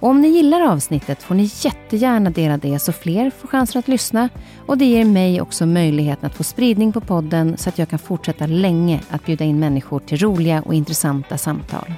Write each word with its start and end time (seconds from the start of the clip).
Och 0.00 0.08
om 0.08 0.20
ni 0.20 0.28
gillar 0.28 0.60
avsnittet 0.60 1.22
får 1.22 1.34
ni 1.34 1.50
jättegärna 1.60 2.30
dela 2.30 2.56
det 2.56 2.78
så 2.78 2.92
fler 2.92 3.30
får 3.30 3.48
chansen 3.48 3.78
att 3.78 3.88
lyssna 3.88 4.28
och 4.66 4.78
det 4.78 4.84
ger 4.84 5.04
mig 5.04 5.40
också 5.40 5.66
möjligheten 5.66 6.26
att 6.26 6.34
få 6.34 6.44
spridning 6.44 6.92
på 6.92 7.00
podden 7.00 7.56
så 7.56 7.68
att 7.68 7.78
jag 7.78 7.88
kan 7.88 7.98
fortsätta 7.98 8.46
länge 8.46 9.00
att 9.10 9.26
bjuda 9.26 9.44
in 9.44 9.58
människor 9.58 9.98
till 9.98 10.18
roliga 10.18 10.62
och 10.62 10.74
intressanta 10.74 11.38
samtal. 11.38 11.94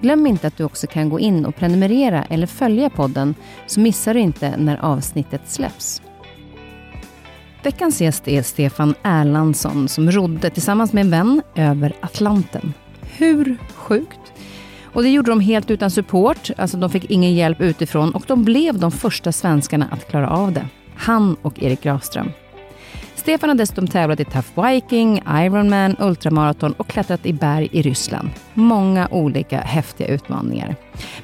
Glöm 0.00 0.26
inte 0.26 0.46
att 0.46 0.56
du 0.56 0.64
också 0.64 0.86
kan 0.86 1.08
gå 1.08 1.20
in 1.20 1.46
och 1.46 1.56
prenumerera 1.56 2.24
eller 2.24 2.46
följa 2.46 2.90
podden 2.90 3.34
så 3.66 3.80
missar 3.80 4.14
du 4.14 4.20
inte 4.20 4.56
när 4.56 4.76
avsnittet 4.76 5.42
släpps. 5.46 6.02
Veckans 7.62 8.00
gäst 8.00 8.28
är 8.28 8.42
Stefan 8.42 8.94
Erlandsson 9.02 9.88
som 9.88 10.10
rodde 10.10 10.50
tillsammans 10.50 10.92
med 10.92 11.00
en 11.00 11.10
vän 11.10 11.42
över 11.54 11.92
Atlanten. 12.00 12.74
Hur 13.00 13.56
sjukt? 13.74 14.27
Och 14.98 15.04
det 15.04 15.10
gjorde 15.10 15.30
de 15.30 15.40
helt 15.40 15.70
utan 15.70 15.90
support, 15.90 16.50
alltså 16.56 16.76
de 16.76 16.90
fick 16.90 17.10
ingen 17.10 17.34
hjälp 17.34 17.60
utifrån 17.60 18.10
och 18.10 18.24
de 18.26 18.44
blev 18.44 18.78
de 18.78 18.90
första 18.90 19.32
svenskarna 19.32 19.88
att 19.90 20.08
klara 20.08 20.30
av 20.30 20.52
det. 20.52 20.66
Han 20.96 21.36
och 21.42 21.62
Erik 21.62 21.82
Grafström. 21.82 22.30
Stefan 23.14 23.48
har 23.48 23.56
dessutom 23.56 23.86
tävlat 23.86 24.20
i 24.20 24.24
Tough 24.24 24.66
Viking, 24.66 25.22
Ironman, 25.28 25.96
ultramaraton 26.00 26.72
och 26.72 26.88
klättrat 26.88 27.26
i 27.26 27.32
berg 27.32 27.68
i 27.72 27.82
Ryssland. 27.82 28.30
Många 28.54 29.08
olika 29.10 29.60
häftiga 29.60 30.08
utmaningar. 30.08 30.76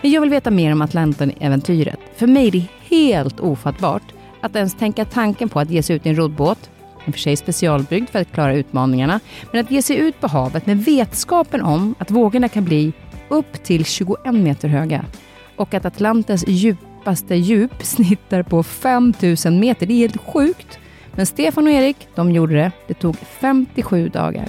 Men 0.03 0.11
jag 0.11 0.21
vill 0.21 0.31
veta 0.31 0.51
mer 0.51 0.73
om 0.73 0.83
Atlanten-äventyret. 0.83 1.99
För 2.17 2.27
mig 2.27 2.47
är 2.47 2.53
det 2.53 2.67
helt 2.89 3.41
ofattbart 3.41 4.13
att 4.41 4.57
ens 4.57 4.75
tänka 4.75 5.05
tanken 5.05 5.49
på 5.49 5.61
att 5.61 5.71
ge 5.71 5.83
sig 5.83 5.97
ut 5.97 6.07
i 6.07 6.09
en 6.09 6.17
roddbåt, 6.17 6.71
i 7.07 7.11
och 7.11 7.15
för 7.15 7.21
sig 7.21 7.37
specialbyggd 7.37 8.09
för 8.09 8.21
att 8.21 8.33
klara 8.33 8.55
utmaningarna, 8.55 9.21
men 9.53 9.65
att 9.65 9.71
ge 9.71 9.83
sig 9.83 9.97
ut 9.97 10.21
på 10.21 10.27
havet 10.27 10.67
med 10.67 10.85
vetskapen 10.85 11.63
om 11.63 11.95
att 11.99 12.11
vågorna 12.11 12.49
kan 12.49 12.65
bli 12.65 12.93
upp 13.35 13.65
till 13.65 13.85
21 13.85 14.19
meter 14.25 14.69
höga 14.69 15.05
och 15.57 15.75
att 15.75 15.85
Atlantens 15.85 16.45
djupaste 16.49 17.35
djup 17.35 17.83
snittar 17.83 18.43
på 18.43 18.63
5000 18.63 19.61
meter. 19.61 19.87
Det 19.87 19.95
är 19.95 19.99
helt 19.99 20.21
sjukt. 20.21 20.79
Men 21.13 21.27
Stefan 21.27 21.67
och 21.67 21.73
Erik, 21.73 22.09
de 22.15 22.31
gjorde 22.33 22.55
det. 22.55 22.73
Det 22.87 22.95
tog 22.95 23.17
57 23.17 24.09
dagar. 24.09 24.49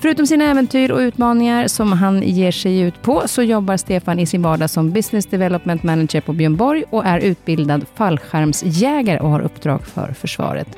Förutom 0.00 0.26
sina 0.26 0.44
äventyr 0.44 0.90
och 0.90 0.98
utmaningar 0.98 1.68
som 1.68 1.92
han 1.92 2.22
ger 2.22 2.52
sig 2.52 2.80
ut 2.80 3.02
på 3.02 3.22
så 3.26 3.42
jobbar 3.42 3.76
Stefan 3.76 4.18
i 4.18 4.26
sin 4.26 4.42
vardag 4.42 4.70
som 4.70 4.90
Business 4.90 5.26
Development 5.26 5.82
Manager 5.82 6.20
på 6.20 6.32
Björn 6.32 6.56
Borg 6.56 6.84
och 6.90 7.06
är 7.06 7.20
utbildad 7.20 7.86
fallskärmsjägare 7.94 9.20
och 9.20 9.30
har 9.30 9.40
uppdrag 9.40 9.86
för 9.86 10.12
försvaret. 10.12 10.68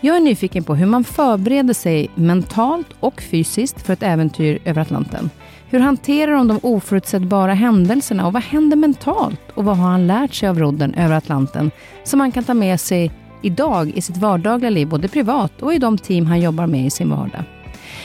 Jag 0.00 0.16
är 0.16 0.20
nyfiken 0.20 0.64
på 0.64 0.74
hur 0.74 0.86
man 0.86 1.04
förbereder 1.04 1.74
sig 1.74 2.10
mentalt 2.14 2.86
och 3.00 3.22
fysiskt 3.22 3.82
för 3.82 3.92
ett 3.92 4.02
äventyr 4.02 4.58
över 4.64 4.82
Atlanten. 4.82 5.30
Hur 5.72 5.80
hanterar 5.80 6.32
de 6.32 6.48
de 6.48 6.58
oförutsägbara 6.62 7.54
händelserna 7.54 8.26
och 8.26 8.32
vad 8.32 8.42
händer 8.42 8.76
mentalt? 8.76 9.40
Och 9.54 9.64
vad 9.64 9.76
har 9.76 9.90
han 9.90 10.06
lärt 10.06 10.34
sig 10.34 10.48
av 10.48 10.58
rodden 10.58 10.94
över 10.94 11.16
Atlanten 11.16 11.70
som 12.04 12.20
han 12.20 12.32
kan 12.32 12.44
ta 12.44 12.54
med 12.54 12.80
sig 12.80 13.12
idag 13.42 13.92
i 13.94 14.02
sitt 14.02 14.16
vardagliga 14.16 14.70
liv, 14.70 14.88
både 14.88 15.08
privat 15.08 15.62
och 15.62 15.74
i 15.74 15.78
de 15.78 15.98
team 15.98 16.26
han 16.26 16.40
jobbar 16.40 16.66
med 16.66 16.86
i 16.86 16.90
sin 16.90 17.10
vardag? 17.10 17.44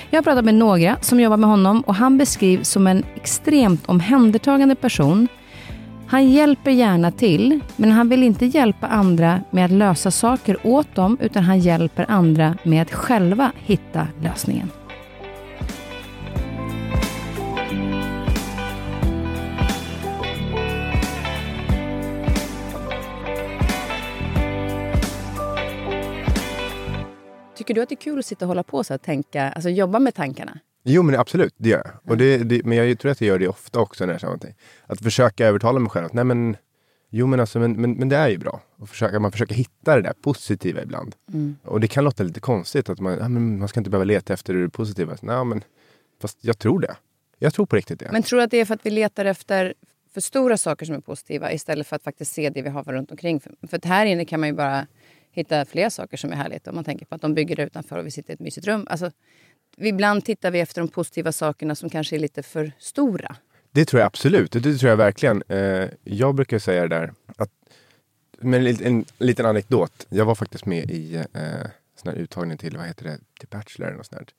Jag 0.10 0.18
har 0.18 0.24
pratat 0.24 0.46
med 0.46 0.56
några 0.56 0.98
som 1.02 1.20
jobbar 1.20 1.38
med 1.38 1.50
honom 1.50 1.82
och 1.82 1.96
han 1.96 2.18
beskrivs 2.18 2.70
som 2.70 2.88
en 2.88 3.04
extremt 3.16 3.86
omhändertagande 3.86 4.76
person. 4.76 5.28
Han 6.08 6.30
hjälper 6.30 6.72
gärna 6.72 7.12
till, 7.12 7.60
men 7.76 7.92
han 7.92 8.10
vill 8.10 8.24
inte 8.24 8.46
hjälpa 8.46 8.88
andra 8.88 9.42
med 9.52 9.66
att 9.66 9.72
lösa 9.72 10.12
saker 10.12 10.58
åt 10.64 10.96
dem, 10.96 11.18
utan 11.22 11.44
han 11.44 11.60
hjälper 11.60 12.06
andra 12.10 12.58
med 12.64 12.82
att 12.82 12.94
själva 12.94 13.52
hitta 13.66 14.08
lösningen. 14.22 14.70
Tycker 27.68 27.76
du 27.76 27.82
att 27.82 27.90
det 27.90 27.96
är 27.96 28.02
kul 28.02 28.20
att 28.20 28.26
sitta 28.26 28.46
och 28.46 28.48
hålla 28.48 28.64
på 28.64 28.84
så 28.84 28.96
och 28.96 29.02
tänka, 29.02 29.50
alltså 29.50 29.70
jobba 29.70 30.00
med 30.00 30.16
tankarna? 30.16 30.60
Jo 30.84 31.04
men 31.04 31.16
absolut, 31.16 31.54
det 31.58 31.70
gör 31.70 31.82
jag. 31.86 32.12
Och 32.12 32.18
det, 32.18 32.38
det, 32.38 32.66
men 32.66 32.78
jag 32.78 33.00
tror 33.00 33.12
att 33.12 33.22
jag 33.22 33.28
gör 33.28 33.40
det 33.40 33.48
ofta 33.48 33.80
också 33.80 34.06
när 34.06 34.14
jag 34.14 34.22
känner 34.22 34.32
någonting. 34.32 34.56
Att 34.86 35.02
försöka 35.02 35.48
övertala 35.48 35.80
mig 35.80 35.90
själv 35.90 36.06
att 36.06 36.14
nej 36.14 36.24
men, 36.24 36.58
jo 37.10 37.28
men 37.28 37.40
alltså 37.40 37.60
men, 37.60 37.82
men, 37.82 37.94
men 37.94 38.10
det 38.10 38.16
är 38.16 38.30
ju 38.30 38.38
bra. 38.38 38.62
Och 38.78 38.90
försöka, 38.90 39.20
man 39.20 39.32
försöker 39.32 39.56
hitta 39.56 39.96
det 39.96 40.02
där 40.02 40.14
positiva 40.14 40.82
ibland. 40.82 41.16
Mm. 41.34 41.56
Och 41.64 41.80
det 41.80 41.88
kan 41.88 42.04
låta 42.04 42.24
lite 42.24 42.40
konstigt 42.40 42.90
att 42.90 43.00
man, 43.00 43.18
ja, 43.18 43.28
men 43.30 43.60
man 43.60 43.68
ska 43.68 43.80
inte 43.80 43.90
behöva 43.90 44.06
leta 44.06 44.34
efter 44.34 44.54
det 44.54 44.70
positiva. 44.70 45.18
Nej, 45.22 45.46
men, 45.46 45.64
fast 46.22 46.38
jag 46.42 46.60
tror 46.60 46.80
det. 46.80 46.96
Jag 47.40 47.54
tror 47.54 47.66
på 47.66 47.76
riktigt 47.76 48.00
det. 48.00 48.10
Men 48.12 48.24
tror 48.24 48.38
du 48.38 48.44
att 48.44 48.52
det 48.52 48.58
är 48.58 48.66
för 48.66 48.74
att 48.74 48.86
vi 48.86 48.90
letar 48.90 49.26
efter 49.26 49.74
för 50.14 50.22
stora 50.22 50.58
saker 50.58 50.86
som 50.86 50.96
är 50.96 51.00
positiva 51.00 51.52
istället 51.52 51.88
för 51.88 51.96
att 51.96 52.04
faktiskt 52.04 52.34
se 52.34 52.50
det 52.50 52.62
vi 52.62 52.70
har 52.70 52.84
runt 52.84 53.12
omkring? 53.12 53.40
För, 53.40 53.56
för 53.68 53.88
här 53.88 54.06
inne 54.06 54.26
kan 54.26 54.40
man 54.40 54.50
ju 54.50 54.56
bara 54.56 54.88
hitta 55.38 55.66
fler 55.66 55.90
saker 55.90 56.18
som 56.18 56.32
är 56.32 56.36
härligt. 56.36 56.68
Om 56.68 56.76
man 56.76 56.84
tänker 56.84 57.06
på 57.06 57.16
att 57.16 57.22
de 57.22 57.34
bygger 57.34 57.56
det 57.56 57.64
utanför 57.64 57.98
och 57.98 58.06
vi 58.06 58.12
sitter 58.12 58.32
i 58.32 58.34
ett 58.34 58.40
mysigt 58.40 58.68
rum. 58.68 58.88
Alltså, 58.90 59.12
ibland 59.78 60.26
tittar 60.26 60.52
vi 60.52 60.60
efter 60.60 60.82
de 60.82 60.88
positiva 60.88 61.32
sakerna 61.32 61.76
som 61.76 61.90
kanske 61.90 62.16
är 62.16 62.20
lite 62.20 62.44
för 62.44 62.72
stora. 62.80 63.36
Det 63.72 63.86
tror 63.86 64.00
jag 64.00 64.08
absolut. 64.08 64.52
Det 64.52 64.78
tror 64.78 64.90
jag 64.90 64.98
verkligen. 64.98 65.44
Eh, 65.48 65.90
jag 66.04 66.36
brukar 66.36 66.60
säga 66.60 66.82
det 66.82 66.88
där. 66.88 67.14
Att, 67.36 67.50
men 68.40 68.68
en, 68.68 68.84
en, 68.84 69.06
liten 69.18 69.46
anekdot. 69.46 70.06
Jag 70.10 70.26
var 70.26 70.36
faktiskt 70.36 70.66
med 70.66 70.92
i 70.92 71.16
eh, 71.16 71.24
sån 71.96 72.12
här 72.12 72.16
uttagning 72.16 72.58
till, 72.58 72.78
vad 72.78 72.86
heter 72.86 73.04
det, 73.04 73.18
till 73.40 73.48
Bachelor 73.50 73.96
och 74.00 74.06
sånt 74.06 74.34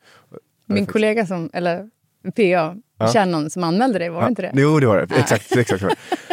Min 0.67 0.87
kollega 0.87 1.27
som, 1.27 1.51
eller 1.53 1.91
PA, 2.37 2.77
ja. 2.99 3.13
Shannon, 3.13 3.51
som 3.51 3.65
anmälde 3.65 3.99
dig, 3.99 4.09
var 4.09 4.21
ja. 4.21 4.25
det 4.25 4.29
inte 4.29 4.43
det? 4.43 4.53
Jo, 4.55 4.81
det 4.81 4.87
var 4.87 5.07
det. 5.07 5.17
Exakt. 5.17 5.57
exakt. 5.57 5.83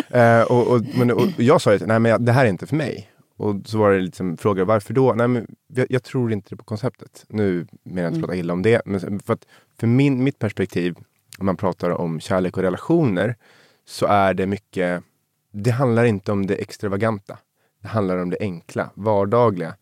eh, 0.10 0.42
och, 0.42 0.68
och, 0.68 0.82
men, 0.96 1.12
och 1.12 1.28
jag 1.38 1.62
sa 1.62 1.74
att 1.74 1.88
nej, 1.88 2.00
men 2.00 2.26
det 2.26 2.32
här 2.32 2.46
är 2.46 2.50
inte 2.50 2.68
för 2.68 2.76
mig. 2.76 3.10
Och 3.38 3.56
så 3.66 3.78
var 3.78 3.92
det 3.92 4.00
liksom 4.00 4.38
frågor, 4.38 4.66
varför 4.66 4.94
då? 4.94 5.14
Nej, 5.14 5.28
men 5.28 5.56
jag, 5.68 5.88
jag 5.90 6.04
tror 6.04 6.32
inte 6.32 6.56
på 6.56 6.64
konceptet. 6.64 7.26
Nu 7.28 7.68
menar 7.84 8.02
jag 8.02 8.10
inte 8.10 8.18
mm. 8.18 8.22
prata 8.22 8.36
illa 8.36 8.54
om 8.54 8.62
det, 8.62 8.82
men 8.86 9.20
för, 9.20 9.34
att 9.34 9.46
för 9.80 9.88
min, 9.88 10.24
mitt 10.24 10.40
perspektiv, 10.40 10.96
om 11.40 11.46
man 11.46 11.58
pratar 11.58 11.90
om 11.90 12.20
kärlek 12.20 12.58
och 12.58 12.64
relationer, 12.64 13.36
så 13.86 14.06
är 14.06 14.34
det 14.34 14.46
mycket, 14.46 15.04
det 15.52 15.72
handlar 15.72 16.04
inte 16.04 16.32
om 16.32 16.46
det 16.46 16.56
extravaganta. 16.56 17.38
Det 17.82 17.88
handlar 17.88 18.18
om 18.18 18.30
det 18.30 18.38
enkla, 18.40 18.90
vardagliga. 18.94 19.76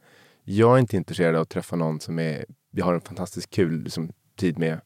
Jag 0.44 0.76
är 0.76 0.80
inte 0.80 0.98
intresserad 0.98 1.36
av 1.36 1.42
att 1.42 1.50
träffa 1.50 1.76
någon 1.76 2.00
som 2.00 2.20
är, 2.20 2.46
vi 2.72 2.82
har 2.82 2.94
en 2.94 3.02
fantastiskt 3.02 3.50
kul 3.50 3.84
liksom, 3.84 4.12
tid 4.36 4.58
med 4.58 4.82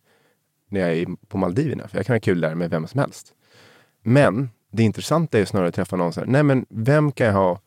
när 0.70 0.80
jag 0.80 0.94
är 0.94 1.08
på 1.28 1.38
Maldiverna. 1.38 1.88
För 1.88 1.98
jag 1.98 2.06
kan 2.06 2.14
ha 2.14 2.20
kul 2.20 2.42
där 2.42 2.56
med 2.56 2.70
vem 2.70 2.88
som 2.88 3.00
helst. 3.00 3.34
Men 4.04 4.50
det 4.72 4.84
intressanta 4.84 5.40
är 5.40 5.46
snarare 5.46 5.68
att 5.68 5.76
träffa 5.76 5.96
någon 5.96 6.14
så 6.14 6.20
här, 6.20 6.28
nej 6.28 6.44
men 6.44 6.66
vem 6.70 7.12
kan 7.12 7.28
jag 7.28 7.34
ha 7.34 7.60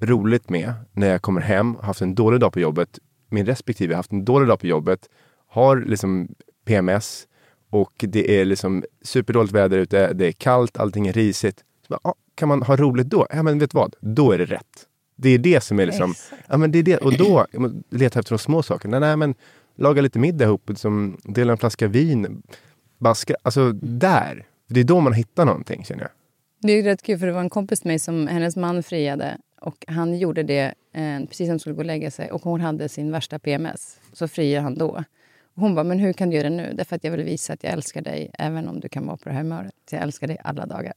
roligt 0.00 0.50
med 0.50 0.72
när 0.92 1.08
jag 1.08 1.22
kommer 1.22 1.40
hem, 1.40 1.76
haft 1.82 2.00
en 2.00 2.14
dålig 2.14 2.40
dag 2.40 2.52
på 2.52 2.60
jobbet, 2.60 2.98
min 3.30 3.46
respektive 3.46 3.94
haft 3.94 4.12
en 4.12 4.24
dålig 4.24 4.48
dag 4.48 4.60
på 4.60 4.66
jobbet, 4.66 5.08
har 5.46 5.76
liksom 5.76 6.28
PMS 6.64 7.26
och 7.70 7.92
det 7.98 8.40
är 8.40 8.44
liksom 8.44 8.84
superdåligt 9.02 9.54
väder 9.54 9.78
ute, 9.78 10.12
det 10.12 10.26
är 10.26 10.32
kallt, 10.32 10.76
allting 10.76 11.06
är 11.06 11.12
risigt. 11.12 11.64
Bara, 11.88 12.00
ah, 12.02 12.14
kan 12.34 12.48
man 12.48 12.62
ha 12.62 12.76
roligt 12.76 13.06
då? 13.06 13.26
Ja 13.30 13.42
men 13.42 13.58
vet 13.58 13.70
du 13.70 13.78
vad, 13.78 13.94
då 14.00 14.32
är 14.32 14.38
det 14.38 14.44
rätt. 14.44 14.86
Det 15.16 15.28
är 15.28 15.38
det 15.38 15.60
som 15.60 15.80
är 15.80 15.86
liksom, 15.86 16.14
ja 16.46 16.56
men 16.56 16.72
det 16.72 16.78
är 16.78 16.82
det, 16.82 16.96
och 16.96 17.16
då 17.16 17.46
leta 17.90 18.18
efter 18.18 18.34
de 18.34 18.38
små 18.38 18.62
sakerna. 18.62 18.98
Nej 18.98 19.16
men 19.16 19.34
laga 19.76 20.02
lite 20.02 20.18
middag 20.18 20.44
ihop, 20.44 20.68
liksom, 20.68 21.18
dela 21.24 21.52
en 21.52 21.58
flaska 21.58 21.86
vin, 21.86 22.42
baska, 22.98 23.36
alltså 23.42 23.72
där. 23.72 24.46
Det 24.68 24.80
är 24.80 24.84
då 24.84 25.00
man 25.00 25.12
hittar 25.12 25.44
någonting 25.44 25.84
känner 25.84 26.02
jag. 26.02 26.10
Det 26.60 26.72
är 26.72 26.82
rätt 26.82 27.02
kul 27.02 27.18
för 27.18 27.26
det 27.26 27.32
var 27.32 27.40
en 27.40 27.50
kompis 27.50 27.80
till 27.80 27.88
mig 27.88 27.98
som 27.98 28.26
hennes 28.26 28.56
man 28.56 28.82
friade 28.82 29.38
och 29.60 29.84
han 29.88 30.18
gjorde 30.18 30.42
det 30.42 30.74
eh, 30.92 31.20
precis 31.28 31.40
när 31.40 31.48
hon 31.48 31.60
skulle 31.60 31.74
gå 31.74 31.80
och 31.80 31.86
lägga 31.86 32.10
sig 32.10 32.30
och 32.30 32.42
hon 32.42 32.60
hade 32.60 32.88
sin 32.88 33.12
värsta 33.12 33.38
PMS. 33.38 34.00
Så 34.12 34.28
friade 34.28 34.62
han 34.62 34.78
då. 34.78 35.04
Och 35.54 35.62
hon 35.62 35.74
bara, 35.74 35.84
men 35.84 35.98
hur 35.98 36.12
kan 36.12 36.30
du 36.30 36.36
göra 36.36 36.50
det 36.50 36.56
nu? 36.56 36.72
Därför 36.74 36.96
att 36.96 37.04
jag 37.04 37.10
vill 37.10 37.24
visa 37.24 37.52
att 37.52 37.64
jag 37.64 37.72
älskar 37.72 38.00
dig 38.00 38.30
även 38.38 38.68
om 38.68 38.80
du 38.80 38.88
kan 38.88 39.06
vara 39.06 39.16
på 39.16 39.28
det 39.28 39.34
här 39.34 39.42
humöret. 39.42 39.72
Så 39.90 39.96
jag 39.96 40.02
älskar 40.02 40.26
dig 40.26 40.38
alla 40.44 40.66
dagar. 40.66 40.92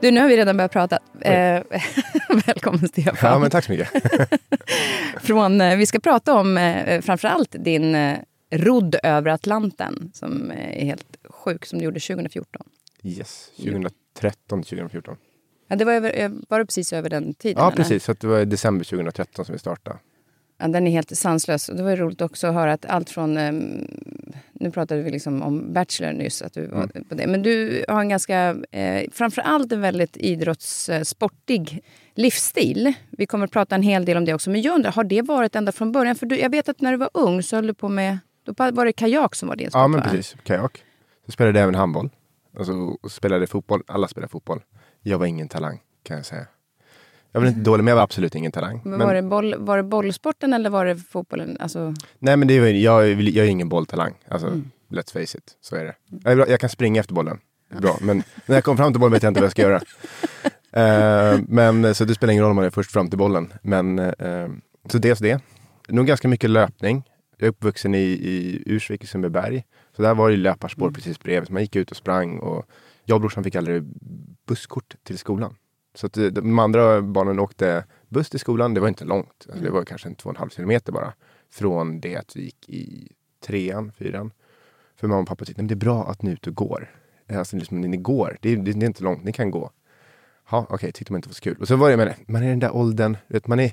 Du, 0.00 0.10
nu 0.10 0.20
har 0.20 0.28
vi 0.28 0.36
redan 0.36 0.56
börjat 0.56 0.72
prata. 0.72 0.98
Eh, 1.20 1.62
välkommen 2.46 2.88
Stefan. 2.88 3.30
Ja, 3.30 3.38
men 3.38 3.50
tack 3.50 3.64
så 3.64 3.72
mycket. 3.72 3.88
Från, 5.20 5.60
eh, 5.60 5.76
vi 5.76 5.86
ska 5.86 5.98
prata 5.98 6.34
om 6.34 6.58
eh, 6.58 7.00
framförallt 7.00 7.56
din 7.58 7.94
eh, 7.94 8.18
rodd 8.50 8.96
över 9.02 9.30
Atlanten 9.30 10.10
som 10.14 10.50
är 10.50 10.84
helt 10.84 11.16
sjuk, 11.24 11.66
som 11.66 11.78
du 11.78 11.84
gjorde 11.84 12.00
2014. 12.00 12.62
Yes, 13.02 13.50
2013 13.56 14.62
2014. 14.62 15.16
Ja, 15.68 15.76
det 15.76 15.84
var, 15.84 15.92
över, 15.92 16.12
eh, 16.20 16.30
var 16.48 16.58
det 16.58 16.66
precis 16.66 16.92
över 16.92 17.10
den 17.10 17.34
tiden? 17.34 17.62
Ja, 17.62 17.66
eller? 17.66 17.76
precis. 17.76 18.04
Så 18.04 18.12
det 18.12 18.26
var 18.26 18.40
i 18.40 18.44
december 18.44 18.84
2013 18.84 19.44
som 19.44 19.52
vi 19.52 19.58
startade. 19.58 19.98
Ja, 20.58 20.68
den 20.68 20.86
är 20.86 20.90
helt 20.90 21.16
sanslös. 21.18 21.68
Och 21.68 21.76
det 21.76 21.82
var 21.82 21.90
ju 21.90 21.96
roligt 21.96 22.20
också 22.20 22.46
att 22.46 22.54
höra 22.54 22.72
att 22.72 22.86
allt 22.86 23.10
från... 23.10 23.36
Um, 23.36 23.86
nu 24.52 24.70
pratade 24.70 25.02
vi 25.02 25.10
liksom 25.10 25.42
om 25.42 25.72
Bachelor 25.72 26.12
nyss, 26.12 26.42
att 26.42 26.52
du 26.52 26.66
var 26.66 26.82
Mm. 26.94 27.04
på 27.08 27.14
det. 27.14 27.26
Men 27.26 27.42
du 27.42 27.84
har 27.88 28.00
en 28.00 28.08
ganska, 28.08 28.56
eh, 28.70 29.10
framförallt 29.12 29.72
en 29.72 29.80
väldigt 29.80 30.16
idrottssportig 30.16 31.82
livsstil. 32.14 32.92
Vi 33.10 33.26
kommer 33.26 33.44
att 33.44 33.50
prata 33.52 33.74
en 33.74 33.82
hel 33.82 34.04
del 34.04 34.16
om 34.16 34.24
det 34.24 34.34
också. 34.34 34.50
Men 34.50 34.62
jag 34.62 34.74
undrar, 34.74 34.92
har 34.92 35.04
det 35.04 35.22
varit 35.22 35.54
ända 35.54 35.72
från 35.72 35.92
början? 35.92 36.16
För 36.16 36.26
du, 36.26 36.38
jag 36.38 36.50
vet 36.50 36.68
att 36.68 36.80
när 36.80 36.92
du 36.92 36.98
var 36.98 37.10
ung 37.14 37.42
så 37.42 37.56
höll 37.56 37.66
du 37.66 37.74
på 37.74 37.88
med... 37.88 38.18
Då 38.46 38.70
var 38.72 38.84
det 38.84 38.92
kajak 38.92 39.34
som 39.34 39.48
var 39.48 39.56
din 39.56 39.70
sport, 39.70 39.78
Ja, 39.80 39.88
men 39.88 40.00
va? 40.00 40.06
precis. 40.10 40.36
Kajak. 40.44 40.84
Så 41.26 41.32
spelade 41.32 41.58
jag 41.58 41.62
även 41.62 41.74
handboll. 41.74 42.10
Alltså, 42.58 42.72
och 43.02 43.10
spelade 43.12 43.46
fotboll. 43.46 43.82
Alla 43.86 44.08
spelade 44.08 44.30
fotboll. 44.30 44.60
Jag 45.02 45.18
var 45.18 45.26
ingen 45.26 45.48
talang, 45.48 45.80
kan 46.02 46.16
jag 46.16 46.26
säga. 46.26 46.46
Jag 47.32 47.40
var 47.40 47.48
inte 47.48 47.60
dålig, 47.60 47.84
men 47.84 47.90
jag 47.90 47.96
var 47.96 48.02
absolut 48.02 48.34
ingen 48.34 48.52
talang. 48.52 48.80
Men 48.84 48.98
Men- 48.98 49.06
var, 49.06 49.14
det 49.14 49.22
boll, 49.22 49.54
var 49.58 49.76
det 49.76 49.82
bollsporten 49.82 50.52
eller 50.52 50.70
var 50.70 50.84
det 50.84 50.96
fotbollen? 50.96 51.56
Alltså, 51.60 51.94
Nej, 52.18 52.36
men 52.36 52.48
det 52.48 52.60
var, 52.60 52.66
jag, 52.66 53.08
jag 53.22 53.46
är 53.46 53.50
ingen 53.50 53.68
bolltalang. 53.68 54.14
Alltså, 54.28 54.46
Mm. 54.46 54.70
let's 54.90 55.12
face 55.12 55.38
it. 55.38 55.56
Så 55.60 55.76
är 55.76 55.84
det. 55.84 55.94
Jag, 56.30 56.48
jag 56.48 56.60
kan 56.60 56.70
springa 56.70 57.00
efter 57.00 57.14
bollen. 57.14 57.38
Bra. 57.80 57.96
Men 58.00 58.22
när 58.46 58.56
jag 58.56 58.64
kommer 58.64 58.76
fram 58.76 58.92
till 58.92 59.00
bollen 59.00 59.12
vet 59.12 59.22
jag 59.22 59.30
inte 59.30 59.40
vad 59.40 59.44
jag 59.46 59.50
ska 59.52 59.62
göra. 59.62 59.80
Eh, 60.72 61.38
men, 61.48 61.94
så 61.94 62.04
det 62.04 62.14
spelar 62.14 62.32
ingen 62.32 62.42
roll 62.44 62.50
om 62.50 62.56
man 62.56 62.64
är 62.64 62.70
först 62.70 62.90
fram 62.92 63.08
till 63.08 63.18
bollen. 63.18 63.52
Men, 63.62 63.98
eh, 63.98 64.48
så 64.90 64.98
dels 64.98 65.18
det. 65.18 65.40
Nog 65.88 66.06
ganska 66.06 66.28
mycket 66.28 66.50
löpning. 66.50 67.02
Jag 67.36 67.46
är 67.46 67.50
uppvuxen 67.50 67.94
i, 67.94 67.98
i 67.98 68.62
Ursvik 68.66 69.04
i 69.04 69.06
Sundbyberg. 69.06 69.64
Så 69.96 70.02
där 70.02 70.14
var 70.14 70.30
det 70.30 70.36
löparspår 70.36 70.90
precis 70.90 71.20
bredvid. 71.20 71.46
Så 71.46 71.52
man 71.52 71.62
gick 71.62 71.76
ut 71.76 71.90
och 71.90 71.96
sprang. 71.96 72.38
Och 72.38 72.66
jag 73.04 73.14
och 73.16 73.20
brorsan 73.20 73.44
fick 73.44 73.54
aldrig 73.56 73.82
busskort 74.46 74.94
till 75.02 75.18
skolan. 75.18 75.56
Så 75.94 76.06
att 76.06 76.16
eh, 76.16 76.24
de 76.26 76.58
andra 76.58 77.02
barnen 77.02 77.38
åkte 77.38 77.84
buss 78.08 78.30
till 78.30 78.40
skolan. 78.40 78.74
Det 78.74 78.80
var 78.80 78.88
inte 78.88 79.04
långt. 79.04 79.46
Alltså 79.48 79.64
det 79.64 79.70
var 79.70 79.84
kanske 79.84 80.08
en 80.08 80.14
två 80.14 80.28
och 80.28 80.34
en 80.34 80.38
halv 80.38 80.50
kilometer 80.50 80.92
bara. 80.92 81.12
Från 81.50 82.00
det 82.00 82.16
att 82.16 82.36
vi 82.36 82.42
gick 82.42 82.68
i 82.68 83.12
trean, 83.46 83.92
fyran. 83.92 84.32
För 84.96 85.08
mamma 85.08 85.20
och 85.20 85.28
pappa 85.28 85.44
tyckte 85.44 85.62
"Nej, 85.62 85.64
men 85.64 85.78
det 85.78 85.84
är 85.84 85.86
bra 85.86 86.10
att 86.10 86.22
ni 86.22 86.30
är 86.30 86.34
ute 86.34 86.50
och 86.50 86.56
går. 86.56 86.90
Alltså 87.32 87.56
liksom, 87.56 87.80
ni 87.80 87.96
går. 87.96 88.36
Det 88.40 88.52
är, 88.52 88.56
det 88.56 88.70
är 88.70 88.84
inte 88.84 89.04
långt, 89.04 89.24
ni 89.24 89.32
kan 89.32 89.50
gå. 89.50 89.70
Ja, 90.50 90.66
okej, 90.70 90.92
tyckte 90.92 91.12
man 91.12 91.18
inte 91.18 91.28
var 91.28 91.34
så 91.34 91.40
kul. 91.40 91.56
Och 91.60 91.68
så 91.68 91.76
var 91.76 91.90
det 91.90 91.96
det, 91.96 92.16
man 92.26 92.42
är 92.42 92.46
i 92.46 92.50
den 92.50 92.58
där 92.58 92.76
åldern, 92.76 93.16
vet, 93.26 93.46
man, 93.46 93.60
är, 93.60 93.72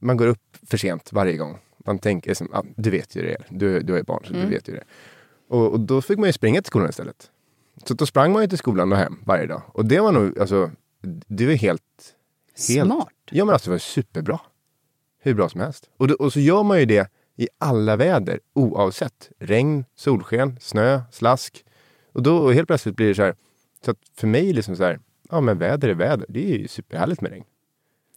man 0.00 0.16
går 0.16 0.26
upp 0.26 0.56
för 0.66 0.76
sent 0.76 1.12
varje 1.12 1.36
gång. 1.36 1.58
Man 1.84 1.98
tänker, 1.98 2.30
liksom, 2.30 2.48
ah, 2.52 2.62
du 2.76 2.90
vet 2.90 3.16
ju 3.16 3.22
det, 3.22 3.32
är. 3.32 3.46
du, 3.50 3.80
du 3.80 3.98
är 3.98 4.02
barn 4.02 4.24
så 4.24 4.32
du 4.32 4.46
vet 4.46 4.68
ju 4.68 4.72
det. 4.72 4.84
Och, 5.48 5.72
och 5.72 5.80
då 5.80 6.02
fick 6.02 6.18
man 6.18 6.26
ju 6.26 6.32
springa 6.32 6.62
till 6.62 6.68
skolan 6.68 6.88
istället. 6.90 7.30
Så 7.84 7.94
då 7.94 8.06
sprang 8.06 8.32
man 8.32 8.42
ju 8.42 8.48
till 8.48 8.58
skolan 8.58 8.92
och 8.92 8.98
hem 8.98 9.18
varje 9.24 9.46
dag. 9.46 9.62
Och 9.66 9.84
det 9.84 10.00
var 10.00 10.12
nog, 10.12 10.38
alltså, 10.38 10.70
det 11.26 11.46
var 11.46 11.52
helt... 11.52 11.82
helt 12.68 12.86
Smart. 12.86 13.08
Ja 13.30 13.44
men 13.44 13.52
alltså 13.52 13.70
det 13.70 13.74
var 13.74 13.78
superbra. 13.78 14.40
Hur 15.18 15.34
bra 15.34 15.48
som 15.48 15.60
helst. 15.60 15.90
Och, 15.96 16.08
då, 16.08 16.14
och 16.14 16.32
så 16.32 16.40
gör 16.40 16.62
man 16.62 16.80
ju 16.80 16.84
det 16.86 17.10
i 17.36 17.48
alla 17.58 17.96
väder 17.96 18.40
oavsett. 18.52 19.30
Regn, 19.38 19.84
solsken, 19.96 20.58
snö, 20.60 21.00
slask. 21.12 21.64
Och 22.12 22.22
då 22.22 22.36
och 22.36 22.54
helt 22.54 22.66
plötsligt 22.66 22.96
blir 22.96 23.08
det 23.08 23.14
så 23.14 23.22
här. 23.22 23.34
Så 23.84 23.90
att 23.90 23.98
för 24.16 24.26
mig 24.26 24.52
liksom 24.52 24.76
så 24.76 24.84
här. 24.84 25.00
Ja 25.30 25.40
men 25.40 25.58
väder 25.58 25.88
är 25.88 25.94
väder. 25.94 26.26
Det 26.28 26.54
är 26.54 26.58
ju 26.58 26.68
superhärligt 26.68 27.20
med 27.20 27.30
regn. 27.30 27.44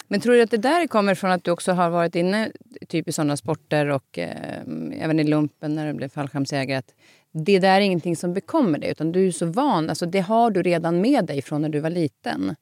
Men 0.07 0.19
tror 0.21 0.33
du 0.33 0.41
att 0.41 0.51
det 0.51 0.57
där 0.57 0.87
kommer 0.87 1.15
från 1.15 1.31
att 1.31 1.43
du 1.43 1.51
också 1.51 1.71
har 1.71 1.89
varit 1.89 2.15
inne 2.15 2.51
typ 2.87 3.07
i 3.07 3.11
sådana 3.11 3.37
sporter 3.37 3.87
och 3.87 4.17
eh, 4.19 4.61
även 4.99 5.19
i 5.19 5.23
lumpen 5.23 5.75
när 5.75 5.87
du 5.87 5.93
blev 5.93 6.09
fallskärmsjägare? 6.09 6.77
Att 6.77 6.93
det 7.31 7.59
där 7.59 7.75
är 7.77 7.81
ingenting 7.81 8.15
som 8.15 8.33
bekommer 8.33 8.79
dig 8.79 8.91
utan 8.91 9.11
du 9.11 9.27
är 9.27 9.31
så 9.31 9.45
van. 9.45 9.89
Alltså 9.89 10.05
det 10.05 10.19
har 10.19 10.51
du 10.51 10.61
redan 10.63 11.01
med 11.01 11.25
dig 11.25 11.41
från 11.41 11.61
när 11.61 11.69
du 11.69 11.79
var 11.79 11.89
liten. 11.89 12.55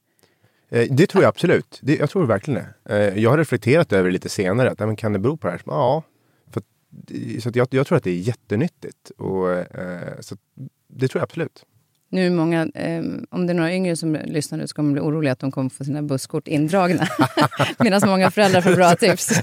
Eh, 0.70 0.88
det 0.92 1.08
tror 1.08 1.24
jag 1.24 1.30
absolut. 1.30 1.80
Det, 1.82 1.96
jag 1.96 2.10
tror 2.10 2.26
verkligen 2.26 2.64
det. 2.84 2.96
Eh, 3.14 3.24
jag 3.24 3.30
har 3.30 3.38
reflekterat 3.38 3.94
över 3.94 4.10
det 4.10 4.14
lite 4.14 4.30
senare. 4.30 4.72
Att, 4.72 4.80
men 4.80 4.96
kan 4.96 5.14
det 5.14 5.20
bero 5.20 5.38
på 5.38 5.48
det 5.48 5.52
här? 5.52 5.62
Ja. 5.66 6.04
För, 6.52 6.60
att- 6.60 7.44
så 7.44 7.50
att 7.50 7.56
jag, 7.56 7.68
jag 7.72 7.88
tror 7.88 7.98
att 7.98 8.04
det 8.04 8.10
är 8.12 8.20
jättenyttigt. 8.20 9.10
Och, 9.18 9.52
eh, 9.52 10.20
så 10.20 10.34
att, 10.34 10.40
det 10.88 11.08
tror 11.08 11.20
jag 11.20 11.24
absolut. 11.24 11.66
Nu 12.10 12.26
är 12.26 12.30
många, 12.30 12.62
eh, 12.74 13.04
om 13.30 13.48
det 13.48 13.54
är 13.54 13.56
några 13.56 13.74
yngre 13.74 13.96
som 13.96 14.14
lyssnar 14.26 14.58
nu 14.58 14.68
så 14.68 14.76
kommer 14.76 14.90
de 14.90 14.94
bli 14.94 15.02
oroliga 15.02 15.34
att 15.34 15.40
de 15.40 15.52
kommer 15.52 15.70
få 15.70 15.84
sina 15.84 16.02
busskort 16.02 16.48
indragna. 16.48 17.08
Medan 17.80 18.02
många 18.06 18.32
föräldrar 18.32 18.62
får 18.62 18.76
bra 18.76 18.96
tips. 18.96 19.32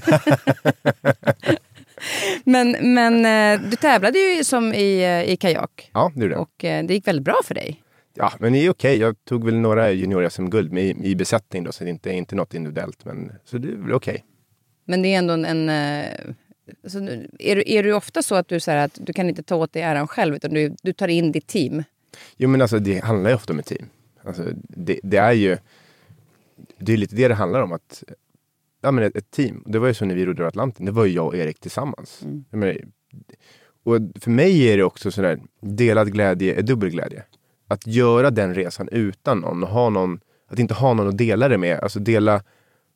men 2.43 2.93
men 2.93 3.25
eh, 3.25 3.69
du 3.69 3.75
tävlade 3.75 4.19
ju 4.19 4.43
som 4.43 4.73
i, 4.73 5.03
eh, 5.03 5.31
i 5.33 5.37
kajak 5.37 5.91
Ja, 5.93 6.11
det 6.15 6.25
är 6.25 6.29
det. 6.29 6.35
och 6.35 6.63
eh, 6.63 6.85
det 6.85 6.93
gick 6.93 7.07
väldigt 7.07 7.25
bra 7.25 7.41
för 7.45 7.55
dig. 7.55 7.83
Ja, 8.15 8.33
men 8.39 8.53
det 8.53 8.59
är 8.59 8.69
okej. 8.69 8.97
Jag 8.97 9.15
tog 9.25 9.45
väl 9.45 9.55
några 9.55 9.91
junior-SM-guld 9.91 10.77
i, 10.77 10.95
i 11.03 11.15
besättning 11.15 11.63
då, 11.63 11.71
så 11.71 11.83
det 11.83 11.89
är 11.89 11.91
inte, 11.91 12.11
inte 12.11 12.35
något 12.35 12.53
individuellt. 12.53 13.05
Men, 13.05 13.31
så 13.45 13.57
det 13.57 13.67
är 13.67 13.75
väl 13.75 13.93
okej. 13.93 14.23
Men 14.85 15.01
det 15.01 15.13
är 15.13 15.17
ändå 15.17 15.33
en... 15.33 15.45
en 15.45 15.69
eh, 15.69 16.05
är, 17.39 17.55
du, 17.55 17.63
är 17.65 17.83
du 17.83 17.93
ofta 17.93 18.21
så 18.21 18.35
att 18.35 18.47
du, 18.47 18.59
så 18.59 18.71
här, 18.71 18.77
att 18.77 18.97
du 19.01 19.13
kan 19.13 19.29
inte 19.29 19.43
ta 19.43 19.55
åt 19.55 19.73
dig 19.73 19.81
äran 19.81 20.07
själv 20.07 20.35
utan 20.35 20.53
du, 20.53 20.75
du 20.83 20.93
tar 20.93 21.07
in 21.07 21.31
ditt 21.31 21.47
team? 21.47 21.83
Jo, 22.37 22.49
men 22.49 22.61
alltså 22.61 22.79
det 22.79 23.03
handlar 23.03 23.29
ju 23.29 23.35
ofta 23.35 23.53
om 23.53 23.59
ett 23.59 23.65
team. 23.65 23.85
Alltså, 24.23 24.43
det, 24.55 24.99
det 25.03 25.17
är 25.17 25.31
ju... 25.31 25.57
Det 26.77 26.93
är 26.93 26.97
lite 26.97 27.15
det 27.15 27.27
det 27.27 27.35
handlar 27.35 27.61
om. 27.61 27.71
att 27.71 28.03
ja, 28.81 28.91
men 28.91 29.03
ett, 29.03 29.15
ett 29.15 29.31
team. 29.31 29.63
Det 29.65 29.79
var 29.79 29.87
ju 29.87 29.93
så 29.93 30.05
när 30.05 30.15
vi 30.15 30.25
rodde 30.25 30.41
över 30.41 30.47
Atlanten. 30.47 30.85
Det 30.85 30.91
var 30.91 31.05
ju 31.05 31.13
jag 31.13 31.25
och 31.25 31.35
Erik 31.35 31.59
tillsammans. 31.59 32.23
Jag 32.49 32.59
menar, 32.59 32.77
och 33.83 33.97
för 34.19 34.31
mig 34.31 34.61
är 34.67 34.77
det 34.77 34.83
också 34.83 35.11
sådär, 35.11 35.39
delad 35.61 36.11
glädje 36.11 36.55
är 36.55 36.61
dubbel 36.61 36.89
glädje. 36.89 37.23
Att 37.67 37.87
göra 37.87 38.31
den 38.31 38.55
resan 38.55 38.89
utan 38.91 39.39
någon 39.39 39.63
och 39.63 39.69
ha 39.69 39.89
någon, 39.89 40.19
att 40.47 40.59
inte 40.59 40.73
ha 40.73 40.93
någon 40.93 41.07
att 41.07 41.17
dela 41.17 41.47
det 41.47 41.57
med. 41.57 41.79
Alltså 41.79 41.99
dela 41.99 42.43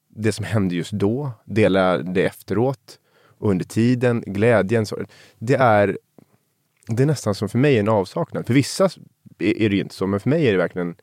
det 0.08 0.32
som 0.32 0.46
hände 0.46 0.76
just 0.76 0.92
då, 0.92 1.32
dela 1.46 1.98
det 1.98 2.26
efteråt 2.26 3.00
och 3.38 3.50
under 3.50 3.66
tiden, 3.66 4.24
glädjen. 4.26 4.86
Så, 4.86 4.98
det 5.40 5.56
är 5.56 5.98
det 6.88 7.03
är 7.03 7.08
nästan 7.08 7.36
som 7.36 7.50
för 7.50 7.58
mig 7.58 7.77
en 7.77 7.89
avsaknad. 7.89 8.48
För 8.48 8.53
vissa 8.53 8.89
är 9.39 9.70
det 9.70 9.75
ju 9.75 9.82
inte 9.82 9.96
så, 9.96 10.08
men 10.08 10.20
för 10.20 10.29
mig 10.29 10.48
är 10.48 10.51
det 10.51 10.58
verkligen... 10.58 10.96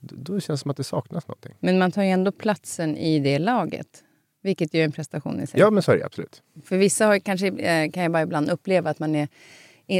Då 0.00 0.40
känns 0.40 0.60
det 0.60 0.62
som 0.62 0.70
att 0.70 0.76
det 0.76 0.84
saknas 0.84 1.28
någonting. 1.28 1.54
Men 1.60 1.78
man 1.78 1.92
tar 1.92 2.02
ju 2.02 2.08
ändå 2.08 2.32
platsen 2.32 2.96
i 2.96 3.18
det 3.18 3.38
laget. 3.38 4.04
Vilket 4.42 4.74
ju 4.74 4.80
är 4.80 4.84
en 4.84 4.92
prestation 4.92 5.40
i 5.40 5.46
sig. 5.46 5.60
Ja, 5.60 5.70
men 5.70 5.82
så 5.82 5.92
är 5.92 5.96
det 5.96 6.04
absolut. 6.04 6.42
För 6.64 6.76
vissa 6.76 7.06
har, 7.06 7.18
kanske, 7.18 7.46
eh, 7.46 7.90
kan 7.90 8.02
jag 8.02 8.12
bara 8.12 8.22
ibland 8.22 8.50
uppleva 8.50 8.90
att 8.90 8.98
man 8.98 9.14
är, 9.14 9.28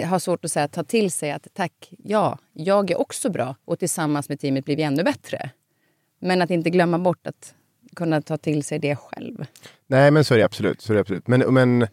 har 0.04 0.18
svårt 0.18 0.44
att 0.44 0.52
säga, 0.52 0.68
ta 0.68 0.84
till 0.84 1.10
sig 1.10 1.30
att 1.30 1.46
tack, 1.52 1.92
ja, 2.04 2.38
jag 2.52 2.90
är 2.90 3.00
också 3.00 3.30
bra 3.30 3.56
och 3.64 3.78
tillsammans 3.78 4.28
med 4.28 4.40
teamet 4.40 4.64
blir 4.64 4.76
vi 4.76 4.82
ännu 4.82 5.02
bättre. 5.02 5.50
Men 6.20 6.42
att 6.42 6.50
inte 6.50 6.70
glömma 6.70 6.98
bort 6.98 7.26
att 7.26 7.54
kunna 7.96 8.22
ta 8.22 8.36
till 8.36 8.62
sig 8.62 8.78
det 8.78 8.96
själv. 8.96 9.44
Nej, 9.86 10.10
men 10.10 10.24
så 10.24 10.34
är 10.34 10.38
det 10.38 10.44
absolut. 10.44 10.80
Så 10.80 10.92
är 10.92 10.94
det 10.94 11.00
absolut. 11.00 11.26
Men, 11.26 11.54
men 11.54 11.86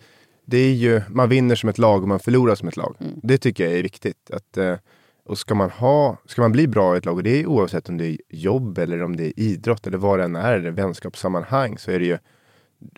det 0.46 0.58
är 0.58 0.74
ju, 0.74 1.02
man 1.10 1.30
vinner 1.30 1.56
som 1.56 1.70
ett 1.70 1.78
lag 1.78 2.02
och 2.02 2.08
man 2.08 2.20
förlorar 2.20 2.56
som 2.56 2.68
ett 2.68 2.78
lag. 2.78 2.96
Det 3.24 3.38
tycker 3.38 3.64
jag 3.64 3.74
är 3.74 3.84
viktigt. 3.84 4.32
Att, 4.32 4.58
eh, 4.58 4.76
Och 5.28 5.38
ska 5.38 5.56
man, 5.56 5.70
ha, 5.70 6.18
ska 6.26 6.42
man 6.42 6.52
bli 6.52 6.68
bra 6.68 6.96
i 6.96 6.98
ett 6.98 7.06
lag, 7.06 7.16
och 7.16 7.24
det 7.24 7.42
är 7.42 7.46
oavsett 7.46 7.90
om 7.90 7.98
det 7.98 8.06
är 8.06 8.18
jobb 8.30 8.78
eller 8.78 9.04
om 9.04 9.16
det 9.16 9.24
är 9.24 9.40
idrott 9.40 9.88
eller 9.88 9.98
vad 9.98 10.20
det 10.20 10.24
än 10.24 10.36
är, 10.36 10.54
eller 10.54 10.72
vänskapssammanhang, 10.72 11.78
så 11.78 11.92
är 11.92 12.00
det 12.00 12.06
ju 12.06 12.14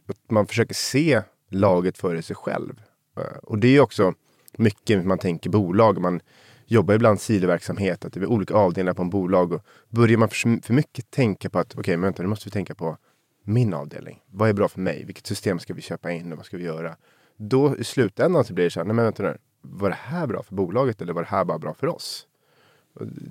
att 0.08 0.32
man 0.32 0.48
försöker 0.48 0.74
se 0.76 1.22
laget 1.50 1.98
före 1.98 2.22
sig 2.22 2.36
själv. 2.36 2.82
Eh, 3.18 3.38
och 3.44 3.58
det 3.60 3.68
är 3.68 3.82
också 3.82 4.14
mycket 4.58 5.06
man 5.06 5.18
tänker 5.18 5.50
bolag. 5.50 6.02
Man 6.02 6.20
jobbar 6.66 6.94
ibland 6.94 7.22
sidoverksamhet, 7.22 8.06
att 8.06 8.14
det 8.14 8.20
är 8.20 8.26
olika 8.26 8.54
avdelningar 8.54 8.94
på 8.94 9.02
en 9.02 9.10
bolag. 9.10 9.54
Och 9.54 9.62
börjar 9.90 10.18
man 10.18 10.30
för, 10.30 10.62
för 10.64 10.74
mycket 10.74 11.12
tänka 11.12 11.50
på 11.50 11.60
att 11.60 11.72
okej, 11.72 11.80
okay, 11.80 11.98
men 11.98 12.04
vänta, 12.04 12.24
nu 12.24 12.30
måste 12.30 12.50
vi 12.50 12.52
tänka 12.52 12.76
på 12.76 12.98
min 13.44 13.74
avdelning. 13.74 14.20
Vad 14.32 14.50
är 14.50 14.54
bra 14.54 14.68
för 14.68 14.80
mig? 14.80 15.04
Vilket 15.06 15.28
system 15.28 15.60
ska 15.60 15.74
vi 15.74 15.82
köpa 15.82 16.12
in 16.12 16.32
och 16.32 16.38
vad 16.38 16.46
ska 16.46 16.58
vi 16.58 16.64
göra? 16.64 16.96
Då 17.38 17.78
i 17.78 17.84
slutändan 17.84 18.46
så 18.46 18.54
blir 18.54 18.66
det 18.66 18.72
så 18.72 18.80
här, 18.80 18.86
nej 18.86 18.96
men 18.96 19.06
vänta 19.06 19.24
nu, 19.24 19.38
var 19.62 19.90
det 19.90 19.96
här 19.96 20.28
bra 20.28 20.44
för 20.44 20.56
bolaget 20.56 21.02
eller 21.02 21.14
var 21.14 21.22
det 21.22 21.28
här 21.28 21.46
bara 21.46 21.60
bra 21.60 21.74
för 21.74 21.88
oss? 21.88 22.28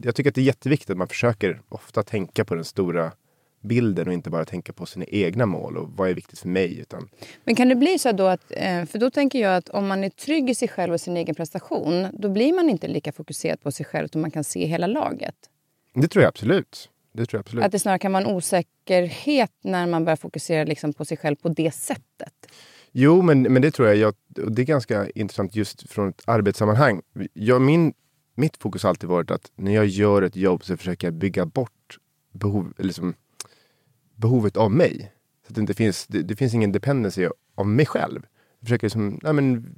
Jag 0.02 0.14
tycker 0.14 0.30
att 0.30 0.34
det 0.34 0.40
är 0.40 0.44
jätteviktigt 0.44 0.90
att 0.90 0.96
man 0.96 1.08
försöker 1.08 1.60
ofta 1.68 2.02
tänka 2.02 2.44
på 2.44 2.54
den 2.54 2.64
stora 2.64 3.12
bilden 3.60 4.08
och 4.08 4.14
inte 4.14 4.30
bara 4.30 4.44
tänka 4.44 4.72
på 4.72 4.86
sina 4.86 5.04
egna 5.04 5.46
mål 5.46 5.76
och 5.76 5.88
vad 5.96 6.10
är 6.10 6.14
viktigt 6.14 6.38
för 6.38 6.48
mig. 6.48 6.78
Utan... 6.78 7.08
Men 7.44 7.54
kan 7.54 7.68
det 7.68 7.74
bli 7.74 7.98
så 7.98 8.12
då 8.12 8.26
att, 8.26 8.44
eh, 8.50 8.84
för 8.84 8.98
då 8.98 9.10
tänker 9.10 9.38
jag 9.38 9.56
att 9.56 9.68
om 9.68 9.86
man 9.86 10.04
är 10.04 10.10
trygg 10.10 10.50
i 10.50 10.54
sig 10.54 10.68
själv 10.68 10.92
och 10.92 11.00
sin 11.00 11.16
egen 11.16 11.34
prestation, 11.34 12.08
då 12.12 12.28
blir 12.28 12.52
man 12.52 12.70
inte 12.70 12.88
lika 12.88 13.12
fokuserad 13.12 13.62
på 13.62 13.72
sig 13.72 13.86
själv 13.86 14.04
utan 14.04 14.20
man 14.20 14.30
kan 14.30 14.44
se 14.44 14.66
hela 14.66 14.86
laget? 14.86 15.34
Det 15.94 16.08
tror 16.08 16.22
jag 16.22 16.28
absolut. 16.28 16.90
Det 17.12 17.26
tror 17.26 17.38
jag 17.38 17.40
absolut. 17.40 17.64
Att 17.64 17.72
det 17.72 17.78
snarare 17.78 17.98
kan 17.98 18.12
vara 18.12 18.24
en 18.24 18.30
osäkerhet 18.30 19.52
när 19.62 19.86
man 19.86 20.04
börjar 20.04 20.16
fokusera 20.16 20.64
liksom 20.64 20.92
på 20.92 21.04
sig 21.04 21.16
själv 21.16 21.36
på 21.36 21.48
det 21.48 21.74
sättet? 21.74 22.32
Jo, 22.98 23.22
men, 23.22 23.42
men 23.42 23.62
det 23.62 23.70
tror 23.70 23.88
jag. 23.88 23.96
jag 23.96 24.14
det 24.28 24.62
är 24.62 24.66
ganska 24.66 25.10
intressant 25.10 25.56
just 25.56 25.90
från 25.90 26.08
ett 26.08 26.22
arbetssammanhang. 26.24 27.02
Jag, 27.32 27.62
min, 27.62 27.94
mitt 28.34 28.56
fokus 28.56 28.82
har 28.82 28.90
alltid 28.90 29.08
varit 29.08 29.30
att 29.30 29.52
när 29.56 29.74
jag 29.74 29.86
gör 29.86 30.22
ett 30.22 30.36
jobb 30.36 30.64
så 30.64 30.76
försöker 30.76 31.06
jag 31.06 31.14
bygga 31.14 31.46
bort 31.46 31.98
behov, 32.32 32.72
liksom, 32.78 33.14
behovet 34.14 34.56
av 34.56 34.70
mig. 34.70 35.12
Så 35.46 35.50
att 35.50 35.54
det, 35.54 35.60
inte 35.60 35.74
finns, 35.74 36.06
det, 36.06 36.22
det 36.22 36.36
finns 36.36 36.54
ingen 36.54 36.72
dependency 36.72 37.28
av 37.54 37.66
mig 37.66 37.86
själv. 37.86 38.26
Jag 38.60 38.66
försöker 38.66 38.86
liksom, 38.86 39.20
nej 39.22 39.32
men, 39.32 39.74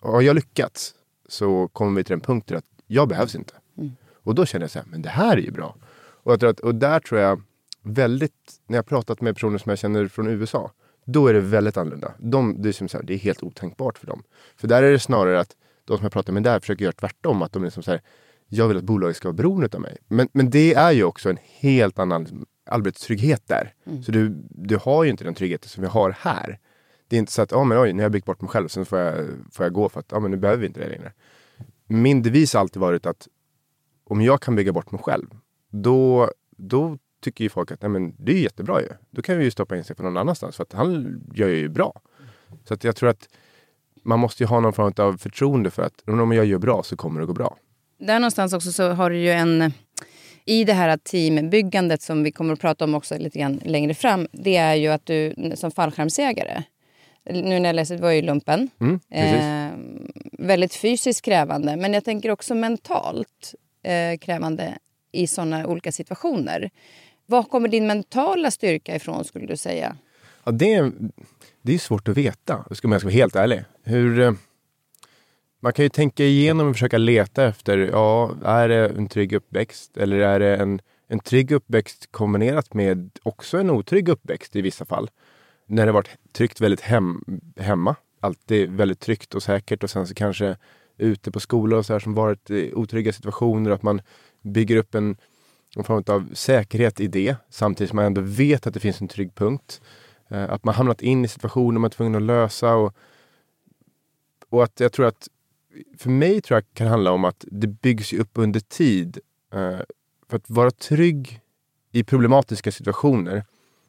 har 0.00 0.22
jag 0.22 0.34
lyckats 0.34 0.94
så 1.28 1.68
kommer 1.68 1.96
vi 1.96 2.04
till 2.04 2.12
den 2.12 2.20
punkten 2.20 2.56
att 2.56 2.66
jag 2.86 3.08
behövs 3.08 3.34
inte. 3.34 3.54
Mm. 3.78 3.96
Och 4.14 4.34
då 4.34 4.46
känner 4.46 4.64
jag 4.64 4.70
så 4.70 4.78
här, 4.78 4.86
men 4.90 5.02
det 5.02 5.08
här 5.08 5.36
är 5.36 5.42
ju 5.42 5.50
bra. 5.50 5.76
Och, 6.22 6.42
att, 6.42 6.60
och 6.60 6.74
där 6.74 7.00
tror 7.00 7.20
jag 7.20 7.42
väldigt, 7.82 8.60
när 8.66 8.78
jag 8.78 8.86
pratat 8.86 9.20
med 9.20 9.34
personer 9.34 9.58
som 9.58 9.70
jag 9.70 9.78
känner 9.78 10.08
från 10.08 10.26
USA, 10.26 10.72
då 11.06 11.26
är 11.26 11.34
det 11.34 11.40
väldigt 11.40 11.76
annorlunda. 11.76 12.14
De, 12.18 12.62
det, 12.62 12.68
är 12.68 12.72
som 12.72 12.88
så 12.88 12.98
här, 12.98 13.04
det 13.04 13.14
är 13.14 13.18
helt 13.18 13.42
otänkbart 13.42 13.98
för 13.98 14.06
dem. 14.06 14.22
För 14.56 14.68
där 14.68 14.82
är 14.82 14.92
det 14.92 14.98
snarare 14.98 15.40
att 15.40 15.56
de 15.84 15.96
som 15.96 16.04
jag 16.04 16.12
pratar 16.12 16.32
med 16.32 16.42
där 16.42 16.60
försöker 16.60 16.84
göra 16.84 16.92
tvärtom. 16.92 17.42
Att 17.42 17.52
de 17.52 17.64
är 17.64 17.70
som 17.70 17.82
så 17.82 17.90
här, 17.90 18.02
jag 18.48 18.68
vill 18.68 18.76
att 18.76 18.84
bolaget 18.84 19.16
ska 19.16 19.28
vara 19.28 19.36
beroende 19.36 19.68
av 19.72 19.80
mig. 19.80 19.96
Men, 20.08 20.28
men 20.32 20.50
det 20.50 20.74
är 20.74 20.92
ju 20.92 21.04
också 21.04 21.30
en 21.30 21.38
helt 21.60 21.98
annan 21.98 22.46
arbetstrygghet 22.66 23.42
där. 23.46 23.74
Mm. 23.86 24.02
Så 24.02 24.12
du, 24.12 24.28
du 24.50 24.76
har 24.76 25.04
ju 25.04 25.10
inte 25.10 25.24
den 25.24 25.34
tryggheten 25.34 25.68
som 25.68 25.82
vi 25.82 25.88
har 25.88 26.10
här. 26.10 26.58
Det 27.08 27.16
är 27.16 27.18
inte 27.18 27.32
så 27.32 27.42
att, 27.42 27.50
ja 27.50 27.64
men 27.64 27.78
oj, 27.78 27.92
nu 27.92 27.98
har 27.98 28.04
jag 28.04 28.12
byggt 28.12 28.26
bort 28.26 28.40
mig 28.40 28.50
själv, 28.50 28.68
sen 28.68 28.86
får 28.86 28.98
jag, 28.98 29.26
får 29.52 29.64
jag 29.64 29.72
gå 29.72 29.88
för 29.88 30.00
att, 30.00 30.06
ja 30.10 30.20
men 30.20 30.30
nu 30.30 30.36
behöver 30.36 30.60
vi 30.60 30.66
inte 30.66 30.80
det 30.80 30.88
längre. 30.88 31.12
Min 31.86 32.22
devis 32.22 32.54
har 32.54 32.60
alltid 32.60 32.80
varit 32.80 33.06
att 33.06 33.28
om 34.04 34.20
jag 34.20 34.40
kan 34.40 34.56
bygga 34.56 34.72
bort 34.72 34.90
mig 34.90 35.00
själv, 35.02 35.26
då, 35.70 36.30
då 36.56 36.98
tycker 37.26 37.44
ju 37.44 37.50
folk 37.50 37.70
att 37.70 37.82
nej, 37.82 37.90
men 37.90 38.14
det 38.18 38.32
är 38.32 38.38
jättebra 38.38 38.80
ju. 38.80 38.88
Då 39.10 39.22
kan 39.22 39.38
vi 39.38 39.44
ju 39.44 39.50
stoppa 39.50 39.76
in 39.76 39.84
sig 39.84 39.96
på 39.96 40.02
någon 40.02 40.16
annanstans 40.16 40.56
för 40.56 40.62
att 40.62 40.72
han 40.72 41.20
gör 41.34 41.48
ju 41.48 41.68
bra. 41.68 42.00
Så 42.64 42.74
att 42.74 42.84
jag 42.84 42.96
tror 42.96 43.08
att 43.08 43.28
man 44.02 44.18
måste 44.18 44.42
ju 44.42 44.46
ha 44.46 44.60
någon 44.60 44.72
form 44.72 44.92
av 44.96 45.16
förtroende 45.16 45.70
för 45.70 45.82
att 45.82 46.08
om 46.08 46.32
jag 46.32 46.46
gör 46.46 46.58
bra 46.58 46.82
så 46.82 46.96
kommer 46.96 47.20
det 47.20 47.26
gå 47.26 47.32
bra. 47.32 47.56
Där 47.98 48.20
någonstans 48.20 48.52
också 48.52 48.72
så 48.72 48.90
har 48.90 49.10
du 49.10 49.18
ju 49.18 49.30
en 49.30 49.72
i 50.44 50.64
det 50.64 50.72
här 50.72 50.96
teambyggandet 50.96 52.02
som 52.02 52.22
vi 52.22 52.32
kommer 52.32 52.52
att 52.52 52.60
prata 52.60 52.84
om 52.84 52.94
också 52.94 53.18
lite 53.18 53.38
grann 53.38 53.60
längre 53.64 53.94
fram. 53.94 54.28
Det 54.32 54.56
är 54.56 54.74
ju 54.74 54.88
att 54.88 55.06
du 55.06 55.34
som 55.54 55.70
fallskärmsjägare 55.70 56.62
nu 57.30 57.58
när 57.60 57.68
jag 57.68 57.76
läser, 57.76 57.96
det 57.96 58.02
var 58.02 58.10
ju 58.10 58.22
lumpen. 58.22 58.70
Mm, 58.80 59.00
eh, 59.10 59.72
väldigt 60.46 60.74
fysiskt 60.74 61.24
krävande, 61.24 61.76
men 61.76 61.94
jag 61.94 62.04
tänker 62.04 62.30
också 62.30 62.54
mentalt 62.54 63.54
eh, 63.82 64.18
krävande 64.18 64.78
i 65.12 65.26
sådana 65.26 65.66
olika 65.66 65.92
situationer. 65.92 66.70
Var 67.26 67.42
kommer 67.42 67.68
din 67.68 67.86
mentala 67.86 68.50
styrka 68.50 68.96
ifrån 68.96 69.24
skulle 69.24 69.46
du 69.46 69.56
säga? 69.56 69.96
Ja, 70.44 70.52
det, 70.52 70.74
är, 70.74 70.92
det 71.62 71.74
är 71.74 71.78
svårt 71.78 72.08
att 72.08 72.16
veta, 72.16 72.56
om 72.56 72.64
jag 72.68 72.76
ska 72.76 72.88
vara 72.88 73.10
helt 73.10 73.36
ärlig. 73.36 73.64
Hur, 73.82 74.20
eh, 74.20 74.32
man 75.60 75.72
kan 75.72 75.84
ju 75.84 75.88
tänka 75.88 76.24
igenom 76.24 76.68
och 76.68 76.74
försöka 76.74 76.98
leta 76.98 77.44
efter, 77.44 77.78
ja, 77.78 78.34
är 78.44 78.68
det 78.68 78.88
en 78.88 79.08
trygg 79.08 79.32
uppväxt 79.32 79.96
eller 79.96 80.16
är 80.16 80.40
det 80.40 80.56
en, 80.56 80.80
en 81.08 81.18
trygg 81.18 81.52
uppväxt 81.52 82.08
kombinerat 82.10 82.74
med 82.74 83.10
också 83.22 83.58
en 83.58 83.70
otrygg 83.70 84.08
uppväxt 84.08 84.56
i 84.56 84.60
vissa 84.60 84.84
fall. 84.84 85.10
När 85.66 85.86
det 85.86 85.92
varit 85.92 86.10
tryggt 86.32 86.60
väldigt 86.60 86.80
hem, 86.80 87.24
hemma, 87.56 87.96
alltid 88.20 88.70
väldigt 88.70 89.00
tryggt 89.00 89.34
och 89.34 89.42
säkert 89.42 89.84
och 89.84 89.90
sen 89.90 90.06
så 90.06 90.14
kanske 90.14 90.56
ute 90.98 91.30
på 91.30 91.40
skolor 91.40 91.78
och 91.78 91.86
så 91.86 91.92
här 91.92 92.00
som 92.00 92.14
varit 92.14 92.50
i 92.50 92.74
otrygga 92.74 93.12
situationer, 93.12 93.70
att 93.70 93.82
man 93.82 94.02
bygger 94.42 94.76
upp 94.76 94.94
en 94.94 95.16
någon 95.76 95.84
form 95.84 96.04
av 96.06 96.34
säkerhet 96.34 97.00
i 97.00 97.06
det 97.06 97.36
samtidigt 97.50 97.88
som 97.88 97.96
man 97.96 98.04
ändå 98.04 98.20
vet 98.20 98.66
att 98.66 98.74
det 98.74 98.80
finns 98.80 99.00
en 99.00 99.08
trygg 99.08 99.34
punkt. 99.34 99.80
Eh, 100.28 100.52
att 100.52 100.64
man 100.64 100.74
hamnat 100.74 101.02
in 101.02 101.24
i 101.24 101.28
situationer 101.28 101.80
man 101.80 101.88
är 101.88 101.94
tvungen 101.94 102.14
att 102.14 102.22
lösa. 102.22 102.74
Och, 102.74 102.94
och 104.50 104.64
att 104.64 104.80
jag 104.80 104.92
tror 104.92 105.06
att 105.06 105.28
för 105.98 106.10
mig 106.10 106.40
tror 106.40 106.56
jag 106.56 106.64
kan 106.74 106.86
handla 106.86 107.12
om 107.12 107.24
att 107.24 107.44
det 107.50 107.66
byggs 107.66 108.12
upp 108.12 108.30
under 108.34 108.60
tid. 108.60 109.18
Eh, 109.52 109.80
för 110.28 110.36
att 110.36 110.50
vara 110.50 110.70
trygg 110.70 111.40
i 111.92 112.04
problematiska 112.04 112.72
situationer, 112.72 113.44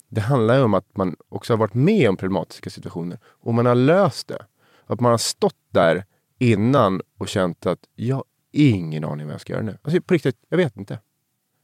det 0.10 0.22
handlar 0.22 0.58
ju 0.58 0.63
om 0.63 0.74
att 0.74 0.98
man 0.98 1.15
också 1.29 1.53
har 1.53 1.58
varit 1.58 1.74
med 1.74 2.10
om 2.10 2.17
problematiska 2.17 2.70
situationer 2.70 3.20
och 3.25 3.53
man 3.53 3.65
har 3.65 3.75
löst 3.75 4.27
det. 4.27 4.46
Att 4.86 5.00
man 5.00 5.12
har 5.12 5.17
stått 5.17 5.56
där 5.72 6.06
innan 6.39 7.01
och 7.17 7.27
känt 7.27 7.65
att 7.65 7.79
jag 7.96 8.15
har 8.15 8.24
ingen 8.51 9.03
aning 9.03 9.25
vad 9.25 9.34
jag 9.34 9.41
ska 9.41 9.53
göra 9.53 9.63
nu. 9.63 9.77
Alltså 9.82 10.01
på 10.01 10.13
riktigt, 10.13 10.38
jag 10.50 10.58
vet 10.58 10.77
inte. 10.77 11.00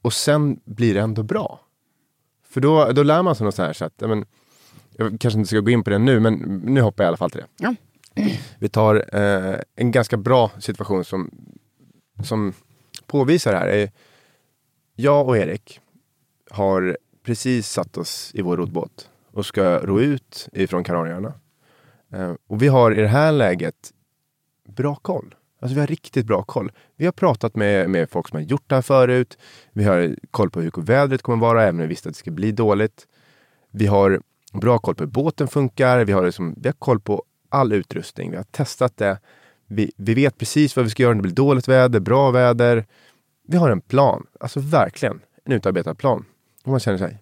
Och 0.04 0.12
sen 0.12 0.60
blir 0.64 0.94
det 0.94 1.00
ändå 1.00 1.22
bra. 1.22 1.60
För 2.42 2.60
då, 2.60 2.92
då 2.92 3.02
lär 3.02 3.22
man 3.22 3.34
sig 3.34 3.44
något 3.44 3.54
så 3.54 3.62
här 3.62 3.72
så 3.72 3.84
att, 3.84 4.00
men, 4.00 4.24
jag 4.96 5.20
kanske 5.20 5.38
inte 5.38 5.48
ska 5.48 5.60
gå 5.60 5.70
in 5.70 5.84
på 5.84 5.90
det 5.90 5.98
nu, 5.98 6.20
men 6.20 6.34
nu 6.64 6.80
hoppar 6.80 7.04
jag 7.04 7.06
i 7.06 7.08
alla 7.08 7.16
fall 7.16 7.30
till 7.30 7.40
det. 7.40 7.46
Ja. 7.56 7.74
Vi 8.58 8.68
tar 8.68 9.04
eh, 9.12 9.60
en 9.76 9.90
ganska 9.90 10.16
bra 10.16 10.50
situation 10.58 11.04
som, 11.04 11.30
som 12.24 12.52
påvisar 13.06 13.52
det 13.52 13.58
här. 13.58 13.68
Är, 13.68 13.90
jag 14.94 15.28
och 15.28 15.36
Erik 15.36 15.80
har 16.50 16.98
precis 17.22 17.70
satt 17.70 17.96
oss 17.96 18.30
i 18.34 18.42
vår 18.42 18.56
roddbåt 18.56 19.10
och 19.32 19.46
ska 19.46 19.78
ro 19.78 20.00
ut 20.00 20.48
ifrån 20.52 20.84
Kanarieöarna. 20.84 21.32
Eh, 22.12 22.32
och 22.46 22.62
vi 22.62 22.68
har 22.68 22.98
i 22.98 23.00
det 23.00 23.08
här 23.08 23.32
läget 23.32 23.92
bra 24.68 24.94
koll. 24.94 25.34
Alltså 25.64 25.74
vi 25.74 25.80
har 25.80 25.86
riktigt 25.86 26.26
bra 26.26 26.42
koll. 26.42 26.72
Vi 26.96 27.04
har 27.04 27.12
pratat 27.12 27.56
med, 27.56 27.90
med 27.90 28.10
folk 28.10 28.28
som 28.28 28.36
har 28.36 28.42
gjort 28.42 28.64
det 28.66 28.74
här 28.74 28.82
förut. 28.82 29.38
Vi 29.72 29.84
har 29.84 30.16
koll 30.30 30.50
på 30.50 30.60
hur 30.60 30.82
vädret 30.82 31.22
kommer 31.22 31.38
vara, 31.38 31.62
även 31.62 31.74
om 31.74 31.80
vi 31.80 31.86
visste 31.86 32.08
att 32.08 32.14
det 32.14 32.18
ska 32.18 32.30
bli 32.30 32.52
dåligt. 32.52 33.06
Vi 33.70 33.86
har 33.86 34.20
bra 34.52 34.78
koll 34.78 34.94
på 34.94 35.04
hur 35.04 35.10
båten 35.10 35.48
funkar. 35.48 36.04
Vi 36.04 36.12
har, 36.12 36.24
liksom, 36.24 36.54
vi 36.56 36.68
har 36.68 36.72
koll 36.72 37.00
på 37.00 37.24
all 37.48 37.72
utrustning. 37.72 38.30
Vi 38.30 38.36
har 38.36 38.44
testat 38.44 38.96
det. 38.96 39.18
Vi, 39.66 39.92
vi 39.96 40.14
vet 40.14 40.38
precis 40.38 40.76
vad 40.76 40.84
vi 40.84 40.90
ska 40.90 41.02
göra 41.02 41.14
när 41.14 41.18
det 41.18 41.22
blir 41.22 41.34
dåligt 41.34 41.68
väder, 41.68 42.00
bra 42.00 42.30
väder. 42.30 42.86
Vi 43.48 43.56
har 43.56 43.70
en 43.70 43.80
plan. 43.80 44.26
Alltså 44.40 44.60
verkligen 44.60 45.20
en 45.44 45.52
utarbetad 45.52 45.94
plan. 45.94 46.24
Och 46.64 46.70
man 46.70 46.80
känner 46.80 46.98
sig, 46.98 47.18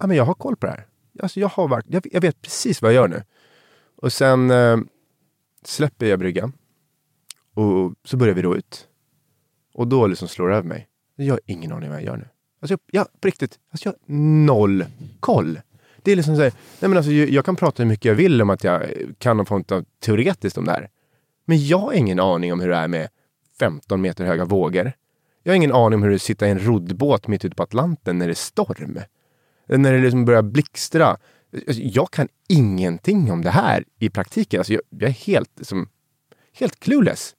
ja 0.00 0.06
men 0.06 0.16
jag 0.16 0.24
har 0.24 0.34
koll 0.34 0.56
på 0.56 0.66
det 0.66 0.72
här. 0.72 0.86
Alltså 1.22 1.40
jag, 1.40 1.48
har, 1.48 1.82
jag, 1.86 2.06
jag 2.12 2.20
vet 2.20 2.42
precis 2.42 2.82
vad 2.82 2.92
jag 2.92 2.96
gör 2.96 3.08
nu. 3.08 3.22
Och 3.96 4.12
sen 4.12 4.50
eh, 4.50 4.78
släpper 5.64 6.06
jag 6.06 6.18
bryggan. 6.18 6.52
Och 7.54 7.94
så 8.04 8.16
börjar 8.16 8.34
vi 8.34 8.42
ro 8.42 8.56
ut. 8.56 8.88
Och 9.74 9.88
då 9.88 10.06
liksom 10.06 10.28
slår 10.28 10.48
det 10.48 10.56
över 10.56 10.68
mig. 10.68 10.88
Jag 11.16 11.34
har 11.34 11.40
ingen 11.46 11.72
aning 11.72 11.90
vad 11.90 11.98
jag 11.98 12.04
gör 12.06 12.16
nu. 12.16 12.28
Alltså 12.60 12.72
jag, 12.72 12.80
jag, 12.90 13.20
på 13.20 13.28
riktigt, 13.28 13.58
alltså 13.70 13.88
jag 13.88 13.92
har 13.92 14.14
noll 14.46 14.84
koll. 15.20 15.60
Det 16.02 16.12
är 16.12 16.16
liksom 16.16 16.36
så 16.36 16.42
här, 16.42 16.52
nej 16.80 16.88
men 16.88 16.96
alltså, 16.96 17.12
jag, 17.12 17.28
jag, 17.28 17.44
kan 17.44 17.56
prata 17.56 17.82
hur 17.82 17.88
mycket 17.90 18.04
jag 18.04 18.14
vill 18.14 18.42
om 18.42 18.50
att 18.50 18.64
jag 18.64 18.82
kan 19.18 19.36
någon 19.36 19.46
form 19.46 19.64
av 19.70 19.84
teoretiskt 20.00 20.58
om 20.58 20.64
det 20.64 20.72
här. 20.72 20.88
Men 21.44 21.66
jag 21.66 21.78
har 21.78 21.92
ingen 21.92 22.20
aning 22.20 22.52
om 22.52 22.60
hur 22.60 22.68
det 22.68 22.76
är 22.76 22.88
med 22.88 23.08
15 23.58 24.00
meter 24.00 24.24
höga 24.24 24.44
vågor. 24.44 24.92
Jag 25.42 25.52
har 25.52 25.56
ingen 25.56 25.72
aning 25.72 25.94
om 25.94 26.02
hur 26.02 26.10
det 26.10 26.14
är 26.14 26.16
att 26.16 26.22
sitta 26.22 26.48
i 26.48 26.50
en 26.50 26.66
roddbåt 26.66 27.28
mitt 27.28 27.44
ute 27.44 27.56
på 27.56 27.62
Atlanten 27.62 28.18
när 28.18 28.26
det 28.26 28.32
är 28.32 28.34
storm. 28.34 28.98
När 29.66 29.92
det 29.92 29.98
liksom 29.98 30.24
börjar 30.24 30.42
blixtra. 30.42 31.06
Alltså, 31.06 31.82
jag 31.82 32.10
kan 32.10 32.28
ingenting 32.48 33.32
om 33.32 33.42
det 33.42 33.50
här 33.50 33.84
i 33.98 34.10
praktiken. 34.10 34.60
Alltså 34.60 34.72
jag, 34.72 34.82
jag 34.90 35.08
är 35.08 35.14
helt, 35.14 35.50
liksom, 35.56 35.88
helt 36.52 36.80
clueless. 36.80 37.34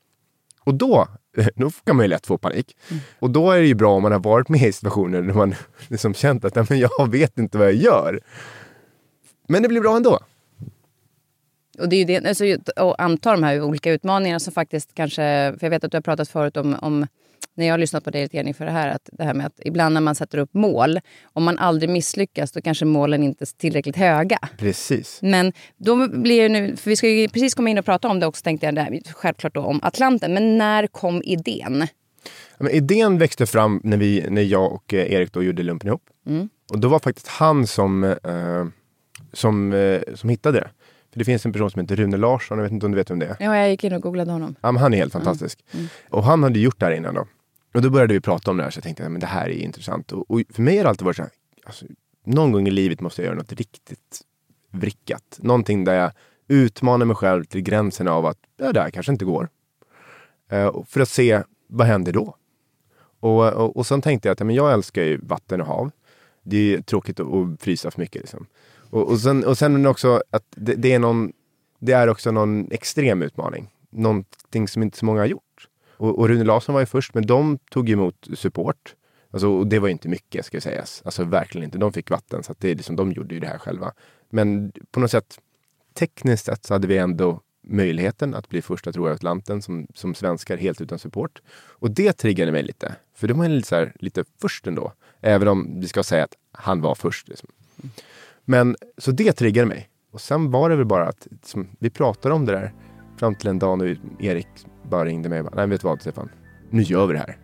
Och 0.63 0.75
då, 0.75 1.08
då 1.55 1.70
kan 1.84 1.96
man 1.96 2.05
ju 2.05 2.10
lätt 2.10 2.27
få 2.27 2.38
panik. 2.38 2.77
Mm. 2.89 3.01
Och 3.20 3.29
då 3.29 3.51
är 3.51 3.60
det 3.60 3.67
ju 3.67 3.75
bra 3.75 3.96
om 3.96 4.01
man 4.01 4.12
har 4.12 4.20
varit 4.20 4.50
med 4.50 4.62
i 4.62 4.72
situationer 4.72 5.22
där 5.22 5.34
man 5.34 5.55
liksom 5.88 6.13
känt 6.13 6.46
att 6.46 6.70
men 6.70 6.79
jag 6.79 7.12
vet 7.12 7.39
inte 7.39 7.58
vad 7.58 7.67
jag 7.67 7.75
gör. 7.75 8.20
Men 9.48 9.62
det 9.62 9.67
blir 9.67 9.82
bra 9.82 9.96
ändå. 9.96 10.20
Och 11.79 11.89
det 11.89 11.96
är 11.96 11.98
ju 11.98 12.05
det, 12.05 12.27
alltså, 12.27 12.46
och 12.84 13.01
anta 13.01 13.32
de 13.32 13.43
här 13.43 13.62
olika 13.62 13.91
utmaningarna 13.91 14.39
som 14.39 14.53
faktiskt 14.53 14.93
kanske... 14.93 15.22
För 15.60 15.65
jag 15.65 15.70
vet 15.70 15.84
att 15.84 15.91
du 15.91 15.98
har 15.98 16.01
pratat 16.01 16.29
förut 16.29 16.58
om, 16.58 16.75
om 16.82 17.08
när 17.55 17.65
jag 17.65 17.73
har 17.73 17.77
lyssnat 17.77 18.03
på 18.03 18.09
dig 18.09 18.21
lite 18.21 18.38
inför 18.38 18.65
det 18.65 18.71
här, 18.71 18.89
att 18.89 19.09
det 19.12 19.23
här 19.23 19.33
med 19.33 19.45
att 19.45 19.59
ibland 19.65 19.93
när 19.93 20.01
man 20.01 20.15
sätter 20.15 20.38
upp 20.38 20.53
mål, 20.53 21.00
om 21.33 21.43
man 21.43 21.57
aldrig 21.57 21.89
misslyckas 21.89 22.51
då 22.51 22.62
kanske 22.62 22.85
målen 22.85 23.23
inte 23.23 23.43
är 23.43 23.57
tillräckligt 23.57 23.95
höga. 23.95 24.39
Precis. 24.57 25.19
Men 25.21 25.53
då 25.77 26.07
blir 26.07 26.50
nu, 26.50 26.75
för 26.75 26.89
vi 26.89 26.95
ska 26.95 27.09
ju 27.09 27.29
precis 27.29 27.55
komma 27.55 27.69
in 27.69 27.77
och 27.77 27.85
prata 27.85 28.07
om 28.07 28.19
det 28.19 28.25
också 28.25 28.43
tänkte 28.43 28.65
jag, 28.65 28.75
där, 28.75 29.00
självklart 29.13 29.53
då 29.53 29.62
om 29.62 29.79
Atlanten. 29.83 30.33
Men 30.33 30.57
när 30.57 30.88
kom 30.88 31.21
idén? 31.23 31.88
Men 32.57 32.71
idén 32.71 33.17
växte 33.17 33.45
fram 33.45 33.81
när, 33.83 33.97
vi, 33.97 34.25
när 34.29 34.41
jag 34.41 34.73
och 34.73 34.93
eh, 34.93 35.13
Erik 35.13 35.33
då 35.33 35.43
gjorde 35.43 35.63
lumpen 35.63 35.88
ihop. 35.88 36.03
Mm. 36.27 36.50
Och 36.71 36.79
då 36.79 36.88
var 36.88 37.00
faktiskt 37.00 37.27
han 37.27 37.67
som, 37.67 38.03
eh, 38.03 38.65
som, 39.33 39.73
eh, 39.73 40.01
som 40.15 40.29
hittade 40.29 40.59
det. 40.59 40.69
För 41.12 41.19
det 41.19 41.25
finns 41.25 41.45
en 41.45 41.53
person 41.53 41.71
som 41.71 41.81
heter 41.81 41.95
Rune 41.95 42.17
Larsson, 42.17 42.57
jag 42.57 42.63
vet 42.63 42.71
inte 42.71 42.85
om 42.85 42.91
du 42.91 42.95
vet 42.97 43.09
vem 43.09 43.19
det 43.19 43.25
är? 43.25 43.35
Ja, 43.39 43.57
jag 43.57 43.69
gick 43.69 43.83
in 43.83 43.93
och 43.93 44.01
googlade 44.01 44.31
honom. 44.31 44.55
Ja, 44.62 44.77
han 44.77 44.93
är 44.93 44.97
helt 44.97 45.13
fantastisk. 45.13 45.59
Mm. 45.71 45.79
Mm. 45.79 45.89
Och 46.09 46.23
han 46.23 46.43
hade 46.43 46.59
gjort 46.59 46.79
det 46.79 46.85
här 46.85 46.93
innan 46.93 47.15
då. 47.15 47.27
Och 47.74 47.82
då 47.82 47.89
började 47.89 48.13
vi 48.13 48.22
prata 48.22 48.51
om 48.51 48.58
det 48.58 48.63
här 48.63 48.70
så 48.70 48.77
jag 48.77 48.84
tänkte 48.84 49.06
att 49.06 49.20
det 49.20 49.27
här 49.27 49.50
är 49.50 49.53
intressant. 49.53 50.12
Och, 50.12 50.32
och, 50.32 50.42
för 50.50 50.62
mig 50.62 50.77
har 50.77 50.84
det 50.84 50.89
alltid 50.89 51.06
varit 51.06 51.15
så 51.15 51.22
här, 51.22 51.32
alltså, 51.63 51.86
någon 52.24 52.51
gång 52.51 52.68
i 52.68 52.72
livet 52.72 53.01
måste 53.01 53.22
jag 53.22 53.25
göra 53.25 53.38
något 53.38 53.53
riktigt 53.53 54.22
vrickat. 54.72 55.39
Någonting 55.42 55.84
där 55.84 55.94
jag 55.94 56.12
utmanar 56.48 57.06
mig 57.06 57.15
själv 57.15 57.44
till 57.44 57.62
gränsen 57.62 58.08
av 58.08 58.25
att 58.25 58.38
ja, 58.58 58.72
det 58.72 58.82
här 58.82 58.89
kanske 58.89 59.12
inte 59.12 59.25
går. 59.25 59.50
Uh, 60.53 60.84
för 60.84 61.00
att 61.00 61.10
se, 61.10 61.44
vad 61.68 61.88
händer 61.88 62.13
då? 62.13 62.36
Och, 63.20 63.53
och, 63.53 63.77
och 63.77 63.88
sen 63.88 64.01
tänkte 64.01 64.27
jag 64.27 64.34
att 64.34 64.48
men 64.48 64.56
jag 64.56 64.74
älskar 64.74 65.03
ju 65.03 65.18
vatten 65.18 65.62
och 65.62 65.68
hav. 65.68 65.92
Det 66.44 66.74
är 66.74 66.82
tråkigt 66.82 67.20
att, 67.20 67.34
att 67.34 67.62
frysa 67.62 67.92
för 67.92 68.00
mycket. 68.00 68.22
Liksom. 68.22 68.46
Och, 68.89 69.10
och, 69.10 69.20
sen, 69.20 69.46
och 69.46 69.58
sen 69.58 69.86
också 69.86 70.22
att 70.30 70.44
det, 70.50 70.75
det, 70.75 70.94
är 70.94 71.00
någon, 71.00 71.34
det 71.80 71.92
är 71.92 72.08
också 72.08 72.32
någon 72.32 72.72
extrem 72.72 73.22
utmaning. 73.22 73.70
Någonting 73.89 74.68
som 74.68 74.84
inte 74.84 74.98
så 74.98 75.06
många 75.06 75.22
har 75.22 75.25
gjort. 75.25 75.42
Och, 76.03 76.19
och 76.19 76.29
Rune 76.29 76.43
Larsson 76.43 76.74
var 76.74 76.81
ju 76.81 76.86
först, 76.86 77.13
men 77.13 77.25
de 77.25 77.57
tog 77.57 77.89
emot 77.89 78.27
support. 78.33 78.95
Alltså, 79.31 79.48
och 79.48 79.67
det 79.67 79.79
var 79.79 79.89
inte 79.89 80.10
mycket 80.10 80.45
ska 80.45 80.62
sägas. 80.62 81.01
Alltså 81.05 81.24
verkligen 81.24 81.65
inte. 81.65 81.77
De 81.77 81.93
fick 81.93 82.10
vatten, 82.10 82.43
så 82.43 82.51
att 82.51 82.60
det 82.60 82.72
är 82.72 82.75
liksom, 82.75 82.95
de 82.95 83.12
gjorde 83.12 83.36
ju 83.36 83.39
det 83.39 83.48
här 83.48 83.57
själva. 83.57 83.93
Men 84.29 84.72
på 84.91 85.00
något 85.00 85.12
sätt, 85.12 85.39
tekniskt 85.93 86.45
sett 86.45 86.65
så 86.65 86.74
hade 86.74 86.88
vi 86.88 86.98
ändå 86.98 87.41
möjligheten 87.62 88.36
att 88.36 88.50
bli 88.50 88.62
första 88.62 88.91
tror 88.91 89.07
jag 89.07 89.15
Atlanten 89.15 89.62
som, 89.62 89.88
som 89.93 90.15
svenskar 90.15 90.57
helt 90.57 90.81
utan 90.81 91.00
support. 91.00 91.41
Och 91.55 91.91
det 91.91 92.13
triggade 92.13 92.51
mig 92.51 92.63
lite. 92.63 92.95
För 93.15 93.27
de 93.27 93.38
var 93.38 93.48
lite, 93.48 93.67
så 93.67 93.75
här, 93.75 93.93
lite 94.00 94.24
först 94.41 94.67
ändå. 94.67 94.93
Även 95.22 95.48
om 95.48 95.79
vi 95.79 95.88
ska 95.88 96.03
säga 96.03 96.24
att 96.24 96.36
han 96.51 96.81
var 96.81 96.95
först. 96.95 97.27
Liksom. 97.27 97.50
Men 98.45 98.75
så 98.98 99.12
det 99.12 99.33
triggade 99.33 99.67
mig. 99.67 99.89
Och 100.12 100.22
sen 100.22 100.51
var 100.51 100.69
det 100.69 100.75
väl 100.75 100.86
bara 100.86 101.07
att 101.07 101.27
liksom, 101.31 101.67
vi 101.79 101.89
pratade 101.89 102.36
om 102.36 102.45
det 102.45 102.51
där 102.51 102.74
fram 103.24 103.36
till 103.36 103.50
en 103.50 103.60
dag 103.60 103.77
när 103.77 103.98
Erik 104.20 104.48
bara 104.89 105.06
ringde 105.06 105.30
mig 105.30 105.39
och 105.39 105.46
bara, 105.46 105.56
nej 105.56 105.68
vet 105.68 105.82
du 105.82 105.88
vad 105.88 106.01
Stefan, 106.01 106.30
nu 106.70 106.82
gör 106.82 107.08
vi 107.08 107.13
det 107.13 107.20
här. 107.20 107.38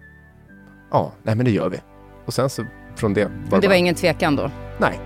Ja, 0.92 1.12
nej 1.24 1.36
men 1.36 1.46
det 1.46 1.52
gör 1.52 1.70
vi. 1.70 1.78
Och 2.26 2.34
sen 2.34 2.50
så 2.50 2.66
från 2.96 3.14
det. 3.14 3.24
Var 3.24 3.32
men 3.32 3.50
det 3.50 3.56
var 3.56 3.62
bara, 3.62 3.76
ingen 3.76 3.96
tvekan 3.96 4.36
då? 4.36 4.52
Nej, 4.80 5.00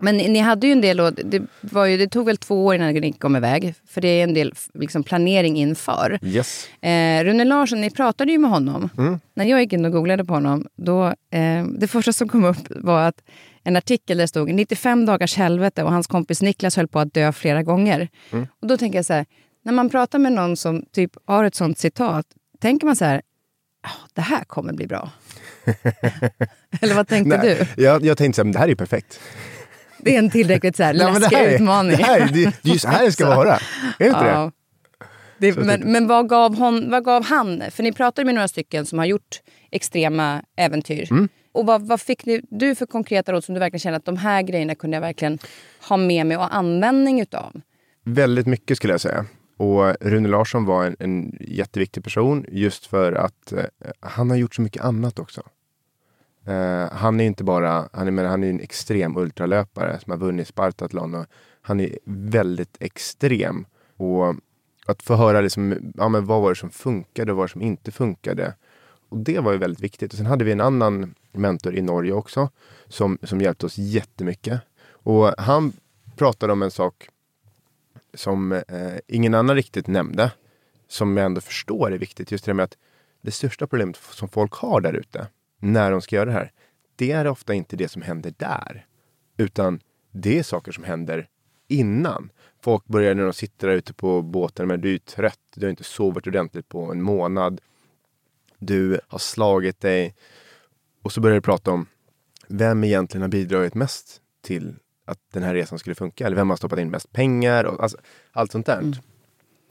Men 0.00 0.16
ni 0.16 0.38
hade 0.38 0.66
ju 0.66 0.72
en 0.72 0.80
del, 0.80 1.00
och 1.00 1.12
det, 1.12 1.42
var 1.60 1.86
ju, 1.86 1.96
det 1.96 2.08
tog 2.08 2.26
väl 2.26 2.36
två 2.36 2.66
år 2.66 2.74
innan 2.74 2.94
ni 2.94 3.12
kom 3.12 3.36
iväg. 3.36 3.74
För 3.88 4.00
det 4.00 4.08
är 4.08 4.24
en 4.24 4.34
del 4.34 4.54
liksom, 4.74 5.02
planering 5.02 5.56
inför. 5.56 6.18
Yes. 6.22 6.68
Eh, 6.82 7.24
Rune 7.24 7.44
Larsson, 7.44 7.80
ni 7.80 7.90
pratade 7.90 8.32
ju 8.32 8.38
med 8.38 8.50
honom. 8.50 8.90
Mm. 8.98 9.20
När 9.34 9.44
jag 9.44 9.60
gick 9.60 9.72
in 9.72 9.84
och 9.84 9.92
googlade 9.92 10.24
på 10.24 10.34
honom, 10.34 10.66
då, 10.76 11.06
eh, 11.06 11.64
det 11.78 11.88
första 11.88 12.12
som 12.12 12.28
kom 12.28 12.44
upp 12.44 12.66
var 12.68 13.08
att 13.08 13.22
en 13.64 13.76
artikel 13.76 14.16
där 14.16 14.24
det 14.24 14.28
stod 14.28 14.54
95 14.54 15.06
dagars 15.06 15.36
helvete 15.36 15.82
och 15.82 15.92
hans 15.92 16.06
kompis 16.06 16.42
Niklas 16.42 16.76
höll 16.76 16.88
på 16.88 16.98
att 16.98 17.14
dö 17.14 17.32
flera 17.32 17.62
gånger. 17.62 18.08
Mm. 18.30 18.46
Och 18.60 18.68
då 18.68 18.76
tänker 18.76 18.98
jag 18.98 19.06
så 19.06 19.12
här, 19.12 19.26
när 19.64 19.72
man 19.72 19.90
pratar 19.90 20.18
med 20.18 20.32
någon 20.32 20.56
som 20.56 20.84
typ 20.92 21.12
har 21.24 21.44
ett 21.44 21.54
sånt 21.54 21.78
citat, 21.78 22.26
tänker 22.60 22.86
man 22.86 22.96
så 22.96 23.04
här, 23.04 23.22
oh, 23.84 24.06
det 24.14 24.20
här 24.20 24.44
kommer 24.44 24.72
bli 24.72 24.86
bra. 24.86 25.10
Eller 26.80 26.94
vad 26.94 27.08
tänkte 27.08 27.38
Nej, 27.38 27.66
du? 27.76 27.82
Jag, 27.82 28.04
jag 28.04 28.18
tänkte 28.18 28.36
så 28.36 28.44
här, 28.44 28.52
det 28.52 28.58
här 28.58 28.68
är 28.68 28.74
perfekt. 28.74 29.20
Det 29.98 30.14
är 30.14 30.18
en 30.18 30.30
tillräckligt 30.30 30.76
så 30.76 30.82
här 30.82 30.94
läskig 30.94 31.30
det 31.30 31.36
här, 31.36 31.54
utmaning. 31.54 31.96
Det, 31.96 32.02
här, 32.02 32.20
det, 32.32 32.52
det 32.62 32.68
är 32.68 32.72
ju 32.72 32.78
så 32.78 32.88
här 32.88 33.04
det 33.04 33.12
ska 33.12 33.26
vara. 33.36 33.54
Är 33.54 33.60
det 33.98 34.06
inte 34.06 34.24
ja. 34.24 34.52
det? 35.38 35.50
det 35.50 35.64
men, 35.64 35.92
men 35.92 36.06
vad, 36.06 36.28
gav 36.28 36.56
hon, 36.56 36.90
vad 36.90 37.04
gav 37.04 37.24
han? 37.24 37.62
För 37.70 37.82
ni 37.82 37.92
pratade 37.92 38.24
med 38.24 38.34
några 38.34 38.48
stycken 38.48 38.86
som 38.86 38.98
har 38.98 39.06
gjort 39.06 39.40
extrema 39.70 40.42
äventyr. 40.56 41.12
Mm. 41.12 41.28
Och 41.52 41.66
vad, 41.66 41.82
vad 41.82 42.00
fick 42.00 42.26
ni, 42.26 42.40
du 42.50 42.74
för 42.74 42.86
konkreta 42.86 43.32
råd 43.32 43.44
som 43.44 43.54
du 43.54 43.58
verkligen 43.58 43.80
känner 43.80 43.96
att 43.96 44.04
de 44.04 44.16
här 44.16 44.42
grejerna 44.42 44.74
kunde 44.74 44.96
jag 44.96 45.02
verkligen 45.02 45.38
ha 45.88 45.96
med 45.96 46.26
mig 46.26 46.36
och 46.36 46.54
användning 46.54 47.20
utav? 47.20 47.60
Väldigt 48.04 48.46
mycket 48.46 48.76
skulle 48.76 48.92
jag 48.92 49.00
säga. 49.00 49.26
Och 49.56 49.96
Rune 50.00 50.28
Larsson 50.28 50.64
var 50.64 50.86
en, 50.86 50.96
en 50.98 51.38
jätteviktig 51.40 52.04
person 52.04 52.44
just 52.48 52.86
för 52.86 53.12
att 53.12 53.52
eh, 53.52 53.64
han 54.00 54.30
har 54.30 54.36
gjort 54.36 54.54
så 54.54 54.62
mycket 54.62 54.84
annat 54.84 55.18
också. 55.18 55.42
Uh, 56.48 56.92
han 56.92 57.20
är 57.20 57.24
inte 57.24 57.44
bara, 57.44 57.88
han 57.92 58.06
är, 58.06 58.10
men 58.10 58.26
han 58.26 58.44
är 58.44 58.50
en 58.50 58.60
extrem 58.60 59.16
ultralöpare 59.16 59.98
som 60.00 60.10
har 60.10 60.18
vunnit 60.18 60.48
Spartathlon 60.48 61.14
och 61.14 61.26
han 61.62 61.80
är 61.80 61.98
väldigt 62.04 62.76
extrem. 62.80 63.66
Och 63.96 64.34
att 64.86 65.02
få 65.02 65.14
höra 65.14 65.40
liksom, 65.40 65.92
ja, 65.96 66.08
men 66.08 66.26
vad 66.26 66.42
var 66.42 66.48
det 66.48 66.56
som 66.56 66.70
funkade 66.70 67.32
och 67.32 67.36
vad 67.36 67.42
var 67.42 67.48
det 67.48 67.52
som 67.52 67.62
inte 67.62 67.92
funkade. 67.92 68.54
Och 69.08 69.18
det 69.18 69.38
var 69.38 69.52
ju 69.52 69.58
väldigt 69.58 69.80
viktigt. 69.80 70.12
Och 70.12 70.16
sen 70.16 70.26
hade 70.26 70.44
vi 70.44 70.52
en 70.52 70.60
annan 70.60 71.14
mentor 71.32 71.74
i 71.74 71.82
Norge 71.82 72.12
också 72.12 72.50
som, 72.86 73.18
som 73.22 73.40
hjälpte 73.40 73.66
oss 73.66 73.78
jättemycket. 73.78 74.60
Och 74.90 75.34
han 75.38 75.72
pratade 76.16 76.52
om 76.52 76.62
en 76.62 76.70
sak 76.70 77.08
som 78.14 78.52
eh, 78.52 78.62
ingen 79.06 79.34
annan 79.34 79.56
riktigt 79.56 79.86
nämnde. 79.86 80.32
Som 80.88 81.16
jag 81.16 81.26
ändå 81.26 81.40
förstår 81.40 81.92
är 81.92 81.98
viktigt. 81.98 82.32
Just 82.32 82.44
det 82.44 82.54
med 82.54 82.64
att 82.64 82.76
det 83.20 83.30
största 83.30 83.66
problemet 83.66 83.96
som 83.96 84.28
folk 84.28 84.52
har 84.52 84.80
där 84.80 84.92
ute 84.92 85.26
när 85.58 85.90
de 85.90 86.00
ska 86.00 86.16
göra 86.16 86.24
det 86.24 86.32
här, 86.32 86.52
det 86.96 87.12
är 87.12 87.26
ofta 87.26 87.54
inte 87.54 87.76
det 87.76 87.88
som 87.88 88.02
händer 88.02 88.34
där. 88.36 88.86
Utan 89.36 89.80
det 90.10 90.38
är 90.38 90.42
saker 90.42 90.72
som 90.72 90.84
händer 90.84 91.28
innan. 91.68 92.30
Folk 92.62 92.86
börjar 92.86 93.14
när 93.14 93.24
de 93.24 93.32
sitter 93.32 93.68
där 93.68 93.74
ute 93.74 93.94
på 93.94 94.22
båten, 94.22 94.68
men 94.68 94.80
du 94.80 94.94
är 94.94 94.98
trött, 94.98 95.40
du 95.54 95.66
har 95.66 95.70
inte 95.70 95.84
sovit 95.84 96.26
ordentligt 96.26 96.68
på 96.68 96.92
en 96.92 97.02
månad. 97.02 97.60
Du 98.58 99.00
har 99.08 99.18
slagit 99.18 99.80
dig. 99.80 100.14
Och 101.02 101.12
så 101.12 101.20
börjar 101.20 101.34
du 101.34 101.40
prata 101.40 101.70
om 101.70 101.86
vem 102.48 102.84
egentligen 102.84 103.22
har 103.22 103.28
bidragit 103.28 103.74
mest 103.74 104.20
till 104.42 104.74
att 105.04 105.18
den 105.32 105.42
här 105.42 105.54
resan 105.54 105.78
skulle 105.78 105.94
funka. 105.94 106.26
Eller 106.26 106.36
vem 106.36 106.50
har 106.50 106.56
stoppat 106.56 106.78
in 106.78 106.90
mest 106.90 107.12
pengar? 107.12 107.64
Och, 107.64 107.82
alltså, 107.82 107.98
allt 108.32 108.52
sånt 108.52 108.66
där. 108.66 108.78
Mm. 108.78 108.94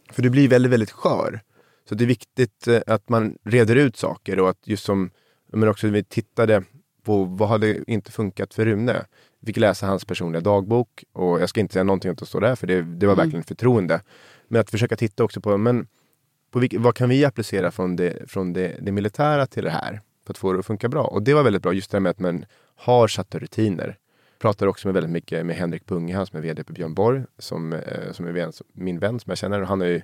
För 0.10 0.22
du 0.22 0.30
blir 0.30 0.48
väldigt, 0.48 0.72
väldigt 0.72 0.92
skör. 0.92 1.42
Så 1.90 1.96
det 1.96 2.04
är 2.04 2.08
viktigt 2.08 2.68
eh, 2.68 2.82
att 2.88 3.10
man 3.10 3.38
reder 3.44 3.76
ut 3.76 3.98
saker 3.98 4.40
och 4.40 4.50
att 4.50 4.68
just 4.68 4.84
som 4.84 5.10
men 5.48 5.70
också 5.70 5.88
vi 5.88 6.04
tittade 6.04 6.64
på 7.04 7.24
vad 7.24 7.50
hade 7.50 7.92
inte 7.92 8.12
funkat 8.12 8.54
för 8.54 8.66
Rune. 8.66 9.06
Vi 9.40 9.46
fick 9.46 9.58
läsa 9.58 9.88
hans 9.88 10.06
personliga 10.06 10.42
dagbok 10.42 11.04
och 11.14 11.42
jag 11.42 11.50
ska 11.50 11.60
inte 11.60 11.74
säga 11.74 11.84
någonting 11.84 12.12
om 12.12 12.18
att 12.22 12.28
stå 12.28 12.40
där 12.40 12.56
för 12.56 12.68
det, 12.68 12.82
det 12.82 13.06
var 13.06 13.14
mm. 13.14 13.26
verkligen 13.26 13.44
förtroende. 13.44 14.02
Men 14.48 14.62
att 14.62 14.70
försöka 14.72 14.96
titta 14.96 15.24
också 15.24 15.42
på 15.42 15.58
men, 15.58 15.88
på 16.52 16.60
vilka, 16.60 16.80
vad 16.80 16.96
kan 16.96 17.10
vi 17.10 17.26
applicera 17.26 17.72
från, 17.72 17.96
det, 17.96 18.30
från 18.30 18.54
det, 18.54 18.78
det, 18.82 18.92
militära 18.92 19.46
till 19.46 19.64
det 19.64 19.70
här 19.70 20.02
för 20.26 20.34
att 20.34 20.38
få 20.38 20.54
det 20.54 20.60
att 20.60 20.66
funka 20.66 20.90
bra. 20.90 21.04
Och 21.04 21.24
det 21.24 21.34
var 21.34 21.44
väldigt 21.44 21.62
bra, 21.64 21.74
just 21.74 21.92
det 21.92 21.98
här 21.98 22.02
med 22.02 22.10
att 22.10 22.20
man 22.20 22.46
har 22.76 23.08
satta 23.08 23.40
rutiner. 23.40 23.98
Pratar 24.40 24.68
också 24.68 24.88
med 24.88 24.94
väldigt 24.94 25.12
mycket 25.12 25.46
med 25.46 25.56
Henrik 25.56 25.86
Bunge, 25.86 26.26
som 26.26 26.38
är 26.38 26.42
vd 26.42 26.64
på 26.64 26.74
Björn 26.74 26.94
Borg, 26.94 27.24
som, 27.38 27.74
eh, 27.74 28.12
som 28.12 28.28
är 28.28 28.52
min 28.74 29.00
vän 29.00 29.20
som 29.20 29.30
jag 29.30 29.38
känner. 29.38 29.62
Och 29.62 29.68
han 29.68 29.82
har 29.82 29.88
ju 29.88 30.02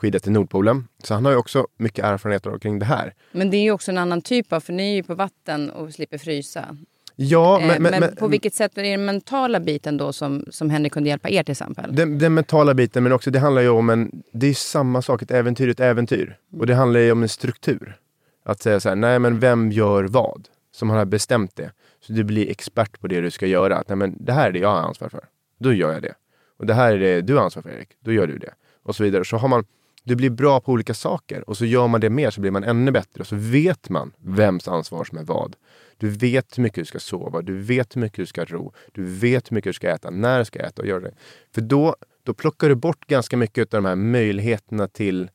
skidat 0.00 0.22
till 0.22 0.32
Nordpolen. 0.32 0.88
Så 1.02 1.14
han 1.14 1.24
har 1.24 1.32
ju 1.32 1.38
också 1.38 1.66
mycket 1.76 2.04
erfarenheter 2.04 2.58
kring 2.58 2.78
det 2.78 2.84
här. 2.84 3.14
Men 3.32 3.50
det 3.50 3.56
är 3.56 3.62
ju 3.62 3.72
också 3.72 3.90
en 3.90 3.98
annan 3.98 4.22
typ 4.22 4.52
av, 4.52 4.60
för 4.60 4.72
ni 4.72 4.90
är 4.90 4.94
ju 4.94 5.02
på 5.02 5.14
vatten 5.14 5.70
och 5.70 5.92
slipper 5.92 6.18
frysa. 6.18 6.76
Ja, 7.16 7.60
eh, 7.60 7.66
men, 7.66 7.82
men, 7.82 8.00
men, 8.00 8.16
på 8.16 8.28
vilket 8.28 8.54
sätt 8.54 8.78
är 8.78 8.82
det 8.82 8.90
den 8.90 9.04
mentala 9.04 9.60
biten 9.60 9.96
då 9.96 10.12
som, 10.12 10.44
som 10.50 10.70
Henrik 10.70 10.92
kunde 10.92 11.08
hjälpa 11.08 11.28
er 11.28 11.42
till 11.42 11.52
exempel? 11.52 11.96
Den, 11.96 12.18
den, 12.18 12.34
mentala 12.34 12.74
biten, 12.74 13.02
men 13.02 13.12
också 13.12 13.30
det 13.30 13.38
handlar 13.38 13.62
ju 13.62 13.68
om 13.68 13.90
en, 13.90 14.22
det 14.32 14.46
är 14.46 14.54
samma 14.54 15.02
sak, 15.02 15.22
ett 15.22 15.30
äventyr 15.30 15.66
är 15.66 15.70
ett 15.70 15.80
äventyr. 15.80 16.38
Och 16.58 16.66
det 16.66 16.74
handlar 16.74 17.00
ju 17.00 17.12
om 17.12 17.22
en 17.22 17.28
struktur. 17.28 17.96
Att 18.44 18.62
säga 18.62 18.80
så 18.80 18.88
här, 18.88 18.96
nej 18.96 19.18
men 19.18 19.40
vem 19.40 19.72
gör 19.72 20.04
vad? 20.04 20.48
Som 20.72 20.90
har 20.90 21.04
bestämt 21.04 21.56
det. 21.56 21.70
Så 22.06 22.12
du 22.12 22.24
blir 22.24 22.50
expert 22.50 23.00
på 23.00 23.08
det 23.08 23.20
du 23.20 23.30
ska 23.30 23.46
göra. 23.46 23.76
Att, 23.76 23.88
nej 23.88 23.96
men 23.96 24.16
det 24.20 24.32
här 24.32 24.48
är 24.48 24.52
det 24.52 24.58
jag 24.58 24.68
har 24.68 24.80
ansvar 24.80 25.08
för. 25.08 25.24
Då 25.58 25.72
gör 25.72 25.92
jag 25.92 26.02
det. 26.02 26.14
Och 26.58 26.66
det 26.66 26.74
här 26.74 26.92
är 26.92 26.98
det 26.98 27.20
du 27.20 27.34
har 27.34 27.44
ansvar 27.44 27.62
för 27.62 27.70
Erik. 27.70 27.88
Då 28.00 28.12
gör 28.12 28.26
du 28.26 28.38
det. 28.38 28.54
Och 28.82 28.96
så 28.96 29.02
vidare. 29.02 29.24
Så 29.24 29.36
har 29.36 29.48
man 29.48 29.64
du 30.10 30.16
blir 30.16 30.30
bra 30.30 30.60
på 30.60 30.72
olika 30.72 30.94
saker 30.94 31.48
och 31.48 31.56
så 31.56 31.64
gör 31.64 31.88
man 31.88 32.00
det 32.00 32.10
mer 32.10 32.30
så 32.30 32.40
blir 32.40 32.50
man 32.50 32.64
ännu 32.64 32.90
bättre 32.90 33.20
och 33.20 33.26
så 33.26 33.36
vet 33.36 33.88
man 33.88 34.12
vems 34.18 34.68
ansvar 34.68 35.04
som 35.04 35.18
är 35.18 35.22
vad. 35.22 35.56
Du 35.96 36.08
vet 36.08 36.58
hur 36.58 36.62
mycket 36.62 36.78
du 36.78 36.84
ska 36.84 36.98
sova, 36.98 37.42
du 37.42 37.58
vet 37.58 37.96
hur 37.96 38.00
mycket 38.00 38.16
du 38.16 38.26
ska 38.26 38.44
ro, 38.44 38.72
du 38.92 39.04
vet 39.04 39.50
hur 39.50 39.54
mycket 39.54 39.68
du 39.68 39.74
ska 39.74 39.90
äta, 39.90 40.10
när 40.10 40.38
du 40.38 40.44
ska 40.44 40.58
äta 40.58 40.82
och 40.82 40.88
göra 40.88 41.00
det. 41.00 41.14
För 41.54 41.60
då 41.60 41.96
då 42.22 42.34
plockar 42.34 42.68
du 42.68 42.74
bort 42.74 43.06
ganska 43.06 43.36
mycket 43.36 43.74
av 43.74 43.82
de 43.82 43.88
här 43.88 43.96
möjligheterna 43.96 44.88
till 44.88 45.30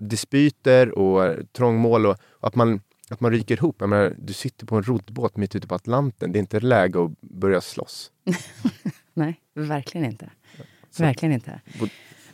dispyter 0.00 0.98
och 0.98 1.36
trångmål 1.52 2.06
och, 2.06 2.16
att, 2.40 2.54
man, 2.54 2.80
att 3.08 3.20
man 3.20 3.30
ryker 3.30 3.56
ihop. 3.56 3.76
Jag 3.78 3.88
menar, 3.88 4.14
du 4.18 4.32
sitter 4.32 4.66
på 4.66 4.76
en 4.76 4.82
roddbåt 4.82 5.36
mitt 5.36 5.56
ute 5.56 5.66
på 5.66 5.74
Atlanten. 5.74 6.32
Det 6.32 6.38
är 6.38 6.40
inte 6.40 6.60
läge 6.60 7.04
att 7.04 7.20
börja 7.20 7.60
slåss. 7.60 8.12
Nej, 9.14 9.40
verkligen 9.54 10.06
inte. 10.06 10.30
Verkligen 10.98 11.32
inte. 11.32 11.60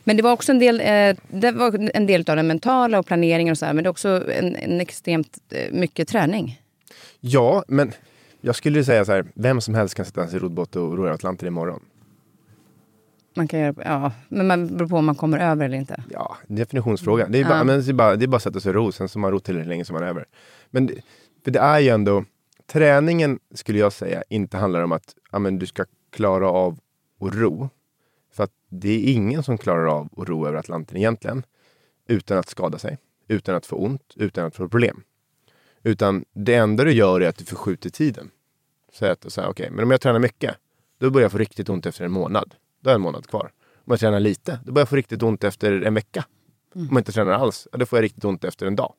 Men 0.05 0.17
det 0.17 0.23
var 0.23 0.33
också 0.33 0.53
en 0.53 0.59
del, 0.59 0.81
eh, 0.81 1.17
det 1.41 1.53
var 1.53 1.91
en 1.97 2.07
del 2.07 2.25
av 2.31 2.37
den 2.37 2.47
mentala 2.47 2.99
och 2.99 3.07
planeringen 3.07 3.53
och 3.53 3.59
så 3.59 3.67
här, 3.67 3.73
men 3.73 3.85
det 3.85 3.89
är 3.89 3.91
också 3.91 4.31
en, 4.33 4.57
en 4.57 4.81
extremt 4.81 5.39
eh, 5.51 5.73
mycket 5.73 6.09
träning. 6.09 6.61
Ja, 7.21 7.65
men 7.69 7.93
jag 8.41 8.57
skulle 8.57 8.85
säga 8.85 9.05
så 9.05 9.13
här, 9.13 9.25
vem 9.35 9.61
som 9.61 9.75
helst 9.75 9.95
kan 9.95 10.05
sätta 10.05 10.27
sig 10.27 10.37
i 10.37 10.41
roddbåt 10.41 10.77
och 10.77 10.97
ro 10.97 11.03
över 11.05 11.15
Atlanten 11.15 11.49
imorgon. 11.49 11.81
Man 13.37 13.49
kan 13.49 13.61
göra, 13.61 13.75
ja, 13.85 14.13
men 14.29 14.47
man 14.47 14.77
beror 14.77 14.89
på 14.89 14.97
om 14.97 15.05
man 15.05 15.15
kommer 15.15 15.39
över 15.39 15.65
eller 15.65 15.77
inte. 15.77 16.03
Ja, 16.11 16.37
definitionsfråga. 16.47 17.27
Det 17.29 17.41
är, 17.41 17.45
bara, 17.45 17.59
Ja. 17.59 17.65
men 17.65 17.81
det 17.85 17.91
är, 17.91 17.93
bara, 17.93 18.17
det 18.17 18.25
är 18.25 18.27
bara 18.27 18.37
att 18.37 18.43
sätta 18.43 18.61
sig 18.61 18.69
och 18.69 18.75
ro, 18.75 18.93
sen 18.93 19.09
så 19.09 19.19
man 19.19 19.31
rott 19.31 19.45
tillräckligt 19.45 19.69
länge 19.69 19.85
som 19.85 19.95
man 19.95 20.03
är 20.03 20.07
över. 20.09 20.25
Men 20.71 20.87
det, 20.87 20.95
för 21.45 21.51
det 21.51 21.59
är 21.59 21.79
ju 21.79 21.89
ändå, 21.89 22.25
träningen 22.73 23.39
skulle 23.55 23.79
jag 23.79 23.93
säga 23.93 24.23
inte 24.29 24.57
handlar 24.57 24.83
om 24.83 24.93
att 24.93 25.15
ja, 25.33 25.39
men 25.39 25.59
du 25.59 25.67
ska 25.67 25.85
klara 26.13 26.49
av 26.51 26.79
att 27.21 27.35
ro. 27.35 27.69
Det 28.73 28.89
är 28.89 29.13
ingen 29.13 29.43
som 29.43 29.59
klarar 29.59 29.87
av 29.87 30.09
att 30.17 30.29
ro 30.29 30.47
över 30.47 30.59
Atlanten 30.59 30.97
egentligen. 30.97 31.43
Utan 32.09 32.39
att 32.39 32.49
skada 32.49 32.79
sig, 32.79 32.99
utan 33.29 33.55
att 33.55 33.67
få 33.67 33.77
ont, 33.77 34.15
utan 34.17 34.47
att 34.47 34.57
få 34.57 34.69
problem. 34.69 35.03
Utan 35.83 36.25
det 36.33 36.55
enda 36.55 36.85
du 36.85 36.93
gör 36.93 37.21
är 37.21 37.29
att 37.29 37.37
du 37.37 37.45
förskjuter 37.45 37.91
tiden. 37.91 38.31
Säg 38.93 39.11
att 39.11 39.33
så 39.33 39.41
här, 39.41 39.49
okej, 39.49 39.71
men 39.71 39.85
om 39.85 39.91
jag 39.91 40.01
tränar 40.01 40.19
mycket, 40.19 40.57
då 40.99 41.11
börjar 41.11 41.25
jag 41.25 41.33
få 41.33 41.39
riktigt 41.39 41.69
ont 41.69 41.87
efter 41.87 42.05
en 42.05 42.13
månad. 42.13 42.55
Då 42.81 42.91
är 42.91 42.95
en 42.95 43.01
månad 43.01 43.27
kvar. 43.27 43.53
Om 43.75 43.85
jag 43.93 44.01
tränar 44.01 44.21
lite, 44.21 44.61
då 44.65 44.73
börjar 44.73 44.83
jag 44.83 44.89
få 44.89 44.97
riktigt 44.97 45.23
ont 45.23 45.45
efter 45.45 45.83
en 45.83 45.95
vecka. 45.95 46.25
Om 46.75 46.89
jag 46.91 47.01
inte 47.01 47.13
tränar 47.13 47.33
alls, 47.33 47.69
då 47.73 47.87
får 47.87 47.99
jag 47.99 48.05
riktigt 48.05 48.25
ont 48.25 48.45
efter 48.45 48.67
en 48.67 48.77
dag. 48.77 48.95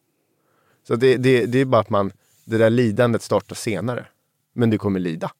Så 0.87 0.95
det, 0.95 1.17
det, 1.17 1.45
det 1.45 1.59
är 1.59 1.65
bara 1.65 1.81
att 1.81 1.89
man, 1.89 2.11
det 2.45 2.57
där 2.57 2.69
lidandet 2.69 3.21
startar 3.21 3.55
senare. 3.55 4.07
Men 4.53 4.69
du 4.69 4.77
kommer 4.77 4.99
lida. 4.99 5.31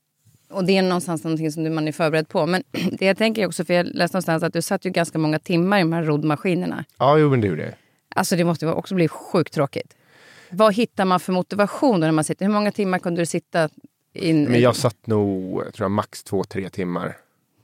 Och 0.52 0.66
det 0.66 0.78
är 0.78 0.82
någonstans 0.82 1.24
någonting 1.24 1.52
som 1.52 1.76
man 1.76 1.88
är 1.88 1.92
förberedd 1.92 2.30
på. 2.30 2.46
Men 2.46 2.64
det 2.92 3.06
jag 3.06 3.18
tänker 3.18 3.48
också, 3.48 3.66
för 3.66 3.74
jag 3.74 3.86
läste 3.86 4.16
någonstans 4.16 4.44
att 4.44 4.54
du 4.54 4.62
satt 4.62 4.86
ju 4.86 4.90
ganska 4.90 5.18
många 5.18 5.40
timmar 5.40 5.78
i 5.78 5.82
de 5.82 5.94
här 5.94 6.04
roddmaskinerna. 6.04 6.86
Ja, 6.98 7.18
jo, 7.18 7.30
men 7.30 7.42
det 7.42 7.48
gjorde 7.48 7.64
jag. 7.64 7.74
Alltså 8.16 8.36
det 8.36 8.44
måste 8.44 8.68
också 8.68 8.96
bli 8.96 9.08
sjukt 9.08 9.54
tråkigt. 9.54 9.96
Vad 10.50 10.76
hittar 10.76 11.06
man 11.06 11.20
för 11.20 11.34
motivation 11.34 12.00
då 12.00 12.06
när 12.06 12.12
man 12.12 12.24
sitter? 12.24 12.46
Hur 12.46 12.54
många 12.54 12.72
timmar 12.72 13.00
kunde 13.00 13.22
du 13.22 13.26
sitta 13.26 13.70
in? 14.14 14.44
Men 14.44 14.62
jag 14.62 14.76
satt 14.76 15.08
nog, 15.08 15.62
jag 15.66 15.74
tror 15.74 15.86
jag, 15.86 15.92
max 15.92 16.24
två, 16.24 16.44
tre 16.44 16.70
timmar. 16.70 17.18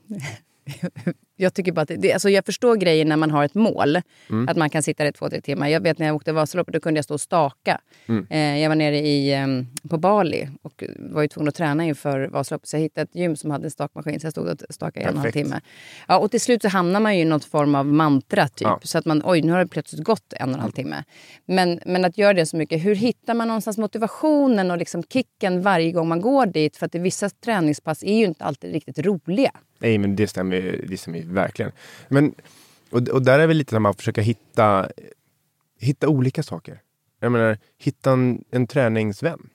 Jag 1.40 1.54
tycker 1.54 1.72
bara 1.72 1.80
att 1.80 1.90
det, 1.98 2.12
alltså 2.12 2.30
jag 2.30 2.44
förstår 2.44 2.76
grejen 2.76 3.08
när 3.08 3.16
man 3.16 3.30
har 3.30 3.44
ett 3.44 3.54
mål. 3.54 3.98
Mm. 4.30 4.48
Att 4.48 4.56
man 4.56 4.70
kan 4.70 4.82
sitta 4.82 5.04
där 5.04 5.10
i 5.10 5.12
två, 5.12 5.28
tre 5.30 5.40
timmar. 5.40 5.68
Jag 5.68 5.80
vet 5.80 5.98
när 5.98 6.06
jag 6.06 6.16
åkte 6.16 6.32
Vasaloppet, 6.32 6.74
då 6.74 6.80
kunde 6.80 6.98
jag 6.98 7.04
stå 7.04 7.14
och 7.14 7.20
staka. 7.20 7.80
Mm. 8.06 8.26
Eh, 8.30 8.62
jag 8.62 8.68
var 8.68 8.76
nere 8.76 8.98
i, 8.98 9.34
eh, 9.34 9.46
på 9.90 9.98
Bali 9.98 10.48
och 10.62 10.84
var 10.98 11.22
ju 11.22 11.28
tvungen 11.28 11.48
att 11.48 11.54
träna 11.54 11.84
inför 11.84 12.28
Vasaloppet. 12.28 12.68
Så 12.68 12.76
jag 12.76 12.80
hittade 12.80 13.02
ett 13.02 13.14
gym 13.14 13.36
som 13.36 13.50
hade 13.50 13.64
en 13.64 13.70
stakmaskin, 13.70 14.20
så 14.20 14.26
jag 14.26 14.32
stod 14.32 14.48
och 14.48 14.74
stakade 14.74 15.00
i 15.00 15.02
en 15.02 15.08
och 15.08 15.14
en 15.14 15.20
halv 15.20 15.32
timme. 15.32 15.60
Ja, 16.08 16.18
och 16.18 16.30
till 16.30 16.40
slut 16.40 16.62
så 16.62 16.68
hamnar 16.68 17.00
man 17.00 17.16
ju 17.16 17.22
i 17.22 17.24
något 17.24 17.44
form 17.44 17.74
av 17.74 17.86
mantra, 17.86 18.48
typ. 18.48 18.68
Ja. 18.68 18.80
Så 18.82 18.98
att 18.98 19.04
man, 19.04 19.22
oj, 19.24 19.42
nu 19.42 19.52
har 19.52 19.58
det 19.58 19.66
plötsligt 19.66 20.04
gått 20.04 20.32
en 20.32 20.48
och 20.48 20.54
en 20.54 20.60
halv 20.60 20.72
timme. 20.72 21.04
Men, 21.46 21.80
men 21.86 22.04
att 22.04 22.18
göra 22.18 22.34
det 22.34 22.46
så 22.46 22.56
mycket, 22.56 22.84
hur 22.84 22.94
hittar 22.94 23.34
man 23.34 23.48
någonstans 23.48 23.78
motivationen 23.78 24.70
och 24.70 24.78
liksom 24.78 25.02
kicken 25.02 25.62
varje 25.62 25.92
gång 25.92 26.08
man 26.08 26.20
går 26.20 26.46
dit? 26.46 26.76
För 26.76 26.86
att 26.86 26.94
vissa 26.94 27.30
träningspass 27.30 28.02
är 28.02 28.18
ju 28.18 28.24
inte 28.24 28.44
alltid 28.44 28.72
riktigt 28.72 28.98
roliga. 28.98 29.50
Nej, 29.78 29.98
men 29.98 30.16
det 30.16 30.28
stämmer, 30.28 30.56
ju- 30.56 30.86
det 30.88 30.96
stämmer 30.96 31.22
verkligen. 31.22 31.72
Men, 32.08 32.34
och, 32.90 33.08
och 33.08 33.22
där 33.22 33.38
är 33.38 33.46
väl 33.46 33.56
lite 33.56 33.74
som 33.74 33.86
att 33.86 33.96
försöka 33.96 34.20
hitta, 34.20 34.88
hitta 35.80 36.08
olika 36.08 36.42
saker. 36.42 36.80
Jag 37.20 37.32
menar, 37.32 37.58
hitta 37.78 38.12
en, 38.12 38.44
en 38.50 38.66
träningsvän. 38.66 39.50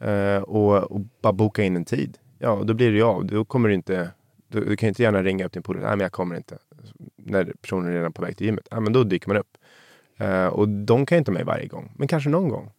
Eh, 0.00 0.42
och, 0.42 0.92
och 0.92 1.00
bara 1.22 1.32
boka 1.32 1.62
in 1.62 1.76
en 1.76 1.84
tid. 1.84 2.18
Ja, 2.38 2.62
då 2.64 2.74
blir 2.74 2.90
det 2.90 2.96
ju 2.96 3.02
av. 3.02 3.26
Då 3.26 3.44
kommer 3.44 3.68
du 3.68 3.74
inte... 3.74 4.10
Du, 4.48 4.64
du 4.64 4.76
kan 4.76 4.86
ju 4.86 4.88
inte 4.88 5.02
gärna 5.02 5.22
ringa 5.22 5.46
upp 5.46 5.52
din 5.52 5.62
polare. 5.62 5.82
Nej, 5.84 5.90
men 5.96 6.00
jag 6.00 6.12
kommer 6.12 6.36
inte. 6.36 6.58
När 7.16 7.52
personen 7.60 7.88
är 7.88 7.92
redan 7.92 8.12
på 8.12 8.22
väg 8.22 8.36
till 8.36 8.46
gymmet. 8.46 8.68
Ja, 8.70 8.80
men 8.80 8.92
då 8.92 9.04
dyker 9.04 9.28
man 9.28 9.36
upp. 9.36 9.58
Eh, 10.16 10.46
och 10.46 10.68
de 10.68 11.06
kan 11.06 11.16
ju 11.16 11.18
inte 11.18 11.30
med 11.30 11.46
varje 11.46 11.66
gång. 11.66 11.92
Men 11.96 12.08
kanske 12.08 12.30
någon 12.30 12.48
gång. 12.48 12.70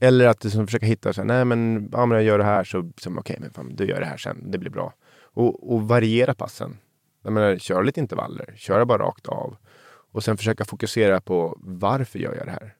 Eller 0.00 0.26
att 0.26 0.40
du 0.40 0.50
försöka 0.50 0.86
hitta 0.86 1.12
så 1.12 1.20
här, 1.20 1.26
nej 1.26 1.44
men 1.44 1.90
om 1.94 2.10
jag 2.10 2.22
gör 2.22 2.38
det 2.38 2.44
här 2.44 2.64
så, 2.64 2.90
så 2.96 3.10
okej, 3.18 3.36
men 3.40 3.50
fan, 3.50 3.74
du 3.76 3.84
gör 3.84 4.00
det 4.00 4.06
här 4.06 4.16
sen, 4.16 4.50
det 4.50 4.58
blir 4.58 4.70
bra. 4.70 4.92
Och, 5.36 5.72
och 5.72 5.88
variera 5.88 6.34
passen. 6.34 6.76
Jag 7.22 7.32
menar, 7.32 7.58
kör 7.58 7.84
lite 7.84 8.00
intervaller, 8.00 8.54
kör 8.56 8.84
bara 8.84 9.02
rakt 9.02 9.26
av. 9.26 9.56
Och 10.12 10.24
sen 10.24 10.36
försöka 10.36 10.64
fokusera 10.64 11.20
på 11.20 11.58
varför 11.60 12.18
gör 12.18 12.34
jag 12.34 12.46
det 12.46 12.50
här? 12.50 12.74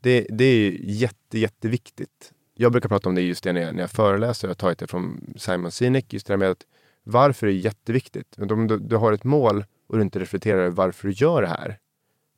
Det, 0.00 0.26
det 0.30 0.44
är 0.44 0.70
jätte, 0.80 1.38
jätteviktigt. 1.38 2.32
Jag 2.54 2.72
brukar 2.72 2.88
prata 2.88 3.08
om 3.08 3.14
det 3.14 3.22
just 3.22 3.44
det 3.44 3.52
när 3.52 3.60
jag, 3.60 3.74
när 3.74 3.80
jag 3.80 3.90
föreläser. 3.90 4.48
Jag 4.48 4.50
har 4.50 4.54
tagit 4.54 4.78
det 4.78 4.86
från 4.86 5.34
Simon 5.36 5.70
Sinek. 5.70 6.12
Just 6.12 6.26
det 6.26 6.32
där 6.32 6.38
med 6.38 6.50
att 6.50 6.66
varför 7.02 7.46
är 7.46 7.50
jätteviktigt. 7.50 8.38
Om 8.38 8.66
du, 8.66 8.78
du 8.78 8.96
har 8.96 9.12
ett 9.12 9.24
mål 9.24 9.64
och 9.86 9.96
du 9.96 10.02
inte 10.02 10.18
reflekterar 10.18 10.58
över 10.58 10.76
varför 10.76 11.08
du 11.08 11.14
gör 11.14 11.42
det 11.42 11.48
här. 11.48 11.78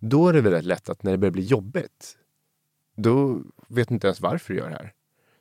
Då 0.00 0.28
är 0.28 0.32
det 0.32 0.40
väldigt 0.40 0.64
lätt 0.64 0.88
att 0.88 1.02
när 1.02 1.12
det 1.12 1.18
börjar 1.18 1.32
bli 1.32 1.44
jobbigt. 1.44 2.16
Då 2.96 3.42
vet 3.68 3.88
du 3.88 3.94
inte 3.94 4.06
ens 4.06 4.20
varför 4.20 4.54
du 4.54 4.60
gör 4.60 4.70
det 4.70 4.76
här. 4.76 4.92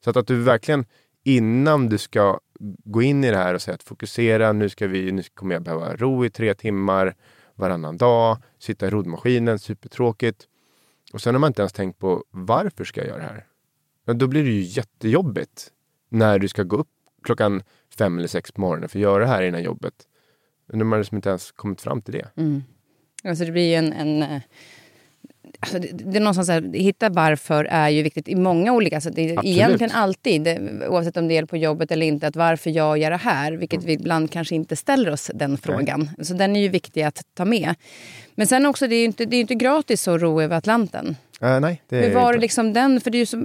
Så 0.04 0.10
att, 0.10 0.18
att 0.18 0.28
du 0.28 0.41
verkligen 0.41 0.86
innan 1.24 1.89
du 1.89 1.98
ska 1.98 2.39
gå 2.84 3.02
in 3.02 3.24
i 3.24 3.32
det 3.32 3.38
här 3.38 3.54
och 3.54 3.62
säga 3.62 3.76
att 3.76 3.84
fokusera, 3.84 4.54
nu, 4.54 4.70
ska 4.70 4.88
vi, 4.88 5.12
nu 5.12 5.24
kommer 5.24 5.56
jag 5.56 5.63
behöva 5.63 5.96
ro 5.96 6.26
i 6.26 6.30
tre 6.30 6.54
timmar 6.54 7.15
varannan 7.56 7.98
dag, 7.98 8.38
sitta 8.60 8.88
i 8.88 8.89
roddmaskinen, 8.89 9.60
supertråkigt. 9.60 10.48
Och 11.13 11.22
sen 11.22 11.36
har 11.36 11.39
man 11.39 11.48
inte 11.48 11.62
ens 11.62 11.74
tänkt 11.74 12.00
på 12.00 12.24
varför 12.30 12.84
ska 12.86 13.02
jag 13.02 13.08
göra 13.08 13.22
det 13.22 13.28
här? 13.28 13.48
Men 14.06 14.18
då 14.18 14.28
blir 14.28 14.44
det 14.44 14.50
ju 14.50 14.62
jättejobbigt 14.62 15.72
när 16.10 16.39
du 16.39 16.48
ska 16.48 16.63
gå 16.63 16.76
upp 16.76 16.89
klockan 17.24 17.63
fem 17.98 18.18
eller 18.18 18.28
sex 18.28 18.52
på 18.52 18.62
morgonen 18.62 18.89
för 18.89 19.00
att 19.00 19.04
göra 19.04 19.24
det 19.24 19.30
här 19.30 19.44
innan 19.44 19.63
jobbet. 19.63 19.94
Men 20.65 20.80
de 20.80 20.91
har 20.91 21.00
liksom 21.00 21.15
inte 21.15 21.30
ens 21.30 21.52
kommit 21.52 21.82
fram 21.82 22.02
till 22.02 22.13
det. 22.13 22.28
Mm. 22.36 22.63
Alltså 23.24 23.46
det 23.46 23.52
blir 23.52 23.70
ju 23.70 23.76
en... 23.76 23.94
en 23.94 24.24
eh, 24.24 24.41
alltså 25.65 25.80
det, 25.80 26.12
det 26.12 26.17
är 26.17 26.21
någonstans 26.21 26.49
här, 26.49 26.73
hitta 26.73 27.10
varför 27.10 27.65
är 27.65 27.89
ju 27.89 28.04
viktigt 28.04 28.28
i 28.28 28.36
många 28.36 28.73
olika... 28.73 28.95
Alltså 28.95 29.10
är 29.10 29.12
Absolut. 29.12 29.45
egentligen 29.45 29.91
alltid, 29.91 30.41
det, 30.41 30.88
oavsett 30.88 31.17
om 31.17 31.28
det 31.28 31.38
är 31.38 31.45
på 31.45 31.58
jobbet 31.58 31.91
eller 31.91 32.06
inte, 32.06 32.28
att 32.28 32.36
varför 32.36 32.69
jag 32.69 32.97
gör 32.97 33.12
det 33.12 33.17
här. 33.17 33.51
Vilket 33.51 33.84
vi 33.84 33.93
ibland 33.93 34.32
kanske 34.32 34.56
inte 34.56 34.75
ställer 34.75 35.12
oss 35.12 35.32
den 35.34 35.58
frågan. 35.58 36.10
Så 36.21 36.34
den 36.34 36.56
är 36.56 36.62
ju 36.62 36.69
viktig 36.69 37.01
att 37.01 37.21
ta 37.34 37.45
med. 37.45 37.75
Men 38.36 38.47
sen 38.47 38.65
också, 38.65 38.88
det 38.88 38.95
är 38.95 38.99
ju 38.99 39.06
inte, 39.06 39.25
det 39.25 39.38
är 39.38 39.41
inte 39.41 39.56
gratis 39.56 40.08
att 40.08 40.21
ro 40.21 40.41
över 40.41 40.58
Atlanten. 40.58 41.15
Äh, 41.41 41.60
nej, 41.60 41.82
det 41.89 42.01
Hur 42.01 42.13
var 42.13 42.34
det 42.34 42.39
liksom 42.39 42.73
den? 42.73 43.01
För 43.01 43.12
det, 43.12 43.17
är 43.17 43.19
ju 43.19 43.25
så, 43.25 43.38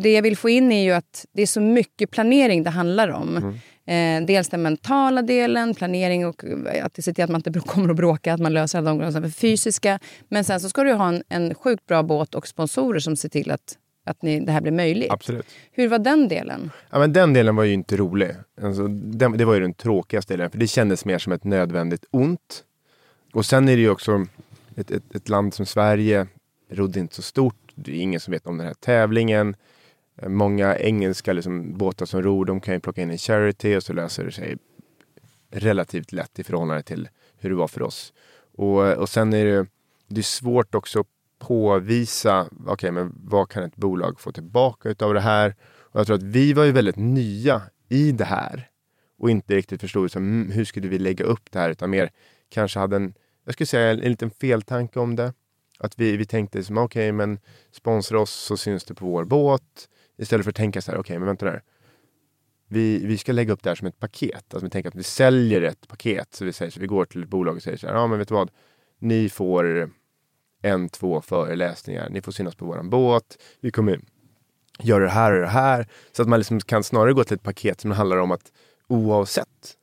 det 0.00 0.12
jag 0.12 0.22
vill 0.22 0.36
få 0.36 0.48
in 0.48 0.72
är 0.72 0.82
ju 0.82 0.92
att 0.92 1.26
det 1.32 1.42
är 1.42 1.46
så 1.46 1.60
mycket 1.60 2.10
planering 2.10 2.62
det 2.62 2.70
handlar 2.70 3.08
om. 3.08 3.36
Mm. 3.36 3.58
Eh, 3.86 4.24
dels 4.26 4.48
den 4.48 4.62
mentala 4.62 5.22
delen, 5.22 5.74
planering 5.74 6.26
och 6.26 6.44
eh, 6.44 6.84
att 6.84 7.04
se 7.04 7.14
till 7.14 7.24
att 7.24 7.30
man 7.30 7.42
inte 7.46 7.60
kommer 7.66 7.88
att 7.88 7.96
bråka, 7.96 8.34
att 8.34 8.40
man 8.40 8.52
löser 8.52 8.78
alla 8.78 8.94
de 8.94 9.12
som 9.12 9.24
är 9.24 9.28
fysiska. 9.28 9.98
Men 10.28 10.44
sen 10.44 10.60
så 10.60 10.68
ska 10.68 10.84
du 10.84 10.92
ha 10.92 11.08
en, 11.08 11.22
en 11.28 11.54
sjukt 11.54 11.86
bra 11.86 12.02
båt 12.02 12.34
och 12.34 12.46
sponsorer 12.48 13.00
som 13.00 13.16
ser 13.16 13.28
till 13.28 13.50
att, 13.50 13.78
att 14.06 14.22
ni, 14.22 14.40
det 14.40 14.52
här 14.52 14.60
blir 14.60 14.72
möjligt. 14.72 15.10
Absolut. 15.10 15.46
Hur 15.72 15.88
var 15.88 15.98
den 15.98 16.28
delen? 16.28 16.70
Ja, 16.90 16.98
men 16.98 17.12
den 17.12 17.32
delen 17.32 17.56
var 17.56 17.64
ju 17.64 17.72
inte 17.72 17.96
rolig. 17.96 18.30
Alltså, 18.62 18.86
den, 18.88 19.36
det 19.36 19.44
var 19.44 19.54
ju 19.54 19.60
den 19.60 19.74
tråkigaste 19.74 20.32
delen, 20.34 20.50
för 20.50 20.58
det 20.58 20.66
kändes 20.66 21.04
mer 21.04 21.18
som 21.18 21.32
ett 21.32 21.44
nödvändigt 21.44 22.04
ont. 22.10 22.64
Och 23.32 23.46
sen 23.46 23.68
är 23.68 23.76
det 23.76 23.82
ju 23.82 23.90
också 23.90 24.26
ett, 24.76 24.90
ett, 24.90 25.14
ett 25.14 25.28
land 25.28 25.54
som 25.54 25.66
Sverige, 25.66 26.26
rodde 26.70 27.00
inte 27.00 27.14
så 27.14 27.22
stort. 27.22 27.72
Det 27.74 27.90
är 27.90 28.00
ingen 28.00 28.20
som 28.20 28.32
vet 28.32 28.46
om 28.46 28.58
den 28.58 28.66
här 28.66 28.74
tävlingen. 28.74 29.56
Många 30.22 30.76
engelska 30.76 31.32
liksom, 31.32 31.78
båtar 31.78 32.06
som 32.06 32.22
ror, 32.22 32.44
de 32.44 32.60
kan 32.60 32.74
ju 32.74 32.80
plocka 32.80 33.02
in 33.02 33.10
en 33.10 33.18
charity 33.18 33.76
och 33.76 33.82
så 33.82 33.92
löser 33.92 34.24
det 34.24 34.32
sig 34.32 34.56
relativt 35.50 36.12
lätt 36.12 36.38
i 36.38 36.44
förhållande 36.44 36.82
till 36.82 37.08
hur 37.36 37.50
det 37.50 37.56
var 37.56 37.68
för 37.68 37.82
oss. 37.82 38.12
Och, 38.56 38.92
och 38.92 39.08
sen 39.08 39.32
är 39.32 39.44
det, 39.44 39.66
det 40.08 40.20
är 40.20 40.22
svårt 40.22 40.74
också 40.74 41.00
att 41.00 41.06
påvisa, 41.38 42.48
okej 42.66 42.92
men 42.92 43.12
vad 43.16 43.50
kan 43.50 43.62
ett 43.62 43.76
bolag 43.76 44.20
få 44.20 44.32
tillbaka 44.32 44.88
utav 44.88 45.14
det 45.14 45.20
här? 45.20 45.54
Och 45.78 46.00
jag 46.00 46.06
tror 46.06 46.16
att 46.16 46.22
vi 46.22 46.52
var 46.52 46.64
ju 46.64 46.72
väldigt 46.72 46.96
nya 46.96 47.62
i 47.88 48.12
det 48.12 48.24
här 48.24 48.68
och 49.18 49.30
inte 49.30 49.54
riktigt 49.54 49.80
förstod 49.80 50.02
liksom, 50.02 50.50
hur 50.50 50.64
skulle 50.64 50.88
vi 50.88 50.98
lägga 50.98 51.24
upp 51.24 51.50
det 51.50 51.58
här 51.58 51.70
utan 51.70 51.90
mer 51.90 52.10
kanske 52.48 52.78
hade 52.78 52.96
en, 52.96 53.14
jag 53.44 53.54
skulle 53.54 53.66
säga 53.66 53.90
en, 53.90 54.02
en 54.02 54.10
liten 54.10 54.30
feltanke 54.30 55.00
om 55.00 55.16
det. 55.16 55.32
Att 55.78 55.98
vi, 55.98 56.16
vi 56.16 56.24
tänkte 56.24 56.64
som 56.64 56.78
okej 56.78 57.12
men 57.12 57.38
sponsra 57.70 58.20
oss 58.20 58.30
så 58.30 58.56
syns 58.56 58.84
det 58.84 58.94
på 58.94 59.06
vår 59.06 59.24
båt. 59.24 59.88
Istället 60.16 60.44
för 60.44 60.50
att 60.50 60.56
tänka 60.56 60.82
så 60.82 60.90
här, 60.90 60.98
okej 60.98 61.18
men 61.18 61.26
vänta 61.26 61.44
där. 61.44 61.62
Vi, 62.68 63.06
vi 63.06 63.18
ska 63.18 63.32
lägga 63.32 63.52
upp 63.52 63.62
det 63.62 63.70
här 63.70 63.74
som 63.74 63.86
ett 63.86 63.98
paket. 63.98 64.54
Alltså 64.54 64.66
vi 64.66 64.70
tänker 64.70 64.88
att 64.88 64.94
vi 64.94 65.02
säljer 65.02 65.62
ett 65.62 65.88
paket. 65.88 66.34
Så 66.34 66.44
vi 66.44 66.52
säger 66.52 66.70
så 66.70 66.80
vi 66.80 66.86
går 66.86 67.04
till 67.04 67.22
ett 67.22 67.28
bolag 67.28 67.56
och 67.56 67.62
säger 67.62 67.78
så 67.78 67.86
här, 67.86 67.94
ja 67.94 68.06
men 68.06 68.18
vet 68.18 68.28
du 68.28 68.34
vad? 68.34 68.50
Ni 68.98 69.28
får 69.28 69.90
en, 70.62 70.88
två 70.88 71.20
föreläsningar. 71.20 72.10
Ni 72.10 72.22
får 72.22 72.32
synas 72.32 72.54
på 72.54 72.64
våran 72.64 72.90
båt. 72.90 73.38
Vi 73.60 73.70
kommer 73.70 74.00
göra 74.78 75.04
det 75.04 75.10
här 75.10 75.32
och 75.32 75.40
det 75.40 75.46
här. 75.46 75.88
Så 76.12 76.22
att 76.22 76.28
man 76.28 76.40
liksom 76.40 76.60
kan 76.60 76.84
snarare 76.84 77.12
gå 77.12 77.24
till 77.24 77.34
ett 77.34 77.42
paket 77.42 77.80
som 77.80 77.90
handlar 77.90 78.16
om 78.16 78.30
att 78.30 78.52
oavsett 78.88 79.76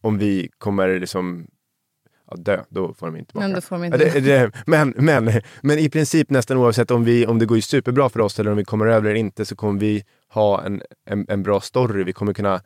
om 0.00 0.18
vi 0.18 0.50
kommer 0.58 1.00
liksom 1.00 1.46
ja, 2.30 2.36
dö, 2.36 2.62
då 2.68 2.94
får 2.94 3.06
de 3.06 3.16
inte 3.16 3.30
tillbaka. 3.30 3.46
Men 3.46 3.54
då 3.54 3.60
får 3.60 3.76
de 3.76 3.84
inte 3.84 3.98
det, 3.98 4.20
det, 4.20 4.52
men, 4.66 4.94
men, 4.96 5.32
men 5.60 5.78
i 5.78 5.90
princip 5.90 6.30
nästan 6.30 6.56
oavsett 6.56 6.90
om, 6.90 7.04
vi, 7.04 7.26
om 7.26 7.38
det 7.38 7.46
går 7.46 7.60
superbra 7.60 8.08
för 8.08 8.20
oss 8.20 8.40
eller 8.40 8.50
om 8.50 8.56
vi 8.56 8.64
kommer 8.64 8.86
över 8.86 9.10
eller 9.10 9.20
inte 9.20 9.44
så 9.44 9.56
kommer 9.56 9.80
vi 9.80 10.04
ha 10.28 10.64
en, 10.64 10.82
en, 11.04 11.26
en 11.28 11.42
bra 11.42 11.60
story. 11.60 12.04
Vi 12.04 12.12
kommer 12.12 12.34
kunna 12.34 12.60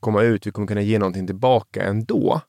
komma 0.00 0.22
ut, 0.22 0.46
vi 0.46 0.50
kommer 0.50 0.68
kunna 0.68 0.82
ge 0.82 0.98
någonting 0.98 1.26
tillbaka 1.26 1.82
ändå. 1.82 2.40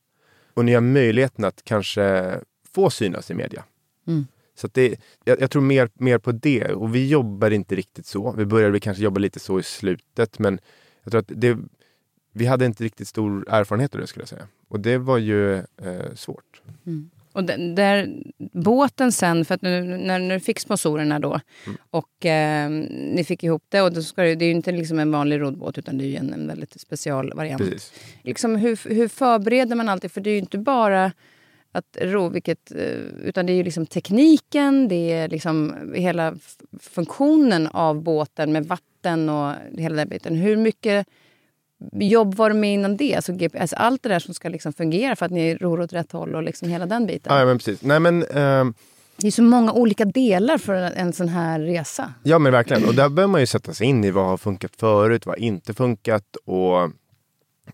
Och 0.54 0.65
ni 0.65 0.73
har 0.73 0.82
möjligheten 0.82 1.45
att 1.45 1.62
kanske 1.63 2.36
få 2.75 2.89
synas 2.89 3.32
i 3.32 3.34
media. 3.34 3.63
Mm. 4.08 4.28
Så 4.56 4.67
det, 4.71 4.99
jag, 5.23 5.41
jag 5.41 5.51
tror 5.51 5.62
mer, 5.62 5.89
mer 5.93 6.17
på 6.17 6.32
det. 6.32 6.65
Och 6.65 6.95
vi 6.95 7.08
jobbar 7.08 7.51
inte 7.51 7.75
riktigt 7.75 8.06
så. 8.06 8.32
Vi 8.32 8.45
började 8.45 8.80
kanske 8.80 9.04
jobba 9.04 9.19
lite 9.19 9.39
så 9.39 9.60
i 9.60 9.63
slutet 9.63 10.39
men 10.39 10.60
jag 11.04 11.12
tror 11.12 11.19
att 11.19 11.32
det, 11.36 11.58
vi 12.32 12.45
hade 12.45 12.65
inte 12.65 12.84
riktigt 12.84 13.08
stor 13.08 13.45
erfarenhet 13.49 13.95
av 13.95 14.01
det 14.01 14.08
skulle 14.08 14.21
jag 14.21 14.30
säga. 14.30 14.47
Och 14.67 14.80
det 14.80 14.97
var 14.97 15.17
ju 15.17 15.56
eh, 15.58 16.13
svårt. 16.15 16.62
Och 17.32 17.43
den, 17.43 17.75
där 17.75 18.10
båten 18.51 19.12
sen, 19.12 19.45
för 19.45 19.56
att 19.56 19.62
nu, 19.62 19.82
när, 19.82 20.30
du 20.34 20.39
fick 20.39 20.60
sponsorerna 20.60 21.19
då 21.19 21.39
Mm. 21.65 21.78
och 21.89 22.25
eh, 22.25 22.69
ni 23.13 23.23
fick 23.28 23.43
ihop 23.43 23.63
det 23.69 23.82
och 23.82 23.93
då 23.93 24.01
ska 24.01 24.21
det, 24.21 24.36
det 24.36 24.45
är 24.45 24.47
ju 24.47 24.56
inte 24.56 24.71
liksom 24.71 24.99
en 24.99 25.12
vanlig 25.12 25.41
roddbåt 25.41 25.78
utan 25.78 25.97
det 25.97 26.15
är 26.15 26.19
en, 26.19 26.34
en 26.34 26.47
väldigt 26.47 26.82
specialvariant. 26.82 27.62
Precis. 27.62 27.93
Liksom, 28.21 28.56
hur, 28.56 28.89
hur 28.89 29.08
förbereder 29.08 29.75
man 29.75 29.89
alltid? 29.89 30.12
För 30.12 30.21
det 30.21 30.30
är 30.30 30.32
ju 30.32 30.39
inte 30.39 30.58
bara 30.58 31.12
att 31.71 31.97
ro, 32.01 32.30
vilket, 32.30 32.71
eh, 32.71 32.99
utan 33.23 33.45
det 33.45 33.54
är 33.54 33.56
ju 33.56 33.63
liksom 33.63 33.86
tekniken, 33.86 34.88
det 34.88 35.12
är 35.12 35.28
liksom 35.28 35.75
hela 35.95 36.36
funktionen 36.80 37.67
av 37.67 38.01
båten 38.01 38.51
med 38.51 38.65
vatten 38.65 39.30
och 39.30 39.54
hela 39.78 39.95
den 39.95 40.10
biten. 40.10 40.36
Hur 40.36 40.58
mycket 40.58 41.08
jobb 41.91 42.36
var 42.36 42.50
det 42.50 42.56
med 42.56 42.74
innan 42.74 42.98
det? 42.98 43.15
Alltså, 43.15 43.34
GPS, 43.34 43.74
allt 43.74 44.04
det 44.04 44.10
där 44.10 44.19
som 44.19 44.34
ska 44.34 44.50
liksom 44.50 44.74
fungera 44.74 45.15
för 45.15 45.26
att 45.26 45.32
ni 45.32 45.56
ror 45.56 45.82
åt 45.82 45.93
rätt 45.93 46.12
håll 46.12 46.36
och 46.36 46.43
liksom 46.43 46.69
hela 46.69 46.86
den 46.86 47.06
biten. 47.08 47.38
Ja, 47.38 47.45
men 47.45 47.58
precis. 47.58 47.82
Nej, 47.82 48.00
men, 48.00 48.24
ehm, 48.24 48.74
Det 49.17 49.28
är 49.28 49.32
så 49.32 49.43
många 49.43 49.74
olika 49.74 50.06
delar 50.06 50.58
för 50.58 50.74
en, 50.74 51.13
sån 51.13 51.30
här 51.30 51.60
resa. 51.60 52.13
Ja 52.24 52.39
men 52.39 52.52
verkligen. 52.52 52.86
Och 52.86 52.95
där 52.95 53.10
behöver 53.10 53.32
man 53.32 53.41
ju 53.41 53.48
sätta 53.48 53.74
sig 53.74 53.88
in 53.88 54.04
i 54.04 54.12
vad 54.12 54.26
har 54.26 54.38
funkat 54.38 54.76
förut, 54.76 55.26
vad 55.26 55.36
har 55.36 55.43
inte 55.43 55.74
funkat 55.74 56.36
och, 56.45 56.84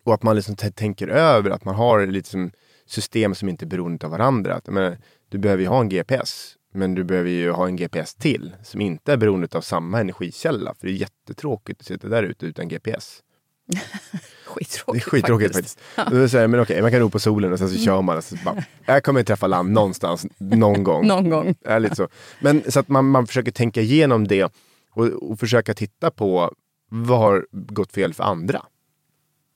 och 0.04 0.14
att 0.14 0.24
man 0.24 0.36
liksom 0.36 0.56
tänker 0.56 1.08
över 1.08 1.50
att 1.50 1.66
man 1.66 1.76
har 1.76 2.08
lite 2.08 2.30
som 2.30 2.52
system 2.86 3.36
som 3.36 3.50
inte 3.50 3.66
är 3.66 3.68
beroende 3.68 4.06
av 4.06 4.12
varandra. 4.12 4.56
Att, 4.56 4.68
menar, 4.68 4.98
du 5.30 5.38
behöver 5.38 5.64
ju 5.64 5.70
ha 5.70 5.82
en 5.82 5.90
GPS, 5.90 6.56
men 6.74 6.96
du 6.96 7.04
behöver 7.04 7.30
ju 7.30 7.52
ha 7.52 7.68
en 7.68 7.76
GPS 7.76 8.16
till 8.16 8.56
som 8.64 8.82
inte 8.82 9.14
är 9.14 9.18
beroende 9.18 9.48
av 9.52 9.62
samma 9.62 10.00
energikälla. 10.00 10.74
För 10.80 10.88
det 10.88 10.94
är 10.94 10.98
jättetråkigt 10.98 11.80
att 11.80 11.88
sitta 11.88 12.08
där 12.08 12.24
ute 12.24 12.46
utan 12.46 12.68
GPS. 12.68 13.20
Skittråkigt, 14.46 15.06
skittråkigt 15.06 15.54
faktiskt. 15.56 15.80
Jag 15.96 16.30
säga, 16.30 16.48
men 16.48 16.60
okej, 16.60 16.82
man 16.82 16.92
kan 16.92 17.00
ro 17.00 17.10
på 17.10 17.20
solen 17.20 17.54
och 17.54 17.60
sen 17.60 17.70
så 17.70 17.78
kör 17.78 18.02
man 18.02 18.18
och 18.18 18.24
så 18.24 18.36
bara, 18.46 18.64
jag 18.86 19.04
kommer 19.04 19.24
träffa 19.24 19.48
land 19.48 19.72
någonstans 19.72 20.26
någon 20.38 20.84
gång. 20.90 21.08
Någon 21.08 21.30
gång. 21.30 21.56
är 21.66 21.80
lite 21.80 21.96
så. 21.96 22.08
Men 22.40 22.72
så 22.72 22.80
att 22.80 22.88
man, 22.88 23.06
man 23.10 23.28
försöker 23.28 23.52
tänka 23.52 23.82
igenom 23.82 24.28
det 24.28 24.44
och, 24.92 25.06
och 25.08 25.40
försöka 25.40 25.74
titta 25.74 26.12
på 26.12 26.52
vad 26.90 27.20
har 27.20 27.46
gått 27.52 27.92
fel 27.92 28.14
för 28.14 28.24
andra. 28.24 28.66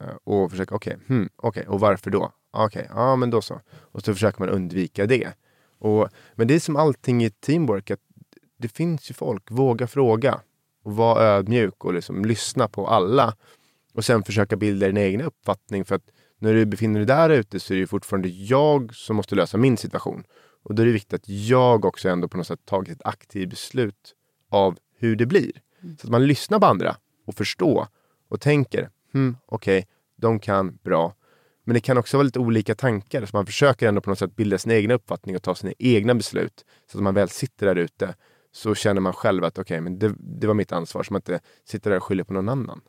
Eh, 0.03 0.09
Och 0.23 0.51
försöka, 0.51 0.75
okej, 0.75 0.97
hmm, 1.07 1.29
okej, 1.35 1.67
och 1.67 1.79
varför 1.79 2.11
då? 2.11 2.31
Okej, 2.51 2.87
ja 2.93 3.15
men 3.15 3.29
då 3.29 3.41
så. 3.41 3.61
Och 3.91 4.01
så 4.01 4.13
försöker 4.13 4.39
man 4.39 4.49
undvika 4.49 5.05
det. 5.05 5.27
Och, 5.79 6.09
men 6.35 6.47
det 6.47 6.55
är 6.55 6.59
som 6.59 6.75
allting 6.75 7.23
i 7.23 7.29
teamwork, 7.29 7.91
att 7.91 7.99
det 8.57 8.67
finns 8.67 9.09
ju 9.09 9.13
folk, 9.13 9.51
våga 9.51 9.87
fråga. 9.87 10.39
Och 10.83 10.95
vara 10.95 11.23
ödmjuk 11.23 11.85
och 11.85 11.93
liksom 11.93 12.25
lyssna 12.25 12.67
på 12.67 12.87
alla. 12.87 13.33
Och 13.95 14.05
sen 14.05 14.23
försöka 14.23 14.55
bilda 14.55 14.87
din 14.87 14.97
egen 14.97 15.21
uppfattning. 15.21 15.85
För 15.85 15.95
att 15.95 16.11
när 16.39 16.53
du 16.53 16.65
befinner 16.65 16.99
dig 16.99 17.07
där 17.07 17.29
ute 17.29 17.59
så 17.59 17.73
är 17.73 17.77
det 17.77 17.87
fortfarande 17.87 18.27
jag 18.29 18.95
som 18.95 19.15
måste 19.15 19.35
lösa 19.35 19.57
min 19.57 19.77
situation. 19.77 20.23
Och 20.63 20.75
då 20.75 20.81
är 20.81 20.85
det 20.85 20.91
viktigt 20.91 21.13
att 21.13 21.29
jag 21.29 21.85
också 21.85 22.09
ändå 22.09 22.27
på 22.27 22.37
något 22.37 22.47
sätt 22.47 22.65
tagit 22.65 22.95
ett 22.95 23.05
aktivt 23.05 23.49
beslut 23.49 24.15
av 24.49 24.77
hur 24.97 25.15
det 25.15 25.25
blir. 25.25 25.51
Så 25.81 26.07
att 26.07 26.11
man 26.11 26.27
lyssnar 26.27 26.59
på 26.59 26.65
andra 26.65 26.95
och 27.25 27.35
förstår 27.35 27.87
och 28.29 28.41
tänker, 28.41 28.89
hmm, 29.13 29.37
okej, 29.45 29.87
de 30.15 30.39
kan 30.39 30.75
bra. 30.83 31.15
Men 31.63 31.73
det 31.73 31.79
kan 31.79 31.97
också 31.97 32.17
vara 32.17 32.23
lite 32.23 32.39
olika 32.39 32.75
tankar, 32.75 33.25
så 33.25 33.37
man 33.37 33.45
försöker 33.45 33.87
ändå 33.87 34.01
på 34.01 34.09
något 34.09 34.19
sätt 34.19 34.35
bilda 34.35 34.57
sin 34.57 34.71
egen 34.71 34.91
uppfattning 34.91 35.35
och 35.35 35.43
ta 35.43 35.55
sina 35.55 35.73
egna 35.79 36.15
beslut. 36.15 36.65
Så 36.91 36.97
att 36.97 37.03
man 37.03 37.13
väl 37.13 37.29
sitter 37.29 37.65
där 37.65 37.75
ute 37.75 38.15
så 38.51 38.75
känner 38.75 39.01
man 39.01 39.13
själv 39.13 39.43
att 39.43 39.59
okej, 39.59 39.81
men 39.81 39.99
det, 39.99 40.15
det 40.19 40.47
var 40.47 40.53
mitt 40.53 40.71
ansvar, 40.71 41.03
så 41.03 41.13
man 41.13 41.19
inte 41.19 41.39
sitter 41.65 41.89
där 41.89 41.97
och 41.97 42.03
skyller 42.03 42.23
på 42.23 42.33
någon 42.33 42.49
annan. 42.49 42.81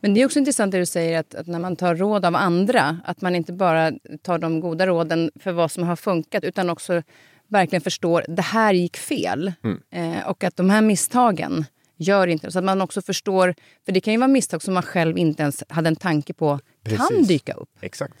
Men 0.00 0.14
det 0.14 0.22
är 0.22 0.26
också 0.26 0.38
intressant 0.38 0.72
det 0.72 0.78
du 0.78 0.86
säger 0.86 1.20
att, 1.20 1.34
att 1.34 1.46
när 1.46 1.58
man 1.58 1.76
tar 1.76 1.94
råd 1.94 2.24
av 2.24 2.36
andra, 2.36 2.98
att 3.04 3.20
man 3.20 3.34
inte 3.34 3.52
bara 3.52 3.92
tar 4.22 4.38
de 4.38 4.60
goda 4.60 4.86
råden 4.86 5.30
för 5.40 5.52
vad 5.52 5.70
som 5.70 5.84
har 5.84 5.96
funkat 5.96 6.44
utan 6.44 6.70
också 6.70 7.02
verkligen 7.48 7.80
förstår 7.80 8.24
det 8.28 8.42
här 8.42 8.74
gick 8.74 8.96
fel. 8.96 9.52
Eh, 9.90 10.28
och 10.28 10.44
att 10.44 10.56
de 10.56 10.70
här 10.70 10.82
misstagen 10.82 11.64
gör 11.96 12.26
inte 12.26 12.50
Så 12.50 12.58
att 12.58 12.64
man 12.64 12.80
också 12.80 13.02
förstår, 13.02 13.54
för 13.84 13.92
det 13.92 14.00
kan 14.00 14.14
ju 14.14 14.18
vara 14.18 14.28
misstag 14.28 14.62
som 14.62 14.74
man 14.74 14.82
själv 14.82 15.18
inte 15.18 15.42
ens 15.42 15.64
hade 15.68 15.88
en 15.88 15.96
tanke 15.96 16.32
på 16.32 16.60
kan 16.84 16.96
Precis. 16.96 17.28
dyka 17.28 17.52
upp. 17.52 17.68
Exakt. 17.80 18.14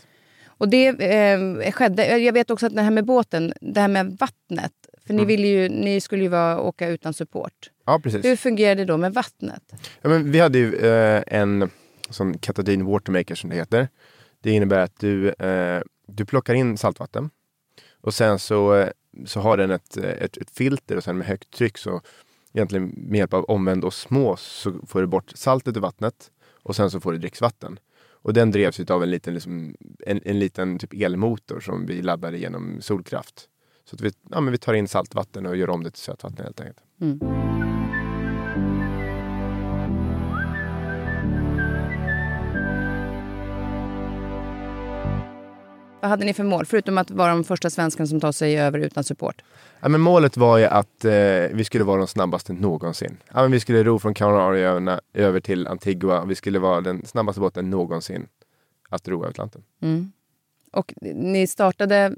Och 0.58 0.68
det 0.68 0.86
eh, 0.88 1.72
skedde. 1.72 2.18
Jag 2.18 2.32
vet 2.32 2.50
också 2.50 2.66
att 2.66 2.74
det 2.74 2.82
här 2.82 2.90
med 2.90 3.04
båten, 3.04 3.52
det 3.60 3.80
här 3.80 3.88
med 3.88 4.16
vattnet. 4.20 4.72
För 5.06 5.14
ni, 5.14 5.24
ville 5.24 5.46
ju, 5.46 5.68
ni 5.68 6.00
skulle 6.00 6.22
ju 6.22 6.28
vara, 6.28 6.60
åka 6.60 6.88
utan 6.88 7.14
support. 7.14 7.70
Ja, 7.86 8.00
precis. 8.02 8.24
Hur 8.24 8.36
fungerade 8.36 8.80
det 8.80 8.84
då 8.84 8.96
med 8.96 9.14
vattnet? 9.14 9.62
Ja, 10.02 10.08
men 10.08 10.32
vi 10.32 10.40
hade 10.40 10.58
ju 10.58 10.74
eh, 10.74 11.22
en 11.26 11.70
sån 12.10 12.38
Katadyn 12.38 12.84
Watermaker 12.84 13.34
som 13.34 13.50
det 13.50 13.56
heter. 13.56 13.88
Det 14.40 14.50
innebär 14.50 14.78
att 14.78 14.98
du, 15.00 15.30
eh, 15.30 15.82
du 16.06 16.24
plockar 16.24 16.54
in 16.54 16.78
saltvatten 16.78 17.30
och 18.00 18.14
sen 18.14 18.38
så, 18.38 18.74
eh, 18.74 18.88
så 19.24 19.40
har 19.40 19.56
den 19.56 19.70
ett, 19.70 19.96
ett, 19.96 20.36
ett 20.36 20.50
filter 20.50 20.96
och 20.96 21.04
sen 21.04 21.18
med 21.18 21.26
högt 21.26 21.50
tryck 21.50 21.78
så 21.78 22.00
egentligen 22.52 22.94
med 22.96 23.18
hjälp 23.18 23.34
av 23.34 23.44
omvänd 23.44 23.84
osmos 23.84 24.42
så 24.42 24.72
får 24.86 25.00
du 25.00 25.06
bort 25.06 25.32
saltet 25.34 25.76
ur 25.76 25.80
vattnet 25.80 26.30
och 26.62 26.76
sen 26.76 26.90
så 26.90 27.00
får 27.00 27.12
du 27.12 27.18
dricksvatten. 27.18 27.78
Och 28.08 28.32
den 28.32 28.50
drevs 28.50 28.80
av 28.90 29.02
en 29.02 29.10
liten, 29.10 29.34
liksom, 29.34 29.76
en, 30.06 30.20
en 30.24 30.38
liten 30.38 30.78
typ 30.78 30.92
elmotor 30.92 31.60
som 31.60 31.86
vi 31.86 32.02
laddade 32.02 32.38
genom 32.38 32.80
solkraft. 32.80 33.48
Så 33.84 33.96
att 33.96 34.00
vi, 34.00 34.10
ja, 34.30 34.40
men 34.40 34.52
vi 34.52 34.58
tar 34.58 34.74
in 34.74 34.88
saltvatten 34.88 35.46
och 35.46 35.56
gör 35.56 35.70
om 35.70 35.82
det 35.82 35.90
till 35.90 36.02
sötvatten 36.02 36.44
helt 36.44 36.60
enkelt. 36.60 36.82
Vad 46.06 46.10
hade 46.10 46.24
ni 46.24 46.34
för 46.34 46.44
mål? 46.44 46.66
Förutom 46.66 46.98
att 46.98 47.10
vara 47.10 47.30
de 47.30 47.44
första 47.44 47.70
svenskarna 47.70 48.06
som 48.06 48.20
tar 48.20 48.32
sig 48.32 48.58
över 48.58 48.78
utan 48.78 49.04
support. 49.04 49.42
Ja, 49.80 49.88
men 49.88 50.00
målet 50.00 50.36
var 50.36 50.58
ju 50.58 50.64
att 50.64 51.04
eh, 51.04 51.12
vi 51.52 51.64
skulle 51.64 51.84
vara 51.84 51.98
de 51.98 52.06
snabbaste 52.06 52.52
någonsin. 52.52 53.16
Ja, 53.34 53.42
men 53.42 53.50
vi 53.50 53.60
skulle 53.60 53.82
ro 53.82 53.98
från 53.98 54.14
Kanarieöarna 54.14 55.00
över 55.14 55.40
till 55.40 55.66
Antigua. 55.66 56.24
Vi 56.24 56.34
skulle 56.34 56.58
vara 56.58 56.80
den 56.80 57.06
snabbaste 57.06 57.40
båten 57.40 57.70
någonsin 57.70 58.26
att 58.88 59.08
ro 59.08 59.18
över 59.18 59.28
Atlanten. 59.28 59.62
Och 60.72 60.94
ni 61.14 61.46
startade 61.46 62.14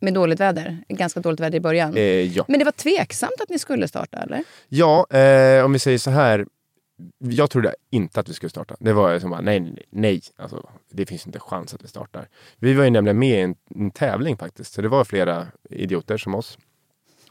med 0.00 0.14
dåligt 0.14 0.40
väder. 0.40 0.78
Ganska 0.88 1.20
dåligt 1.20 1.40
väder 1.40 1.56
i 1.56 1.60
början. 1.60 1.96
Eh, 1.96 2.02
ja, 2.02 2.44
Men 2.48 2.58
det 2.58 2.64
var 2.64 2.72
tveksamt 2.72 3.40
att 3.40 3.48
ni 3.48 3.58
skulle 3.58 3.88
starta, 3.88 4.18
eller? 4.18 4.44
ja 4.68 5.06
eh, 5.10 5.64
om 5.64 5.72
vi 5.72 5.78
säger 5.78 5.98
så 5.98 6.10
här. 6.10 6.46
Jag 7.18 7.50
trodde 7.50 7.74
inte 7.90 8.20
att 8.20 8.28
vi 8.28 8.32
skulle 8.32 8.50
starta. 8.50 8.76
Det 8.80 8.92
var 8.92 9.18
som 9.18 9.30
bara, 9.30 9.40
nej, 9.40 9.60
nej, 9.60 9.86
nej. 9.90 10.22
Alltså, 10.36 10.68
det 10.90 11.06
finns 11.06 11.26
inte 11.26 11.40
chans 11.40 11.74
att 11.74 11.84
vi 11.84 11.88
startar. 11.88 12.28
Vi 12.56 12.74
var 12.74 12.84
ju 12.84 12.90
nämligen 12.90 13.18
med 13.18 13.38
i 13.38 13.40
en, 13.40 13.54
en 13.74 13.90
tävling 13.90 14.36
faktiskt. 14.36 14.72
Så 14.72 14.82
det 14.82 14.88
var 14.88 15.04
flera 15.04 15.46
idioter 15.70 16.16
som 16.16 16.34
oss. 16.34 16.58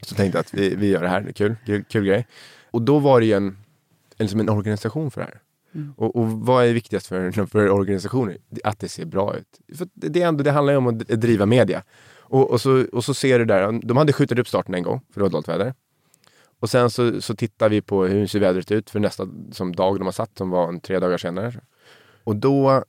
Som 0.01 0.17
tänkte 0.17 0.39
att 0.39 0.53
vi, 0.53 0.75
vi 0.75 0.87
gör 0.87 1.01
det 1.01 1.09
här, 1.09 1.21
det 1.21 1.29
är 1.29 1.33
kul, 1.33 1.55
kul, 1.65 1.83
kul 1.83 2.05
grej. 2.05 2.27
Och 2.71 2.81
då 2.81 2.99
var 2.99 3.19
det 3.19 3.25
ju 3.25 3.33
en, 3.33 3.57
en, 4.17 4.29
som 4.29 4.39
en 4.39 4.49
organisation 4.49 5.11
för 5.11 5.21
det 5.21 5.27
här. 5.27 5.41
Och, 5.95 6.15
och 6.15 6.31
vad 6.31 6.65
är 6.65 6.73
viktigast 6.73 7.07
för, 7.07 7.31
för 7.47 7.69
organisationer? 7.69 8.37
Att 8.63 8.79
det 8.79 8.89
ser 8.89 9.05
bra 9.05 9.35
ut. 9.37 9.77
För 9.77 9.87
det, 9.93 10.21
är 10.21 10.27
ändå, 10.27 10.43
det 10.43 10.51
handlar 10.51 10.73
ju 10.73 10.77
om 10.77 10.87
att 10.87 10.99
driva 10.99 11.45
media. 11.45 11.83
Och, 12.29 12.51
och, 12.51 12.61
så, 12.61 12.85
och 12.91 13.05
så 13.05 13.13
ser 13.13 13.39
du 13.39 13.45
där, 13.45 13.79
de 13.83 13.97
hade 13.97 14.13
skjutit 14.13 14.39
upp 14.39 14.47
starten 14.47 14.75
en 14.75 14.83
gång, 14.83 15.01
för 15.13 15.19
det 15.19 15.23
var 15.23 15.29
dåligt 15.29 15.47
väder. 15.47 15.73
Och 16.59 16.69
sen 16.69 16.89
så, 16.89 17.21
så 17.21 17.35
tittar 17.35 17.69
vi 17.69 17.81
på 17.81 18.05
hur 18.05 18.27
ser 18.27 18.39
vädret 18.39 18.71
ut 18.71 18.89
för 18.89 18.99
nästa 18.99 19.27
som 19.51 19.75
dag 19.75 19.99
de 19.99 20.05
har 20.05 20.11
satt, 20.11 20.37
som 20.37 20.49
var 20.49 20.67
en 20.67 20.79
tre 20.79 20.99
dagar 20.99 21.17
senare. 21.17 21.61
Och 22.23 22.35
då 22.35 22.83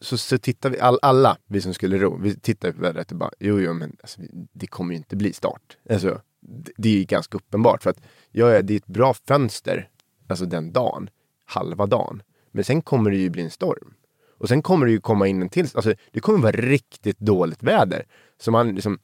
så, 0.00 0.18
så 0.18 0.38
tittar 0.38 0.70
vi, 0.70 0.80
all, 0.80 0.98
alla 1.02 1.36
vi 1.46 1.60
som 1.60 1.74
skulle 1.74 1.98
ro, 1.98 2.18
vi 2.22 2.40
tittar 2.40 2.72
på 2.72 2.80
vädret 2.80 3.12
och 3.12 3.18
bara, 3.18 3.30
jo, 3.38 3.60
jo, 3.60 3.72
men 3.72 3.96
alltså, 4.00 4.20
det 4.52 4.66
kommer 4.66 4.92
ju 4.92 4.96
inte 4.96 5.16
bli 5.16 5.32
start. 5.32 5.76
Alltså, 5.90 6.20
det, 6.40 6.72
det 6.76 6.88
är 6.88 6.98
ju 6.98 7.04
ganska 7.04 7.36
uppenbart 7.36 7.82
för 7.82 7.90
att 7.90 8.00
ja, 8.30 8.62
det 8.62 8.74
är 8.74 8.76
ett 8.76 8.86
bra 8.86 9.14
fönster, 9.14 9.88
alltså 10.28 10.46
den 10.46 10.72
dagen, 10.72 11.10
halva 11.44 11.86
dagen. 11.86 12.22
Men 12.50 12.64
sen 12.64 12.82
kommer 12.82 13.10
det 13.10 13.16
ju 13.16 13.30
bli 13.30 13.42
en 13.42 13.50
storm. 13.50 13.94
Och 14.38 14.48
sen 14.48 14.62
kommer 14.62 14.86
det 14.86 14.92
ju 14.92 15.00
komma 15.00 15.26
in 15.26 15.42
en 15.42 15.48
till, 15.48 15.68
alltså 15.74 15.94
det 16.10 16.20
kommer 16.20 16.38
vara 16.38 16.52
riktigt 16.52 17.18
dåligt 17.18 17.62
väder. 17.62 18.06
Så 18.40 18.50
man 18.50 18.74
liksom, 18.74 18.98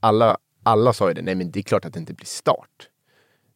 alla, 0.00 0.38
alla 0.62 0.92
sa 0.92 1.08
ju 1.08 1.14
det, 1.14 1.22
nej 1.22 1.34
men 1.34 1.50
det 1.50 1.60
är 1.60 1.62
klart 1.62 1.84
att 1.84 1.92
det 1.92 2.00
inte 2.00 2.14
blir 2.14 2.26
start. 2.26 2.88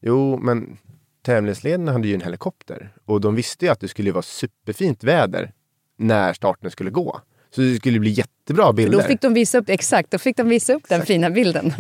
Jo, 0.01 0.37
men 0.37 0.79
tävlingsledarna 1.23 1.93
hade 1.93 2.09
ju 2.09 2.15
en 2.15 2.21
helikopter 2.21 2.93
och 3.05 3.21
de 3.21 3.35
visste 3.35 3.65
ju 3.65 3.73
att 3.73 3.81
det 3.81 3.89
skulle 3.89 4.13
vara 4.13 4.23
superfint 4.23 5.05
väder 5.05 5.53
när 5.97 6.33
starten 6.33 6.71
skulle 6.71 6.91
gå. 6.91 7.21
Så 7.51 7.61
det 7.61 7.77
skulle 7.77 8.01
bli 8.01 8.11
jättebra 8.11 8.73
bilder. 8.73 8.99
Då 8.99 9.05
fick 9.05 9.21
de 9.21 9.35
visa 9.35 9.59
upp, 9.59 9.69
exakt, 9.69 10.11
då 10.11 10.19
fick 10.19 10.37
de 10.37 10.49
visa 10.49 10.75
upp 10.75 10.89
den 10.89 11.07
fina 11.07 11.31
bilden. 11.31 11.73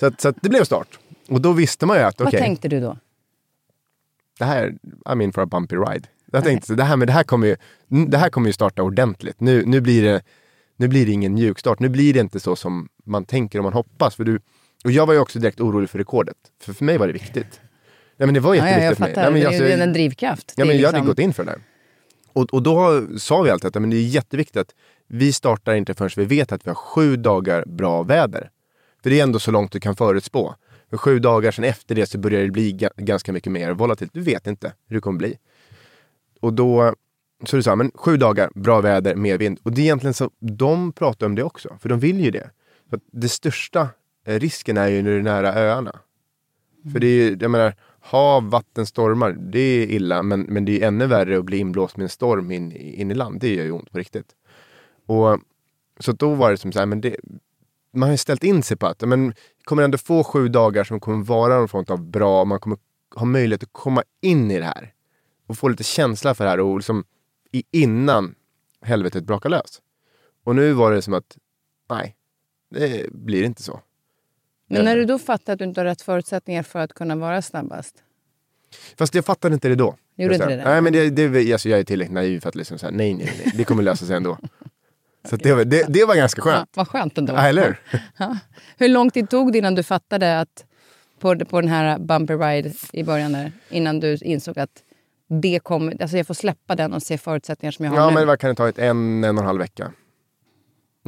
så, 0.00 0.06
att, 0.06 0.20
så 0.20 0.28
att 0.28 0.36
det 0.42 0.48
blev 0.48 0.64
start. 0.64 0.98
Och 1.28 1.40
då 1.40 1.52
visste 1.52 1.86
man 1.86 1.96
ju 1.96 2.02
att 2.02 2.20
Vad 2.20 2.30
tänkte 2.30 2.68
du 2.68 2.80
då? 2.80 2.96
det 4.38 4.44
här, 4.44 4.74
I'm 5.04 5.22
in 5.22 5.32
for 5.32 5.42
a 5.42 5.46
bumpy 5.46 5.76
ride. 5.76 6.08
Jag 6.32 6.44
tänkte 6.44 6.66
så 6.66 6.74
det 6.74 6.84
här, 6.84 6.96
men 6.96 7.06
det 7.06 7.12
här 7.12 7.22
kommer 7.22 7.46
ju, 7.46 7.56
det 8.06 8.18
här 8.18 8.30
kommer 8.30 8.46
ju 8.46 8.52
starta 8.52 8.82
ordentligt. 8.82 9.40
Nu, 9.40 9.64
nu, 9.66 9.80
blir 9.80 10.02
det, 10.02 10.22
nu 10.76 10.88
blir 10.88 11.06
det 11.06 11.12
ingen 11.12 11.34
mjukstart. 11.34 11.78
Nu 11.78 11.88
blir 11.88 12.14
det 12.14 12.20
inte 12.20 12.40
så 12.40 12.56
som 12.56 12.88
man 13.04 13.24
tänker 13.24 13.58
och 13.58 13.64
man 13.64 13.72
hoppas. 13.72 14.14
För 14.14 14.24
du, 14.24 14.40
och 14.84 14.90
jag 14.90 15.06
var 15.06 15.14
ju 15.14 15.20
också 15.20 15.38
direkt 15.38 15.60
orolig 15.60 15.90
för 15.90 15.98
rekordet. 15.98 16.36
För 16.62 16.72
för 16.72 16.84
mig 16.84 16.98
var 16.98 17.06
det 17.06 17.12
viktigt. 17.12 17.60
Ja, 18.16 18.26
men 18.26 18.34
det 18.34 18.40
var 18.40 18.54
Ja, 18.54 18.60
ja, 18.60 18.66
jätteviktigt 18.68 18.84
jag 18.88 18.96
för 18.96 19.02
mig. 19.04 19.10
fattar. 19.10 19.24
Ja, 19.24 19.30
men 19.30 19.40
det 19.40 19.46
alltså, 19.46 19.64
är 19.64 19.76
ju 19.76 19.82
en 19.82 19.92
drivkraft. 19.92 20.54
Ja, 20.56 20.64
Det 20.64 20.70
är 20.70 20.74
men 20.74 20.76
jag 20.82 20.88
hade 20.88 20.98
liksom- 20.98 21.06
gått 21.08 21.18
in 21.18 21.32
för 21.34 21.44
det 21.44 21.50
där. 21.50 21.60
Och, 22.32 22.54
och 22.54 22.62
då 22.62 23.06
sa 23.18 23.42
vi 23.42 23.50
alltid 23.50 23.68
att 23.76 23.82
men 23.82 23.90
det 23.90 23.96
är 23.96 24.02
jätteviktigt 24.02 24.56
att 24.56 24.74
vi 25.06 25.32
startar 25.32 25.74
inte 25.74 25.94
förrän 25.94 26.10
vi 26.16 26.24
vet 26.24 26.52
att 26.52 26.66
vi 26.66 26.70
har 26.70 26.74
sju 26.74 27.16
dagar 27.16 27.64
bra 27.66 28.02
väder. 28.02 28.50
För 29.02 29.10
det 29.10 29.18
är 29.18 29.22
ändå 29.22 29.38
så 29.38 29.50
långt 29.50 29.72
du 29.72 29.80
kan 29.80 29.96
förutspå. 29.96 30.54
För 30.90 30.96
sju 30.96 31.18
dagar 31.18 31.50
sen 31.52 31.64
efter 31.64 31.94
det 31.94 32.06
så 32.06 32.18
börjar 32.18 32.42
det 32.42 32.50
bli 32.50 32.72
ga- 32.72 32.90
ganska 32.96 33.32
mycket 33.32 33.52
mer 33.52 33.72
volatilt. 33.72 34.12
Du 34.14 34.20
vet 34.20 34.46
inte 34.46 34.72
hur 34.88 34.96
det 34.96 35.00
kommer 35.00 35.18
bli. 35.18 35.38
Och 36.40 36.52
då 36.52 36.94
så 37.44 37.56
du 37.56 37.62
sa, 37.62 37.76
men 37.76 37.90
sju 37.94 38.16
dagar, 38.16 38.50
bra 38.54 38.80
väder, 38.80 39.14
mer 39.14 39.38
vind. 39.38 39.58
Och 39.62 39.72
det 39.72 39.80
är 39.80 39.84
egentligen 39.84 40.14
så, 40.14 40.30
de 40.40 40.92
pratar 40.92 41.26
om 41.26 41.34
det 41.34 41.42
också, 41.42 41.76
för 41.80 41.88
de 41.88 42.00
vill 42.00 42.20
ju 42.20 42.30
det. 42.30 42.50
För 42.90 42.96
att 42.96 43.02
det 43.12 43.28
största 43.28 43.88
Eh, 44.28 44.38
risken 44.38 44.76
är 44.76 44.88
ju 44.88 45.02
när 45.02 45.10
du 45.10 45.18
är 45.18 45.22
nära 45.22 45.54
öarna. 45.54 46.00
För 46.92 47.00
det 47.00 47.06
är 47.06 47.30
ju, 47.30 47.36
jag 47.40 47.50
menar, 47.50 47.74
hav, 48.00 48.50
vatten, 48.50 48.86
stormar, 48.86 49.32
det 49.32 49.58
är 49.58 49.86
illa, 49.86 50.22
men, 50.22 50.40
men 50.40 50.64
det 50.64 50.82
är 50.82 50.88
ännu 50.88 51.06
värre 51.06 51.38
att 51.38 51.44
bli 51.44 51.58
inblåst 51.58 51.96
med 51.96 52.04
en 52.04 52.08
storm 52.08 52.50
in, 52.50 52.72
in 52.72 53.10
i 53.10 53.14
land. 53.14 53.40
Det 53.40 53.54
gör 53.54 53.64
ju 53.64 53.70
ont 53.70 53.92
på 53.92 53.98
riktigt. 53.98 54.36
Och, 55.06 55.38
så 56.00 56.12
då 56.12 56.34
var 56.34 56.50
det 56.50 56.56
som 56.56 56.72
så 56.72 56.78
här, 56.78 56.86
men 56.86 57.00
det, 57.00 57.16
man 57.92 58.02
har 58.02 58.10
ju 58.10 58.18
ställt 58.18 58.44
in 58.44 58.62
sig 58.62 58.76
på 58.76 58.86
att 58.86 59.00
men, 59.00 59.34
kommer 59.64 59.82
ändå 59.82 59.98
få 59.98 60.24
sju 60.24 60.48
dagar 60.48 60.84
som 60.84 61.00
kommer 61.00 61.24
vara 61.24 61.58
någon 61.58 61.68
form 61.68 61.84
av 61.88 62.02
bra, 62.10 62.44
man 62.44 62.60
kommer 62.60 62.78
ha 63.14 63.24
möjlighet 63.24 63.62
att 63.62 63.72
komma 63.72 64.02
in 64.20 64.50
i 64.50 64.58
det 64.58 64.64
här. 64.64 64.92
Och 65.46 65.58
få 65.58 65.68
lite 65.68 65.84
känsla 65.84 66.34
för 66.34 66.44
det 66.44 66.50
här 66.50 66.60
och 66.60 66.76
liksom 66.76 67.04
innan 67.70 68.34
helvetet 68.82 69.24
brakar 69.24 69.50
lös. 69.50 69.82
Och 70.44 70.56
nu 70.56 70.72
var 70.72 70.92
det 70.92 71.02
som 71.02 71.14
att, 71.14 71.36
nej, 71.90 72.16
det 72.70 73.12
blir 73.12 73.44
inte 73.44 73.62
så. 73.62 73.80
Men 74.68 74.84
när 74.84 74.96
du 74.96 75.04
då 75.04 75.18
fattar 75.18 75.52
att 75.52 75.58
du 75.58 75.64
inte 75.64 75.80
har 75.80 75.84
rätt 75.84 76.02
förutsättningar 76.02 76.62
för 76.62 76.78
att 76.78 76.92
kunna 76.92 77.16
vara 77.16 77.42
snabbast? 77.42 77.94
Fast 78.98 79.14
jag 79.14 79.24
fattade 79.24 79.54
inte 79.54 79.68
det 79.68 79.74
då. 79.74 79.96
Gjorde 80.16 80.34
inte 80.34 80.46
det? 80.56 80.64
Nej, 80.64 80.80
men 80.80 80.92
det, 80.92 81.10
det, 81.10 81.52
alltså, 81.52 81.68
jag 81.68 81.78
är 81.80 81.84
tillräckligt 81.84 82.14
naiv 82.14 82.40
för 82.40 82.48
att 82.48 82.54
liksom 82.54 82.78
säga 82.78 82.90
nej, 82.92 83.14
nej, 83.14 83.32
nej, 83.44 83.52
det 83.56 83.64
kommer 83.64 83.82
lösa 83.82 84.06
sig 84.06 84.16
ändå. 84.16 84.38
Så 85.28 85.36
det, 85.36 85.52
var, 85.54 85.64
det, 85.64 85.84
det 85.88 86.04
var 86.04 86.14
ganska 86.16 86.40
Ja, 86.40 86.44
skönt. 86.44 86.70
vad 86.74 86.88
skönt 86.88 87.18
ändå. 87.18 87.32
Ja, 87.32 87.40
eller 87.48 87.80
hur? 88.18 88.36
Hur 88.78 88.88
lång 88.88 89.10
tid 89.10 89.30
tog 89.30 89.52
det 89.52 89.58
innan 89.58 89.74
du 89.74 89.82
fattade 89.82 90.40
att 90.40 90.64
på, 91.20 91.38
på 91.44 91.60
den 91.60 91.70
här 91.70 91.98
bumpy 91.98 92.34
ride 92.34 92.72
i 92.92 93.04
början 93.04 93.32
där, 93.32 93.52
innan 93.68 94.00
du 94.00 94.16
insåg 94.16 94.58
att 94.58 94.70
det 95.42 95.60
kommer, 95.62 96.02
alltså 96.02 96.16
jag 96.16 96.26
får 96.26 96.34
släppa 96.34 96.74
den 96.76 96.92
och 96.92 97.02
se 97.02 97.18
förutsättningar 97.18 97.70
som 97.72 97.84
jag 97.84 97.92
har 97.92 97.98
Ja, 97.98 98.08
nu? 98.08 98.14
men 98.14 98.26
vad 98.26 98.38
kan 98.40 98.50
det 98.50 98.54
ta? 98.56 98.68
Ett 98.68 98.78
en, 98.78 99.24
en 99.24 99.36
och 99.36 99.42
en 99.42 99.46
halv 99.46 99.58
vecka. 99.58 99.92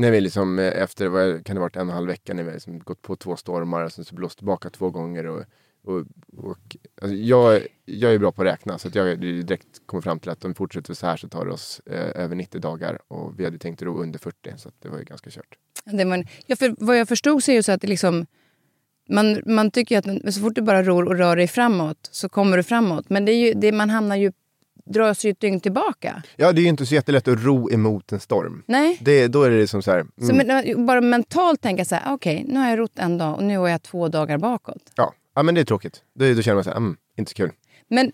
När 0.01 0.11
vi 0.11 0.21
liksom 0.21 0.59
eh, 0.59 0.83
efter, 0.83 1.09
vad 1.09 1.47
kan 1.47 1.57
det 1.57 1.61
varit, 1.61 1.77
en 1.77 1.83
och 1.83 1.89
en 1.89 1.95
halv 1.95 2.09
vecka 2.09 2.35
när 2.35 2.43
vi 2.43 2.53
liksom 2.53 2.79
gått 2.79 3.03
på 3.03 3.17
två 3.17 3.37
stormar 3.37 3.85
och 3.85 3.93
sen 3.93 4.05
så 4.05 4.15
blåst 4.15 4.39
tillbaka 4.39 4.71
två 4.71 4.91
gånger. 4.91 5.27
Och, 5.27 5.45
och, 5.85 6.05
och, 6.37 6.77
alltså 7.03 7.17
jag, 7.17 7.63
jag 7.85 8.15
är 8.15 8.19
bra 8.19 8.33
på 8.33 8.43
att 8.43 8.49
räkna 8.49 8.79
så 8.79 8.89
att 8.89 8.95
jag 8.95 9.21
direkt 9.21 9.87
kommer 9.87 10.03
fram 10.03 10.19
till 10.19 10.31
att 10.31 10.45
om 10.45 10.51
vi 10.51 10.55
fortsätter 10.55 10.95
så 10.95 11.07
här 11.07 11.17
så 11.17 11.29
tar 11.29 11.45
det 11.45 11.53
oss 11.53 11.81
eh, 11.87 12.23
över 12.23 12.37
90 12.37 12.61
dagar 12.61 12.99
och 13.09 13.41
vi 13.41 13.45
hade 13.45 13.59
tänkt 13.59 13.83
ro 13.83 14.03
under 14.03 14.19
40 14.19 14.55
så 14.57 14.69
att 14.69 14.75
det 14.79 14.89
var 14.89 14.99
ju 14.99 15.05
ganska 15.05 15.31
kört. 15.31 15.59
Det 15.85 16.05
man, 16.05 16.27
ja, 16.47 16.57
för 16.57 16.75
vad 16.79 16.99
jag 16.99 17.09
förstod 17.09 17.45
så 17.45 17.53
är 17.53 17.57
det 17.57 17.63
så 17.63 17.73
att 17.73 17.85
liksom, 17.85 18.27
man, 19.09 19.43
man 19.47 19.71
tycker 19.71 19.99
att 19.99 20.35
så 20.35 20.41
fort 20.41 20.55
du 20.55 20.63
bara 20.63 20.83
ror 20.83 21.05
och 21.07 21.17
rör 21.17 21.37
dig 21.37 21.49
framåt 21.49 22.09
så 22.13 22.29
kommer 22.29 22.57
du 22.57 22.63
framåt. 22.63 23.11
Men 23.11 23.25
det 23.25 23.33
är 23.33 23.47
ju, 23.47 23.55
det, 23.55 23.73
man 23.73 23.91
hamnar 23.91 24.17
ju, 24.17 24.33
dras 24.85 25.25
ju 25.25 25.31
ett 25.31 25.41
dygn 25.41 25.61
tillbaka. 25.61 26.23
Ja, 26.37 26.53
det 26.53 26.61
är 26.61 26.63
ju 26.63 26.69
inte 26.69 26.87
så 26.87 26.95
jättelätt 26.95 27.29
att 27.29 27.45
ro 27.45 27.71
emot 27.71 28.13
en 28.13 28.21
storm. 28.21 28.63
Nej. 28.67 28.99
Det, 29.01 29.29
då 29.29 29.43
är 29.43 29.51
det 29.51 29.67
som 29.67 29.83
så 29.83 29.91
här, 29.91 30.01
mm, 30.01 30.13
Så 30.21 30.35
men, 30.35 30.87
bara 30.87 31.01
mentalt 31.01 31.61
tänka 31.63 31.85
så 31.85 31.95
här, 31.95 32.15
okej, 32.15 32.45
nu 32.49 32.59
har 32.59 32.71
jag 32.71 32.79
rott 32.79 32.99
en 32.99 33.19
dag 33.19 33.37
och 33.37 33.45
nu 33.45 33.55
är 33.55 33.69
jag 33.69 33.83
två 33.83 34.09
dagar 34.09 34.39
bakåt. 34.39 34.93
ja. 34.95 35.15
ja, 35.35 35.43
men 35.43 35.55
det 35.55 35.61
är 35.61 35.65
tråkigt. 35.65 36.03
Då, 36.15 36.35
då 36.35 36.43
känner 36.43 36.55
man 36.55 36.65
så 36.65 36.71
här, 36.71 36.77
mm, 36.77 36.97
inte 37.17 37.31
så 37.31 37.37
kul. 37.37 37.51
Men 37.89 38.13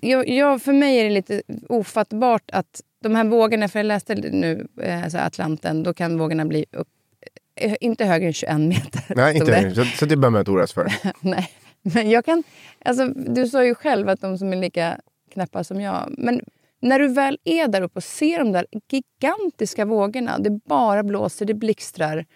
jag, 0.00 0.28
jag, 0.28 0.62
för 0.62 0.72
mig 0.72 0.98
är 1.00 1.04
det 1.04 1.10
lite 1.10 1.42
ofattbart 1.68 2.50
att 2.52 2.82
de 3.02 3.14
här 3.14 3.24
vågorna, 3.24 3.68
för 3.68 3.78
jag 3.78 3.86
läste 3.86 4.14
nu 4.14 4.68
så 5.10 5.18
här 5.18 5.26
Atlanten, 5.26 5.82
då 5.82 5.94
kan 5.94 6.18
vågorna 6.18 6.44
bli 6.44 6.64
upp, 6.72 6.88
eh, 7.60 7.74
inte 7.80 8.04
högre 8.04 8.26
än 8.26 8.32
21 8.32 8.60
meter. 8.60 9.02
Nej, 9.16 9.36
inte 9.36 9.60
det. 9.60 9.74
så, 9.74 9.84
så 9.84 10.06
det 10.06 10.16
behöver 10.16 10.30
man 10.30 10.40
inte 10.40 10.50
oroa 10.50 10.66
sig 10.66 10.74
för. 10.74 11.12
Nej, 11.20 11.50
men 11.82 12.10
jag 12.10 12.24
kan... 12.24 12.42
Alltså, 12.84 13.08
du 13.08 13.46
sa 13.46 13.64
ju 13.64 13.74
själv 13.74 14.08
att 14.08 14.20
de 14.20 14.38
som 14.38 14.52
är 14.52 14.56
lika 14.56 15.00
knäppa 15.28 15.64
som 15.64 15.80
jag. 15.80 16.14
Men 16.18 16.40
när 16.80 16.98
du 16.98 17.08
väl 17.08 17.38
är 17.44 17.68
där 17.68 17.82
uppe 17.82 17.96
och 17.98 18.04
ser 18.04 18.38
de 18.38 18.52
där 18.52 18.66
gigantiska 18.90 19.84
vågorna, 19.84 20.38
det 20.38 20.50
bara 20.50 21.02
blåser, 21.02 21.46
det 21.46 21.54
blixtrar. 21.54 22.26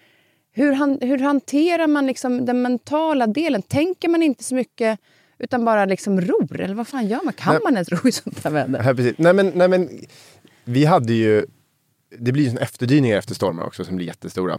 Hur, 0.52 0.72
han, 0.72 0.98
hur 1.00 1.18
hanterar 1.18 1.86
man 1.86 2.06
liksom 2.06 2.46
den 2.46 2.62
mentala 2.62 3.26
delen? 3.26 3.62
Tänker 3.62 4.08
man 4.08 4.22
inte 4.22 4.44
så 4.44 4.54
mycket 4.54 5.00
utan 5.38 5.64
bara 5.64 5.84
liksom 5.84 6.20
ror? 6.20 6.60
Eller 6.60 6.74
vad 6.74 6.88
fan 6.88 7.08
gör 7.08 7.20
man? 7.24 7.32
Kan 7.32 7.54
Nej. 7.54 7.62
man 7.64 7.72
ens 7.72 7.88
ro 7.88 8.08
i 8.08 8.12
sånt 8.12 8.44
här 8.44 8.50
väder? 8.50 8.84
Ja, 8.86 8.94
precis. 8.94 9.14
Nej, 9.18 9.32
men, 9.32 9.52
nej, 9.54 9.68
men 9.68 9.88
vi 10.64 10.84
hade 10.84 11.12
ju... 11.12 11.46
Det 12.18 12.32
blir 12.32 12.50
ju 12.50 12.58
efterdyningar 12.58 13.18
efter 13.18 13.34
stormar 13.34 13.66
också 13.66 13.84
som 13.84 13.96
blir 13.96 14.06
jättestora. 14.06 14.58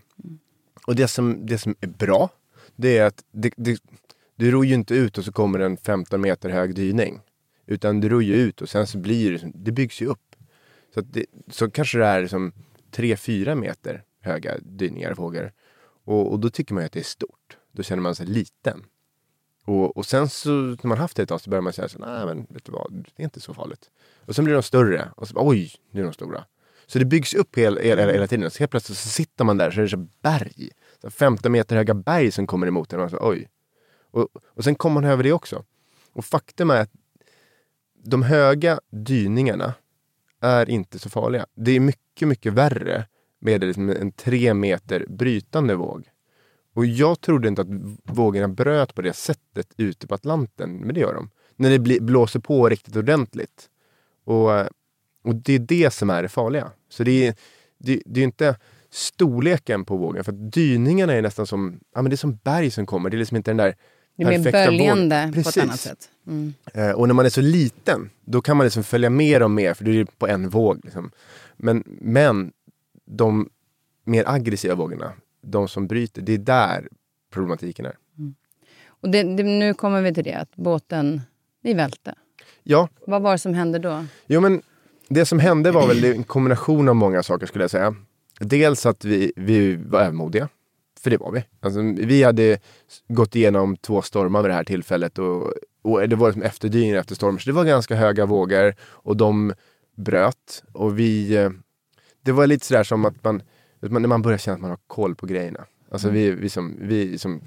Och 0.87 0.95
det 0.95 1.07
som, 1.07 1.45
det 1.45 1.57
som 1.57 1.75
är 1.81 1.87
bra, 1.87 2.29
det 2.75 2.97
är 2.97 3.05
att 3.05 3.23
det, 3.31 3.53
det, 3.57 3.79
du 4.35 4.51
ror 4.51 4.65
ju 4.65 4.73
inte 4.73 4.95
ut 4.95 5.17
och 5.17 5.25
så 5.25 5.31
kommer 5.31 5.59
en 5.59 5.77
15 5.77 6.21
meter 6.21 6.49
hög 6.49 6.75
dyning. 6.75 7.19
Utan 7.65 8.01
det 8.01 8.09
ror 8.09 8.23
ju 8.23 8.33
ut 8.33 8.61
och 8.61 8.69
sen 8.69 8.87
så 8.87 8.97
blir 8.97 9.31
det, 9.31 9.51
det 9.55 9.71
byggs 9.71 10.01
ju 10.01 10.05
upp. 10.05 10.35
Så, 10.93 10.99
att 10.99 11.13
det, 11.13 11.25
så 11.47 11.71
kanske 11.71 11.97
det 11.97 12.05
är 12.05 12.21
liksom 12.21 12.51
som 12.51 13.03
3-4 13.03 13.55
meter 13.55 14.03
höga 14.21 14.57
dyningar, 14.61 15.13
vågor. 15.13 15.51
Och, 16.05 16.31
och 16.31 16.39
då 16.39 16.49
tycker 16.49 16.73
man 16.73 16.83
ju 16.83 16.85
att 16.85 16.91
det 16.91 16.99
är 16.99 17.03
stort. 17.03 17.57
Då 17.71 17.83
känner 17.83 18.03
man 18.03 18.15
sig 18.15 18.25
liten. 18.25 18.83
Och, 19.65 19.97
och 19.97 20.05
sen 20.05 20.29
så 20.29 20.49
när 20.51 20.87
man 20.87 20.97
haft 20.97 21.17
det 21.17 21.23
ett 21.23 21.29
tag 21.29 21.41
så 21.41 21.49
börjar 21.49 21.61
man 21.61 21.73
säga 21.73 21.89
så 21.89 21.99
nej 21.99 22.25
men 22.25 22.45
vet 22.49 22.65
du 22.65 22.71
vad, 22.71 23.07
det 23.15 23.23
är 23.23 23.23
inte 23.23 23.39
så 23.39 23.53
farligt. 23.53 23.89
Och 24.25 24.35
sen 24.35 24.45
blir 24.45 24.53
de 24.53 24.63
större 24.63 25.11
och 25.15 25.27
så 25.27 25.35
oj, 25.37 25.71
nu 25.91 26.01
är 26.01 26.05
de 26.05 26.13
stora. 26.13 26.45
Så 26.85 26.99
det 26.99 27.05
byggs 27.05 27.33
upp 27.33 27.57
hela, 27.57 27.81
hela, 27.81 28.11
hela 28.11 28.27
tiden. 28.27 28.51
Så 28.51 28.59
helt 28.59 28.71
plötsligt 28.71 28.97
så 28.97 29.09
sitter 29.09 29.43
man 29.43 29.57
där 29.57 29.71
så 29.71 29.79
är 29.79 29.83
det 29.83 29.89
så 29.89 30.07
berg. 30.21 30.69
Så 31.01 31.09
15 31.09 31.51
meter 31.51 31.75
höga 31.75 31.93
berg 31.93 32.31
som 32.31 32.47
kommer 32.47 32.67
emot 32.67 32.93
en 32.93 32.99
och 32.99 33.09
så 33.09 33.17
oj. 33.21 33.49
Och, 34.11 34.27
och 34.35 34.63
sen 34.63 34.75
kommer 34.75 34.93
man 35.01 35.11
över 35.11 35.23
det 35.23 35.31
också. 35.31 35.63
Och 36.13 36.25
faktum 36.25 36.69
är 36.69 36.81
att 36.81 36.91
de 38.03 38.23
höga 38.23 38.79
dyningarna 38.89 39.73
är 40.41 40.69
inte 40.69 40.99
så 40.99 41.09
farliga. 41.09 41.45
Det 41.55 41.71
är 41.71 41.79
mycket, 41.79 42.27
mycket 42.27 42.53
värre 42.53 43.05
med 43.39 43.63
liksom 43.63 43.89
en 43.89 44.11
tre 44.11 44.53
meter 44.53 45.05
brytande 45.09 45.75
våg. 45.75 46.09
Och 46.73 46.85
jag 46.85 47.21
trodde 47.21 47.47
inte 47.47 47.61
att 47.61 47.67
vågorna 48.03 48.47
bröt 48.47 48.95
på 48.95 49.01
det 49.01 49.13
sättet 49.13 49.73
ute 49.77 50.07
på 50.07 50.15
Atlanten, 50.15 50.77
men 50.77 50.95
det 50.95 51.01
gör 51.01 51.13
de. 51.13 51.29
När 51.55 51.77
det 51.77 51.99
blåser 52.01 52.39
på 52.39 52.69
riktigt 52.69 52.95
ordentligt. 52.95 53.69
Och, 54.25 54.49
och 55.23 55.35
det 55.35 55.53
är 55.53 55.59
det 55.59 55.93
som 55.93 56.09
är 56.09 56.23
det 56.23 56.29
farliga. 56.29 56.71
Så 56.89 57.03
det 57.03 57.27
är, 57.27 57.35
det, 57.77 58.01
det 58.05 58.19
är 58.19 58.23
inte 58.23 58.55
storleken 58.89 59.85
på 59.85 59.97
vågen, 59.97 60.23
för 60.23 60.31
att 60.31 60.51
dyningarna 60.51 61.13
är 61.13 61.21
nästan 61.21 61.47
som, 61.47 61.79
ja, 61.93 62.01
men 62.01 62.09
det 62.09 62.15
är 62.15 62.17
som 62.17 62.35
berg 62.35 62.71
som 62.71 62.85
kommer. 62.85 63.09
Det 63.09 63.15
är 63.15 63.19
liksom 63.19 63.37
inte 63.37 63.51
den 63.51 63.57
där 63.57 63.75
det 64.15 64.23
är 64.23 64.39
mer 64.39 64.51
böljande 64.51 65.31
på 65.33 65.49
ett 65.49 65.57
annat 65.57 65.79
sätt. 65.79 66.09
Mm. 66.27 66.53
Eh, 66.73 66.91
och 66.91 67.07
när 67.07 67.13
man 67.13 67.25
är 67.25 67.29
så 67.29 67.41
liten, 67.41 68.09
då 68.25 68.41
kan 68.41 68.57
man 68.57 68.65
liksom 68.65 68.83
följa 68.83 69.09
mer 69.09 69.43
och 69.43 69.51
mer, 69.51 69.73
för 69.73 69.85
då 69.85 69.91
är 69.91 70.05
på 70.05 70.27
en 70.27 70.49
våg. 70.49 70.79
Liksom. 70.83 71.11
Men, 71.57 71.83
men 71.85 72.51
de 73.05 73.49
mer 74.03 74.23
aggressiva 74.27 74.75
vågorna, 74.75 75.13
de 75.41 75.67
som 75.67 75.87
bryter, 75.87 76.21
det 76.21 76.33
är 76.33 76.37
där 76.37 76.87
problematiken 77.31 77.85
är. 77.85 77.97
Och 78.85 79.09
det, 79.09 79.23
det, 79.23 79.43
nu 79.43 79.73
kommer 79.73 80.01
vi 80.01 80.13
till 80.13 80.23
det, 80.23 80.33
att 80.33 80.55
båten, 80.55 81.21
vi 81.61 81.73
välte. 81.73 82.15
Ja, 82.63 82.89
Vad 83.07 83.21
var 83.21 83.31
det 83.31 83.37
som 83.37 83.53
hände 83.53 83.79
då? 83.79 84.05
jo 84.25 84.41
men 84.41 84.61
det 85.07 85.25
som 85.25 85.39
hände 85.39 85.71
var 85.71 85.87
väl 85.87 86.03
en 86.03 86.23
kombination 86.23 86.89
av 86.89 86.95
många 86.95 87.23
saker 87.23 87.45
skulle 87.45 87.63
jag 87.63 87.71
säga. 87.71 87.95
Dels 88.39 88.85
att 88.85 89.05
vi, 89.05 89.33
vi 89.35 89.75
var 89.75 90.01
övermodiga. 90.01 90.49
För 91.03 91.09
det 91.09 91.17
var 91.17 91.31
vi. 91.31 91.43
Alltså, 91.59 91.81
vi 91.81 92.23
hade 92.23 92.59
gått 93.07 93.35
igenom 93.35 93.77
två 93.77 94.01
stormar 94.01 94.41
vid 94.41 94.49
det 94.49 94.55
här 94.55 94.63
tillfället 94.63 95.19
och, 95.19 95.53
och 95.81 96.09
det 96.09 96.15
var 96.15 96.27
liksom 96.27 96.41
efterdyningar 96.43 96.97
efter 96.99 97.15
stormar. 97.15 97.39
Så 97.39 97.49
det 97.49 97.53
var 97.55 97.65
ganska 97.65 97.95
höga 97.95 98.25
vågor 98.25 98.75
och 98.81 99.17
de 99.17 99.53
bröt. 99.95 100.63
Och 100.73 100.99
vi... 100.99 101.35
eh, 101.35 101.49
Det 102.21 102.31
var 102.31 102.47
lite 102.47 102.65
sådär 102.65 102.83
som 102.83 103.05
att 103.05 103.23
man, 103.23 103.41
när 103.79 104.07
man 104.07 104.21
börjar 104.21 104.37
känna 104.37 104.55
att 104.55 104.61
man 104.61 104.69
har 104.69 104.79
koll 104.87 105.15
på 105.15 105.25
grejerna. 105.25 105.65
Alltså 105.89 106.09
vi, 106.09 106.31
vi 106.31 106.49
som, 106.49 106.77
vi 106.81 107.17
som 107.17 107.41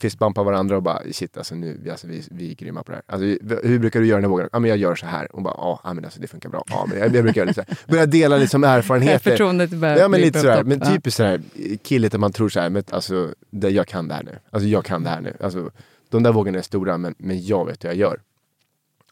fistbumpar 0.00 0.44
varandra 0.44 0.76
och 0.76 0.82
bara 0.82 1.02
shit 1.12 1.36
alltså 1.36 1.54
nu, 1.54 1.90
alltså, 1.90 2.06
vi, 2.06 2.22
vi 2.30 2.50
är 2.50 2.54
grymma 2.54 2.82
på 2.82 2.92
det 2.92 2.96
här. 2.96 3.04
Alltså, 3.06 3.46
hur 3.68 3.78
brukar 3.78 4.00
du 4.00 4.06
göra 4.06 4.16
den 4.16 4.24
här 4.24 4.30
vågen? 4.30 4.48
Ja 4.52 4.58
men 4.58 4.68
jag 4.70 4.78
gör 4.78 4.94
så 4.94 5.06
här. 5.06 5.36
Och 5.36 5.42
bara 5.42 5.54
ja 5.56 5.80
ah, 5.84 5.94
men 5.94 6.04
alltså 6.04 6.20
det 6.20 6.26
funkar 6.26 6.48
bra. 6.48 6.64
Ja, 6.66 6.86
men 6.88 6.98
jag, 6.98 7.16
jag 7.16 7.24
brukar 7.24 7.40
göra 7.40 7.48
lite 7.48 7.64
så 7.64 7.72
här. 7.74 7.78
Börja 7.88 8.06
dela 8.06 8.36
liksom 8.36 8.64
erfarenheter. 8.64 9.30
Förtroendet 9.30 9.70
börjar 9.70 9.96
Ja 9.96 10.08
men 10.08 10.20
lite 10.20 10.40
sådär, 10.40 10.64
men 10.64 10.80
typiskt 10.80 11.16
sådär 11.16 11.42
killigt 11.82 12.14
att 12.14 12.20
man 12.20 12.32
tror 12.32 12.48
såhär, 12.48 12.70
men 12.70 12.84
alltså 12.90 13.34
det, 13.50 13.70
jag 13.70 13.86
kan 13.86 14.08
det 14.08 14.14
här 14.14 14.22
nu. 14.22 14.38
Alltså 14.50 14.68
jag 14.68 14.84
kan 14.84 15.04
det 15.04 15.10
här 15.10 15.20
nu. 15.20 15.36
Alltså 15.40 15.70
de 16.08 16.22
där 16.22 16.32
vågorna 16.32 16.58
är 16.58 16.62
stora 16.62 16.98
men, 16.98 17.14
men 17.18 17.46
jag 17.46 17.66
vet 17.66 17.84
hur 17.84 17.88
jag 17.88 17.96
gör. 17.96 18.20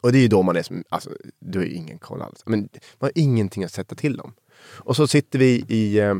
Och 0.01 0.11
det 0.11 0.17
är 0.17 0.21
ju 0.21 0.27
då 0.27 0.41
man 0.41 0.55
är 0.55 0.63
som, 0.63 0.83
alltså 0.89 1.09
du 1.39 1.59
har 1.59 1.65
ju 1.65 1.71
ingen 1.71 1.97
koll 1.97 2.21
alls. 2.21 2.43
Men 2.45 2.59
man 2.59 2.69
har 2.99 3.11
ingenting 3.15 3.63
att 3.63 3.71
sätta 3.71 3.95
till 3.95 4.17
dem. 4.17 4.33
Och 4.61 4.95
så 4.95 5.07
sitter 5.07 5.39
vi 5.39 5.65
i, 5.67 5.99
eh, 5.99 6.15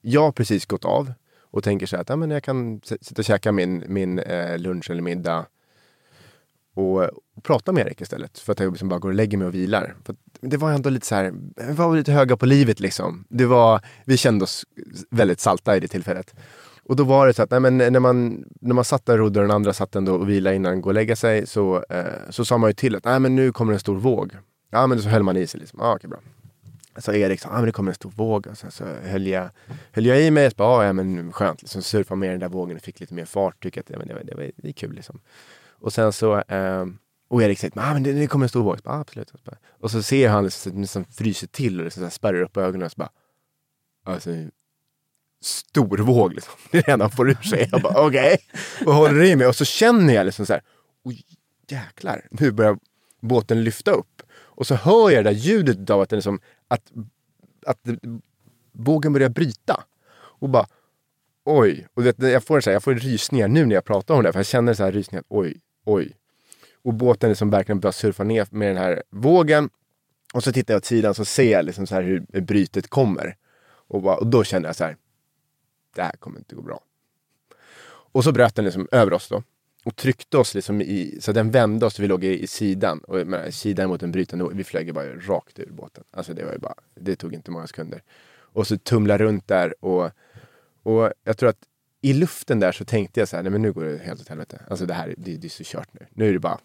jag 0.00 0.20
har 0.20 0.32
precis 0.32 0.66
gått 0.66 0.84
av 0.84 1.12
och 1.54 1.64
tänker 1.64 1.86
så 1.86 1.96
här 1.96 2.00
att 2.00 2.08
ja, 2.08 2.16
men 2.16 2.30
jag 2.30 2.42
kan 2.42 2.80
sitta 2.84 3.20
och 3.20 3.24
käka 3.24 3.52
min, 3.52 3.84
min 3.88 4.18
eh, 4.18 4.58
lunch 4.58 4.90
eller 4.90 5.02
middag 5.02 5.46
och, 6.74 7.02
och 7.02 7.42
prata 7.42 7.72
med 7.72 7.86
Erik 7.86 8.00
istället. 8.00 8.38
För 8.38 8.52
att 8.52 8.60
jag 8.60 8.72
liksom 8.72 8.88
bara 8.88 8.98
går 8.98 9.08
och 9.08 9.14
lägger 9.14 9.38
mig 9.38 9.46
och 9.46 9.54
vilar. 9.54 9.94
För 10.04 10.12
att 10.12 10.18
det 10.40 10.56
var 10.56 10.72
ändå 10.72 10.90
lite 10.90 11.06
så 11.06 11.14
här, 11.14 11.32
vi 11.68 11.72
var 11.72 11.96
lite 11.96 12.12
höga 12.12 12.36
på 12.36 12.46
livet 12.46 12.80
liksom. 12.80 13.24
Det 13.28 13.46
var, 13.46 13.80
vi 14.04 14.16
kände 14.16 14.44
oss 14.44 14.64
väldigt 15.10 15.40
salta 15.40 15.76
i 15.76 15.80
det 15.80 15.88
tillfället. 15.88 16.34
Och 16.84 16.96
då 16.96 17.04
var 17.04 17.26
det 17.26 17.34
så 17.34 17.42
att 17.42 17.50
nej, 17.50 17.60
men 17.60 17.78
när, 17.78 18.00
man, 18.00 18.44
när 18.60 18.74
man 18.74 18.84
satt 18.84 19.06
där 19.06 19.12
och 19.12 19.18
rodde 19.18 19.40
och 19.40 19.46
den 19.46 19.54
andra 19.56 19.72
satt 19.72 19.96
ändå 19.96 20.14
och 20.14 20.28
vilade 20.28 20.56
innan 20.56 20.80
gå 20.80 20.88
och 20.88 20.94
lägga 20.94 21.16
sig 21.16 21.46
så, 21.46 21.84
eh, 21.88 22.04
så 22.30 22.44
sa 22.44 22.58
man 22.58 22.70
ju 22.70 22.74
till 22.74 22.96
att 22.96 23.04
nej, 23.04 23.20
men 23.20 23.36
nu 23.36 23.52
kommer 23.52 23.72
en 23.72 23.80
stor 23.80 23.96
våg. 23.96 24.32
Ja 24.70 24.86
men 24.86 25.02
så 25.02 25.08
höll 25.08 25.22
man 25.22 25.36
i 25.36 25.46
sig 25.46 25.60
liksom. 25.60 25.80
Ah, 25.80 25.94
okay, 25.94 26.08
bra. 26.08 26.18
Så 26.96 27.12
Erik 27.12 27.30
liksom, 27.30 27.50
sa, 27.50 27.54
ah, 27.54 27.58
men 27.58 27.66
det 27.66 27.72
kommer 27.72 27.90
en 27.90 27.94
stor 27.94 28.10
våg. 28.10 28.46
Och 28.46 28.58
sen 28.58 28.70
så 28.70 28.84
höll 28.84 29.26
jag, 29.26 29.48
höll 29.92 30.06
jag 30.06 30.22
i 30.22 30.30
mig. 30.30 30.46
Och 30.46 30.52
bara, 30.56 30.68
ah, 30.68 30.84
ja 30.84 30.92
men 30.92 31.32
skönt. 31.32 31.62
Liksom, 31.62 31.82
surfa 31.82 32.14
med 32.14 32.30
den 32.30 32.40
där 32.40 32.48
vågen 32.48 32.76
och 32.76 32.82
fick 32.82 33.00
lite 33.00 33.14
mer 33.14 33.24
fart. 33.24 33.62
Tycker 33.62 33.80
att 33.80 33.90
ja, 33.90 33.98
men 33.98 34.08
det, 34.08 34.14
var, 34.14 34.22
det, 34.24 34.34
var, 34.34 34.50
det 34.56 34.68
är 34.68 34.72
kul 34.72 34.94
liksom. 34.94 35.20
Och 35.68 35.92
sen 35.92 36.12
så, 36.12 36.40
eh, 36.40 36.86
och 37.28 37.42
Erik 37.42 37.58
säger, 37.58 37.78
ah, 37.78 37.92
men 37.92 38.02
det, 38.02 38.12
det 38.12 38.26
kommer 38.26 38.44
en 38.44 38.48
stor 38.48 38.62
våg. 38.62 38.78
Så 38.78 38.82
bara, 38.82 38.94
ah, 38.94 39.00
absolut. 39.00 39.30
Och 39.30 39.38
så, 39.38 39.44
bara, 39.44 39.58
och 39.80 39.90
så 39.90 40.02
ser 40.02 40.28
han 40.28 40.44
liksom, 40.44 40.80
liksom 40.80 41.04
fryser 41.04 41.46
till 41.46 41.78
och 41.78 41.84
liksom, 41.84 42.00
så 42.00 42.04
här 42.04 42.10
spärrar 42.10 42.42
upp 42.42 42.56
ögonen 42.56 42.82
och 42.82 42.92
så 42.92 42.96
bara, 42.96 43.10
alltså 44.04 44.30
stor 45.44 45.98
våg 45.98 46.34
liksom. 46.34 46.54
Det 46.70 46.78
är 46.78 46.82
det 46.82 46.92
enda 46.92 47.04
han 47.04 47.10
får 47.10 47.30
ur 47.30 47.34
sig. 47.34 47.68
Jag 47.72 47.82
bara 47.82 48.06
okej. 48.06 48.38
Okay. 48.78 48.86
Och 48.86 48.94
håller 48.94 49.22
i 49.22 49.36
mig 49.36 49.46
och 49.46 49.56
så 49.56 49.64
känner 49.64 50.14
jag 50.14 50.26
liksom 50.26 50.46
så 50.46 50.52
här, 50.52 50.62
oj 51.04 51.24
jäklar, 51.68 52.26
nu 52.30 52.50
börjar 52.50 52.78
båten 53.20 53.64
lyfta 53.64 53.90
upp. 53.90 54.22
Och 54.56 54.66
så 54.66 54.74
hör 54.74 55.10
jag 55.10 55.24
det 55.24 55.30
där 55.30 55.38
ljudet 55.38 55.90
av 55.90 56.00
att, 56.00 56.08
den 56.08 56.16
liksom, 56.16 56.40
att, 56.68 56.92
att 57.66 57.78
vågen 58.72 59.12
börjar 59.12 59.28
bryta. 59.28 59.84
Och 60.14 60.48
bara 60.48 60.66
oj. 61.44 61.88
Och 61.94 62.02
det, 62.02 62.18
jag, 62.18 62.44
får 62.44 62.60
så 62.60 62.70
här, 62.70 62.74
jag 62.74 62.82
får 62.82 62.94
rysningar 62.94 63.48
nu 63.48 63.66
när 63.66 63.74
jag 63.74 63.84
pratar 63.84 64.14
om 64.14 64.22
det. 64.22 64.32
För 64.32 64.38
jag 64.38 64.46
känner 64.46 64.74
så 64.74 64.84
här 64.84 64.92
rysningar, 64.92 65.24
oj, 65.28 65.60
oj. 65.84 66.16
Och 66.82 66.94
båten 66.94 67.28
liksom 67.28 67.50
verkligen 67.50 67.80
börjar 67.80 67.92
surfa 67.92 68.24
ner 68.24 68.48
med 68.50 68.68
den 68.68 68.76
här 68.76 69.02
vågen. 69.10 69.70
Och 70.34 70.44
så 70.44 70.52
tittar 70.52 70.74
jag 70.74 70.78
åt 70.78 70.84
sidan 70.84 71.14
så 71.14 71.24
ser 71.24 71.52
jag 71.52 71.64
liksom 71.64 71.86
så 71.86 71.94
här 71.94 72.02
hur 72.02 72.40
brytet 72.40 72.88
kommer. 72.88 73.36
Och, 73.66 74.02
bara, 74.02 74.16
och 74.16 74.26
då 74.26 74.44
känner 74.44 74.68
jag 74.68 74.76
så 74.76 74.84
här, 74.84 74.96
det 75.94 76.02
här 76.02 76.12
kommer 76.12 76.38
inte 76.38 76.54
gå 76.54 76.62
bra. 76.62 76.80
Och 77.86 78.24
så 78.24 78.32
bröt 78.32 78.54
den 78.54 78.64
liksom 78.64 78.88
över 78.92 79.12
oss 79.12 79.28
då. 79.28 79.42
Och 79.84 79.96
tryckte 79.96 80.38
oss 80.38 80.54
liksom 80.54 80.80
i, 80.80 81.18
så 81.20 81.32
den 81.32 81.50
vände 81.50 81.86
oss, 81.86 81.98
vi 81.98 82.06
låg 82.06 82.24
i, 82.24 82.42
i 82.42 82.46
sidan. 82.46 82.98
Och 82.98 83.26
menar, 83.26 83.50
sidan 83.50 83.88
mot 83.88 84.02
en 84.02 84.12
brytande 84.12 84.48
vi 84.52 84.64
flög 84.64 84.86
ju 84.86 84.92
bara 84.92 85.14
rakt 85.14 85.58
ur 85.58 85.70
båten. 85.70 86.04
Alltså 86.10 86.34
det 86.34 86.44
var 86.44 86.52
ju 86.52 86.58
bara, 86.58 86.74
det 86.94 87.16
tog 87.16 87.34
inte 87.34 87.50
många 87.50 87.66
sekunder. 87.66 88.02
Och 88.36 88.66
så 88.66 88.78
tumla 88.78 89.18
runt 89.18 89.48
där 89.48 89.84
och, 89.84 90.10
och 90.82 91.12
jag 91.24 91.36
tror 91.36 91.48
att 91.48 91.58
i 92.00 92.12
luften 92.12 92.60
där 92.60 92.72
så 92.72 92.84
tänkte 92.84 93.20
jag 93.20 93.28
så 93.28 93.36
här, 93.36 93.42
nej 93.42 93.52
men 93.52 93.62
nu 93.62 93.72
går 93.72 93.84
det 93.84 93.98
helt 93.98 94.20
åt 94.20 94.28
helvete. 94.28 94.60
Alltså 94.68 94.86
det 94.86 94.94
här, 94.94 95.14
det, 95.18 95.36
det 95.36 95.46
är 95.46 95.48
så 95.48 95.64
kört 95.64 95.88
nu. 95.92 96.06
Nu 96.10 96.28
är 96.28 96.32
det 96.32 96.38
bara, 96.38 96.58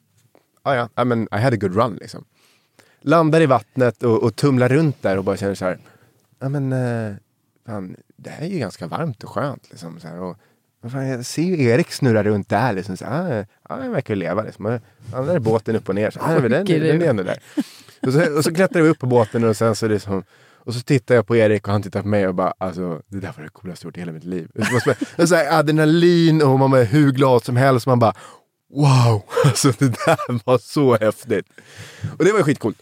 ah, 0.61 0.75
ja, 0.75 1.03
I, 1.03 1.05
mean, 1.05 1.27
I 1.31 1.37
had 1.37 1.53
a 1.53 1.57
good 1.57 1.75
run 1.75 1.95
liksom. 1.95 2.25
Landar 3.01 3.41
i 3.41 3.45
vattnet 3.45 4.03
och, 4.03 4.23
och 4.23 4.35
tumlar 4.35 4.69
runt 4.69 5.01
där 5.01 5.17
och 5.17 5.23
bara 5.23 5.37
känner 5.37 5.55
så 5.55 5.65
här, 5.65 5.79
ja 6.39 6.49
men 6.49 6.73
eh, 6.73 7.15
fan, 7.65 7.95
det 8.15 8.29
här 8.29 8.45
är 8.45 8.49
ju 8.49 8.59
ganska 8.59 8.87
varmt 8.87 9.23
och 9.23 9.29
skönt. 9.29 9.69
Liksom, 9.69 9.99
så 9.99 10.07
här, 10.07 10.19
och, 10.19 10.37
fan, 10.87 11.07
jag 11.07 11.25
ser 11.25 11.41
ju 11.43 11.63
Erik 11.63 11.91
snurra 11.91 12.23
runt 12.23 12.49
där. 12.49 12.73
Liksom, 12.73 12.97
så, 12.97 13.05
ah, 13.05 13.29
ja, 13.37 13.45
han 13.69 13.91
verkar 13.91 14.13
ju 14.13 14.19
leva. 14.19 14.43
Liksom. 14.43 14.79
Ja, 15.11 15.21
där 15.21 15.35
är 15.35 15.39
båten 15.39 15.75
upp 15.75 15.89
och 15.89 15.95
ner. 15.95 16.11
Så, 16.11 16.19
ah, 16.19 16.33
den, 16.39 16.51
den 16.51 16.65
du. 16.65 17.05
är 17.05 17.09
ändå 17.09 17.23
där. 17.23 17.37
Och 18.01 18.13
så, 18.13 18.37
och 18.37 18.43
så 18.43 18.53
klättrar 18.53 18.81
vi 18.81 18.89
upp 18.89 18.99
på 18.99 19.05
båten 19.07 19.43
och 19.43 19.57
sen 19.57 19.75
så 19.75 19.85
är 19.85 19.89
det 19.89 19.99
som, 19.99 20.23
och 20.55 20.73
så 20.73 20.81
tittar 20.81 21.15
jag 21.15 21.27
på 21.27 21.35
Erik 21.35 21.67
och 21.67 21.71
han 21.73 21.81
tittar 21.83 22.01
på 22.01 22.07
mig 22.07 22.27
och 22.27 22.35
bara 22.35 22.53
alltså 22.57 23.01
det 23.07 23.19
där 23.19 23.33
var 23.37 23.43
det 23.43 23.49
coolaste 23.49 23.85
jag 23.85 23.89
gjort 23.89 23.97
i 23.97 23.99
hela 23.99 24.11
mitt 24.11 24.23
liv. 24.23 24.47
Var 24.53 24.79
så- 24.79 25.21
är 25.21 25.25
så 25.25 25.35
här, 25.35 25.59
adrenalin 25.59 26.41
och 26.41 26.59
man 26.59 26.73
är 26.73 26.83
hur 26.83 27.11
glad 27.11 27.43
som 27.43 27.55
helst. 27.57 27.87
Man 27.87 27.99
bara 27.99 28.13
wow, 28.73 29.23
alltså 29.45 29.71
det 29.79 29.85
där 29.85 30.45
var 30.45 30.57
så 30.57 30.97
häftigt. 30.97 31.45
Och 32.17 32.25
det 32.25 32.31
var 32.31 32.43
skitcoolt. 32.43 32.77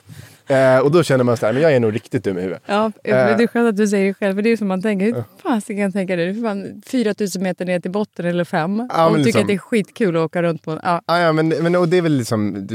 Eh, 0.47 0.79
och 0.79 0.91
då 0.91 1.03
känner 1.03 1.23
man 1.23 1.37
så 1.37 1.45
här, 1.45 1.53
men 1.53 1.61
jag 1.61 1.73
är 1.75 1.79
nog 1.79 1.95
riktigt 1.95 2.23
dum 2.23 2.37
i 2.37 2.41
huvudet. 2.41 2.63
Ja, 2.65 2.85
Eh. 3.03 3.37
det 3.37 3.43
är 3.43 3.47
skönt 3.47 3.69
att 3.69 3.77
du 3.77 3.87
säger 3.87 4.07
det 4.07 4.13
själv. 4.13 4.35
För 4.35 4.41
det 4.41 4.49
är 4.49 4.57
som 4.57 4.67
man 4.67 4.81
tänker, 4.81 5.05
hur 5.05 5.23
fan 5.41 5.61
ska 5.61 5.73
jag 5.73 5.93
tänka 5.93 6.15
det? 6.15 6.25
Det 6.33 6.39
är 6.39 6.41
fan 6.43 6.81
4000 6.85 7.43
meter 7.43 7.65
ner 7.65 7.79
till 7.79 7.91
botten 7.91 8.25
eller 8.25 8.43
fem. 8.43 8.87
Ja, 8.93 9.05
och 9.05 9.11
tycker 9.15 9.25
liksom- 9.25 9.41
att 9.41 9.47
det 9.47 9.53
är 9.53 9.57
skitkul 9.57 10.17
att 10.17 10.25
åka 10.25 10.43
runt 10.43 10.63
på. 10.63 10.79
Ja. 10.83 11.01
Ah, 11.05 11.19
ja, 11.19 11.31
men, 11.33 11.47
men 11.49 11.75
och 11.75 11.87
det 11.89 11.97
är 11.97 12.01
väl 12.01 12.17
liksom, 12.17 12.67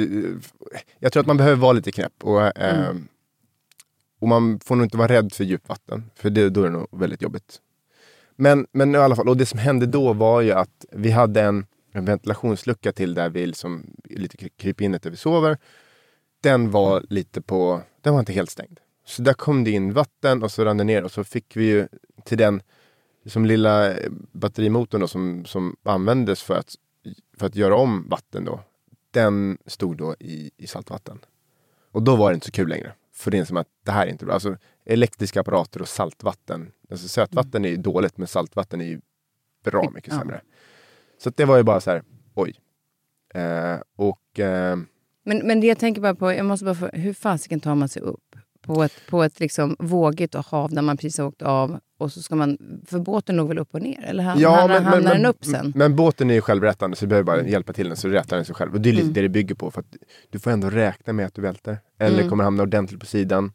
jag 0.99 1.13
tror 1.13 1.21
att 1.21 1.27
man 1.27 1.37
behöver 1.37 1.57
vara 1.57 1.73
lite 1.73 1.93
knäpp. 1.93 2.13
Och, 2.25 2.59
eh, 2.61 2.95
och 4.21 4.29
man 4.29 4.61
får 4.65 4.77
nog 4.77 4.87
inte 4.87 4.97
vara 4.97 5.09
rädd 5.09 5.33
för 5.33 5.45
djupvatten, 5.45 6.11
för 6.17 6.31
det, 6.31 6.49
då 6.51 6.61
är 6.61 6.65
det 6.65 6.71
nog 6.73 6.87
väldigt 7.01 7.23
jobbigt. 7.23 7.57
Men, 8.37 8.67
men 8.73 8.95
i 8.95 8.99
alla 8.99 9.17
fall, 9.17 9.29
och 9.29 9.37
det 9.37 9.47
som 9.47 9.59
hände 9.59 9.87
då 9.87 10.13
var 10.13 10.41
ju 10.41 10.53
att 10.53 10.85
vi 10.93 11.11
hade 11.11 11.41
en, 11.43 11.67
en 11.93 12.05
ventilationslucka 12.05 12.93
till 12.93 13.15
där 13.15 13.31
vi 13.31 13.47
liksom, 13.47 13.87
lite 14.05 14.37
kry- 14.37 14.51
krypinnet 14.59 15.03
där 15.03 15.11
vi 15.11 15.17
sover. 15.17 15.59
Den 16.43 16.71
var 16.71 17.05
lite 17.11 17.41
på, 17.43 17.83
den 18.01 18.13
var 18.13 18.21
inte 18.21 18.33
helt 18.33 18.51
stängd. 18.51 18.81
Så 19.05 19.23
där 19.23 19.33
kom 19.35 19.65
det 19.65 19.71
in 19.71 19.93
vatten 19.93 20.43
och 20.43 20.53
så 20.53 20.65
rann 20.65 20.77
det 20.77 20.85
ner 20.85 21.05
och 21.05 21.13
så 21.13 21.25
fick 21.25 21.57
vi 21.57 21.65
ju 21.65 21.89
till 22.25 22.39
den 22.39 22.63
liksom 23.23 23.45
lilla 23.47 23.93
eh, 23.93 24.11
batterimotorn 24.33 25.01
då, 25.01 25.09
som, 25.09 25.45
som 25.45 25.77
användes 25.83 26.43
för 26.43 26.55
att, 26.55 26.75
för 27.37 27.47
att 27.47 27.57
göra 27.57 27.77
om 27.77 28.09
vatten 28.09 28.45
då. 28.45 28.61
Den 29.11 29.59
stod 29.67 29.97
då 29.97 30.15
i, 30.19 30.51
i 30.57 30.67
saltvatten. 30.67 31.19
Och 31.93 32.03
då 32.03 32.17
var 32.17 32.31
det 32.31 32.35
inte 32.35 32.47
så 32.47 32.53
kul 32.53 32.69
längre. 32.69 32.93
För 33.13 33.31
det 33.31 33.39
är 33.39 33.45
som 33.45 33.57
att 33.57 33.69
det 33.85 33.93
här 33.93 34.07
är 34.07 34.11
inte 34.11 34.25
bra. 34.25 34.35
Alltså 34.35 34.57
elektriska 34.85 35.41
apparater 35.41 35.83
och 35.83 35.89
saltvatten. 35.89 36.73
Alltså 36.91 37.09
sötvatten 37.09 37.65
är 37.65 37.69
ju 37.69 37.77
dåligt 37.77 38.19
men 38.19 38.29
saltvatten 38.29 38.81
är 38.81 38.85
ju 38.85 39.01
bra 39.65 39.91
mycket 39.95 40.13
Ja. 40.13 40.19
sämre. 40.19 40.41
Så 41.19 41.29
att 41.29 41.37
det 41.37 41.45
var 41.45 41.57
ju 41.57 41.63
bara 41.63 41.81
så 41.81 41.91
här, 41.91 42.03
oj. 42.35 42.55
Eh, 43.35 43.77
och 43.97 44.41
eh, 44.41 44.77
Men, 45.25 45.39
men 45.47 45.61
det 45.61 45.67
jag 45.67 45.79
tänker 45.79 46.01
bara 46.01 46.15
på, 46.15 46.33
jag 46.33 46.47
måste 46.47 46.65
bara 46.65 46.75
få, 46.75 46.87
hur 46.93 47.13
fasiken 47.13 47.61
tar 47.61 47.75
man 47.75 47.89
sig 47.89 48.03
upp? 48.03 48.37
På 48.63 48.83
ett, 48.83 48.93
på 49.09 49.23
ett 49.23 49.41
liksom 49.41 49.77
vågigt 49.79 50.35
hav 50.35 50.71
där 50.75 50.83
man 50.83 50.97
precis 50.97 51.19
har 51.19 51.27
åkt 51.27 51.43
av 51.43 51.79
och 51.99 52.13
så 52.13 52.23
ska 52.23 52.35
man, 52.37 52.59
för 52.87 52.99
båten 52.99 53.37
låg 53.37 53.49
väl 53.49 53.59
upp 53.59 53.75
och 53.75 53.83
ner? 53.83 54.05
Eller 54.05 54.23
hamnar, 54.25 54.51
hamnar, 54.59 54.81
hamnar 54.81 55.15
den 55.15 55.27
upp 55.27 55.45
sen? 55.45 55.73
Men 55.77 55.97
båten 55.97 56.31
är 56.31 56.35
ju 56.35 56.41
självrätande 56.41 56.97
så 56.97 57.05
du 57.05 57.09
behöver 57.09 57.25
bara 57.27 57.47
hjälpa 57.49 57.73
till 57.73 57.89
den 57.89 57.97
så 57.97 58.09
rätar 58.09 58.37
den 58.37 58.45
sig 58.45 58.55
själv. 58.55 58.75
Och 58.75 58.81
det 58.81 58.89
är 58.89 58.93
lite 58.93 59.03
Mm. 59.03 59.15
det 59.15 59.21
det 59.23 59.29
bygger 59.29 59.55
på. 59.55 59.71
För 59.71 59.85
du 60.31 60.39
får 60.39 60.51
ändå 60.51 60.71
räkna 60.71 61.13
med 61.13 61.27
att 61.27 61.35
du 61.35 61.43
välter. 61.43 61.79
Eller 61.99 62.19
Mm. 62.19 62.31
kommer 62.31 62.45
hamna 62.45 62.63
ordentligt 62.63 63.01
på 63.01 63.07
sidan. 63.07 63.53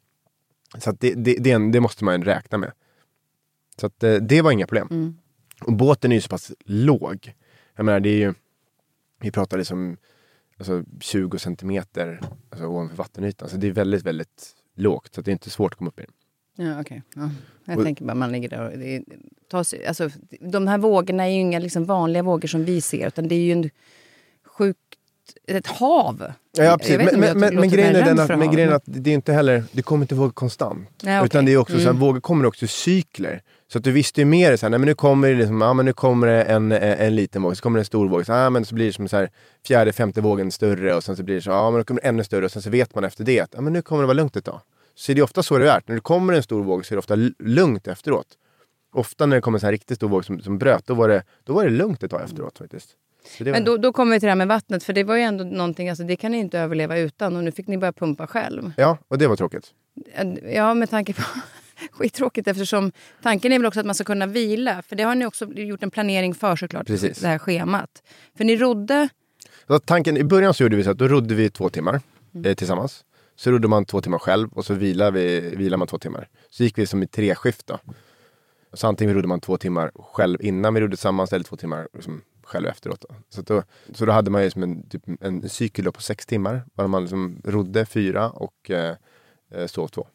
Så 0.78 0.91
det, 0.91 1.13
det, 1.13 1.36
det, 1.39 1.51
en- 1.51 1.72
det 1.72 1.80
måste 1.80 2.03
man 2.03 2.24
räkna 2.24 2.57
med. 2.57 2.72
Så 3.80 3.86
att 3.86 4.03
eh, 4.03 4.13
det 4.15 4.41
var 4.41 4.51
inga 4.51 4.68
problem. 4.68 4.88
Mm. 4.91 5.18
Och 5.61 5.74
båten 5.74 6.11
är 6.11 6.15
ju 6.15 6.22
så 6.22 6.30
pass 6.30 6.51
låg. 6.65 7.34
Jag 7.76 7.86
menar 7.86 7.99
det 7.99 8.09
är 8.09 8.18
ju, 8.20 8.34
vi 9.22 9.32
pratar 9.32 9.57
liksom 9.57 9.97
alltså 10.58 10.84
20 10.99 11.38
centimeter 11.39 12.20
alltså, 12.49 12.66
ovanför 12.68 12.95
vattenytan. 12.97 13.49
Så 13.49 13.58
det 13.58 13.68
är 13.68 13.72
väldigt, 13.72 14.03
väldigt 14.03 14.55
lågt. 14.76 15.16
Så 15.16 15.22
det 15.22 15.32
är 15.32 15.34
inte 15.34 15.49
svårt 15.49 15.72
att 15.74 15.78
komma 15.78 15.88
upp 15.89 15.99
i 15.99 16.03
den. 16.03 16.68
Ja, 16.68 16.82
okej. 16.82 17.01
Ja. 17.16 17.30
Jag 17.66 17.78
Och- 17.78 17.84
tänker 17.84 18.05
bara 18.05 18.16
man 18.16 18.32
ligger 18.32 18.49
där 18.49 18.72
och 18.72 18.78
det 18.78 19.03
tar 19.49 19.64
sig, 19.64 19.86
alltså, 19.86 20.10
De 20.39 20.68
här 20.68 20.78
vågorna 20.78 21.24
är 21.24 21.30
ju 21.30 21.39
inga 21.39 21.60
liksom 21.60 21.86
vanliga 21.86 22.24
vågor 22.24 22.47
som 22.47 22.66
vi 22.66 22.82
ser 22.82 23.08
utan 23.08 23.28
det 23.28 23.36
är 23.36 23.39
ju 23.39 23.51
en 23.51 23.70
sjukt, 24.45 24.80
ett 25.47 25.68
hav. 25.68 26.32
Ja, 26.58 26.78
precis. 26.78 26.97
Men, 26.97 27.20
men, 27.20 27.39
men, 27.39 27.55
men 27.55 27.70
grejen 27.70 27.95
är 27.95 28.05
den 28.05 28.20
att, 28.20 28.30
men 28.39 28.51
grejen 28.51 28.80
det 28.86 29.10
är 29.10 29.14
inte 29.14 29.34
heller, 29.34 29.64
det 29.72 29.82
kommer 29.82 30.03
inte 30.03 30.16
vara 30.16 30.32
konstant. 30.32 30.88
Nej, 31.03 31.20
okej. 31.20 31.26
Utan 31.26 31.45
det 31.45 31.53
är 31.53 31.58
också 31.58 31.74
så 31.74 31.80
här, 31.80 31.89
Mm. 31.89 31.99
vågor 31.99 32.20
kommer 32.20 32.45
också 32.45 32.66
i 32.66 32.68
cykler. 32.68 33.41
Så 33.72 33.78
att 33.78 33.84
du 33.84 33.91
visste 33.91 34.22
ju 34.22 34.26
mer 34.26 34.55
så 34.57 34.65
här, 34.65 34.70
nej 34.70 34.80
men 34.80 34.88
nu 34.88 34.93
kommer 34.93 35.28
det 35.30 35.36
liksom, 35.36 35.61
ja 35.61 35.74
men 35.74 35.86
nu 35.86 35.93
kommer 35.93 36.28
det 36.28 36.43
en, 36.43 36.72
en, 36.72 36.82
en 36.82 37.15
liten 37.15 37.41
våg, 37.41 37.57
så 37.57 37.63
kommer 37.63 37.78
det 37.78 37.82
en 37.82 37.86
stor 37.86 38.07
våg, 38.07 38.26
så, 38.26 38.32
ja, 38.32 38.49
men 38.49 38.65
så 38.65 38.76
blir 38.76 38.86
det 38.86 38.93
som 38.93 39.07
så 39.07 39.18
här, 39.18 39.30
fjärde, 39.68 39.93
femte 39.93 40.22
vågen 40.22 40.51
större 40.51 40.95
och 40.95 41.03
sen 41.03 41.15
så 41.15 41.24
blir 41.24 41.36
det 41.36 41.41
så, 41.41 41.49
ja 41.49 41.72
men 41.72 41.80
då 41.80 41.84
kommer 41.86 42.01
det 42.01 42.07
ännu 42.07 42.24
större 42.24 42.45
och 42.45 42.51
sen 42.51 42.61
så 42.61 42.70
vet 42.70 42.95
man 42.95 43.03
efter 43.03 43.24
det 43.24 43.39
att, 43.39 43.49
ja 43.53 43.61
men 43.61 43.74
nu 43.74 43.82
kommer 43.82 44.01
det 44.03 44.07
vara 44.07 44.13
lugnt 44.18 44.36
ett 44.36 44.45
tag. 44.45 44.59
Så 44.95 45.13
det 45.13 45.20
är 45.20 45.24
ofta 45.24 45.43
så 45.43 45.57
det 45.57 45.72
är, 45.72 45.82
när 45.86 45.95
det 45.95 46.01
kommer 46.01 46.34
en 46.34 46.43
stor 46.43 46.63
våg 46.63 46.86
så 46.86 46.93
är 46.93 46.95
det 46.95 46.99
ofta 46.99 47.15
lugnt 47.39 47.88
efteråt. 47.88 48.28
Ofta 48.93 49.26
när 49.26 49.36
det 49.38 49.41
kommer 49.41 49.55
en 49.55 49.59
så 49.59 49.65
här 49.68 49.72
riktigt 49.72 49.95
stor 49.97 50.09
våg 50.09 50.26
som, 50.26 50.39
som 50.41 50.57
bröt, 50.57 50.88
då 50.88 50.93
var, 50.93 51.09
det, 51.09 51.24
då 51.43 51.53
var 51.53 51.63
det 51.63 51.70
lugnt 51.70 52.03
ett 52.03 52.11
tag 52.11 52.22
efteråt 52.24 52.57
faktiskt. 52.57 52.89
Det 53.38 53.43
var- 53.43 53.51
Men 53.51 53.63
då, 53.63 53.78
då 53.78 53.93
kommer 53.93 54.13
vi 54.13 54.20
till 54.20 54.28
det 54.28 54.32
här 54.32 54.36
med 54.36 54.47
vattnet, 54.47 54.84
för 54.84 54.93
det 54.93 55.03
var 55.03 55.15
ju 55.15 55.22
ändå 55.22 55.43
någonting, 55.43 55.89
alltså 55.89 56.03
det 56.03 56.15
kan 56.15 56.32
ni 56.32 56.38
inte 56.38 56.59
överleva 56.59 56.97
utan 56.97 57.36
och 57.36 57.43
nu 57.43 57.51
fick 57.51 57.68
ni 57.68 57.78
börja 57.78 57.93
pumpa 57.93 58.28
själv. 58.28 58.72
Ja, 58.78 58.97
och 59.07 59.18
det 59.18 59.28
var 59.28 59.36
tråkigt. 59.36 59.72
Ja, 60.53 60.74
med 60.74 60.89
tanke 60.89 61.13
på 61.13 61.22
skittråkigt 61.92 62.48
eftersom 62.48 62.92
tanken 63.22 63.52
är 63.52 63.60
väl 63.60 63.66
också 63.66 63.80
att 63.80 63.86
man 63.86 63.96
ska 63.96 64.04
kunna 64.04 64.26
vila. 64.26 64.82
För 64.82 64.96
det 64.96 65.04
har 65.04 65.16
ni 65.16 65.26
också 65.26 65.46
gjort 65.46 65.84
en 65.84 65.92
planering 65.92 66.34
för 66.36 66.56
såklart, 66.56 66.88
Precis. 66.88 67.20
det 67.20 67.28
här 67.28 67.38
schemat. 67.40 68.04
För 68.38 68.44
ni 68.46 68.56
rodde, 68.56 69.10
Så 69.68 69.80
tanken, 69.80 70.18
I 70.18 70.24
början 70.24 70.54
så 70.54 70.64
gjorde 70.64 70.76
vi 70.76 70.84
så 70.84 70.92
att 70.92 70.98
då 70.98 71.08
rodde 71.08 71.36
vi 71.36 71.50
två 71.50 71.70
timmar 71.70 72.02
Mm. 72.34 72.46
eh, 72.46 72.56
tillsammans. 72.56 73.06
Så 73.36 73.52
rodde 73.52 73.68
man 73.68 73.86
två 73.86 74.02
timmar 74.02 74.20
själv 74.20 74.50
och 74.54 74.66
så 74.66 74.74
vilade, 74.74 75.12
vi, 75.12 75.56
vilade 75.56 75.78
man 75.78 75.88
två 75.88 75.98
timmar. 75.98 76.28
Så 76.50 76.64
gick 76.64 76.78
vi 76.78 76.86
som 76.86 77.04
i 77.04 77.08
treskift 77.08 77.68
då. 77.68 77.80
Så 78.74 78.88
antingen 78.88 79.16
rodde 79.16 79.28
man 79.28 79.40
två 79.40 79.58
timmar 79.58 79.92
själv 79.96 80.42
innan 80.42 80.74
vi 80.74 80.82
rodde 80.82 80.96
tillsammans 80.96 81.34
eller 81.34 81.44
två 81.46 81.56
timmar 81.56 81.88
liksom 81.94 82.22
själv 82.44 82.68
efteråt. 82.68 83.06
Då. 83.10 83.16
Så, 83.30 83.42
då, 83.42 83.64
så 83.94 84.06
då 84.06 84.12
hade 84.12 84.32
man 84.32 84.44
ju 84.44 84.52
som 84.52 84.64
en, 84.64 84.90
typ, 84.90 85.02
en 85.22 85.50
cykel 85.50 85.92
på 85.92 86.02
sex 86.02 86.26
timmar. 86.26 86.62
Där 86.74 86.88
man 86.88 87.02
liksom 87.02 87.42
rodde 87.46 87.86
fyra 87.86 88.30
och 88.30 88.72
eh, 88.72 88.96
eh, 89.52 89.68
sov 89.68 89.88
två. 89.88 90.08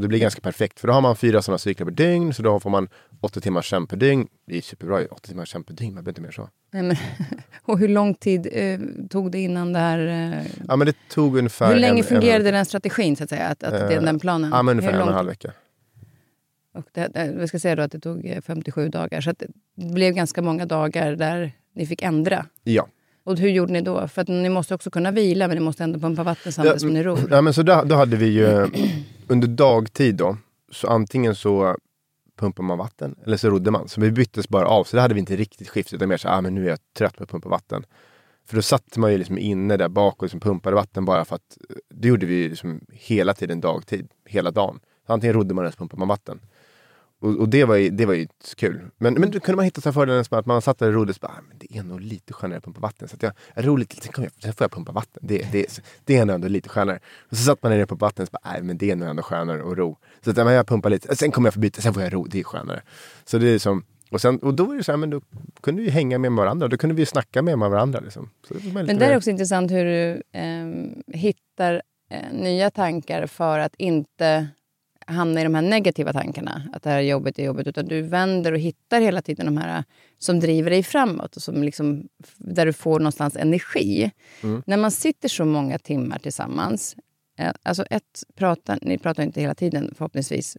Och 0.00 0.02
det 0.02 0.08
blir 0.08 0.18
ganska 0.18 0.40
perfekt 0.40 0.80
för 0.80 0.88
då 0.88 0.94
har 0.94 1.00
man 1.00 1.16
fyra 1.16 1.42
sådana 1.42 1.58
cyklar 1.58 1.84
per 1.84 1.92
dygn. 1.92 2.34
Så 2.34 2.42
då 2.42 2.60
får 2.60 2.70
man 2.70 2.88
åtta 3.20 3.40
timmars 3.40 3.70
sömn 3.70 3.86
per 3.86 3.96
dygn. 3.96 4.28
Det 4.46 4.56
är 4.56 4.62
superbra 4.62 5.00
ju, 5.00 5.06
åtta 5.06 5.28
timmars 5.28 5.52
sömn 5.52 5.64
per 5.64 5.74
dygn. 5.74 5.94
Man 5.94 6.04
behöver 6.04 6.10
inte 6.10 6.20
mer 6.20 6.30
så. 6.30 6.48
nej 6.70 6.82
men, 6.82 6.96
och 7.62 7.78
hur 7.78 7.88
lång 7.88 8.14
tid 8.14 8.48
eh, 8.52 8.80
tog 9.10 9.32
det 9.32 9.38
innan 9.38 9.72
det 9.72 9.78
här... 9.78 9.98
Eh, 10.38 10.46
Ja 10.68 10.76
men 10.76 10.86
det 10.86 10.96
tog 11.08 11.38
ungefär 11.38 11.72
hur 11.74 11.80
länge 11.80 11.98
en, 11.98 12.04
fungerade 12.04 12.48
en, 12.48 12.54
den 12.54 12.64
strategin 12.64 13.16
så 13.16 13.24
att 13.24 13.30
säga? 13.30 13.46
Att, 13.46 13.62
att 13.62 13.92
Eh, 13.92 14.02
den 14.02 14.18
planen? 14.18 14.50
Ja 14.50 14.62
men 14.62 14.78
ungefär 14.78 14.96
en 14.96 15.02
och 15.02 15.08
en 15.08 15.14
halv 15.14 15.28
vecka. 15.28 15.52
Och 16.74 16.84
det, 16.92 17.08
det, 17.14 17.34
vi 17.38 17.48
ska 17.48 17.58
säga 17.58 17.76
då 17.76 17.82
att 17.82 17.92
det 17.92 18.00
tog 18.00 18.26
eh, 18.26 18.40
57 18.40 18.88
dagar. 18.88 19.20
Så 19.20 19.32
det 19.32 19.46
blev 19.94 20.14
ganska 20.14 20.42
många 20.42 20.66
dagar 20.66 21.16
där 21.16 21.52
ni 21.74 21.86
fick 21.86 22.02
ändra. 22.02 22.46
Ja. 22.64 22.88
Och 23.24 23.38
hur 23.38 23.48
gjorde 23.48 23.72
ni 23.72 23.80
då? 23.80 24.08
För 24.08 24.22
att 24.22 24.28
ni 24.28 24.48
måste 24.48 24.74
också 24.74 24.90
kunna 24.90 25.10
vila 25.10 25.48
men 25.48 25.56
ni 25.56 25.62
måste 25.62 25.84
ändå 25.84 25.98
pumpa 25.98 26.22
vatten 26.22 26.52
samtidigt 26.52 26.80
som 26.80 26.90
ni 26.90 27.02
ror. 27.02 27.18
Ja, 27.30 27.40
men 27.40 27.54
så 27.54 27.62
då, 27.62 27.82
då 27.86 27.94
hade 27.94 28.16
vi 28.16 28.26
ju 28.26 28.68
under 29.28 29.48
dagtid 29.48 30.14
då, 30.14 30.36
så 30.72 30.88
antingen 30.88 31.34
så 31.34 31.76
pumpar 32.40 32.62
man 32.62 32.78
vatten 32.78 33.14
eller 33.24 33.36
så 33.36 33.50
rodde 33.50 33.70
man. 33.70 33.88
Så 33.88 34.00
vi 34.00 34.10
byttes 34.10 34.48
bara 34.48 34.66
av. 34.66 34.84
Så 34.84 34.96
det 34.96 35.02
hade 35.02 35.14
vi 35.14 35.20
inte 35.20 35.36
riktigt 35.36 35.68
skift 35.68 35.92
utan 35.92 36.08
mer 36.08 36.16
så 36.16 36.28
ah, 36.28 36.40
men 36.40 36.54
nu 36.54 36.64
är 36.64 36.68
jag 36.70 36.78
trött 36.98 37.16
på 37.16 37.22
att 37.24 37.30
pumpa 37.30 37.48
vatten. 37.48 37.84
För 38.46 38.56
då 38.56 38.62
satt 38.62 38.96
man 38.96 39.12
ju 39.12 39.18
liksom 39.18 39.38
inne 39.38 39.76
där 39.76 39.88
bak 39.88 40.16
och 40.16 40.22
liksom 40.22 40.40
pumpade 40.40 40.76
vatten 40.76 41.04
bara 41.04 41.24
för 41.24 41.36
att 41.36 41.58
eh, 41.70 41.76
det 41.88 42.08
gjorde 42.08 42.26
vi 42.26 42.48
liksom 42.48 42.80
hela 42.92 43.34
tiden 43.34 43.60
dagtid, 43.60 44.08
hela 44.24 44.50
dagen. 44.50 44.80
Så 45.06 45.12
antingen 45.12 45.34
rodde 45.34 45.54
man 45.54 45.64
eller 45.64 45.72
så 45.72 45.78
pumpade 45.78 45.98
man 45.98 46.08
vatten. 46.08 46.40
Och, 47.20 47.36
och 47.36 47.48
det, 47.48 47.64
var 47.64 47.76
ju, 47.76 47.90
det 47.90 48.06
var 48.06 48.14
ju 48.14 48.26
kul. 48.56 48.80
Men, 48.98 49.14
men 49.14 49.30
då 49.30 49.40
kunde 49.40 49.56
man 49.56 49.64
hitta 49.64 49.80
så 49.80 49.92
fördelen 49.92 50.24
som 50.24 50.38
att 50.38 50.46
man 50.46 50.62
satt 50.62 50.78
där 50.78 50.88
och 50.88 50.94
rodde 50.94 51.12
och 51.12 51.18
bara, 51.20 51.32
ah, 51.32 51.42
men 51.48 51.58
det 51.58 51.78
är 51.78 51.82
nog 51.82 52.00
lite 52.00 52.32
skönare 52.32 52.58
att 52.58 52.64
pumpa 52.64 52.80
vatten. 52.80 53.08
Så 53.08 53.14
att 53.14 53.22
jag, 53.22 53.32
jag 53.54 53.66
ror 53.66 53.78
lite, 53.78 53.96
sen, 53.96 54.12
jag, 54.16 54.32
sen 54.38 54.52
får 54.52 54.64
jag 54.64 54.70
pumpa 54.70 54.92
vatten. 54.92 55.22
Det, 55.26 55.52
det, 55.52 55.80
det 56.04 56.16
är 56.16 56.24
nog 56.24 56.34
ändå 56.34 56.48
lite 56.48 56.68
skönare. 56.68 56.98
Och 57.30 57.36
så 57.36 57.44
satt 57.44 57.62
man 57.62 57.72
ner 57.72 57.86
på 57.86 57.94
vatten 57.94 58.22
och 58.22 58.28
så 58.28 58.38
bara, 58.42 58.52
nej 58.52 58.62
men 58.62 58.78
det 58.78 58.90
är 58.90 58.96
nog 58.96 59.08
ändå 59.08 59.22
skönare 59.22 59.70
att 59.70 59.78
ro. 59.78 59.98
Så 60.24 60.30
att, 60.30 60.36
men 60.36 60.52
jag 60.52 60.66
pumpar 60.66 60.90
lite, 60.90 61.16
sen 61.16 61.30
kommer 61.30 61.46
jag 61.46 61.54
förbi, 61.54 61.70
sen 61.74 61.94
får 61.94 62.02
jag 62.02 62.14
ro, 62.14 62.24
det 62.24 62.40
är 62.40 62.44
skönare. 62.44 62.82
Så 63.24 63.38
det 63.38 63.48
är 63.48 63.58
som, 63.58 63.84
och, 64.10 64.20
sen, 64.20 64.38
och 64.38 64.54
då 64.54 64.64
var 64.64 64.76
det 64.76 64.84
så 64.84 64.92
här, 64.92 64.96
men 64.96 65.10
då 65.10 65.20
kunde 65.60 65.82
vi 65.82 65.90
hänga 65.90 66.18
med 66.18 66.32
varandra. 66.32 66.68
Då 66.68 66.76
kunde 66.76 66.94
vi 66.94 67.06
snacka 67.06 67.42
med 67.42 67.58
varandra. 67.58 68.00
Liksom. 68.00 68.30
Det 68.48 68.72
Men 68.72 68.98
det 68.98 69.06
är 69.06 69.16
också 69.16 69.30
intressant 69.30 69.70
hur 69.70 69.84
du 69.84 70.22
ehm, 70.32 71.02
hittar 71.06 71.82
eh, 72.10 72.32
nya 72.32 72.70
tankar 72.70 73.26
för 73.26 73.58
att 73.58 73.74
inte 73.78 74.48
hamna 75.10 75.40
i 75.40 75.44
de 75.44 75.54
här 75.54 75.62
negativa 75.62 76.12
tankarna. 76.12 76.62
Att 76.72 76.82
det 76.82 76.90
här 76.90 77.00
jobbet 77.00 77.38
är 77.38 77.44
jobbigt. 77.44 77.66
Utan 77.66 77.86
du 77.86 78.02
vänder 78.02 78.52
och 78.52 78.58
hittar 78.58 79.00
hela 79.00 79.22
tiden 79.22 79.46
de 79.46 79.56
här 79.56 79.78
eh, 79.78 79.84
som 80.18 80.40
driver 80.40 80.70
dig 80.70 80.82
framåt. 80.82 81.36
Och 81.36 81.42
som 81.42 81.62
liksom, 81.62 82.08
där 82.36 82.66
du 82.66 82.72
får 82.72 82.98
någonstans 82.98 83.36
energi. 83.36 84.10
Mm. 84.42 84.62
När 84.66 84.76
man 84.76 84.90
sitter 84.90 85.28
så 85.28 85.44
många 85.44 85.78
timmar 85.78 86.18
tillsammans. 86.18 86.96
Eh, 87.38 87.52
alltså 87.62 87.84
ett, 87.90 88.22
pratar, 88.34 88.78
ni 88.82 88.98
pratar 88.98 89.22
inte 89.22 89.40
hela 89.40 89.54
tiden 89.54 89.94
förhoppningsvis. 89.98 90.56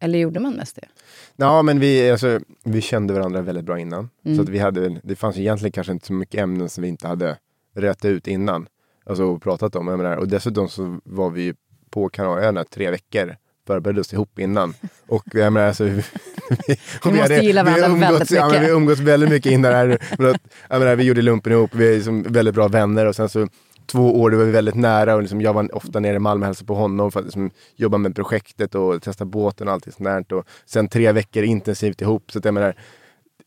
Eller 0.00 0.18
gjorde 0.18 0.40
man 0.40 0.52
mest 0.52 0.76
det? 0.76 0.88
Ja, 1.36 1.62
men 1.62 1.80
vi, 1.80 2.10
alltså, 2.10 2.40
vi 2.64 2.80
kände 2.80 3.14
varandra 3.14 3.42
väldigt 3.42 3.64
bra 3.64 3.78
innan. 3.78 4.10
Mm. 4.24 4.36
Så 4.36 4.42
att 4.42 4.48
vi 4.48 4.58
hade, 4.58 5.00
det 5.02 5.16
fanns 5.16 5.38
egentligen 5.38 5.72
kanske 5.72 5.92
inte 5.92 6.06
så 6.06 6.12
mycket 6.12 6.40
ämnen 6.40 6.68
som 6.68 6.82
vi 6.82 6.88
inte 6.88 7.08
hade 7.08 7.38
rätt 7.74 8.04
ut 8.04 8.26
innan. 8.26 8.66
Alltså 9.06 9.38
pratat 9.38 9.76
om. 9.76 9.86
Menar, 9.86 10.16
och 10.16 10.28
dessutom 10.28 10.68
så 10.68 11.00
var 11.04 11.30
vi 11.30 11.54
på 11.90 12.08
Kanarieöarna 12.08 12.64
tre 12.64 12.90
veckor. 12.90 13.36
Förberedde 13.66 14.00
oss 14.00 14.12
ihop 14.12 14.38
innan. 14.38 14.74
Och 15.06 15.24
jag 15.32 15.52
menar, 15.52 15.66
alltså, 15.66 15.84
vi, 17.04 17.12
måste 17.12 17.34
gilla 17.34 17.64
varandra 17.64 17.88
vi 17.88 18.00
väldigt 18.00 18.30
Ja, 18.30 18.48
vi 18.60 18.68
umgåtts 18.68 19.00
väldigt 19.00 19.30
mycket 19.30 19.52
innan. 19.52 19.72
Här. 19.72 19.98
Men 20.18 20.30
att, 20.30 20.40
jag 20.68 20.78
menar, 20.78 20.96
vi 20.96 21.04
gjorde 21.04 21.22
lumpen 21.22 21.52
ihop. 21.52 21.74
Vi 21.74 21.88
är 21.88 21.94
liksom 21.94 22.22
väldigt 22.22 22.54
bra 22.54 22.68
vänner. 22.68 23.06
Och 23.06 23.16
sen 23.16 23.28
så 23.28 23.48
två 23.86 24.20
år, 24.20 24.30
då 24.30 24.36
var 24.36 24.44
vi 24.44 24.52
väldigt 24.52 24.74
nära. 24.74 25.14
Och 25.14 25.20
liksom, 25.20 25.40
jag 25.40 25.52
var 25.52 25.76
ofta 25.76 26.00
nere 26.00 26.16
i 26.16 26.18
Malmö 26.18 26.44
och 26.44 26.46
hälsade 26.46 26.66
på 26.66 26.74
honom 26.74 27.12
för 27.12 27.20
att 27.20 27.26
liksom, 27.26 27.50
jobba 27.76 27.98
med 27.98 28.14
projektet 28.14 28.74
och 28.74 29.02
testa 29.02 29.24
båten 29.24 29.68
och 29.68 29.74
allt 29.74 29.84
sånt 29.84 30.28
där. 30.28 30.36
Och 30.36 30.46
sen 30.66 30.88
tre 30.88 31.12
veckor 31.12 31.42
intensivt 31.42 32.00
ihop. 32.00 32.32
Så 32.32 32.38
att 32.38 32.44
jag 32.44 32.54
menar, 32.54 32.74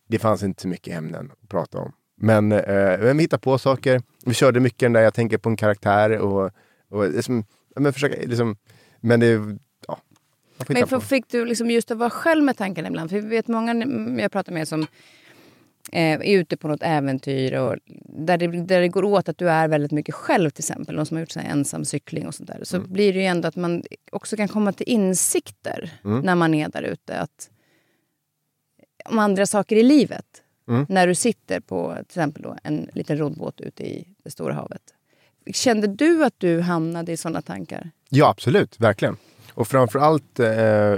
det 0.10 0.20
fanns 0.20 0.44
inte 0.44 0.62
så 0.62 0.68
mycket 0.68 0.98
ämnen 0.98 1.32
att 1.44 1.50
prata 1.50 1.78
om. 1.78 1.92
Men, 2.22 2.52
eh, 2.52 3.00
men 3.00 3.18
vi 3.18 3.24
hittade 3.24 3.42
på 3.42 3.58
saker. 3.58 4.02
Vi 4.26 4.34
körde 4.34 4.60
mycket 4.60 4.80
den 4.80 4.94
där 4.94 5.02
jag 5.02 5.14
tänker 5.14 5.38
på 5.38 5.50
en 5.50 5.58
karaktär 5.58 6.18
och, 6.18 6.52
och 6.90 7.10
liksom, 7.10 7.44
men 7.76 7.94
försöka 7.94 8.16
liksom, 8.26 8.56
men 9.02 9.20
det, 9.20 9.28
ja. 9.88 9.98
Man 9.98 9.98
får 9.98 9.98
hitta 9.98 10.47
Men 10.68 10.88
för, 10.88 11.00
fick 11.00 11.28
du 11.30 11.46
liksom 11.46 11.72
just 11.72 11.92
att 11.92 11.98
vara 11.98 12.10
själv 12.10 12.44
med 12.44 12.58
tankarna 12.58 12.88
ibland? 12.88 13.10
För 13.10 13.22
vi 13.22 13.28
vet 13.28 13.48
många 13.48 13.74
jag 14.22 14.32
pratar 14.32 14.52
med 14.54 14.68
som 14.68 14.82
eh, 15.92 16.14
är 16.14 16.38
ute 16.40 16.58
på 16.58 16.68
något 16.68 16.84
äventyr 16.84 17.54
och 17.54 17.76
där 18.06 18.38
det, 18.38 18.48
där 18.48 18.82
det 18.82 18.88
går 18.88 19.04
åt 19.04 19.30
att 19.30 19.38
du 19.38 19.50
är 19.50 19.68
väldigt 19.68 19.92
mycket 19.92 20.16
själv 20.16 20.50
till 20.50 20.62
exempel. 20.62 20.96
Någon 20.96 21.06
som 21.06 21.18
har 21.18 21.20
gjort 21.22 21.32
så 21.32 21.40
ensam 21.40 21.86
cykling 21.86 22.28
och 22.28 22.36
sånt 22.36 22.48
där. 22.50 22.60
Så 22.64 22.78
Mm. 22.78 22.94
blir 22.94 23.14
det 23.14 23.20
ju 23.20 23.26
ändå 23.26 23.48
att 23.48 23.56
man 23.56 23.84
också 24.12 24.38
kan 24.38 24.48
komma 24.48 24.74
till 24.74 24.90
insikter 24.90 25.92
Mm. 26.06 26.20
när 26.22 26.36
man 26.36 26.54
är 26.54 26.70
där 26.70 26.84
ute. 26.84 27.20
Att, 27.20 27.50
om 29.10 29.20
andra 29.20 29.46
saker 29.46 29.76
i 29.76 29.84
livet. 29.84 30.26
Mm. 30.68 30.86
När 30.90 31.08
du 31.08 31.16
sitter 31.16 31.60
på 31.60 31.94
till 31.96 32.02
exempel 32.02 32.42
då, 32.42 32.56
en 32.64 32.90
liten 32.94 33.18
roddbåt 33.18 33.62
ute 33.62 33.84
i 33.84 34.08
det 34.24 34.32
stora 34.32 34.54
havet. 34.54 34.82
Kände 35.54 35.88
du 35.88 36.26
att 36.26 36.34
du 36.38 36.62
hamnade 36.62 37.12
i 37.12 37.18
såna 37.18 37.42
tankar? 37.42 37.92
Ja, 38.10 38.30
absolut. 38.30 38.80
Verkligen. 38.80 39.18
Och 39.58 39.68
framförallt, 39.68 40.40
eh, 40.40 40.96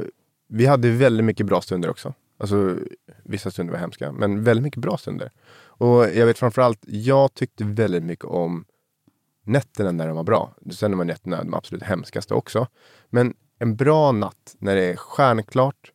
vi 0.48 0.66
hade 0.66 0.92
väldigt 0.92 1.26
mycket 1.26 1.46
bra 1.46 1.62
stunder 1.62 1.90
också. 1.90 2.14
Alltså, 2.38 2.78
vissa 3.24 3.52
stunder 3.52 3.74
var 3.74 3.80
hemska, 3.80 4.12
men 4.12 4.44
väldigt 4.44 4.64
mycket 4.64 4.82
bra 4.82 4.98
stunder. 4.98 5.32
Och 5.62 6.10
jag 6.16 6.26
vet 6.26 6.38
framförallt, 6.38 6.80
jag 6.88 7.34
tyckte 7.34 7.64
väldigt 7.64 8.04
mycket 8.04 8.26
om 8.26 8.66
nätterna 9.44 9.92
när 9.92 10.08
de 10.08 10.16
var 10.16 10.24
bra. 10.24 10.56
Sen 10.72 10.98
var 10.98 11.06
nätterna 11.06 11.44
de 11.44 11.54
absolut 11.54 11.84
hemskaste 11.84 12.34
också. 12.34 12.68
Men 13.10 13.34
en 13.60 13.76
bra 13.76 14.12
natt 14.12 14.56
när 14.58 14.76
det 14.76 14.84
är 14.84 14.96
stjärnklart, 14.96 15.92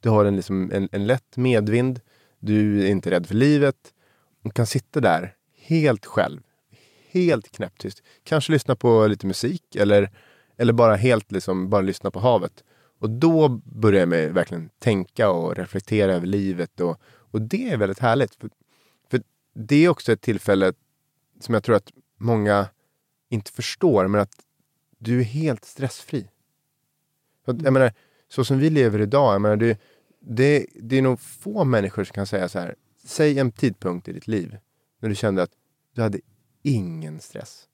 du 0.00 0.08
har 0.08 0.24
en, 0.24 0.36
liksom, 0.36 0.70
en, 0.72 0.88
en 0.92 1.06
lätt 1.06 1.36
medvind, 1.36 2.00
du 2.38 2.84
är 2.86 2.90
inte 2.90 3.10
rädd 3.10 3.26
för 3.26 3.34
livet 3.34 3.76
du 4.44 4.50
kan 4.50 4.66
sitta 4.66 5.00
där 5.00 5.34
helt 5.56 6.06
själv, 6.06 6.40
helt 7.10 7.52
knäpptyst. 7.52 8.02
Kanske 8.24 8.52
lyssna 8.52 8.76
på 8.76 9.06
lite 9.06 9.26
musik 9.26 9.76
eller, 9.76 10.10
eller 10.56 10.72
bara 10.72 10.96
helt 10.96 11.32
liksom, 11.32 11.70
bara 11.70 11.82
lyssna 11.82 12.10
på 12.10 12.20
havet. 12.20 12.64
Och 12.98 13.10
då 13.10 13.48
börjar 13.48 14.00
jag 14.00 14.08
med 14.08 14.34
verkligen 14.34 14.70
tänka 14.78 15.30
och 15.30 15.56
reflektera 15.56 16.14
över 16.14 16.26
livet 16.26 16.80
och, 16.80 17.00
och 17.04 17.42
det 17.42 17.70
är 17.70 17.76
väldigt 17.76 17.98
härligt. 17.98 18.34
För, 18.34 18.50
för 19.10 19.22
det 19.54 19.84
är 19.84 19.88
också 19.88 20.12
ett 20.12 20.20
tillfälle 20.20 20.72
som 21.40 21.54
jag 21.54 21.64
tror 21.64 21.76
att 21.76 21.92
många 22.16 22.68
inte 23.28 23.52
förstår, 23.52 24.08
men 24.08 24.20
att 24.20 24.34
du 24.98 25.20
är 25.20 25.24
helt 25.24 25.64
stressfri. 25.64 26.28
Att, 27.46 27.62
jag 27.62 27.72
menar, 27.72 27.92
så 28.28 28.44
som 28.44 28.58
vi 28.58 28.70
lever 28.70 29.00
idag, 29.00 29.34
jag 29.34 29.42
menar, 29.42 29.56
det, 29.56 29.78
det, 30.20 30.66
det 30.74 30.98
är 30.98 31.02
nog 31.02 31.20
få 31.20 31.64
människor 31.64 32.04
som 32.04 32.14
kan 32.14 32.26
säga 32.26 32.48
så 32.48 32.58
här, 32.58 32.74
säg 33.04 33.38
en 33.38 33.52
tidpunkt 33.52 34.08
i 34.08 34.12
ditt 34.12 34.26
liv 34.26 34.58
när 35.00 35.08
du 35.08 35.14
kände 35.14 35.42
att 35.42 35.52
du 35.92 36.02
hade 36.02 36.20
ingen 36.62 37.20
stress. 37.20 37.68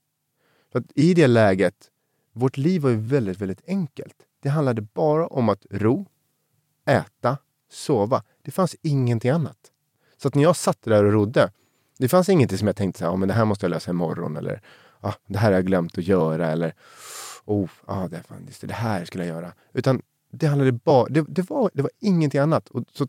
För 0.72 0.78
att 0.78 0.92
i 0.94 1.14
det 1.14 1.26
läget, 1.26 1.90
vårt 2.40 2.56
liv 2.56 2.82
var 2.82 2.90
ju 2.90 2.96
väldigt, 2.96 3.40
väldigt 3.40 3.62
enkelt. 3.66 4.16
Det 4.42 4.48
handlade 4.48 4.82
bara 4.82 5.26
om 5.26 5.48
att 5.48 5.66
ro, 5.70 6.06
äta, 6.86 7.38
sova. 7.70 8.22
Det 8.42 8.50
fanns 8.50 8.76
ingenting 8.82 9.30
annat. 9.30 9.58
Så 10.16 10.28
att 10.28 10.34
när 10.34 10.42
jag 10.42 10.56
satt 10.56 10.82
där 10.82 11.04
och 11.04 11.12
rodde, 11.12 11.52
det 11.98 12.08
fanns 12.08 12.28
ingenting 12.28 12.58
som 12.58 12.66
jag 12.66 12.76
tänkte 12.76 12.98
så 12.98 13.04
här, 13.04 13.12
oh, 13.12 13.16
men 13.16 13.28
det 13.28 13.34
här 13.34 13.44
måste 13.44 13.66
jag 13.66 13.70
lösa 13.70 13.90
imorgon 13.90 14.36
eller 14.36 14.62
ah, 15.00 15.14
det 15.26 15.38
här 15.38 15.48
har 15.48 15.54
jag 15.54 15.66
glömt 15.66 15.98
att 15.98 16.04
göra 16.04 16.50
eller 16.50 16.74
oh, 17.44 17.70
ah, 17.86 18.08
det, 18.08 18.22
fan, 18.22 18.44
just 18.46 18.60
det, 18.60 18.66
det 18.66 18.74
här 18.74 19.04
skulle 19.04 19.26
jag 19.26 19.36
göra. 19.36 19.52
Utan 19.72 20.02
det 20.30 20.46
handlade 20.46 20.72
bara, 20.72 21.08
det, 21.08 21.24
det, 21.28 21.50
var, 21.50 21.70
det 21.74 21.82
var 21.82 21.90
ingenting 22.00 22.40
annat. 22.40 22.68
Och 22.68 22.84
så 22.92 23.08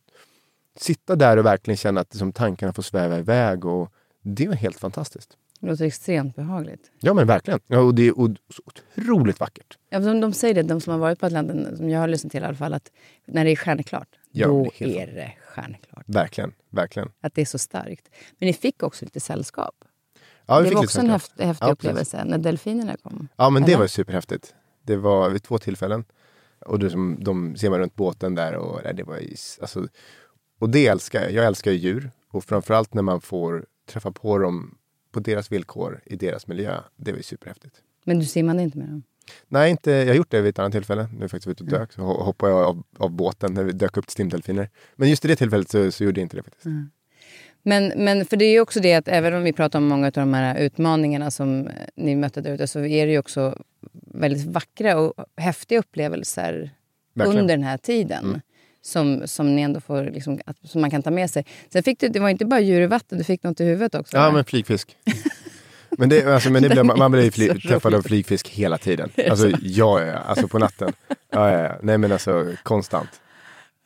sitta 0.75 1.15
där 1.15 1.37
och 1.37 1.45
verkligen 1.45 1.77
känna 1.77 2.01
att 2.01 2.13
liksom, 2.13 2.33
tankarna 2.33 2.73
får 2.73 2.83
sväva 2.83 3.19
iväg 3.19 3.65
och 3.65 3.93
det 4.21 4.47
var 4.47 4.55
helt 4.55 4.79
fantastiskt. 4.79 5.37
Det 5.61 5.67
låter 5.67 5.85
extremt 5.85 6.35
behagligt. 6.35 6.91
Ja 6.99 7.13
men 7.13 7.27
verkligen. 7.27 7.59
Ja, 7.67 7.79
och 7.79 7.95
det 7.95 8.07
är 8.07 8.13
otroligt 8.19 9.39
vackert. 9.39 9.77
Ja, 9.89 9.99
de, 9.99 10.19
de 10.21 10.33
säger 10.33 10.53
det, 10.53 10.63
de 10.63 10.81
som 10.81 10.91
har 10.91 10.99
varit 10.99 11.19
på 11.19 11.25
Atlanten, 11.25 11.77
som 11.77 11.89
jag 11.89 11.99
har 11.99 12.07
lyssnat 12.07 12.31
till 12.31 12.43
i 12.43 12.45
alla 12.45 12.55
fall, 12.55 12.73
att 12.73 12.91
när 13.27 13.45
det 13.45 13.51
är 13.51 13.55
stjärnklart, 13.55 14.07
Ja, 14.31 14.47
då 14.47 14.71
det 14.79 14.85
är 14.99 15.07
är 15.07 15.15
det 15.15 15.31
stjärnklart. 15.47 16.03
Verkligen, 16.07 16.53
verkligen. 16.69 17.09
Att 17.21 17.35
det 17.35 17.41
är 17.41 17.45
så 17.45 17.57
starkt. 17.57 18.09
Men 18.39 18.47
ni 18.47 18.53
fick 18.53 18.83
också 18.83 19.05
lite 19.05 19.19
sällskap. 19.19 19.75
Ja, 20.45 20.57
vi 20.59 20.63
det 20.63 20.69
fick 20.69 20.75
var 20.77 20.83
också 20.83 20.99
en 20.99 21.07
sällskap. 21.07 21.31
häft, 21.39 21.47
häftig 21.47 21.67
Ja, 21.67 21.71
upplevelse 21.71 22.23
när 22.25 22.37
delfinerna 22.37 22.97
kom. 22.97 23.27
Ja 23.35 23.49
men 23.49 23.63
det 23.63 23.71
Eller? 23.71 23.79
var 23.79 23.87
superhäftigt. 23.87 24.55
Det 24.83 24.95
var 24.95 25.29
vid 25.29 25.43
två 25.43 25.57
tillfällen. 25.57 26.05
Och 26.65 26.79
det 26.79 26.89
som, 26.89 27.17
de 27.23 27.55
ser 27.55 27.69
man 27.69 27.79
runt 27.79 27.95
båten 27.95 28.35
där 28.35 28.55
och 28.55 28.81
nej, 28.83 28.93
det 28.93 29.03
var 29.03 29.17
ju, 29.17 29.35
alltså, 29.61 29.87
och 30.59 30.69
det 30.69 30.87
älskar 30.87 31.21
jag. 31.21 31.31
Jag 31.31 31.45
älskar 31.45 31.71
ju 31.71 31.77
djur 31.77 32.11
och 32.29 32.43
framförallt 32.43 32.93
när 32.93 33.01
man 33.01 33.21
får 33.21 33.65
träffa 33.89 34.11
på 34.11 34.37
dem 34.37 34.77
på 35.11 35.19
deras 35.19 35.51
villkor 35.51 36.01
i 36.05 36.15
deras 36.15 36.47
miljö. 36.47 36.77
Det 36.95 37.11
var 37.11 37.17
ju 37.17 37.23
superhäftigt. 37.23 37.75
Men 38.03 38.19
du 38.19 38.25
simmade 38.25 38.61
inte 38.63 38.77
med 38.77 38.87
dem? 38.87 39.03
Nej, 39.47 39.71
inte, 39.71 39.91
jag 39.91 40.07
har 40.07 40.13
gjort 40.13 40.31
det 40.31 40.41
vid 40.41 40.49
ett 40.49 40.59
annat 40.59 40.71
tillfälle. 40.71 41.09
Nu 41.19 41.27
faktiskt 41.27 41.47
ute 41.47 41.63
och 41.63 41.69
dök. 41.69 41.91
Så 41.93 42.01
ho- 42.01 42.23
hoppade 42.23 42.51
jag 42.51 42.61
av, 42.63 42.83
av 42.97 43.09
båten 43.11 43.53
när 43.53 43.63
vi 43.63 43.71
dök 43.71 43.97
upp 43.97 44.05
till 44.07 44.11
stimdelfiner. 44.13 44.69
Men 44.95 45.09
just 45.09 45.25
i 45.25 45.27
det 45.27 45.35
tillfället 45.35 45.69
så, 45.69 45.91
så 45.91 46.03
gjorde 46.03 46.19
jag 46.19 46.25
inte 46.25 46.37
det 46.37 46.43
faktiskt. 46.43 46.65
Men, 47.63 47.87
men 47.95 48.25
för 48.25 48.37
det 48.37 48.45
är 48.45 48.51
ju 48.51 48.59
också 48.61 48.79
det 48.79 48.93
att 48.93 49.07
även 49.07 49.33
om 49.33 49.43
vi 49.43 49.53
pratar 49.53 49.79
om 49.79 49.85
många 49.87 50.05
av 50.07 50.11
de 50.11 50.33
här 50.33 50.55
utmaningarna 50.59 51.31
som 51.31 51.67
eh, 51.67 51.73
ni 51.95 52.15
mötte 52.15 52.41
där 52.41 52.53
ute 52.53 52.67
så 52.67 52.79
är 52.79 53.05
det 53.05 53.11
ju 53.11 53.17
också 53.19 53.61
väldigt 54.13 54.45
vackra 54.45 54.97
och 54.99 55.13
häftiga 55.37 55.79
upplevelser 55.79 56.71
Verkligen. 57.13 57.39
under 57.41 57.57
den 57.57 57.63
här 57.63 57.77
tiden. 57.77 58.41
Som, 58.83 59.27
som 59.27 59.55
ni 59.55 59.61
ändå 59.61 59.79
får, 59.79 60.03
liksom, 60.03 60.39
att, 60.45 60.57
som 60.63 60.81
man 60.81 60.91
kan 60.91 61.03
ta 61.03 61.11
med 61.11 61.29
sig. 61.29 61.45
Sen 61.73 61.83
fick 61.83 61.99
du, 61.99 62.07
det 62.07 62.19
var 62.19 62.29
inte 62.29 62.45
bara 62.45 62.59
djur 62.59 62.81
i 62.81 62.87
vatten, 62.87 63.17
du 63.17 63.23
fick 63.23 63.43
något 63.43 63.59
i 63.59 63.65
huvudet 63.65 63.95
också. 63.95 64.17
Ja, 64.17 64.31
men 64.31 64.45
flygfisk. 64.45 64.97
Men 65.97 66.09
det, 66.09 66.25
alltså, 66.25 66.49
men 66.49 66.63
det 66.63 66.69
blir, 66.69 66.83
man, 66.97 67.11
blir 67.11 67.49
roligt. 67.49 67.63
träffad 67.63 67.93
av 67.93 68.01
flygfisk 68.01 68.49
hela 68.49 68.77
tiden. 68.77 69.09
Alltså, 69.29 69.49
ja, 69.61 70.05
ja, 70.05 70.17
alltså 70.17 70.47
på 70.47 70.59
natten. 70.59 70.93
Ja, 71.09 71.51
ja, 71.51 71.63
ja. 71.63 71.75
Nej, 71.81 71.97
men 71.97 72.11
alltså 72.11 72.45
konstant. 72.63 73.09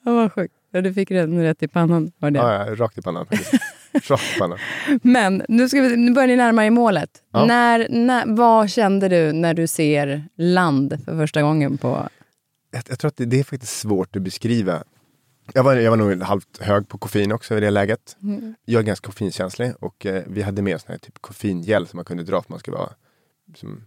Ja, 0.05 0.13
vad 0.13 0.33
sjukt. 0.33 0.53
Ja, 0.71 0.81
du 0.81 0.93
fick 0.93 1.09
den 1.09 1.43
rätt 1.43 1.63
i 1.63 1.67
pannan. 1.67 2.11
Var 2.17 2.31
det. 2.31 2.39
Ja, 2.39 2.65
ja, 2.65 2.75
rakt 2.75 2.97
i 2.97 3.01
pannan. 3.01 3.25
Rakt 3.93 4.35
i 4.35 4.39
pannan. 4.39 4.57
Men 5.01 5.43
nu, 5.47 5.69
ska 5.69 5.81
vi, 5.81 5.95
nu 5.95 6.11
börjar 6.11 6.27
ni 6.27 6.35
närma 6.35 6.65
er 6.65 6.69
målet. 6.69 7.09
Ja. 7.33 7.45
När, 7.45 7.87
när, 7.89 8.23
vad 8.35 8.69
kände 8.69 9.09
du 9.09 9.33
när 9.33 9.53
du 9.53 9.67
ser 9.67 10.23
land 10.37 10.97
för 11.05 11.17
första 11.17 11.41
gången 11.41 11.77
på... 11.77 12.09
Jag, 12.75 12.83
jag 12.87 12.99
tror 12.99 13.09
att 13.09 13.17
det, 13.17 13.25
det 13.25 13.39
är 13.39 13.43
faktiskt 13.43 13.79
svårt 13.79 14.15
att 14.15 14.21
beskriva. 14.21 14.83
Jag 15.53 15.63
var, 15.63 15.75
jag 15.75 15.91
var 15.91 15.97
nog 15.97 16.21
halvt 16.21 16.57
hög 16.57 16.87
på 16.87 16.97
koffein 16.97 17.31
också 17.31 17.57
i 17.57 17.59
det 17.59 17.69
läget. 17.69 18.17
Jag 18.65 18.79
är 18.79 18.83
ganska 18.83 19.05
koffeinkänslig 19.05 19.73
och 19.79 20.05
eh, 20.05 20.23
vi 20.27 20.41
hade 20.41 20.61
med 20.61 20.75
oss 20.75 20.85
här 20.85 20.97
typ 20.97 21.21
koffeingel 21.21 21.87
som 21.87 21.97
man 21.97 22.05
kunde 22.05 22.23
dra 22.23 22.41
för 22.41 22.51
man 22.51 22.59
skulle 22.59 22.77
vara 22.77 22.93
som, 23.55 23.85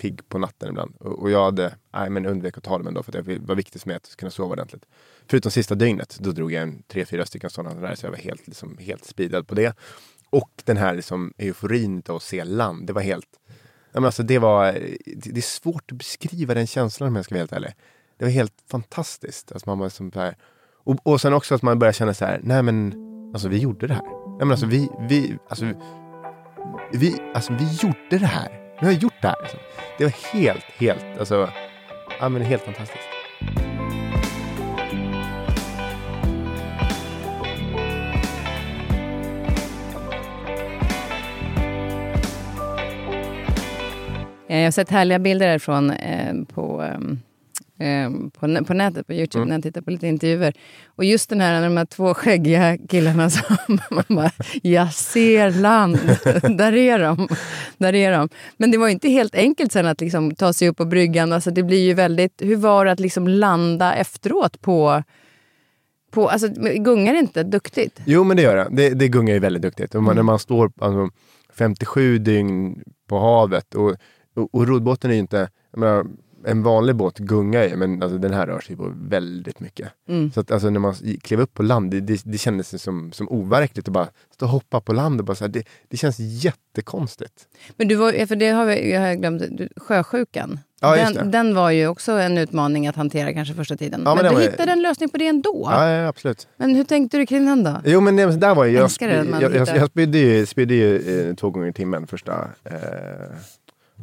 pigg 0.00 0.28
på 0.28 0.38
natten 0.38 0.68
ibland. 0.68 0.94
Och, 0.98 1.18
och 1.18 1.30
jag 1.30 1.44
hade, 1.44 1.74
nej 1.92 2.10
men 2.10 2.26
undvek 2.26 2.58
att 2.58 2.64
ta 2.64 2.78
dem 2.78 2.86
ändå 2.86 3.02
för 3.02 3.18
att 3.18 3.26
det 3.26 3.38
var 3.38 3.54
viktigt 3.54 3.82
för 3.82 3.88
mig 3.88 3.96
att 3.96 4.16
kunna 4.16 4.30
sova 4.30 4.52
ordentligt. 4.52 4.86
Förutom 5.26 5.50
sista 5.50 5.74
dygnet, 5.74 6.18
då 6.20 6.32
drog 6.32 6.52
jag 6.52 6.62
en 6.62 6.82
tre, 6.82 7.06
fyra 7.06 7.26
stycken 7.26 7.50
sådana 7.50 7.80
där 7.80 7.94
så 7.94 8.06
jag 8.06 8.10
var 8.10 8.18
helt, 8.18 8.46
liksom, 8.46 8.78
helt 8.78 9.04
speedad 9.04 9.46
på 9.46 9.54
det. 9.54 9.76
Och 10.30 10.50
den 10.64 10.76
här 10.76 10.94
liksom, 10.94 11.34
euforin 11.38 12.02
av 12.08 12.16
att 12.16 12.22
se 12.22 12.44
land, 12.44 12.86
det 12.86 12.92
var 12.92 13.02
helt, 13.02 13.40
ja, 13.92 14.00
men 14.00 14.04
alltså, 14.04 14.22
det, 14.22 14.38
var, 14.38 14.72
det, 14.72 15.30
det 15.30 15.40
är 15.40 15.42
svårt 15.42 15.92
att 15.92 15.98
beskriva 15.98 16.54
den 16.54 16.66
känslan 16.66 17.08
om 17.08 17.16
jag 17.16 17.24
ska 17.24 17.34
vara 17.34 17.40
helt 17.40 17.52
ärlig. 17.52 17.74
Det 18.20 18.26
var 18.26 18.32
helt 18.32 18.54
fantastiskt. 18.70 19.52
Alltså 19.52 19.70
man 19.70 19.78
var 19.78 19.88
som 19.88 20.12
så 20.12 20.20
här, 20.20 20.36
och, 20.84 21.06
och 21.06 21.20
sen 21.20 21.32
också 21.32 21.54
att 21.54 21.62
man 21.62 21.78
börjar 21.78 21.92
känna 21.92 22.14
så 22.14 22.24
här, 22.24 22.40
nej 22.42 22.62
men 22.62 22.94
alltså 23.34 23.48
vi 23.48 23.58
gjorde 23.58 23.86
det 23.86 23.94
här. 23.94 24.02
Nej 24.02 24.38
men 24.38 24.50
alltså 24.50 24.66
vi, 24.66 24.88
vi, 25.08 25.38
alltså, 25.48 25.64
vi, 26.92 27.20
alltså 27.34 27.52
vi 27.52 27.64
gjorde 27.82 28.18
det 28.18 28.26
här. 28.26 28.48
Nu 28.80 28.86
har 28.86 28.92
jag 28.92 29.02
gjort 29.02 29.22
det 29.22 29.28
här. 29.28 29.36
Alltså. 29.40 29.56
Det 29.98 30.04
var 30.04 30.32
helt, 30.32 30.64
helt, 30.64 31.18
alltså, 31.18 31.50
ja 32.20 32.28
men 32.28 32.42
helt 32.42 32.62
fantastiskt. 32.62 33.04
Jag 44.46 44.64
har 44.64 44.70
sett 44.70 44.90
härliga 44.90 45.18
bilder 45.18 45.46
därifrån 45.46 45.90
eh, 45.90 46.34
på, 46.54 46.82
eh, 46.82 46.98
ehm, 47.80 48.30
på, 48.30 48.64
på 48.64 48.74
nätet, 48.74 49.06
på 49.06 49.12
Youtube, 49.12 49.44
när 49.44 49.54
jag 49.54 49.62
tittar 49.62 49.80
på 49.80 49.90
lite 49.90 50.06
intervjuer. 50.06 50.54
Och 50.86 51.04
just 51.04 51.30
den 51.30 51.40
här, 51.40 51.62
de 51.62 51.76
här 51.76 51.84
två 51.84 52.14
skäggiga 52.14 52.78
killarna 52.88 53.30
som 53.30 53.56
man 53.90 54.04
bara, 54.08 54.30
jag 54.62 54.92
ser 54.94 55.50
land, 55.50 55.96
där 56.58 56.76
är 56.76 56.98
de. 56.98 57.28
Där 57.78 57.94
är 57.94 58.12
de. 58.12 58.28
Men 58.56 58.70
det 58.70 58.78
var 58.78 58.88
inte 58.88 59.08
helt 59.08 59.34
enkelt 59.34 59.72
sen 59.72 59.86
att 59.86 60.00
liksom 60.00 60.34
ta 60.34 60.52
sig 60.52 60.68
upp 60.68 60.76
på 60.76 60.84
bryggan. 60.84 61.32
Alltså 61.32 61.50
det 61.50 61.62
blir 61.62 61.84
ju 61.84 61.94
väldigt, 61.94 62.42
hur 62.42 62.56
var 62.56 62.84
det 62.84 62.92
att 62.92 63.00
liksom 63.00 63.28
landa 63.28 63.94
efteråt 63.94 64.60
på, 64.60 65.02
på 66.10 66.28
alltså, 66.28 66.48
gungar 66.76 67.14
inte 67.14 67.42
duktigt? 67.42 68.00
Jo 68.04 68.24
men 68.24 68.36
det 68.36 68.42
gör 68.42 68.56
det. 68.56 68.68
Det, 68.70 68.94
det 68.94 69.08
gungar 69.08 69.34
ju 69.34 69.40
väldigt 69.40 69.62
duktigt. 69.62 69.94
Och 69.94 70.02
man, 70.02 70.16
När 70.16 70.22
man 70.22 70.38
står 70.38 70.72
alltså, 70.80 71.08
57 71.54 72.18
dygn 72.18 72.82
på 73.08 73.18
havet 73.18 73.74
och, 73.74 73.90
och, 74.36 74.54
och 74.54 74.68
roddbåten 74.68 75.10
är 75.10 75.14
ju 75.14 75.20
inte, 75.20 75.48
menar, 75.76 76.06
en 76.44 76.62
vanlig 76.62 76.96
båt 76.96 77.18
gungar 77.18 77.62
ju 77.62 77.76
men 77.76 78.02
alltså, 78.02 78.18
den 78.18 78.32
här 78.32 78.46
rör 78.46 78.60
sig 78.60 78.76
på 78.76 78.92
väldigt 78.96 79.60
mycket. 79.60 79.88
Så 80.34 80.40
att 80.40 80.50
alltså, 80.50 80.70
när 80.70 80.80
man 80.80 80.94
klev 81.22 81.40
upp 81.40 81.54
på 81.54 81.62
land, 81.62 81.90
det, 81.90 82.00
det, 82.00 82.22
det 82.24 82.38
kändes 82.38 82.82
som, 82.82 83.12
som 83.12 83.28
overkligt 83.28 83.88
att 83.88 83.92
bara 83.94 84.08
stå 84.34 84.46
och 84.46 84.52
hoppa 84.52 84.80
på 84.80 84.92
land 84.92 85.20
och 85.20 85.26
bara 85.26 85.34
så 85.34 85.44
här, 85.44 85.48
det, 85.52 85.62
det 85.88 85.96
känns 85.96 86.16
jättekonstigt. 86.18 87.48
Men 87.76 87.88
du 87.88 87.94
var, 87.94 88.26
för 88.26 88.36
det 88.36 88.50
har 88.50 88.66
jag 88.66 89.00
har 89.00 89.14
glömt, 89.14 89.42
sjösjukan. 89.76 90.58
Ja, 90.80 91.12
den, 91.12 91.30
den 91.30 91.54
var 91.54 91.70
ju 91.70 91.86
också 91.88 92.12
en 92.12 92.38
utmaning 92.38 92.86
att 92.86 92.96
hantera 92.96 93.32
kanske 93.32 93.54
första 93.54 93.76
tiden. 93.76 94.02
Ja, 94.04 94.14
men 94.14 94.24
men 94.24 94.32
du 94.34 94.40
var 94.40 94.50
hittade 94.50 94.72
en 94.72 94.82
lösning 94.82 95.08
på 95.08 95.16
det 95.18 95.26
ändå. 95.26 95.68
Ja, 95.72 95.88
ja 95.90 96.08
absolut. 96.08 96.48
Men 96.56 96.74
hur 96.74 96.84
tänkte 96.84 97.16
du 97.18 97.26
kring 97.26 97.46
den 97.46 97.64
då? 97.64 97.76
Jo 97.84 98.00
men 98.00 98.16
det, 98.16 98.36
där 98.36 98.54
var 98.54 98.64
ju, 98.64 98.72
jag, 98.76 98.90
man 99.00 99.40
jag, 99.40 99.54
jag, 99.54 99.60
hittar- 99.60 99.76
jag 99.76 99.88
spydde 99.90 100.18
ju, 100.18 100.46
spydde 100.46 100.74
ju 100.74 101.28
eh, 101.28 101.34
två 101.34 101.50
gånger 101.50 101.68
i 101.68 101.72
timmen 101.72 102.06
första, 102.06 102.48
eh, 102.64 102.72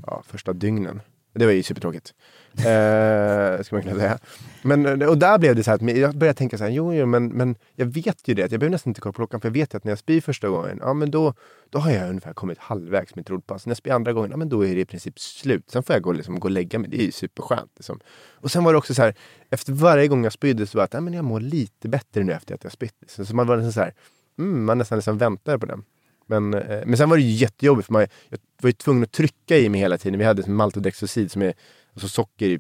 ja, 0.06 0.24
första 0.28 0.54
dygnen. 0.54 1.02
Det 1.38 1.46
var 1.46 1.54
ju 1.54 1.64
supertråkigt. 1.64 2.14
Eh, 2.58 3.64
ska 3.64 3.76
man 3.76 3.84
kunna 3.84 3.96
säga. 3.96 4.20
Men, 4.62 5.02
eh, 5.02 5.08
och 5.08 5.18
där 5.18 5.38
blev 5.38 5.56
det 5.56 5.64
så 5.64 5.72
här 5.72 5.76
att 5.76 5.98
jag 5.98 6.18
började 6.18 6.38
tänka 6.38 6.58
så 6.58 6.64
här, 6.64 6.72
jo, 6.72 6.94
jo 6.94 7.06
men, 7.06 7.28
men 7.28 7.56
jag 7.76 7.86
vet 7.86 8.28
ju 8.28 8.34
det, 8.34 8.42
jag 8.42 8.50
behöver 8.50 8.70
nästan 8.70 8.92
inte 8.92 9.02
kolla 9.02 9.14
på 9.14 9.18
klockan 9.18 9.42
för 9.42 9.48
jag 9.48 9.54
vet 9.54 9.74
ju 9.74 9.78
att 9.78 9.84
när 9.84 9.92
jag 9.92 10.00
spyr 10.00 10.22
första 10.22 10.50
gången, 10.50 10.78
ja 10.82 10.94
men 10.94 11.12
då, 11.12 11.34
då 11.70 11.80
har 11.80 11.92
jag 11.92 12.10
ungefär 12.10 12.34
kommit 12.34 12.58
halvvägs 12.58 13.16
med 13.16 13.18
mitt 13.18 13.30
roddpass. 13.30 13.54
Alltså, 13.54 13.70
när 13.70 13.72
jag 13.72 13.78
spyr 13.78 13.92
andra 13.92 14.14
gången, 14.14 14.32
ja 14.32 14.38
men 14.38 14.50
då 14.50 14.66
är 14.66 14.76
det 14.76 14.82
i 14.82 14.86
princip 14.86 15.20
slut. 15.20 15.72
Sen 15.72 15.84
får 15.84 15.96
jag 15.96 16.04
gå, 16.04 16.12
liksom, 16.12 16.40
gå 16.40 16.46
och 16.46 16.52
lägga 16.52 16.80
mig, 16.80 16.90
det 16.90 17.02
är 17.02 17.06
ju 17.06 17.12
superskönt. 17.12 17.72
Liksom. 17.76 18.00
Och 18.34 18.52
sen 18.52 18.64
var 18.64 18.74
det 18.74 18.78
också 18.78 18.94
så 18.94 19.02
här, 19.02 19.16
efter 19.50 19.74
varje 19.74 20.08
gång 20.08 20.24
jag 20.24 20.34
spydde 20.34 20.68
så 20.68 20.78
var 20.78 20.82
det 20.82 20.86
att 20.86 20.94
ja, 20.94 21.02
men 21.02 21.14
jag 21.14 21.26
mår 21.26 21.40
lite 21.40 21.90
bättre 21.90 22.24
nu 22.24 22.34
efter 22.34 22.56
att 22.56 22.64
jag 22.64 22.74
spytt. 22.74 23.04
Så, 23.08 23.26
så 23.26 23.36
man 23.36 23.48
var 23.48 23.58
nästan 23.58 23.74
så 23.74 23.80
här, 23.80 23.94
mm, 24.40 24.66
man 24.66 24.78
nästan 24.78 24.98
liksom 24.98 25.18
väntade 25.18 25.60
på 25.60 25.66
den. 25.66 25.84
Men, 26.28 26.54
eh, 26.54 26.82
men 26.86 26.98
sen 26.98 27.10
var 27.10 27.18
det 27.18 27.24
ju 27.24 27.32
jättejobbigt 27.32 27.86
för 27.86 27.94
man, 27.94 28.08
jag 28.30 28.40
var 28.62 28.68
ju 28.68 28.74
tvungen 28.74 29.04
att 29.04 29.12
trycka 29.12 29.58
i 29.58 29.70
mig 29.70 29.82
hela 29.82 29.98
tiden. 29.98 30.20
Vi 30.20 30.26
hade 30.26 30.44
som 30.44 30.56
maltodextrosid 30.56 31.32
som 31.32 31.42
är 31.42 31.54
alltså 31.94 32.08
socker 32.08 32.46
i, 32.46 32.60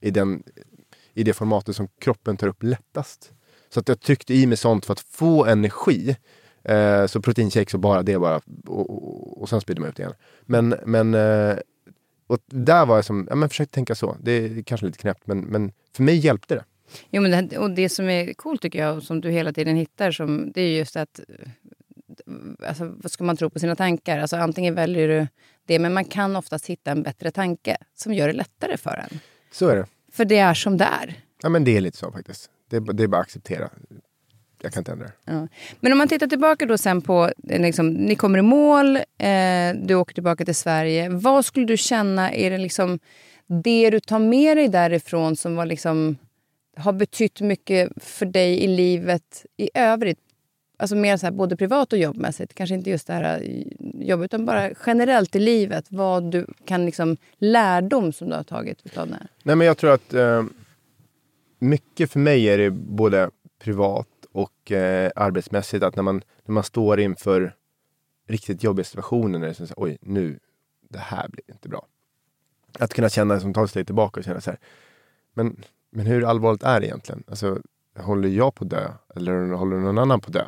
i, 0.00 0.10
den, 0.10 0.42
i 1.14 1.22
det 1.22 1.32
formatet 1.32 1.76
som 1.76 1.88
kroppen 1.98 2.36
tar 2.36 2.46
upp 2.46 2.62
lättast. 2.62 3.32
Så 3.68 3.80
att 3.80 3.88
jag 3.88 4.00
tryckte 4.00 4.34
i 4.34 4.46
mig 4.46 4.56
sånt 4.56 4.86
för 4.86 4.92
att 4.92 5.00
få 5.00 5.46
energi. 5.46 6.16
Eh, 6.64 7.06
så 7.06 7.22
proteinshakes 7.22 7.74
och 7.74 7.80
bara 7.80 8.02
det 8.02 8.18
bara. 8.18 8.40
Och, 8.66 8.90
och, 8.90 9.42
och 9.42 9.48
sen 9.48 9.60
spydde 9.60 9.80
man 9.80 9.90
ut 9.90 9.98
igen. 9.98 10.12
Men, 10.42 10.74
men 10.86 11.14
eh, 11.14 11.56
och 12.26 12.38
där 12.46 12.86
var 12.86 12.94
jag 12.94 13.04
som, 13.04 13.26
ja 13.30 13.36
men 13.36 13.48
försökte 13.48 13.74
tänka 13.74 13.94
så. 13.94 14.16
Det 14.22 14.32
är 14.32 14.62
kanske 14.62 14.86
lite 14.86 14.98
knäppt 14.98 15.26
men, 15.26 15.40
men 15.40 15.72
för 15.96 16.02
mig 16.02 16.16
hjälpte 16.16 16.54
det. 16.54 16.64
Jo, 17.10 17.22
men 17.22 17.48
det, 17.48 17.58
och 17.58 17.70
det 17.70 17.88
som 17.88 18.08
är 18.08 18.34
coolt 18.34 18.62
tycker 18.62 18.78
jag, 18.78 18.96
och 18.96 19.02
som 19.02 19.20
du 19.20 19.30
hela 19.30 19.52
tiden 19.52 19.76
hittar, 19.76 20.10
som, 20.10 20.52
det 20.52 20.60
är 20.60 20.78
just 20.78 20.96
att 20.96 21.20
Alltså, 22.66 22.94
vad 22.96 23.12
ska 23.12 23.24
man 23.24 23.36
tro 23.36 23.50
på 23.50 23.58
sina 23.58 23.76
tankar? 23.76 24.18
Alltså, 24.18 24.36
antingen 24.36 24.74
väljer 24.74 25.08
du 25.08 25.26
det, 25.66 25.78
men 25.78 25.92
man 25.92 26.04
kan 26.04 26.36
oftast 26.36 26.66
hitta 26.66 26.90
en 26.90 27.02
bättre 27.02 27.30
tanke 27.30 27.76
som 27.94 28.14
gör 28.14 28.26
det 28.26 28.32
lättare 28.32 28.76
för 28.76 29.06
en. 29.10 29.20
Så 29.52 29.68
är 29.68 29.76
det. 29.76 29.86
För 30.12 30.24
det 30.24 30.38
är 30.38 30.54
som 30.54 30.76
det 30.76 30.84
är. 30.84 31.14
Ja 31.42 31.48
men 31.48 31.64
det 31.64 31.76
är 31.76 31.80
lite 31.80 31.96
så 31.96 32.12
faktiskt. 32.12 32.50
Det 32.70 32.76
är, 32.76 32.80
det 32.80 33.02
är 33.02 33.06
bara 33.06 33.20
att 33.20 33.26
acceptera. 33.26 33.70
Jag 34.62 34.72
kan 34.72 34.80
inte 34.80 34.92
ändra 34.92 35.06
det. 35.06 35.12
Ja. 35.24 35.48
Men 35.80 35.92
om 35.92 35.98
man 35.98 36.08
tittar 36.08 36.26
tillbaka 36.26 36.66
då 36.66 36.78
sen 36.78 37.02
på, 37.02 37.32
eh, 37.48 37.60
liksom, 37.60 37.88
ni 37.88 38.16
kommer 38.16 38.38
i 38.38 38.42
mål, 38.42 38.96
eh, 38.96 39.74
du 39.82 39.94
åker 39.94 40.14
tillbaka 40.14 40.44
till 40.44 40.54
Sverige. 40.54 41.08
Vad 41.08 41.44
skulle 41.44 41.66
du 41.66 41.76
känna 41.76 42.32
är 42.32 42.50
det 42.50 42.58
liksom 42.58 42.98
det 43.46 43.90
du 43.90 44.00
tar 44.00 44.18
med 44.18 44.56
dig 44.56 44.68
därifrån 44.68 45.36
som 45.36 45.56
var 45.56 45.66
liksom, 45.66 46.16
har 46.76 46.92
betytt 46.92 47.40
mycket 47.40 47.90
för 47.96 48.26
dig 48.26 48.64
i 48.64 48.66
livet 48.66 49.46
i 49.56 49.70
övrigt? 49.74 50.20
Alltså 50.82 50.96
mer 50.96 51.16
så 51.16 51.26
här, 51.26 51.32
både 51.32 51.56
privat 51.56 51.92
och 51.92 51.98
jobbmässigt. 51.98 52.54
Kanske 52.54 52.74
inte 52.74 52.90
just 52.90 53.06
det 53.06 53.12
här 53.12 53.42
eh, 53.42 53.62
jobbet, 54.08 54.24
utan 54.24 54.46
bara 54.46 54.70
generellt 54.86 55.36
i 55.36 55.40
livet. 55.40 55.86
Vad 55.88 56.30
du 56.30 56.46
kan 56.64 56.86
liksom, 56.86 57.16
lärdom 57.38 58.12
som 58.12 58.28
du 58.28 58.36
har 58.36 58.42
tagit 58.42 58.98
av 58.98 59.08
det 59.08 59.14
här. 59.14 59.28
Nej 59.42 59.56
men 59.56 59.66
jag 59.66 59.78
tror 59.78 59.90
att 59.90 60.14
eh, 60.14 60.44
mycket 61.58 62.10
för 62.10 62.18
mig 62.18 62.48
är 62.48 62.58
det 62.58 62.70
både 62.70 63.30
privat 63.58 64.08
och 64.32 64.72
eh, 64.72 65.10
arbetsmässigt 65.16 65.84
att 65.84 65.96
när 65.96 66.02
man, 66.02 66.22
när 66.44 66.52
man 66.52 66.64
står 66.64 67.00
inför 67.00 67.54
riktigt 68.28 68.62
jobbiga 68.62 68.84
situationer 68.84 69.38
när 69.38 69.46
det 69.46 69.52
är 69.52 69.54
så 69.54 69.64
här, 69.64 69.74
oj 69.76 69.98
nu, 70.00 70.38
det 70.88 70.98
här 70.98 71.28
blir 71.28 71.44
inte 71.50 71.68
bra. 71.68 71.86
Att 72.78 72.94
kunna 72.94 73.08
känna 73.08 73.40
som 73.40 73.54
tar 73.54 73.64
ett 73.64 73.70
steg 73.70 73.86
tillbaka 73.86 74.20
och 74.20 74.24
känna 74.24 74.40
så 74.40 74.50
här, 74.50 74.58
men, 75.34 75.62
men 75.90 76.06
hur 76.06 76.24
allvarligt 76.24 76.62
är 76.62 76.80
det 76.80 76.86
egentligen? 76.86 77.22
Alltså, 77.26 77.58
håller 77.98 78.28
jag 78.28 78.54
på 78.54 78.64
att 78.64 78.70
dö? 78.70 78.92
Eller 79.16 79.52
håller 79.52 79.76
någon 79.76 79.98
annan 79.98 80.20
på 80.20 80.26
att 80.26 80.32
dö? 80.32 80.44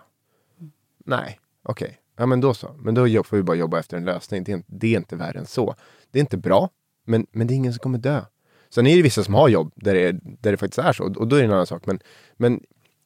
Nej, 1.04 1.40
okej. 1.62 1.98
Ja 2.16 2.26
men 2.26 2.40
då 2.40 2.54
så. 2.54 2.74
Men 2.78 2.94
då 2.94 3.22
får 3.24 3.36
vi 3.36 3.42
bara 3.42 3.56
jobba 3.56 3.78
efter 3.78 3.96
en 3.96 4.04
lösning. 4.04 4.44
Det 4.44 4.52
är, 4.52 4.56
inte- 4.56 4.72
det 4.72 4.94
är 4.94 4.98
inte 4.98 5.16
värre 5.16 5.38
än 5.38 5.46
så. 5.46 5.74
Det 6.10 6.18
är 6.18 6.20
inte 6.20 6.36
bra, 6.36 6.70
men, 7.06 7.26
men 7.32 7.46
det 7.46 7.54
är 7.54 7.56
ingen 7.56 7.72
som 7.72 7.78
kommer 7.78 7.98
dö. 7.98 8.20
Sen 8.70 8.86
är 8.86 8.96
det 8.96 9.02
vissa 9.02 9.24
som 9.24 9.34
har 9.34 9.48
jobb 9.48 9.72
där 9.76 9.94
det, 9.94 10.12
där 10.12 10.50
det 10.50 10.56
faktiskt 10.56 10.78
är 10.78 10.92
så 10.92 11.04
och 11.04 11.28
då 11.28 11.36
är 11.36 11.40
det 11.40 11.46
en 11.46 11.52
annan 11.52 11.66
sak. 11.66 11.86
Men, 11.86 12.00
men 12.36 12.60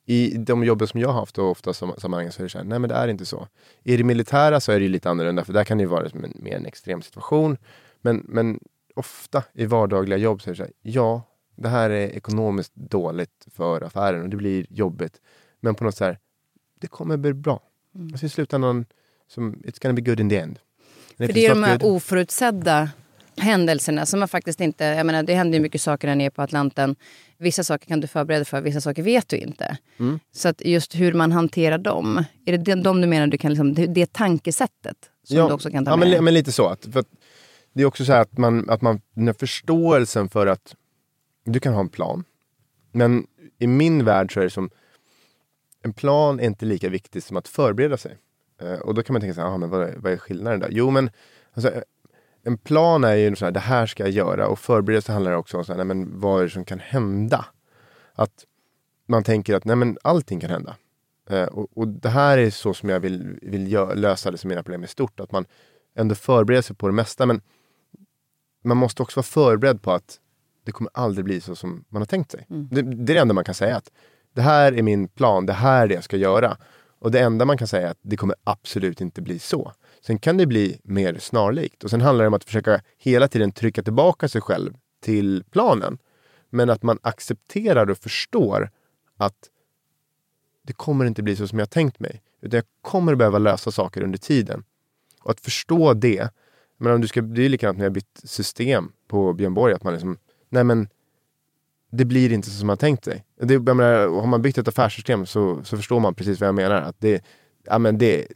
i 0.06 0.36
de 0.38 0.64
jobben 0.64 0.88
som 0.88 1.00
jag 1.00 1.08
har 1.08 1.20
haft 1.20 1.38
och 1.38 1.50
ofta 1.50 1.72
som, 1.72 1.92
sammanhang 1.98 2.32
så 2.32 2.42
är 2.42 2.44
det 2.44 2.50
så 2.50 2.58
här, 2.58 2.64
nej 2.64 2.78
men 2.78 2.88
det 2.90 2.94
är 2.96 3.08
inte 3.08 3.26
så. 3.26 3.48
I 3.82 3.96
det 3.96 4.04
militära 4.04 4.60
så 4.60 4.72
är 4.72 4.80
det 4.80 4.88
lite 4.88 5.10
annorlunda 5.10 5.44
för 5.44 5.52
där 5.52 5.64
kan 5.64 5.78
det 5.78 5.82
ju 5.82 5.88
vara 5.88 6.08
som 6.10 6.24
en, 6.24 6.32
mer 6.36 6.56
en 6.56 6.66
extrem 6.66 7.02
situation. 7.02 7.56
Men, 8.00 8.24
men 8.28 8.60
ofta 8.94 9.42
i 9.52 9.66
vardagliga 9.66 10.18
jobb 10.18 10.42
så 10.42 10.50
är 10.50 10.52
det 10.52 10.56
så 10.56 10.62
här, 10.62 10.72
ja, 10.82 11.22
det 11.56 11.68
här 11.68 11.90
är 11.90 12.08
ekonomiskt 12.08 12.74
dåligt 12.74 13.46
för 13.54 13.82
affären 13.82 14.22
och 14.22 14.28
det 14.28 14.36
blir 14.36 14.66
jobbigt. 14.70 15.20
Men 15.60 15.74
på 15.74 15.84
något 15.84 15.96
så 15.96 16.04
här, 16.04 16.18
det 16.80 16.86
kommer 16.86 17.16
bli 17.16 17.32
bra. 17.32 17.60
Mm. 17.94 18.08
Alltså 18.12 18.26
i 18.26 18.28
slutändan, 18.28 18.84
som, 19.28 19.54
it's 19.54 19.82
gonna 19.82 19.94
be 19.94 20.00
good 20.00 20.20
in 20.20 20.30
the 20.30 20.36
end. 20.36 20.58
För 21.16 21.32
det 21.32 21.46
är 21.46 21.48
de 21.48 21.62
här 21.62 21.84
oförutsedda 21.84 22.90
händelserna 23.36 24.06
som 24.06 24.20
man 24.20 24.28
faktiskt 24.28 24.60
inte... 24.60 24.84
Jag 24.84 25.06
menar, 25.06 25.22
det 25.22 25.34
händer 25.34 25.58
ju 25.58 25.62
mycket 25.62 25.80
saker 25.80 26.08
där 26.08 26.14
nere 26.14 26.30
på 26.30 26.42
Atlanten. 26.42 26.96
Vissa 27.38 27.64
saker 27.64 27.86
kan 27.86 28.00
du 28.00 28.06
förbereda 28.06 28.44
för, 28.44 28.60
vissa 28.60 28.80
saker 28.80 29.02
vet 29.02 29.28
du 29.28 29.36
inte. 29.36 29.78
Mm. 29.98 30.20
Så 30.32 30.48
att 30.48 30.62
just 30.64 30.94
hur 30.94 31.12
man 31.12 31.32
hanterar 31.32 31.78
dem. 31.78 32.24
Är 32.46 32.58
det 32.58 32.74
de 32.74 33.00
du 33.00 33.06
menar, 33.06 33.26
du 33.26 33.38
kan 33.38 33.50
liksom, 33.50 33.74
det, 33.74 33.86
det 33.86 34.12
tankesättet 34.12 34.96
som 35.24 35.36
ja, 35.36 35.46
du 35.46 35.52
också 35.52 35.70
kan 35.70 35.84
ta 35.84 35.90
ja, 35.90 35.96
med? 35.96 36.10
Men, 36.10 36.24
men 36.24 36.34
lite 36.34 36.52
så. 36.52 36.66
Att, 36.66 36.96
att 36.96 37.06
det 37.72 37.82
är 37.82 37.86
också 37.86 38.04
så 38.04 38.12
att 38.12 38.38
man, 38.38 38.70
att 38.70 38.82
man, 38.82 39.00
den 39.14 39.26
här 39.26 39.34
förståelsen 39.34 40.28
för 40.28 40.46
att 40.46 40.74
du 41.44 41.60
kan 41.60 41.72
ha 41.72 41.80
en 41.80 41.88
plan. 41.88 42.24
Men 42.92 43.26
i 43.58 43.66
min 43.66 44.04
värld 44.04 44.34
så 44.34 44.40
är 44.40 44.44
det 44.44 44.50
som, 44.50 44.70
en 45.82 45.92
plan 45.92 46.40
är 46.40 46.44
inte 46.44 46.66
lika 46.66 46.88
viktig 46.88 47.22
som 47.22 47.36
att 47.36 47.48
förbereda 47.48 47.96
sig. 47.96 48.18
Uh, 48.62 48.78
och 48.78 48.94
då 48.94 49.02
kan 49.02 49.14
man 49.14 49.20
tänka 49.20 49.34
sig, 49.34 49.58
men 49.58 49.70
vad, 49.70 49.88
är, 49.88 49.94
vad 49.96 50.12
är 50.12 50.16
skillnaden 50.16 50.60
där? 50.60 50.68
Jo 50.72 50.90
men, 50.90 51.10
alltså, 51.52 51.82
en 52.42 52.58
plan 52.58 53.04
är 53.04 53.14
ju 53.14 53.36
så 53.36 53.44
här, 53.44 53.52
det 53.52 53.60
här 53.60 53.86
ska 53.86 54.02
jag 54.02 54.12
göra 54.12 54.48
och 54.48 54.58
förberedelse 54.58 55.12
handlar 55.12 55.32
också 55.32 55.58
om 55.58 55.64
så 55.64 55.72
här, 55.72 55.76
nej, 55.76 55.86
men 55.86 56.20
vad 56.20 56.40
är 56.40 56.44
det 56.44 56.50
som 56.50 56.64
kan 56.64 56.78
hända? 56.78 57.44
Att 58.14 58.44
man 59.06 59.24
tänker 59.24 59.54
att 59.54 59.64
nej, 59.64 59.76
men 59.76 59.98
allting 60.02 60.40
kan 60.40 60.50
hända. 60.50 60.76
Uh, 61.32 61.42
och, 61.42 61.68
och, 61.74 61.88
det 61.88 62.08
här 62.08 62.38
är 62.38 62.50
så 62.50 62.74
som 62.74 62.88
jag 62.88 63.00
vill, 63.00 63.38
vill 63.42 63.66
gö- 63.66 63.94
lösa 63.94 64.30
det 64.30 64.38
som 64.38 64.48
mina 64.48 64.62
problem 64.62 64.84
i 64.84 64.86
stort. 64.86 65.20
Att 65.20 65.32
man 65.32 65.44
ändå 65.94 66.14
förbereder 66.14 66.62
sig 66.62 66.76
på 66.76 66.86
det 66.86 66.94
mesta 66.94 67.26
men 67.26 67.40
man 68.64 68.76
måste 68.76 69.02
också 69.02 69.18
vara 69.18 69.24
förberedd 69.24 69.82
på 69.82 69.92
att 69.92 70.20
det 70.64 70.72
kommer 70.72 70.90
aldrig 70.94 71.24
bli 71.24 71.40
så 71.40 71.56
som 71.56 71.84
man 71.88 72.02
har 72.02 72.06
tänkt 72.06 72.30
sig. 72.30 72.46
Mm. 72.50 72.68
Det, 72.70 72.82
det, 72.82 73.12
är 73.12 73.14
det 73.14 73.20
enda 73.20 73.34
man 73.34 73.44
kan 73.44 73.54
säga. 73.54 73.76
att 73.76 73.90
det 74.38 74.42
här 74.42 74.72
är 74.72 74.82
min 74.82 75.08
plan, 75.08 75.46
det 75.46 75.52
här 75.52 75.82
är 75.82 75.88
det 75.88 75.94
jag 75.94 76.04
ska 76.04 76.16
göra. 76.16 76.56
Och 76.98 77.10
det 77.10 77.20
enda 77.20 77.44
man 77.44 77.58
kan 77.58 77.68
säga 77.68 77.86
är 77.86 77.90
att 77.90 77.98
det 78.02 78.16
kommer 78.16 78.36
absolut 78.44 79.00
inte 79.00 79.22
bli 79.22 79.38
så. 79.38 79.72
Sen 80.00 80.18
kan 80.18 80.36
det 80.36 80.46
bli 80.46 80.80
mer 80.82 81.18
snarlikt. 81.18 81.84
Och 81.84 81.90
sen 81.90 82.00
handlar 82.00 82.24
det 82.24 82.28
om 82.28 82.34
att 82.34 82.44
försöka 82.44 82.80
hela 82.98 83.28
tiden 83.28 83.52
trycka 83.52 83.82
tillbaka 83.82 84.28
sig 84.28 84.40
själv 84.40 84.74
till 85.02 85.44
planen. 85.50 85.98
Men 86.50 86.70
att 86.70 86.82
man 86.82 86.98
accepterar 87.02 87.90
och 87.90 87.98
förstår 87.98 88.70
att 89.16 89.48
det 90.62 90.72
kommer 90.72 91.04
inte 91.04 91.22
bli 91.22 91.36
så 91.36 91.48
som 91.48 91.58
jag 91.58 91.70
tänkt 91.70 92.00
mig. 92.00 92.22
Utan 92.40 92.56
jag 92.56 92.64
kommer 92.82 93.14
behöva 93.14 93.38
lösa 93.38 93.70
saker 93.70 94.02
under 94.02 94.18
tiden. 94.18 94.64
Och 95.22 95.30
att 95.30 95.40
förstå 95.40 95.94
det. 95.94 96.30
Men 96.76 96.92
om 96.92 97.00
du 97.00 97.08
ska, 97.08 97.20
det 97.20 97.44
är 97.44 97.48
likadant 97.48 97.78
när 97.78 97.84
jag 97.84 97.92
bytt 97.92 98.20
system 98.24 98.92
på 99.08 99.32
Björn 99.32 99.54
Borg. 99.54 99.74
Att 99.74 99.84
man 99.84 99.92
liksom, 99.92 100.18
nej 100.48 100.64
men 100.64 100.88
det 101.90 102.04
blir 102.04 102.32
inte 102.32 102.50
så 102.50 102.58
som 102.58 102.66
man 102.66 102.76
tänkt 102.76 103.04
sig. 103.04 103.24
Det, 103.40 103.58
menar, 103.58 104.20
har 104.20 104.26
man 104.26 104.42
byggt 104.42 104.58
ett 104.58 104.68
affärssystem 104.68 105.26
så, 105.26 105.64
så 105.64 105.76
förstår 105.76 106.00
man 106.00 106.14
precis 106.14 106.40
vad 106.40 106.48
jag 106.48 106.54
menar. 106.54 106.82
Att 106.82 106.96
det, 107.00 107.24
ja, 107.64 107.78
men, 107.78 107.98
det, 107.98 108.26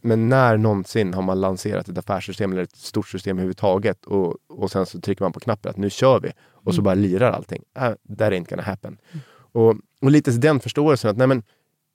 men 0.00 0.28
när 0.28 0.56
någonsin 0.56 1.14
har 1.14 1.22
man 1.22 1.40
lanserat 1.40 1.88
ett 1.88 1.98
affärssystem 1.98 2.52
eller 2.52 2.62
ett 2.62 2.76
stort 2.76 3.08
system 3.08 3.36
överhuvudtaget 3.36 4.04
och, 4.04 4.36
och 4.48 4.70
sen 4.70 4.86
så 4.86 5.00
trycker 5.00 5.24
man 5.24 5.32
på 5.32 5.40
knappen 5.40 5.70
att 5.70 5.76
nu 5.76 5.90
kör 5.90 6.20
vi 6.20 6.32
och 6.50 6.66
mm. 6.66 6.76
så 6.76 6.82
bara 6.82 6.94
lirar 6.94 7.32
allting. 7.32 7.62
Äh, 7.76 7.90
that 8.18 8.32
ain't 8.32 8.50
gonna 8.50 8.62
happen. 8.62 8.98
Mm. 9.10 9.22
Och, 9.52 9.76
och 10.00 10.10
lite 10.10 10.30
den 10.30 10.60
förståelsen 10.60 11.10
att 11.10 11.16
nej 11.16 11.26
men, 11.26 11.42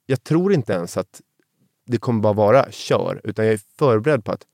jag 0.06 0.24
tror 0.24 0.52
inte 0.52 0.72
ens 0.72 0.96
att 0.96 1.20
det 1.86 1.98
kommer 1.98 2.20
bara 2.20 2.32
vara 2.32 2.70
kör, 2.70 3.20
utan 3.24 3.44
jag 3.44 3.54
är 3.54 3.60
förberedd 3.78 4.24
på 4.24 4.32
att 4.32 4.46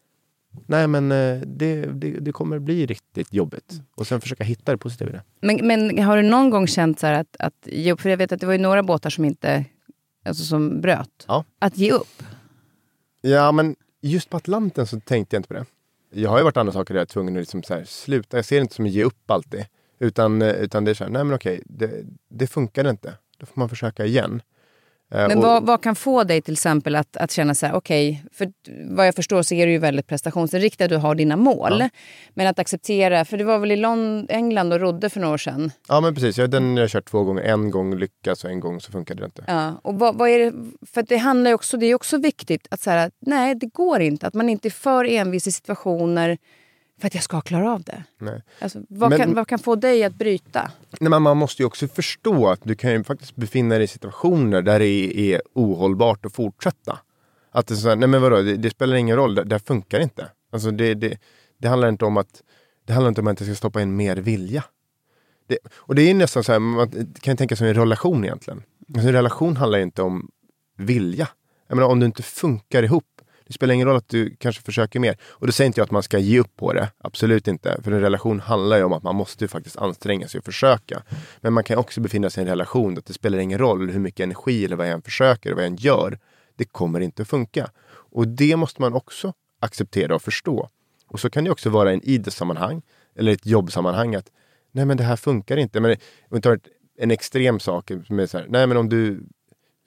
Nej, 0.67 0.87
men 0.87 1.13
eh, 1.13 1.41
det, 1.41 1.87
det, 1.87 2.11
det, 2.11 2.33
kommer 2.33 2.59
bli 2.59 2.87
riktigt 2.87 3.33
jobbigt. 3.33 3.73
Och 3.95 4.07
sen 4.07 4.21
försöka 4.21 4.45
hitta 4.45 4.73
det 4.73 4.79
positiva 4.79 5.11
i 5.11 5.13
det. 5.13 5.23
Men, 5.41 5.67
men 5.67 6.05
har 6.05 6.17
du 6.17 6.23
någon 6.23 6.51
gång 6.51 6.67
känt 6.67 7.01
så 7.01 7.07
att, 7.07 7.37
att 7.39 7.67
ge 7.67 7.93
upp? 7.93 8.01
För 8.01 8.11
jag 8.11 8.17
vet 8.17 8.33
att 8.33 8.41
det 8.41 8.47
var 8.47 8.53
ju 8.53 8.59
några 8.59 8.83
båtar 8.83 9.11
som 9.11 9.25
inte 9.25 9.65
alltså 10.25 10.45
som 10.45 10.81
bröt. 10.81 11.25
Ja. 11.29 11.45
Att 11.59 11.79
ge 11.79 11.93
upp? 11.93 12.23
Ja, 13.21 13.53
men 13.53 13.77
just 14.01 14.31
på 14.31 14.37
Atlanten 14.37 14.87
så 14.87 15.01
tänkte 15.01 15.37
jag 15.37 15.39
inte 15.39 15.49
på 15.49 15.55
det. 15.55 15.67
Jag 16.11 16.31
har 16.31 16.39
ju 16.39 16.45
varit 16.45 16.57
andra 16.57 16.73
saker 16.73 16.95
där 16.95 16.99
jag 16.99 17.07
är 17.07 17.13
tvungen 17.13 17.37
att 17.37 17.41
liksom 17.41 17.63
så 17.63 17.75
här, 17.75 17.85
sluta. 17.85 18.37
Jag 18.37 18.45
ser 18.45 18.57
det 18.57 18.63
inte 18.63 18.75
som 18.75 18.85
att 18.85 18.91
ge 18.91 19.05
upp 19.05 19.31
alltid. 19.31 19.67
Utan, 19.99 20.43
eh, 20.43 20.49
utan 20.49 20.85
det 20.85 20.91
är 20.91 20.95
så 20.95 21.05
här, 21.05 21.11
nej 21.11 21.25
men 21.25 21.35
okej, 21.35 21.63
det, 21.65 22.05
det 22.31 22.47
funkar 22.47 22.91
inte. 22.91 23.15
Då 23.39 23.47
får 23.47 23.61
man 23.61 23.69
försöka 23.69 24.07
igen. 24.07 24.43
Eh, 25.15 25.29
Men 25.29 25.41
vad, 25.41 25.67
vad, 25.67 25.83
kan 25.83 25.95
få 25.95 26.25
dig 26.25 26.41
till 26.41 26.53
exempel 26.53 26.97
att, 26.97 27.17
att 27.17 27.31
känna 27.31 27.55
så 27.55 27.67
här, 27.67 27.75
okej, 27.75 28.11
okay, 28.11 28.31
för 28.33 28.53
vad 28.95 29.07
jag 29.07 29.15
förstår 29.15 29.43
så 29.43 29.55
är 29.55 29.67
du 29.67 29.73
ju 29.73 29.79
väldigt 29.79 30.07
prestationsinriktad, 30.07 30.89
du 30.89 30.97
har 30.97 31.15
dina 31.15 31.37
mål. 31.37 31.77
Ja. 31.81 31.89
Men 32.35 32.47
att 32.47 32.59
acceptera, 32.59 33.25
för 33.25 33.37
det 33.37 33.45
var 33.45 33.59
väl 33.59 33.73
i 33.73 33.77
Lond 33.77 34.27
England 34.31 34.73
och 34.73 34.81
rodde 34.81 35.11
för 35.11 35.21
några 35.21 35.35
år 35.35 35.39
sedan? 35.39 35.73
Ja 35.89 36.01
men 36.01 36.15
precis, 36.15 36.39
jag, 36.39 36.51
den 36.51 36.73
har 36.73 36.81
jag 36.81 36.91
kört 36.91 37.11
två 37.11 37.25
gånger. 37.25 37.43
En 37.43 37.71
gång 37.71 37.97
lyckas 37.97 38.45
och 38.45 38.51
en 38.51 38.61
gång 38.61 38.81
så 38.81 38.93
funkade 38.93 39.21
det 39.21 39.27
inte. 39.27 39.45
Ja, 39.47 39.81
och 39.83 39.99
vad, 39.99 40.19
vad 40.19 40.29
är 40.29 40.39
det, 40.39 40.53
för 40.87 41.03
det 41.03 41.17
handlar 41.17 41.53
också, 41.53 41.77
det 41.77 41.87
är 41.87 41.95
också 41.95 42.19
viktigt 42.19 42.67
att 42.71 42.81
säga 42.81 43.11
nej 43.21 43.55
det 43.55 43.67
går 43.67 44.01
inte. 44.01 44.27
Att 44.27 44.35
man 44.35 44.49
inte 44.49 44.69
är 44.69 44.71
för 44.71 45.05
envis 45.05 45.47
i 45.47 45.53
situationer 45.53 46.39
för 47.01 47.07
att 47.07 47.15
jag 47.15 47.25
ska 47.25 47.41
klara 47.41 47.73
av 47.73 47.83
det. 47.83 48.05
Nej. 48.19 48.43
Alltså, 48.59 48.83
vad, 48.89 49.11
men, 49.11 49.19
kan, 49.19 49.35
vad 49.35 49.49
kan 49.49 49.59
få 49.59 49.77
dig 49.77 50.05
att 50.05 50.15
bryta? 50.15 50.71
Nej, 51.01 51.11
men 51.11 51.23
man 51.23 51.37
måste 51.37 51.63
ju 51.63 51.67
också 51.67 51.89
förstå 51.89 52.49
att 52.49 52.61
du 52.63 52.75
kan 52.75 52.93
ju 52.93 53.05
faktiskt 53.05 53.37
befinna 53.37 53.75
dig 53.75 53.85
i 53.85 53.87
situationer 53.87 54.63
där 54.63 54.79
det 54.79 54.87
är, 54.87 55.17
är 55.17 55.43
ohållbart 55.53 56.27
att 56.27 56.35
fortsätta. 56.35 56.99
Att 57.51 57.67
det, 57.67 57.75
är 57.75 57.77
så 57.77 57.89
här, 57.89 57.97
nej 57.97 58.09
men 58.09 58.23
vadå, 58.23 58.43
det, 58.43 58.57
det 58.57 58.71
spelar 58.71 58.97
ingen 58.97 59.17
roll, 59.17 59.35
det, 59.35 59.45
det 59.45 59.59
funkar 59.59 60.01
inte. 60.01 60.29
Alltså 60.53 60.71
det, 60.71 60.95
det, 60.95 61.19
det, 61.59 61.69
handlar 61.69 61.89
inte 61.89 62.05
om 62.05 62.17
att 62.17 62.43
det 62.87 62.93
handlar 62.93 63.09
inte 63.09 63.21
om 63.21 63.27
att 63.27 63.41
jag 63.41 63.47
ska 63.47 63.57
stoppa 63.57 63.83
in 63.83 63.97
mer 63.97 64.17
vilja. 64.17 64.65
Det, 65.47 65.59
och 65.75 65.95
det 65.95 66.03
är 66.03 66.15
nästan 66.15 66.45
så 66.45 66.53
här, 66.53 66.59
man 66.59 67.15
kan 67.21 67.37
tänka 67.37 67.57
sig 67.57 67.69
en 67.69 67.75
relation 67.75 68.25
egentligen. 68.25 68.63
Alltså 68.89 69.09
en 69.09 69.15
relation 69.15 69.57
handlar 69.57 69.79
inte 69.79 70.03
om 70.03 70.31
vilja. 70.77 71.29
Jag 71.69 71.77
menar, 71.77 71.89
om 71.89 72.01
du 72.01 72.07
inte 72.07 72.23
funkar 72.23 72.83
ihop 72.83 73.05
det 73.47 73.53
spelar 73.53 73.75
ingen 73.75 73.89
roll 73.89 73.97
att 73.97 74.09
du 74.09 74.37
kanske 74.37 74.63
försöker 74.63 75.01
mer. 75.01 75.17
Och 75.23 75.47
då 75.47 75.53
säger 75.53 75.67
inte 75.67 75.81
jag 75.81 75.85
att 75.85 75.91
man 75.91 76.03
ska 76.03 76.19
ge 76.19 76.41
upp 76.41 76.57
på 76.57 76.73
det. 76.73 76.91
Absolut 76.99 77.49
inte. 77.49 77.81
För 77.83 77.93
en 77.93 78.01
relation 78.01 78.41
handlar 78.41 78.77
ju 78.77 78.85
om 78.85 78.93
att 78.93 79.03
man 79.03 79.15
måste 79.15 79.49
faktiskt 79.49 79.77
anstränga 79.77 80.29
sig 80.29 80.39
och 80.39 80.45
försöka. 80.45 81.03
Men 81.41 81.53
man 81.53 81.65
kan 81.65 81.79
också 81.79 82.01
befinna 82.01 82.31
sig 82.31 82.41
i 82.41 82.45
en 82.45 82.49
relation 82.49 82.95
där 82.95 83.03
det 83.07 83.13
spelar 83.13 83.39
ingen 83.39 83.59
roll 83.59 83.91
hur 83.91 84.01
mycket 84.01 84.25
energi 84.25 84.65
eller 84.65 84.77
vad 84.77 84.87
jag 84.87 84.93
än 84.93 85.03
försöker 85.03 85.51
och 85.51 85.57
vad 85.57 85.65
jag 85.65 85.71
än 85.71 85.77
gör. 85.77 86.19
Det 86.57 86.65
kommer 86.65 87.01
inte 87.01 87.23
att 87.23 87.29
funka. 87.29 87.71
Och 87.87 88.29
det 88.29 88.57
måste 88.57 88.81
man 88.81 88.95
också 88.95 89.33
acceptera 89.61 90.15
och 90.15 90.23
förstå. 90.23 90.69
Och 91.07 91.21
så 91.21 91.31
kan 91.31 91.45
det 91.45 91.51
också 91.51 91.71
vara 91.71 91.91
i 91.91 91.95
en 91.95 92.05
idrottssammanhang 92.05 92.83
eller 93.17 93.33
ett 93.33 93.47
jobbsammanhang 93.47 94.15
att 94.15 94.31
nej 94.73 94.85
men 94.85 94.97
det 94.97 95.05
här 95.05 95.17
funkar 95.17 95.57
inte. 95.57 95.81
Men 95.81 95.91
om 95.91 95.97
vi 96.31 96.41
tar 96.41 96.61
en 96.99 97.11
extrem 97.11 97.61
sak 97.61 97.91
med 98.09 98.31
så 98.31 98.39
här, 98.39 98.47
nej 98.49 98.67
men 98.67 98.77
om 98.77 98.89
du 98.89 99.27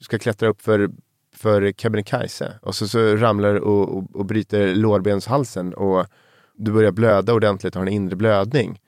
ska 0.00 0.18
klättra 0.18 0.48
upp 0.48 0.62
för 0.62 0.90
för 1.38 1.72
Kebnekaise 1.72 2.58
och 2.62 2.74
så, 2.74 2.88
så 2.88 3.16
ramlar 3.16 3.54
och, 3.54 3.88
och, 3.88 4.16
och 4.16 4.24
bryter 4.26 4.74
lårbenshalsen 4.74 5.74
och 5.74 6.06
du 6.54 6.72
börjar 6.72 6.92
blöda 6.92 7.34
ordentligt 7.34 7.76
och 7.76 7.80
har 7.80 7.86
en 7.86 7.92
inre 7.92 8.16
blödning. 8.16 8.80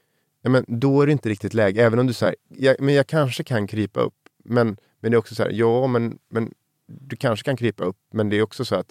Ja, 0.42 0.51
men 0.51 0.64
då 0.68 1.03
är 1.03 1.07
det 1.07 1.12
inte 1.12 1.28
riktigt 1.28 1.55
läge, 1.55 1.84
även 1.84 1.98
om 1.98 2.07
du 2.07 2.12
säger, 2.12 2.34
ja, 2.48 2.74
men 2.78 2.94
jag 2.94 3.07
kanske 3.07 3.44
kan 3.44 3.66
krypa 3.66 4.01
upp. 4.01 4.14
Men, 4.44 4.76
men 5.01 5.11
det 5.11 5.14
är 5.14 5.18
också 5.18 5.34
så 5.34 5.42
här, 5.42 5.51
ja 5.51 5.86
men, 5.86 6.18
men 6.30 6.53
du 6.86 7.16
kanske 7.16 7.44
kan 7.44 7.57
krypa 7.57 7.84
upp, 7.84 7.96
men 8.12 8.28
det 8.28 8.36
är 8.36 8.42
också 8.42 8.64
så 8.64 8.74
att 8.74 8.86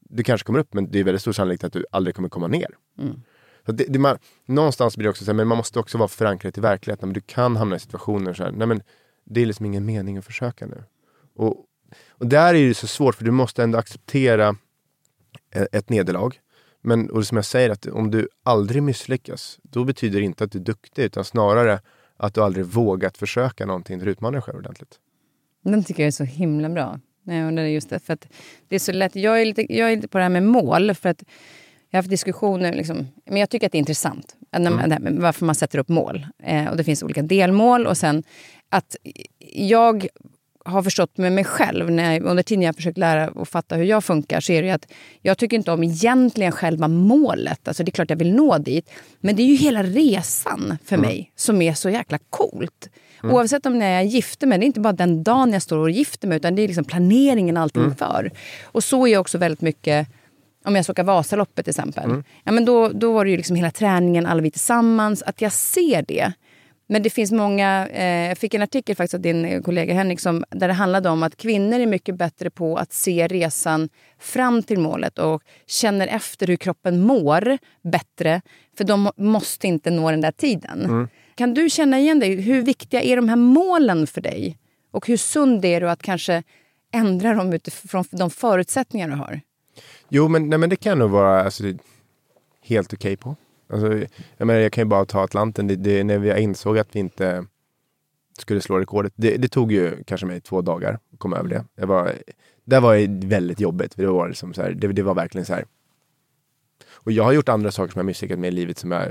du 0.00 0.22
kanske 0.22 0.46
kommer 0.46 0.58
upp, 0.58 0.74
men 0.74 0.90
det 0.90 1.00
är 1.00 1.04
väldigt 1.04 1.22
stor 1.22 1.32
sannolikhet 1.32 1.64
att 1.64 1.72
du 1.72 1.84
aldrig 1.90 2.14
kommer 2.14 2.28
komma 2.28 2.46
ner. 2.46 2.68
Mm. 2.98 3.22
Så 3.66 3.72
det, 3.72 3.84
det 3.88 3.98
man, 3.98 4.18
någonstans 4.46 4.96
blir 4.96 5.04
det 5.04 5.10
också 5.10 5.24
så 5.24 5.30
här, 5.30 5.36
men 5.36 5.48
man 5.48 5.56
måste 5.56 5.78
också 5.78 5.98
vara 5.98 6.08
förankrad 6.08 6.58
i 6.58 6.60
verkligheten. 6.60 7.08
Men 7.08 7.14
du 7.14 7.20
kan 7.20 7.56
hamna 7.56 7.76
i 7.76 7.78
situationer 7.78 8.34
så 8.34 8.44
här, 8.44 8.50
nej 8.50 8.66
men 8.66 8.82
det 9.24 9.42
är 9.42 9.46
liksom 9.46 9.66
ingen 9.66 9.86
mening 9.86 10.16
att 10.16 10.24
försöka 10.24 10.66
nu. 10.66 10.84
Och, 11.36 11.64
och 12.08 12.26
där 12.26 12.54
är 12.54 12.68
det 12.68 12.74
så 12.74 12.86
svårt 12.86 13.14
för 13.14 13.24
du 13.24 13.30
måste 13.30 13.62
ändå 13.62 13.78
acceptera 13.78 14.56
ett 15.72 15.88
nederlag. 15.88 16.30
Men 16.82 17.10
och 17.10 17.26
som 17.26 17.36
jag 17.36 17.44
säger, 17.44 17.70
att 17.70 17.86
om 17.86 18.10
du 18.10 18.28
aldrig 18.42 18.82
misslyckas, 18.82 19.58
då 19.62 19.84
betyder 19.84 20.18
det 20.18 20.24
inte 20.24 20.44
att 20.44 20.52
du 20.52 20.58
är 20.58 20.62
duktig, 20.62 21.02
utan 21.02 21.24
snarare 21.24 21.80
att 22.16 22.34
du 22.34 22.42
aldrig 22.42 22.66
vågat 22.66 23.18
försöka 23.18 23.66
någonting 23.66 23.98
där 23.98 24.06
du 24.06 24.12
utmanar 24.12 24.32
dig 24.32 24.42
själv 24.42 24.58
ordentligt. 24.58 24.98
Den 25.64 25.84
tycker 25.84 26.02
jag 26.02 26.06
är 26.06 26.12
så 26.12 26.24
himla 26.24 26.68
bra. 26.68 27.00
Nej, 27.22 27.46
och 27.46 27.52
det 27.52 27.62
är 27.62 27.66
just 27.66 27.90
det, 27.90 27.98
för 27.98 28.12
att 28.12 28.26
det 28.68 28.74
är 28.74 28.78
så 28.78 28.92
lätt. 28.92 29.16
Jag 29.16 29.40
är, 29.40 29.44
lite, 29.44 29.74
jag 29.76 29.92
är 29.92 29.96
lite 29.96 30.08
på 30.08 30.18
det 30.18 30.24
här 30.24 30.28
med 30.28 30.42
mål, 30.42 30.94
för 30.94 31.08
att 31.08 31.22
jag 31.90 31.98
har 31.98 32.02
haft 32.02 32.10
diskussioner, 32.10 32.72
liksom, 32.72 33.08
men 33.26 33.36
jag 33.36 33.50
tycker 33.50 33.66
att 33.66 33.72
det 33.72 33.78
är 33.78 33.80
intressant 33.80 34.36
mm. 34.52 35.20
varför 35.20 35.44
man 35.46 35.54
sätter 35.54 35.78
upp 35.78 35.88
mål. 35.88 36.26
Eh, 36.42 36.68
och 36.68 36.76
Det 36.76 36.84
finns 36.84 37.02
olika 37.02 37.22
delmål 37.22 37.86
och 37.86 37.96
sen 37.96 38.22
att 38.68 38.96
jag 39.52 40.06
har 40.70 40.82
förstått 40.82 41.18
med 41.18 41.32
mig 41.32 41.44
själv, 41.44 41.90
när 41.90 42.22
under 42.22 42.42
tiden 42.42 42.62
jag 42.62 42.68
har 42.68 42.74
försökt 42.74 42.98
lära 42.98 43.28
och 43.30 43.48
fatta 43.48 43.74
hur 43.76 43.84
jag 43.84 44.04
funkar, 44.04 44.40
så 44.40 44.52
är 44.52 44.62
det 44.62 44.70
att 44.70 44.86
jag 45.22 45.38
tycker 45.38 45.56
inte 45.56 45.72
om 45.72 45.84
egentligen 45.84 46.52
själva 46.52 46.88
målet. 46.88 47.68
Alltså 47.68 47.84
det 47.84 47.88
är 47.88 47.92
klart 47.92 48.10
jag 48.10 48.16
vill 48.16 48.34
nå 48.34 48.58
dit. 48.58 48.90
Men 49.20 49.36
det 49.36 49.42
är 49.42 49.46
ju 49.46 49.54
hela 49.56 49.82
resan 49.82 50.78
för 50.84 50.96
Mm. 50.96 51.08
mig 51.08 51.32
som 51.36 51.62
är 51.62 51.74
så 51.74 51.90
jäkla 51.90 52.18
coolt. 52.30 52.88
Oavsett 53.22 53.66
om 53.66 53.78
när 53.78 53.90
jag 53.90 54.06
gifter 54.06 54.46
mig, 54.46 54.58
det 54.58 54.64
är 54.64 54.66
inte 54.66 54.80
bara 54.80 54.92
den 54.92 55.22
dagen 55.22 55.52
jag 55.52 55.62
står 55.62 55.78
och 55.78 55.90
gifter 55.90 56.28
mig, 56.28 56.36
utan 56.36 56.54
det 56.54 56.62
är 56.62 56.66
liksom 56.68 56.84
planeringen 56.84 57.56
allting 57.56 57.94
för. 57.94 58.30
Och 58.64 58.84
så 58.84 59.06
är 59.06 59.12
jag 59.12 59.20
också 59.20 59.38
väldigt 59.38 59.60
mycket 59.60 60.08
om 60.64 60.76
jag 60.76 60.84
ska 60.84 60.92
åka 60.92 61.02
Vasaloppet 61.02 61.64
till 61.64 61.70
exempel. 61.70 62.22
Ja, 62.44 62.52
men 62.52 62.64
då, 62.64 62.88
då 62.88 63.12
var 63.12 63.24
det 63.24 63.30
ju 63.30 63.36
liksom 63.36 63.56
hela 63.56 63.70
träningen, 63.70 64.26
alla 64.26 64.42
vi 64.42 64.50
tillsammans. 64.50 65.22
Att 65.22 65.40
jag 65.40 65.52
ser 65.52 66.04
det. 66.08 66.32
Men 66.90 67.02
det 67.02 67.10
finns 67.10 67.32
många... 67.32 67.88
Eh, 67.88 68.28
jag 68.28 68.38
fick 68.38 68.54
en 68.54 68.62
artikel 68.62 68.96
faktiskt 68.96 69.14
av 69.14 69.20
din 69.20 69.62
kollega 69.62 69.94
Henrik 69.94 70.20
som, 70.20 70.44
där 70.50 70.68
det 70.68 70.74
handlade 70.74 71.08
om 71.08 71.22
att 71.22 71.36
kvinnor 71.36 71.80
är 71.80 71.86
mycket 71.86 72.16
bättre 72.16 72.50
på 72.50 72.76
att 72.76 72.92
se 72.92 73.26
resan 73.26 73.88
fram 74.18 74.62
till 74.62 74.78
målet 74.78 75.18
och 75.18 75.42
känner 75.66 76.06
efter 76.06 76.46
hur 76.46 76.56
kroppen 76.56 77.00
mår 77.00 77.58
bättre. 77.82 78.42
För 78.76 78.84
de 78.84 79.10
måste 79.16 79.66
inte 79.66 79.90
nå 79.90 80.10
den 80.10 80.20
där 80.20 80.32
tiden. 80.32 81.08
Kan 81.34 81.54
du 81.54 81.70
känna 81.70 81.98
igen 81.98 82.20
dig? 82.20 82.40
Hur 82.40 82.62
viktiga 82.62 83.02
är 83.02 83.16
de 83.16 83.28
här 83.28 83.36
målen 83.36 84.06
för 84.06 84.20
dig? 84.20 84.58
Och 84.90 85.06
hur 85.06 85.16
sund 85.16 85.64
är 85.64 85.80
du 85.80 85.90
att 85.90 86.02
kanske 86.02 86.42
ändra 86.92 87.34
dem 87.34 87.52
utifrån 87.52 88.04
de 88.10 88.30
förutsättningar 88.30 89.08
du 89.08 89.14
har? 89.14 89.40
Jo, 90.08 90.28
men, 90.28 90.48
nej, 90.48 90.58
men 90.58 90.70
det 90.70 90.76
kan 90.76 90.98
nog 90.98 91.10
vara 91.10 91.44
alltså, 91.44 91.64
helt 92.62 92.92
okej 92.92 93.16
på. 93.16 93.36
Alltså, 93.70 93.98
jag, 94.36 94.46
menar, 94.46 94.60
jag 94.60 94.72
kan 94.72 94.82
ju 94.82 94.88
bara 94.88 95.04
ta 95.04 95.24
Atlanten. 95.24 95.66
Det, 95.66 95.76
det, 95.76 96.04
när 96.04 96.18
vi 96.18 96.40
insåg 96.40 96.78
att 96.78 96.96
vi 96.96 97.00
inte 97.00 97.46
skulle 98.38 98.60
slå 98.60 98.78
rekordet. 98.78 99.12
Det, 99.16 99.36
det 99.36 99.48
tog 99.48 99.72
ju 99.72 100.04
kanske 100.04 100.26
mig 100.26 100.40
två 100.40 100.60
dagar 100.60 100.98
att 101.12 101.18
komma 101.18 101.36
över 101.36 101.48
det. 101.48 101.64
Det 101.74 101.86
var, 101.86 102.12
det 102.64 102.80
var 102.80 103.26
väldigt 103.26 103.60
jobbigt. 103.60 103.92
Det, 103.96 104.06
var 104.06 104.28
liksom 104.28 104.54
så 104.54 104.62
här, 104.62 104.70
det, 104.70 104.88
det 104.88 105.02
var 105.02 105.14
verkligen 105.14 105.44
så 105.44 105.54
här. 105.54 105.64
Och 106.92 107.12
jag 107.12 107.24
har 107.24 107.32
gjort 107.32 107.48
andra 107.48 107.70
saker 107.70 107.92
som 107.92 107.98
jag 107.98 108.06
misslyckats 108.06 108.38
med 108.38 108.48
i 108.48 108.50
livet 108.50 108.78
som 108.78 108.92
jag 108.92 109.02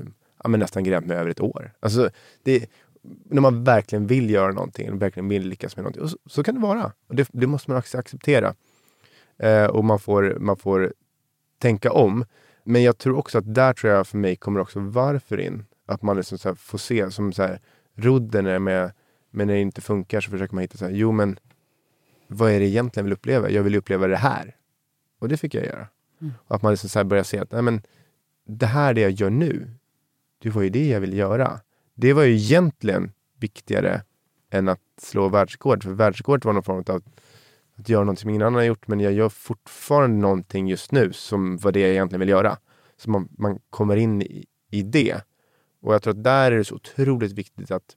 ja, 0.43 0.49
men 0.49 0.59
nästan 0.59 0.83
grämt 0.83 1.07
mig 1.07 1.17
över 1.17 1.29
ett 1.29 1.41
år. 1.41 1.73
Alltså, 1.79 2.09
det, 2.43 2.65
när 3.01 3.41
man 3.41 3.63
verkligen 3.63 4.07
vill 4.07 4.29
göra 4.29 4.51
någonting, 4.51 4.91
och 4.91 5.01
verkligen 5.01 5.29
vill 5.29 5.47
lyckas 5.47 5.75
med 5.75 5.83
någonting. 5.83 6.03
Och 6.03 6.09
så, 6.09 6.17
så 6.25 6.43
kan 6.43 6.55
det 6.55 6.61
vara. 6.61 6.91
Och 7.07 7.15
det, 7.15 7.29
det 7.31 7.47
måste 7.47 7.71
man 7.71 7.79
också 7.79 7.97
acceptera. 7.97 8.55
Eh, 9.37 9.65
och 9.65 9.85
man 9.85 9.99
får, 9.99 10.37
man 10.39 10.57
får 10.57 10.93
tänka 11.59 11.91
om. 11.91 12.25
Men 12.63 12.83
jag 12.83 12.97
tror 12.97 13.17
också 13.17 13.37
att 13.37 13.53
där 13.53 13.73
tror 13.73 13.93
jag 13.93 14.07
för 14.07 14.17
mig 14.17 14.35
kommer 14.35 14.59
också 14.59 14.79
varför 14.79 15.39
in. 15.39 15.65
Att 15.85 16.01
man 16.01 16.17
liksom 16.17 16.37
så 16.37 16.55
får 16.55 16.77
se 16.77 17.11
som 17.11 17.33
så 17.33 17.43
här, 17.43 17.59
rodden 17.95 18.45
är 18.45 18.59
med, 18.59 18.91
men 19.31 19.47
när 19.47 19.53
det 19.53 19.61
inte 19.61 19.81
funkar 19.81 20.21
så 20.21 20.31
försöker 20.31 20.55
man 20.55 20.61
hitta 20.61 20.77
så 20.77 20.85
här, 20.85 20.91
jo 20.91 21.11
men 21.11 21.39
vad 22.27 22.51
är 22.51 22.59
det 22.59 22.65
egentligen 22.65 23.05
jag 23.05 23.09
vill 23.09 23.13
uppleva? 23.13 23.49
Jag 23.49 23.63
vill 23.63 23.75
uppleva 23.75 24.07
det 24.07 24.17
här. 24.17 24.55
Och 25.19 25.29
det 25.29 25.37
fick 25.37 25.53
jag 25.55 25.65
göra. 25.65 25.87
Och 26.47 26.55
att 26.55 26.61
man 26.61 26.71
liksom 26.71 26.89
så 26.89 27.03
börjar 27.03 27.23
se 27.23 27.39
att 27.39 27.51
nej, 27.51 27.61
men, 27.61 27.81
det 28.45 28.65
här 28.65 28.93
det 28.93 29.01
jag 29.01 29.11
gör 29.11 29.29
nu, 29.29 29.71
det 30.39 30.49
var 30.49 30.61
ju 30.61 30.69
det 30.69 30.87
jag 30.87 30.99
ville 30.99 31.15
göra. 31.15 31.59
Det 31.95 32.13
var 32.13 32.23
ju 32.23 32.35
egentligen 32.35 33.11
viktigare 33.37 34.01
än 34.49 34.69
att 34.69 34.81
slå 35.01 35.29
världsrekord. 35.29 35.83
För 35.83 35.91
världsrekord 35.91 36.45
var 36.45 36.53
någon 36.53 36.63
form 36.63 36.83
av 36.87 37.03
att 37.79 37.89
göra 37.89 38.03
någonting 38.03 38.21
som 38.21 38.29
ingen 38.29 38.41
annan 38.41 38.55
har 38.55 38.63
gjort. 38.63 38.87
Men 38.87 38.99
jag 38.99 39.13
gör 39.13 39.29
fortfarande 39.29 40.17
någonting 40.17 40.67
just 40.67 40.91
nu 40.91 41.13
som 41.13 41.57
var 41.57 41.71
det 41.71 41.79
jag 41.79 41.89
egentligen 41.89 42.19
vill 42.19 42.29
göra. 42.29 42.57
Så 42.97 43.09
man, 43.09 43.29
man 43.37 43.59
kommer 43.69 43.95
in 43.95 44.21
i, 44.21 44.45
i 44.71 44.81
det. 44.81 45.21
Och 45.81 45.93
jag 45.93 46.01
tror 46.01 46.13
att 46.13 46.23
där 46.23 46.51
är 46.51 46.57
det 46.57 46.65
så 46.65 46.75
otroligt 46.75 47.31
viktigt 47.31 47.71
att 47.71 47.95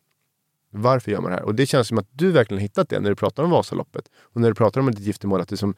varför 0.70 1.10
gör 1.10 1.20
man 1.20 1.30
det 1.30 1.36
här? 1.36 1.44
Och 1.44 1.54
det 1.54 1.66
känns 1.66 1.88
som 1.88 1.98
att 1.98 2.08
du 2.10 2.30
verkligen 2.32 2.58
har 2.58 2.62
hittat 2.62 2.88
det 2.88 3.00
när 3.00 3.10
du 3.10 3.16
pratar 3.16 3.42
om 3.42 3.50
Vasaloppet. 3.50 4.10
Och 4.16 4.40
när 4.40 4.48
du 4.48 4.54
pratar 4.54 4.80
om 4.80 4.90
ditt 4.90 5.00
giftermål. 5.00 5.40
Att 5.40 5.48
det 5.48 5.56
som, 5.56 5.74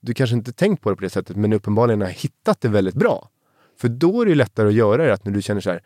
du 0.00 0.14
kanske 0.14 0.36
inte 0.36 0.52
tänkt 0.52 0.82
på 0.82 0.90
det 0.90 0.96
på 0.96 1.02
det 1.02 1.10
sättet 1.10 1.36
men 1.36 1.52
uppenbarligen 1.52 2.00
har 2.00 2.08
hittat 2.08 2.60
det 2.60 2.68
väldigt 2.68 2.94
bra. 2.94 3.30
För 3.76 3.88
då 3.88 4.22
är 4.22 4.26
det 4.26 4.34
lättare 4.34 4.68
att 4.68 4.74
göra 4.74 5.06
det 5.06 5.12
att 5.12 5.24
när 5.24 5.32
du 5.32 5.42
känner 5.42 5.60
så 5.60 5.70
här 5.70 5.82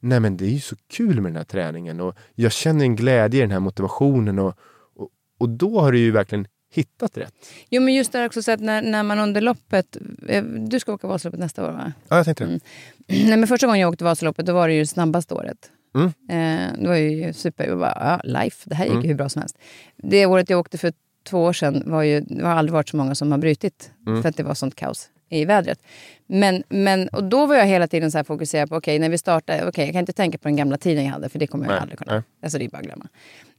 Nej 0.00 0.20
men 0.20 0.36
det 0.36 0.44
är 0.44 0.50
ju 0.50 0.60
så 0.60 0.76
kul 0.88 1.20
med 1.20 1.32
den 1.32 1.36
här 1.36 1.44
träningen 1.44 2.00
och 2.00 2.16
jag 2.34 2.52
känner 2.52 2.84
en 2.84 2.96
glädje 2.96 3.38
i 3.38 3.42
den 3.42 3.50
här 3.50 3.60
motivationen 3.60 4.38
och, 4.38 4.54
och, 4.96 5.08
och 5.38 5.48
då 5.48 5.80
har 5.80 5.92
du 5.92 5.98
ju 5.98 6.10
verkligen 6.10 6.46
hittat 6.70 7.16
rätt. 7.16 7.34
Jo, 7.70 7.82
men 7.82 7.94
just 7.94 8.12
det 8.12 8.18
här 8.18 8.26
också 8.26 8.42
så 8.42 8.52
att 8.52 8.60
när, 8.60 8.82
när 8.82 9.02
man 9.02 9.18
under 9.18 9.40
loppet... 9.40 9.96
eh, 10.28 10.44
Du 10.44 10.80
ska 10.80 10.92
åka 10.92 11.06
Vasaloppet 11.06 11.40
nästa 11.40 11.66
år, 11.66 11.72
va? 11.72 11.92
Ja, 12.08 12.16
jag 12.16 12.24
tänkte 12.24 12.44
det. 12.44 12.48
Mm. 12.50 12.60
Nej, 13.28 13.36
men 13.38 13.46
första 13.48 13.66
gången 13.66 13.80
jag 13.80 13.90
åkte 13.92 14.04
Vasaloppet 14.04 14.46
då 14.46 14.52
var 14.52 14.68
det 14.68 14.74
ju 14.74 14.86
snabbaste 14.86 15.34
året. 15.34 15.70
Mm. 15.94 16.06
Eh, 16.06 16.80
det 16.82 16.88
var 16.88 16.94
ju 16.96 17.32
super. 17.32 17.66
Jag 17.66 17.78
bara, 17.78 18.20
ja, 18.24 18.40
life, 18.40 18.68
det 18.68 18.74
här 18.74 18.84
gick 18.84 18.92
Mm. 18.92 19.02
ju 19.02 19.08
hur 19.08 19.14
bra 19.16 19.28
som 19.28 19.40
helst. 19.42 19.58
Det 19.96 20.26
året 20.26 20.50
jag 20.50 20.58
åkte 20.60 20.78
för 20.78 20.92
två 21.24 21.42
år 21.44 21.52
sedan 21.52 21.82
var 21.86 22.02
ju... 22.02 22.20
Det 22.20 22.44
har 22.46 22.50
aldrig 22.54 22.72
varit 22.72 22.88
så 22.88 22.96
många 22.96 23.14
som 23.14 23.32
har 23.32 23.38
brutit. 23.38 23.90
Mm. 24.06 24.22
För 24.22 24.28
att 24.28 24.36
det 24.36 24.42
var 24.42 24.54
sånt 24.54 24.74
kaos 24.74 25.08
i 25.30 25.44
vädret. 25.44 25.78
Men, 26.26 26.62
men, 26.68 27.08
och 27.08 27.24
då 27.24 27.46
var 27.46 27.54
jag 27.54 27.66
hela 27.66 27.88
tiden 27.88 28.10
så 28.10 28.18
här 28.18 28.24
fokuserad 28.24 28.68
på, 28.68 28.76
okej, 28.76 28.98
när 28.98 29.08
vi 29.08 29.18
startade, 29.18 29.68
okej, 29.68 29.84
jag 29.84 29.92
kan 29.92 30.00
inte 30.00 30.12
tänka 30.12 30.38
på 30.38 30.48
den 30.48 30.56
gamla 30.56 30.78
tiden 30.78 31.04
jag 31.04 31.12
hade, 31.12 31.28
för 31.28 31.38
det 31.38 31.46
kommer 31.46 31.64
jag 31.64 31.72
Nej, 31.72 31.80
aldrig 31.80 31.98
kunna. 31.98 32.12
nej. 32.14 32.22
Alltså 32.42 32.58
det 32.58 32.64
är 32.64 32.68
bara 32.68 32.78
att 32.78 32.84
glömma. 32.84 33.08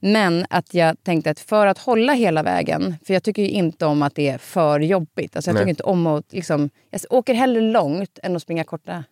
Men 0.00 0.46
att 0.50 0.74
jag 0.74 1.02
tänkte 1.02 1.30
att 1.30 1.40
för 1.40 1.66
att 1.66 1.78
hålla 1.78 2.12
hela 2.12 2.42
vägen, 2.42 2.96
för 3.04 3.14
jag 3.14 3.22
tycker 3.22 3.42
ju 3.42 3.48
inte 3.48 3.86
om 3.86 4.02
att 4.02 4.14
det 4.14 4.28
är 4.28 4.38
för 4.38 4.80
jobbigt. 4.80 5.36
Alltså 5.36 5.50
jag 5.50 5.54
Nej. 5.54 5.60
tycker 5.62 5.70
inte 5.70 5.82
om 5.82 6.06
att, 6.06 6.32
liksom, 6.32 6.70
jag 6.90 7.00
åker 7.10 7.34
hellre 7.34 7.60
långt 7.60 8.18
än 8.22 8.36
att 8.36 8.42
springa 8.42 8.64
korta. 8.64 9.04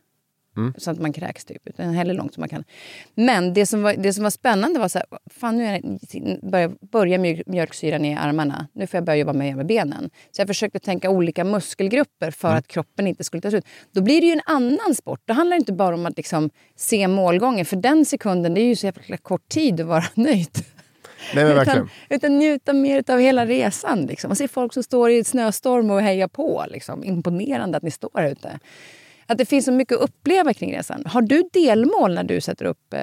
Mm. 0.57 0.75
Så 0.79 0.91
att 0.91 0.99
man 0.99 1.13
kräks 1.13 1.45
typ. 1.45 1.63
Utan 1.69 1.95
hellre 1.95 2.15
långt 2.15 2.35
som 2.35 2.41
man 2.41 2.49
kan. 2.49 2.65
Men 3.15 3.55
det 3.55 3.67
som 3.67 3.83
var, 3.83 3.95
det 3.95 4.13
som 4.13 4.23
var 4.23 4.31
spännande 4.31 4.79
var 4.79 4.89
så 4.89 4.99
här, 4.99 5.07
fan 5.31 5.57
nu 5.57 5.65
är 5.67 5.81
börjar, 6.51 6.73
börjar 6.93 7.19
mjölk- 7.19 7.43
mjölksyran 7.47 8.05
i 8.05 8.15
armarna. 8.17 8.67
Nu 8.73 8.87
får 8.87 8.99
jag 8.99 9.05
börja 9.05 9.17
jobba 9.17 9.33
med, 9.33 9.57
med 9.57 9.67
benen. 9.67 10.11
Så 10.31 10.41
jag 10.41 10.49
försökte 10.49 10.79
tänka 10.79 11.11
olika 11.11 11.45
muskelgrupper 11.45 12.31
för 12.31 12.55
att 12.55 12.67
kroppen 12.69 13.07
inte 13.07 13.25
skulle 13.25 13.41
ta 13.41 13.51
slut. 13.51 13.65
Då 13.93 14.03
blir 14.03 14.21
det 14.21 14.27
ju 14.27 14.33
en 14.33 14.43
annan 14.47 14.95
sport. 14.95 15.21
Då 15.25 15.35
handlar 15.35 15.57
det 15.57 15.61
inte 15.61 15.73
bara 15.73 15.95
om 15.95 16.07
att 16.07 16.17
liksom 16.17 16.51
se 16.77 17.09
målgången. 17.09 17.67
För 17.67 17.77
den 17.77 18.05
sekunden, 18.05 18.55
det 18.55 18.61
är 18.61 18.67
ju 18.67 18.77
så 18.77 18.87
jävla 18.87 19.17
kort 19.17 19.49
tid 19.49 19.81
att 19.81 19.87
vara 19.87 20.05
nöjd. 20.15 20.59
Nej 21.35 21.45
men 21.45 21.55
verkligen. 21.55 21.79
Utan, 21.81 21.91
utan 22.17 22.39
njuta 22.39 22.73
mer 22.73 23.05
av 23.11 23.19
hela 23.19 23.47
resan. 23.47 24.07
Liksom. 24.07 24.29
Man 24.29 24.37
ser 24.37 24.49
folk 24.49 24.73
som 24.73 24.83
står 24.83 25.11
i 25.11 25.19
ett 25.19 25.27
snöstorm 25.27 25.91
och 25.91 26.01
hejar 26.01 26.29
på. 26.29 26.65
Liksom. 26.69 27.05
Imponerande 27.05 27.77
att 27.77 27.83
ni 27.83 27.91
står 27.91 28.11
här 28.15 28.31
ute. 28.31 28.59
Att 29.31 29.39
det 29.39 29.45
finns 29.45 29.65
så 29.65 29.73
mycket 29.73 29.97
att 29.97 30.03
uppleva 30.03 30.55
kring 30.55 30.77
resan. 30.77 31.03
Har 31.07 31.23
du 31.23 31.49
delmål 31.53 32.15
när 32.15 32.25
du 32.25 32.41
sätter 32.41 32.65
upp 32.65 32.95
eh, 32.95 33.01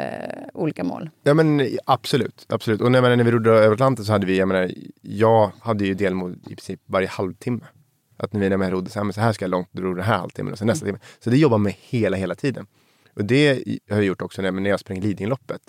olika 0.54 0.84
mål? 0.84 1.10
Ja 1.24 1.34
men 1.34 1.70
absolut. 1.86 2.46
absolut. 2.50 2.82
Och 2.82 2.92
när, 2.92 3.02
menar, 3.02 3.16
när 3.16 3.24
vi 3.24 3.32
rodde 3.32 3.50
över 3.50 3.74
Atlanten 3.74 4.06
så 4.06 4.12
hade 4.12 4.26
vi, 4.26 4.38
jag 4.38 4.48
menar, 4.48 4.72
jag 5.02 5.52
hade 5.60 5.86
ju 5.86 5.94
delmål 5.94 6.36
i 6.44 6.56
princip 6.56 6.80
varje 6.86 7.08
halvtimme. 7.08 7.66
Att 8.18 8.34
när 8.34 8.40
vi 8.40 8.50
när 8.50 8.58
jag 8.58 8.74
rodde 8.74 8.90
så 8.90 9.00
här, 9.00 9.04
men 9.04 9.14
så 9.14 9.22
här 9.22 9.34
ska 9.34 9.46
jag 9.46 9.50
långt, 9.50 9.70
då 9.72 9.82
rodde 9.82 9.96
den 9.96 10.06
här 10.06 10.18
halvtimmen 10.18 10.54
och 10.54 10.58
sen 10.58 10.68
nästa 10.68 10.86
timme. 10.86 11.00
Så 11.20 11.30
det 11.30 11.38
jobbar 11.38 11.58
med 11.58 11.74
hela, 11.80 12.18
hela 12.18 12.36
tiden. 12.36 12.68
Och 13.16 13.26
det 13.26 13.64
har 13.90 13.98
jag 13.98 14.06
gjort 14.06 14.22
också 14.22 14.42
när, 14.42 14.52
när 14.52 14.70
jag 14.70 14.80
springer 14.80 15.02
Lidingöloppet. 15.02 15.62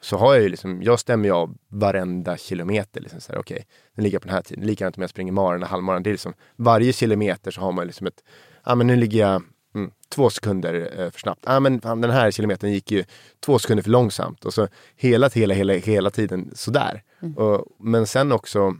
Så 0.00 0.16
har 0.16 0.34
jag 0.34 0.42
ju 0.42 0.48
liksom, 0.48 0.82
jag 0.82 1.00
stämmer 1.00 1.24
ju 1.24 1.34
av 1.34 1.56
varenda 1.68 2.36
kilometer. 2.36 3.00
Liksom 3.00 3.20
så 3.20 3.32
här, 3.32 3.40
okej, 3.40 3.66
den 3.94 4.04
ligger 4.04 4.18
på 4.18 4.26
den 4.26 4.34
här 4.34 4.42
tiden. 4.42 4.66
Likadant 4.66 4.96
om 4.96 5.00
jag 5.00 5.10
springer 5.10 5.32
maran 5.32 5.62
och 5.62 5.68
halvmaran. 5.68 6.02
Det 6.02 6.10
är 6.10 6.12
liksom, 6.12 6.32
varje 6.56 6.92
kilometer 6.92 7.50
så 7.50 7.60
har 7.60 7.72
man 7.72 7.86
liksom 7.86 8.06
ett, 8.06 8.24
ja 8.64 8.74
men 8.74 8.86
nu 8.86 8.96
ligger 8.96 9.20
jag 9.20 9.42
mm, 9.76 9.90
två 10.08 10.30
sekunder 10.30 10.90
eh, 10.98 11.10
för 11.10 11.20
snabbt. 11.20 11.42
Ja 11.46 11.60
men 11.60 11.80
fan, 11.80 12.00
den 12.00 12.10
här 12.10 12.30
kilometern 12.30 12.70
gick 12.70 12.90
ju 12.90 13.04
två 13.40 13.58
sekunder 13.58 13.82
för 13.82 13.90
långsamt. 13.90 14.44
Och 14.44 14.54
så 14.54 14.68
hela, 14.96 15.28
hela, 15.28 15.54
hela, 15.54 15.72
hela 15.72 16.10
tiden 16.10 16.50
sådär. 16.54 17.02
Och, 17.36 17.64
men 17.80 18.06
sen 18.06 18.32
också 18.32 18.76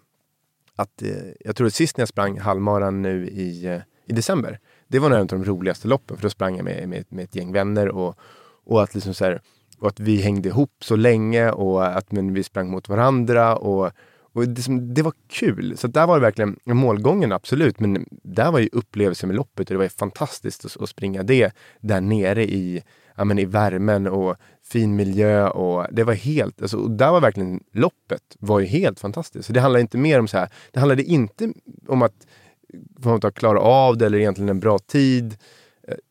att 0.77 1.03
eh, 1.03 1.11
jag 1.41 1.57
tror 1.57 1.67
att 1.67 1.75
sist 1.75 1.97
när 1.97 2.03
jag 2.03 2.09
sprang 2.09 2.39
halvmaran 2.39 3.03
nu 3.03 3.29
i, 3.29 3.67
eh, 3.67 3.81
i 4.07 4.13
december. 4.13 4.59
Det 4.89 4.99
var 4.99 5.09
nog 5.09 5.17
en 5.17 5.23
av 5.23 5.27
de 5.27 5.45
roligaste 5.45 5.89
loppen 5.89 6.17
för 6.17 6.23
då 6.23 6.31
sprang 6.31 6.57
jag 6.57 6.65
med, 6.65 6.89
med, 6.89 7.05
med 7.09 7.25
ett 7.25 7.35
gäng 7.35 7.53
vänner 7.53 7.89
och, 7.89 8.19
och, 8.65 8.83
att 8.83 8.95
liksom 8.95 9.15
så 9.15 9.25
här, 9.25 9.41
och 9.79 9.89
att 9.89 10.01
vi 10.01 10.17
hängde 10.17 10.49
ihop 10.49 10.73
så 10.81 10.97
länge 10.97 11.51
och 11.51 11.87
att 11.87 12.13
men, 12.13 12.35
vi 12.35 12.43
sprang 12.43 12.71
mot 12.71 12.89
varandra. 12.89 13.57
Och, 13.57 13.93
och 14.37 14.49
det, 14.49 14.63
som, 14.63 14.95
det 14.95 15.03
var 15.03 15.13
kul. 15.29 15.77
Så 15.77 15.87
där 15.87 16.07
var 16.07 16.17
det 16.17 16.23
verkligen 16.23 16.57
målgången 16.65 17.33
absolut. 17.33 17.81
Men 17.81 18.07
där 18.11 18.51
var 18.51 18.59
ju 18.59 18.69
upplevelsen 18.73 19.29
med 19.29 19.37
loppet 19.37 19.69
och 19.69 19.75
det 19.75 19.77
var 19.77 19.85
ju 19.85 19.89
fantastiskt 19.89 20.65
att, 20.65 20.83
att 20.83 20.89
springa 20.89 21.23
det 21.23 21.53
där 21.81 22.01
nere 22.01 22.45
i, 22.45 22.83
ja, 23.17 23.25
men 23.25 23.39
i 23.39 23.45
värmen 23.45 24.07
och 24.07 24.37
fin 24.63 24.97
miljö. 24.97 25.49
Och 25.49 25.87
det 25.93 26.05
var 26.05 26.15
helt, 26.15 26.63
alltså, 26.63 26.77
och 26.77 26.91
där 26.91 27.11
var 27.11 27.21
verkligen 27.21 27.61
loppet 27.73 28.37
var 28.39 28.61
ju 28.61 28.67
helt 28.67 29.01
fantastiskt. 29.01 29.47
Så 29.47 29.53
det 29.53 29.61
handlade 29.61 29.81
inte 29.81 29.99
mer 29.99 30.21
om 30.21 30.29
så 30.29 30.39
här, 30.39 30.49
det 30.73 30.81
handlade 30.81 31.03
inte 31.03 31.53
om 31.87 32.03
att 32.03 32.27
eh, 32.75 33.03
få 33.03 33.15
att 33.15 33.35
klara 33.35 33.61
av 33.61 33.99
det 33.99 34.07
eller 34.07 34.19
egentligen 34.19 34.49
en 34.49 34.61
bra 34.61 34.79
tid. 34.79 35.37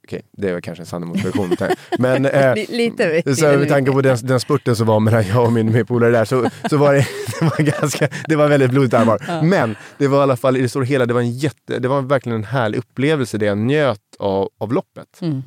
Okej, 0.08 0.22
det 0.38 0.54
var 0.54 0.62
kanske 0.62 0.82
en 0.82 0.86
sann 0.86 1.08
motversion. 1.08 1.56
Men 2.00 2.26
eh, 2.26 2.54
Li- 2.56 2.66
lite. 2.70 3.36
så 3.36 3.46
med 3.46 3.70
tanke 3.70 3.92
på 3.92 4.02
den, 4.02 4.18
den 4.24 4.40
spurten 4.40 4.76
som 4.76 4.88
var 4.88 5.00
mellan 5.00 5.28
jag 5.28 5.46
och 5.46 5.54
min, 5.54 5.72
min 5.72 5.86
polare 5.86 6.12
där 6.12 6.26
så, 6.26 6.50
så 6.70 6.78
var 6.78 6.94
det, 6.94 7.00
det 7.40 7.46
var 7.46 7.80
ganska, 7.80 8.08
det 8.28 8.36
var 8.36 8.48
väldigt 8.48 8.72
blodigt 8.72 8.94
allvar. 8.94 9.42
Men 9.44 9.76
det 9.98 10.08
var 10.08 10.20
i 10.20 10.22
alla 10.22 10.38
fall 10.38 10.58
i 10.58 10.62
det 10.62 10.70
stora 10.70 10.86
hela, 10.86 11.06
det 11.06 11.14
var 11.14 11.22
en 11.22 11.32
jätte, 11.32 11.80
det 11.80 11.88
var 11.88 12.02
verkligen 12.02 12.36
en 12.38 12.44
härlig 12.44 12.78
upplevelse 12.78 13.38
det 13.38 13.46
jag 13.46 13.58
njöt 13.58 14.00
av, 14.20 14.50
av 14.58 14.74
loppet. 14.74 15.22
Mm. 15.22 15.44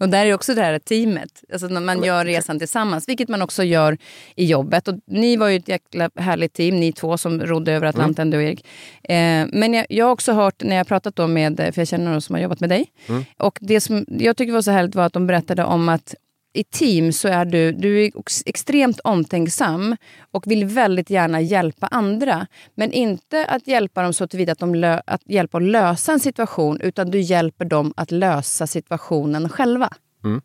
Och 0.00 0.08
där 0.08 0.26
är 0.26 0.34
också 0.34 0.54
det 0.54 0.62
här 0.62 0.78
teamet, 0.78 1.44
alltså 1.52 1.66
när 1.66 1.80
man 1.80 2.04
gör 2.04 2.24
resan 2.24 2.58
tillsammans, 2.58 3.08
vilket 3.08 3.28
man 3.28 3.42
också 3.42 3.62
gör 3.62 3.98
i 4.36 4.44
jobbet. 4.44 4.88
Och 4.88 4.94
ni 5.06 5.36
var 5.36 5.48
ju 5.48 5.56
ett 5.56 5.68
jäkla 5.68 6.10
härligt 6.16 6.52
team, 6.52 6.80
ni 6.80 6.92
två 6.92 7.18
som 7.18 7.40
rodde 7.40 7.72
över 7.72 7.86
Atlanten, 7.86 8.28
mm. 8.28 8.30
du 8.30 8.36
och 8.36 8.42
Erik. 8.42 8.66
Eh, 9.02 9.46
men 9.52 9.74
jag, 9.74 9.86
jag 9.88 10.04
har 10.04 10.12
också 10.12 10.32
hört, 10.32 10.62
när 10.62 10.76
jag 10.76 10.86
pratat 10.86 11.16
då 11.16 11.26
med, 11.26 11.56
för 11.56 11.78
jag 11.80 11.88
känner 11.88 12.10
någon 12.10 12.22
som 12.22 12.34
har 12.34 12.42
jobbat 12.42 12.60
med 12.60 12.68
dig, 12.68 12.86
mm. 13.08 13.24
och 13.36 13.58
det 13.60 13.80
som 13.80 14.06
jag 14.08 14.36
tycker 14.36 14.52
var 14.52 14.62
så 14.62 14.70
härligt 14.70 14.94
var 14.94 15.04
att 15.04 15.12
de 15.12 15.26
berättade 15.26 15.64
om 15.64 15.88
att 15.88 16.14
i 16.52 16.64
team 16.64 17.12
så 17.12 17.28
är 17.28 17.44
du, 17.44 17.72
du 17.72 18.04
är 18.04 18.12
extremt 18.46 19.00
omtänksam 19.00 19.96
och 20.30 20.46
vill 20.46 20.64
väldigt 20.64 21.10
gärna 21.10 21.40
hjälpa 21.40 21.86
andra. 21.86 22.46
Men 22.74 22.92
inte 22.92 23.46
att 23.46 23.66
hjälpa 23.66 24.02
dem 24.02 24.12
så 24.12 24.26
tillvida 24.26 24.52
att, 24.52 24.58
de 24.58 24.74
lö, 24.74 25.00
att 25.06 25.22
hjälpa 25.24 25.58
att 25.58 25.64
lösa 25.64 26.12
en 26.12 26.20
situation 26.20 26.80
utan 26.80 27.10
du 27.10 27.20
hjälper 27.20 27.64
dem 27.64 27.92
att 27.96 28.10
lösa 28.10 28.66
situationen 28.66 29.48
själva. 29.48 29.88
Mm. 30.24 30.40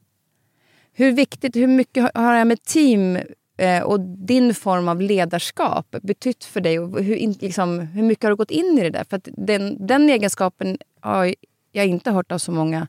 Hur 0.93 1.11
viktigt, 1.11 1.55
hur 1.55 1.67
mycket 1.67 2.03
har 2.03 2.31
det 2.31 2.37
här 2.37 2.45
med 2.45 2.63
team 2.63 3.19
eh, 3.57 3.83
och 3.83 3.99
din 3.99 4.53
form 4.53 4.87
av 4.87 5.01
ledarskap 5.01 5.95
betytt 6.01 6.43
för 6.43 6.61
dig? 6.61 6.79
Och 6.79 7.03
hur, 7.03 7.41
liksom, 7.41 7.79
hur 7.79 8.03
mycket 8.03 8.23
har 8.23 8.29
du 8.29 8.35
gått 8.35 8.51
in 8.51 8.77
i 8.79 8.83
det 8.83 8.89
där? 8.89 9.05
För 9.09 9.21
den, 9.25 9.87
den 9.87 10.09
egenskapen 10.09 10.77
har 10.99 11.35
jag 11.71 11.85
inte 11.85 12.11
hört 12.11 12.31
av 12.31 12.37
så 12.37 12.51
många 12.51 12.87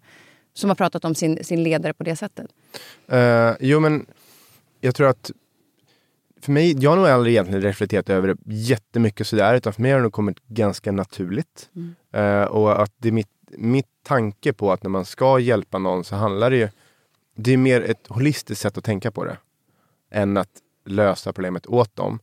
som 0.57 0.71
har 0.71 0.75
pratat 0.75 1.05
om 1.05 1.15
sin, 1.15 1.45
sin 1.45 1.63
ledare 1.63 1.93
på 1.93 2.05
det 2.05 2.17
sättet? 2.17 2.47
Uh, 3.13 3.57
jo, 3.61 3.81
men 3.81 4.07
jag 4.81 4.95
tror 4.95 5.09
att 5.09 5.31
för 6.41 6.53
mig, 6.53 6.77
jag 6.83 6.91
har 6.91 6.97
nog 6.97 7.07
aldrig 7.07 7.35
egentligen 7.35 7.63
reflekterat 7.63 8.11
över 8.11 8.29
det 8.29 8.37
jättemycket 8.45 9.27
sådär, 9.27 9.55
utan 9.55 9.73
för 9.73 9.83
mig 9.83 9.91
har 9.91 9.99
det 9.99 10.03
nog 10.03 10.13
kommit 10.13 10.47
ganska 10.47 10.93
naturligt. 10.93 11.71
Mm. 11.75 11.95
Uh, 12.17 12.45
och 12.45 12.83
att 12.83 12.93
det 12.97 13.09
är 13.09 13.13
mitt, 13.13 13.29
mitt 13.51 13.87
tanke 14.03 14.53
på 14.53 14.73
att 14.73 14.83
när 14.83 14.91
man 14.91 15.05
ska 15.05 15.39
hjälpa 15.39 15.79
någon 15.79 16.05
så 16.05 16.17
handlar 16.17 16.51
det 16.51 16.57
ju, 16.57 16.69
det 17.37 17.53
är 17.53 17.57
mer 17.57 17.81
ett 17.81 18.07
holistiskt 18.09 18.63
sätt 18.63 18.79
att 18.79 18.85
tänka 18.85 19.11
på 19.11 19.25
det, 19.25 19.37
än 20.11 20.37
att 20.37 20.51
lösa 20.85 21.33
problemet 21.33 21.67
åt 21.67 21.97
dem. 21.97 22.19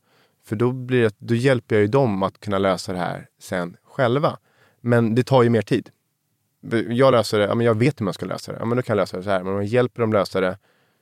För 0.45 0.55
då, 0.55 0.71
blir 0.71 1.01
det, 1.01 1.15
då 1.17 1.36
hjälper 1.36 1.75
jag 1.75 1.81
ju 1.81 1.88
dem 1.88 2.23
att 2.23 2.39
kunna 2.39 2.57
lösa 2.57 2.93
det 2.93 2.99
här 2.99 3.27
sen 3.39 3.77
själva. 3.84 4.38
Men 4.81 5.15
det 5.15 5.23
tar 5.23 5.43
ju 5.43 5.49
mer 5.49 5.61
tid 5.61 5.89
jag 6.89 7.11
löser 7.11 7.39
det, 7.39 7.45
ja, 7.45 7.55
men 7.55 7.66
jag 7.66 7.78
vet 7.78 8.01
hur 8.01 8.03
man 8.03 8.14
ska 8.14 8.26
lösa 8.26 8.51
det. 8.51 8.57
Ja, 8.59 8.66
men 8.66 8.76
då 8.76 8.82
kan 8.82 8.97
jag 8.97 9.01
lösa 9.01 9.18
det 9.18 9.24
så 9.24 9.30
här. 9.30 9.43
Men 9.43 9.53
om 9.53 9.59
jag 9.59 9.66
hjälper 9.66 10.01
dem 10.01 10.14
lösa 10.14 10.41
det 10.41 10.57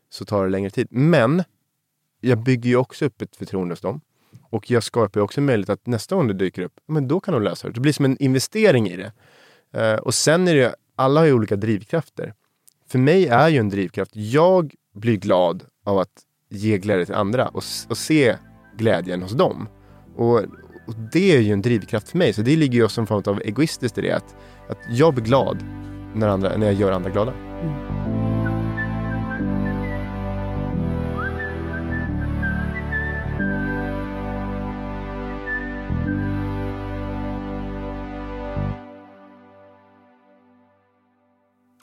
så 0.09 0.26
tar 0.26 0.43
det 0.43 0.49
längre 0.49 0.70
tid. 0.70 0.88
Men 0.89 1.43
jag 2.20 2.38
bygger 2.38 2.70
ju 2.70 2.76
också 2.76 3.05
upp 3.05 3.22
ett 3.22 3.36
förtroende 3.36 3.72
hos 3.72 3.82
dem. 3.82 4.01
Och 4.49 4.72
jag 4.72 4.84
skapar 4.84 5.20
ju 5.20 5.24
också 5.24 5.41
möjlighet 5.41 5.70
att 5.70 5.88
nästa 5.88 6.16
gång 6.16 6.28
det 6.28 6.34
dyker 6.34 6.62
upp, 6.62 6.80
men 6.88 7.07
då 7.07 7.20
kan 7.20 7.34
de 7.34 7.43
lösa 7.43 7.68
det. 7.68 7.74
Det 7.74 7.80
blir 7.80 7.93
som 7.93 8.05
en 8.05 8.18
investering 8.18 8.89
i 8.89 8.97
det. 8.97 9.12
Uh, 9.78 9.99
och 9.99 10.14
sen 10.14 10.47
är 10.47 10.55
det, 10.55 10.76
alla 10.95 11.20
har 11.20 11.28
ju 11.28 11.34
olika 11.34 11.55
drivkrafter. 11.55 12.34
För 12.88 12.99
mig 12.99 13.28
är 13.28 13.49
ju 13.49 13.57
en 13.57 13.70
drivkraft, 13.70 14.12
jag 14.14 14.74
blir 14.93 15.18
glad 15.18 15.64
av 15.84 15.97
att 15.97 16.22
ge 16.49 16.78
glädje 16.78 17.05
till 17.05 17.16
andra 17.16 17.47
och, 17.47 17.64
och 17.89 17.97
se 17.97 18.36
glädjen 18.78 19.22
hos 19.22 19.32
dem. 19.32 19.70
Och, 20.16 20.41
och 20.91 20.99
det 21.11 21.35
är 21.35 21.39
ju 21.39 21.53
en 21.53 21.61
drivkraft 21.61 22.09
för 22.09 22.17
mig, 22.17 22.33
så 22.33 22.41
det 22.41 22.55
ligger 22.55 22.79
ju 22.79 22.89
som 22.89 23.01
en 23.01 23.07
form 23.07 23.23
av 23.25 23.41
egoistiskt 23.41 23.97
i 23.97 24.01
det. 24.01 24.11
Att 24.11 24.35
att 24.71 24.77
jag 24.89 25.13
blir 25.13 25.23
glad 25.25 25.63
när, 26.15 26.27
andra, 26.27 26.57
när 26.57 26.65
jag 26.65 26.75
gör 26.75 26.91
andra 26.91 27.09
glada. 27.09 27.33
Mm. 27.33 28.01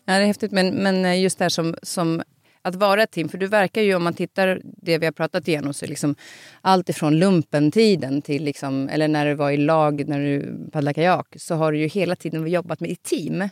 Ja, 0.04 0.14
det 0.14 0.22
är 0.22 0.26
häftigt, 0.26 0.52
men, 0.52 0.70
men 0.70 1.04
eh, 1.04 1.22
just 1.22 1.38
det 1.38 1.44
här 1.44 1.48
som, 1.48 1.74
som 1.82 2.22
att 2.62 2.74
vara 2.74 3.02
ett 3.02 3.10
team. 3.10 3.28
För 3.28 3.38
du 3.38 3.46
verkar 3.46 3.82
ju, 3.82 3.94
om 3.94 4.04
man 4.04 4.14
tittar 4.14 4.60
det 4.64 4.98
vi 4.98 5.06
har 5.06 5.12
pratat 5.12 5.48
igenom, 5.48 5.74
så 5.74 5.86
liksom 5.86 6.14
allt 6.60 6.88
ifrån 6.88 7.18
lumpentiden 7.18 8.22
till, 8.22 8.44
liksom, 8.44 8.88
eller 8.88 9.08
när 9.08 9.26
du 9.26 9.34
var 9.34 9.50
i 9.50 9.56
lag, 9.56 10.08
när 10.08 10.20
du 10.20 10.58
paddlade 10.72 10.94
kajak, 10.94 11.26
så 11.36 11.54
har 11.54 11.72
du 11.72 11.78
ju 11.78 11.86
hela 11.86 12.16
tiden 12.16 12.46
jobbat 12.46 12.80
med 12.80 12.90
i 12.90 12.96
team 12.96 13.48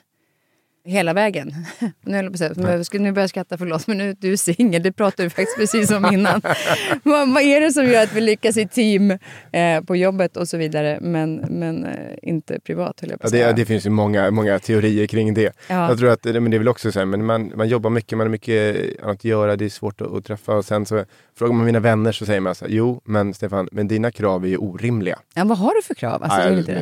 hela 0.87 1.13
vägen. 1.13 1.53
Nu, 2.01 2.23
nu 2.23 2.31
börjar 2.31 3.17
jag 3.17 3.31
skratta, 3.31 3.59
förlåt, 3.59 3.87
men 3.87 3.99
nu 3.99 4.17
du 4.19 4.33
är 4.33 4.37
singel. 4.37 4.83
Det 4.83 4.93
pratade 4.93 5.23
vi 5.23 5.31
faktiskt 5.31 5.57
precis 5.57 5.91
om 5.91 6.13
innan. 6.13 6.41
vad, 7.03 7.35
vad, 7.35 7.43
är 7.43 7.61
det 7.61 7.73
som 7.73 7.85
gör 7.87 8.03
att 8.03 8.13
vi 8.13 8.21
lyckas 8.21 8.57
i 8.57 8.69
team 8.69 9.11
eh, 9.53 9.81
på 9.87 9.97
jobbet 9.97 10.37
och 10.37 10.49
så 10.49 10.57
vidare, 10.57 10.99
men, 11.01 11.35
men 11.35 11.85
eh, 11.85 11.93
inte 12.23 12.61
privat? 12.61 13.01
Höll 13.01 13.11
jag 13.11 13.21
på 13.21 13.27
ja, 13.27 13.47
det, 13.47 13.53
det, 13.53 13.65
finns 13.65 13.87
ju 13.87 13.91
många, 13.91 14.31
många 14.31 14.59
teorier 14.59 15.07
kring 15.07 15.35
det. 15.35 15.53
Ja. 15.69 15.89
Jag 15.89 15.99
tror 15.99 16.11
att 16.11 16.25
men 16.25 16.51
det 16.51 16.57
är 16.57 16.59
väl 16.59 16.69
också 16.69 16.93
så 16.93 16.99
här, 16.99 17.07
men 17.07 17.25
man, 17.25 17.53
man 17.57 17.69
jobbar 17.69 17.91
mycket, 17.91 18.19
man 18.19 18.27
har 18.27 18.33
mycket 18.33 18.77
annat 19.03 19.17
att 19.17 19.25
göra, 19.25 19.57
det 19.57 19.65
är 19.65 19.69
svårt 19.69 20.01
att, 20.01 20.13
att 20.13 20.25
träffa. 20.25 20.55
Och 20.55 20.65
sen 20.65 20.87
så 20.87 21.05
frågar 21.39 21.53
man 21.53 21.67
mina 21.67 21.81
vänner 21.81 22.13
så 22.13 22.27
säger 22.27 22.41
man 22.41 22.55
så 22.55 22.65
här, 22.65 22.73
jo, 22.73 23.01
men 23.05 23.35
Stefan, 23.35 23.69
men 23.73 23.89
dina 23.89 24.11
krav 24.11 24.45
är 24.45 24.49
ju 24.49 24.57
orimliga. 24.57 25.19
Ja, 25.35 25.45
vad 25.45 25.59
har 25.59 25.75
du 25.75 25.83
för 25.83 25.95
krav? 25.95 26.23
Alltså, 26.23 26.73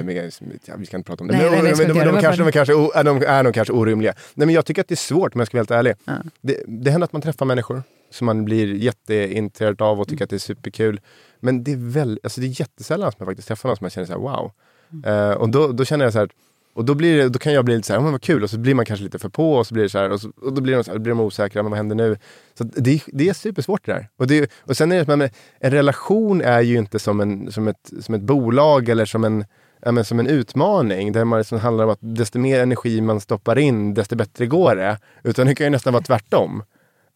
ja, 0.67 0.75
vi 0.77 0.87
ska 0.87 0.97
inte 0.97 1.07
prata 1.07 1.25
om 1.25 1.29
det. 1.29 1.37
Nej, 1.37 1.51
men, 1.51 1.65
nej, 1.65 1.73
de, 1.73 1.85
de, 1.85 1.93
de, 1.93 2.05
de, 2.05 2.21
kanske, 2.21 2.43
de 3.03 3.23
är 3.27 3.43
nog 3.43 3.55
kanske 3.55 3.73
orimliga. 3.73 4.15
Nej, 4.35 4.47
men 4.47 4.55
jag 4.55 4.67
tycker 4.67 4.81
att 4.81 4.89
det 4.89 4.95
är 4.95 4.97
svårt 4.97 5.35
om 5.35 5.41
jag 5.41 5.49
ska 5.49 5.57
vara 5.57 5.61
helt 5.61 5.71
ärlig. 5.71 5.95
Ja. 6.05 6.13
Det, 6.41 6.63
det 6.67 6.91
händer 6.91 7.05
att 7.05 7.13
man 7.13 7.23
träffar 7.23 7.47
människor 7.47 7.83
som 8.11 8.27
man 8.27 8.45
blir 8.45 8.75
jätteintresserad 8.75 9.83
av 9.83 10.01
och 10.01 10.09
tycker 10.09 10.23
mm. 10.23 10.25
att 10.25 10.31
det 10.31 10.37
är 10.37 10.39
superkul. 10.39 11.01
Men 11.41 11.65
det 11.65 11.73
är, 11.73 11.91
väl, 11.91 12.21
alltså 12.23 12.41
det 12.41 12.47
är 12.47 12.61
jättesällan 12.61 13.13
som 13.13 13.17
jag 13.19 13.29
faktiskt 13.29 13.49
träffar 13.49 13.69
någon 13.69 13.77
som 13.77 13.85
jag 13.85 13.93
känner 13.93 14.07
så 14.07 14.13
här, 14.13 14.21
wow. 14.21 14.53
Mm. 14.93 15.31
Uh, 15.31 15.37
och 15.37 15.49
då, 15.49 15.73
då 15.73 15.85
känner 15.85 16.05
jag 16.05 16.13
så 16.13 16.19
här, 16.19 16.29
och 16.75 16.85
då, 16.85 16.95
blir 16.95 17.17
det, 17.17 17.29
då 17.29 17.39
kan 17.39 17.53
jag 17.53 17.65
bli 17.65 17.77
lite 17.77 17.87
så 17.87 17.93
här, 17.93 18.01
men 18.01 18.13
vad 18.13 18.23
kul, 18.23 18.43
och 18.43 18.51
så 18.51 18.59
blir 18.59 18.75
man 18.75 18.85
kanske 18.85 19.05
lite 19.05 19.19
för 19.19 19.29
på 19.29 19.55
och 19.55 19.67
så 19.67 19.75
blir 19.75 19.83
det 19.83 19.91
så 19.91 19.99
här, 19.99 20.11
och, 20.11 20.21
så, 20.21 20.31
och 20.43 20.53
då 20.53 20.61
blir 20.63 20.75
de, 20.75 20.85
så 20.85 20.91
här, 20.91 20.99
blir 20.99 21.11
de 21.11 21.21
osäkra, 21.21 21.63
men 21.63 21.71
vad 21.71 21.77
händer 21.77 21.97
nu? 21.97 22.17
Så 22.59 22.65
det, 22.65 23.03
det 23.07 23.29
är 23.29 23.35
supersvårt 23.35 23.87
det 23.87 23.93
där. 23.93 24.09
Och, 24.17 24.27
det, 24.27 24.51
och 24.61 24.77
sen 24.77 24.93
är 24.93 25.05
det, 25.05 25.17
men, 25.17 25.31
en 25.61 25.71
relation 25.71 26.41
är 26.41 26.61
ju 26.61 26.79
inte 26.79 26.99
som, 26.99 27.21
en, 27.21 27.53
som, 27.53 27.69
ett, 27.69 27.91
som 28.01 28.15
ett 28.15 28.23
bolag 28.23 28.89
eller 28.89 29.05
som 29.05 29.25
en 29.25 29.45
men 29.93 30.05
som 30.05 30.21
en 30.21 30.27
utmaning 30.27 31.13
där 31.13 31.25
man 31.25 31.39
liksom 31.39 31.59
handlar 31.59 31.85
om 31.85 31.91
att 31.91 31.99
desto 32.01 32.39
mer 32.39 32.61
energi 32.61 33.01
man 33.01 33.21
stoppar 33.21 33.59
in, 33.59 33.95
desto 33.95 34.17
bättre 34.17 34.47
går 34.47 34.77
det. 34.77 34.99
Utan 35.23 35.47
det 35.47 35.55
kan 35.55 35.67
ju 35.67 35.71
nästan 35.71 35.93
vara 35.93 36.03
tvärtom. 36.03 36.63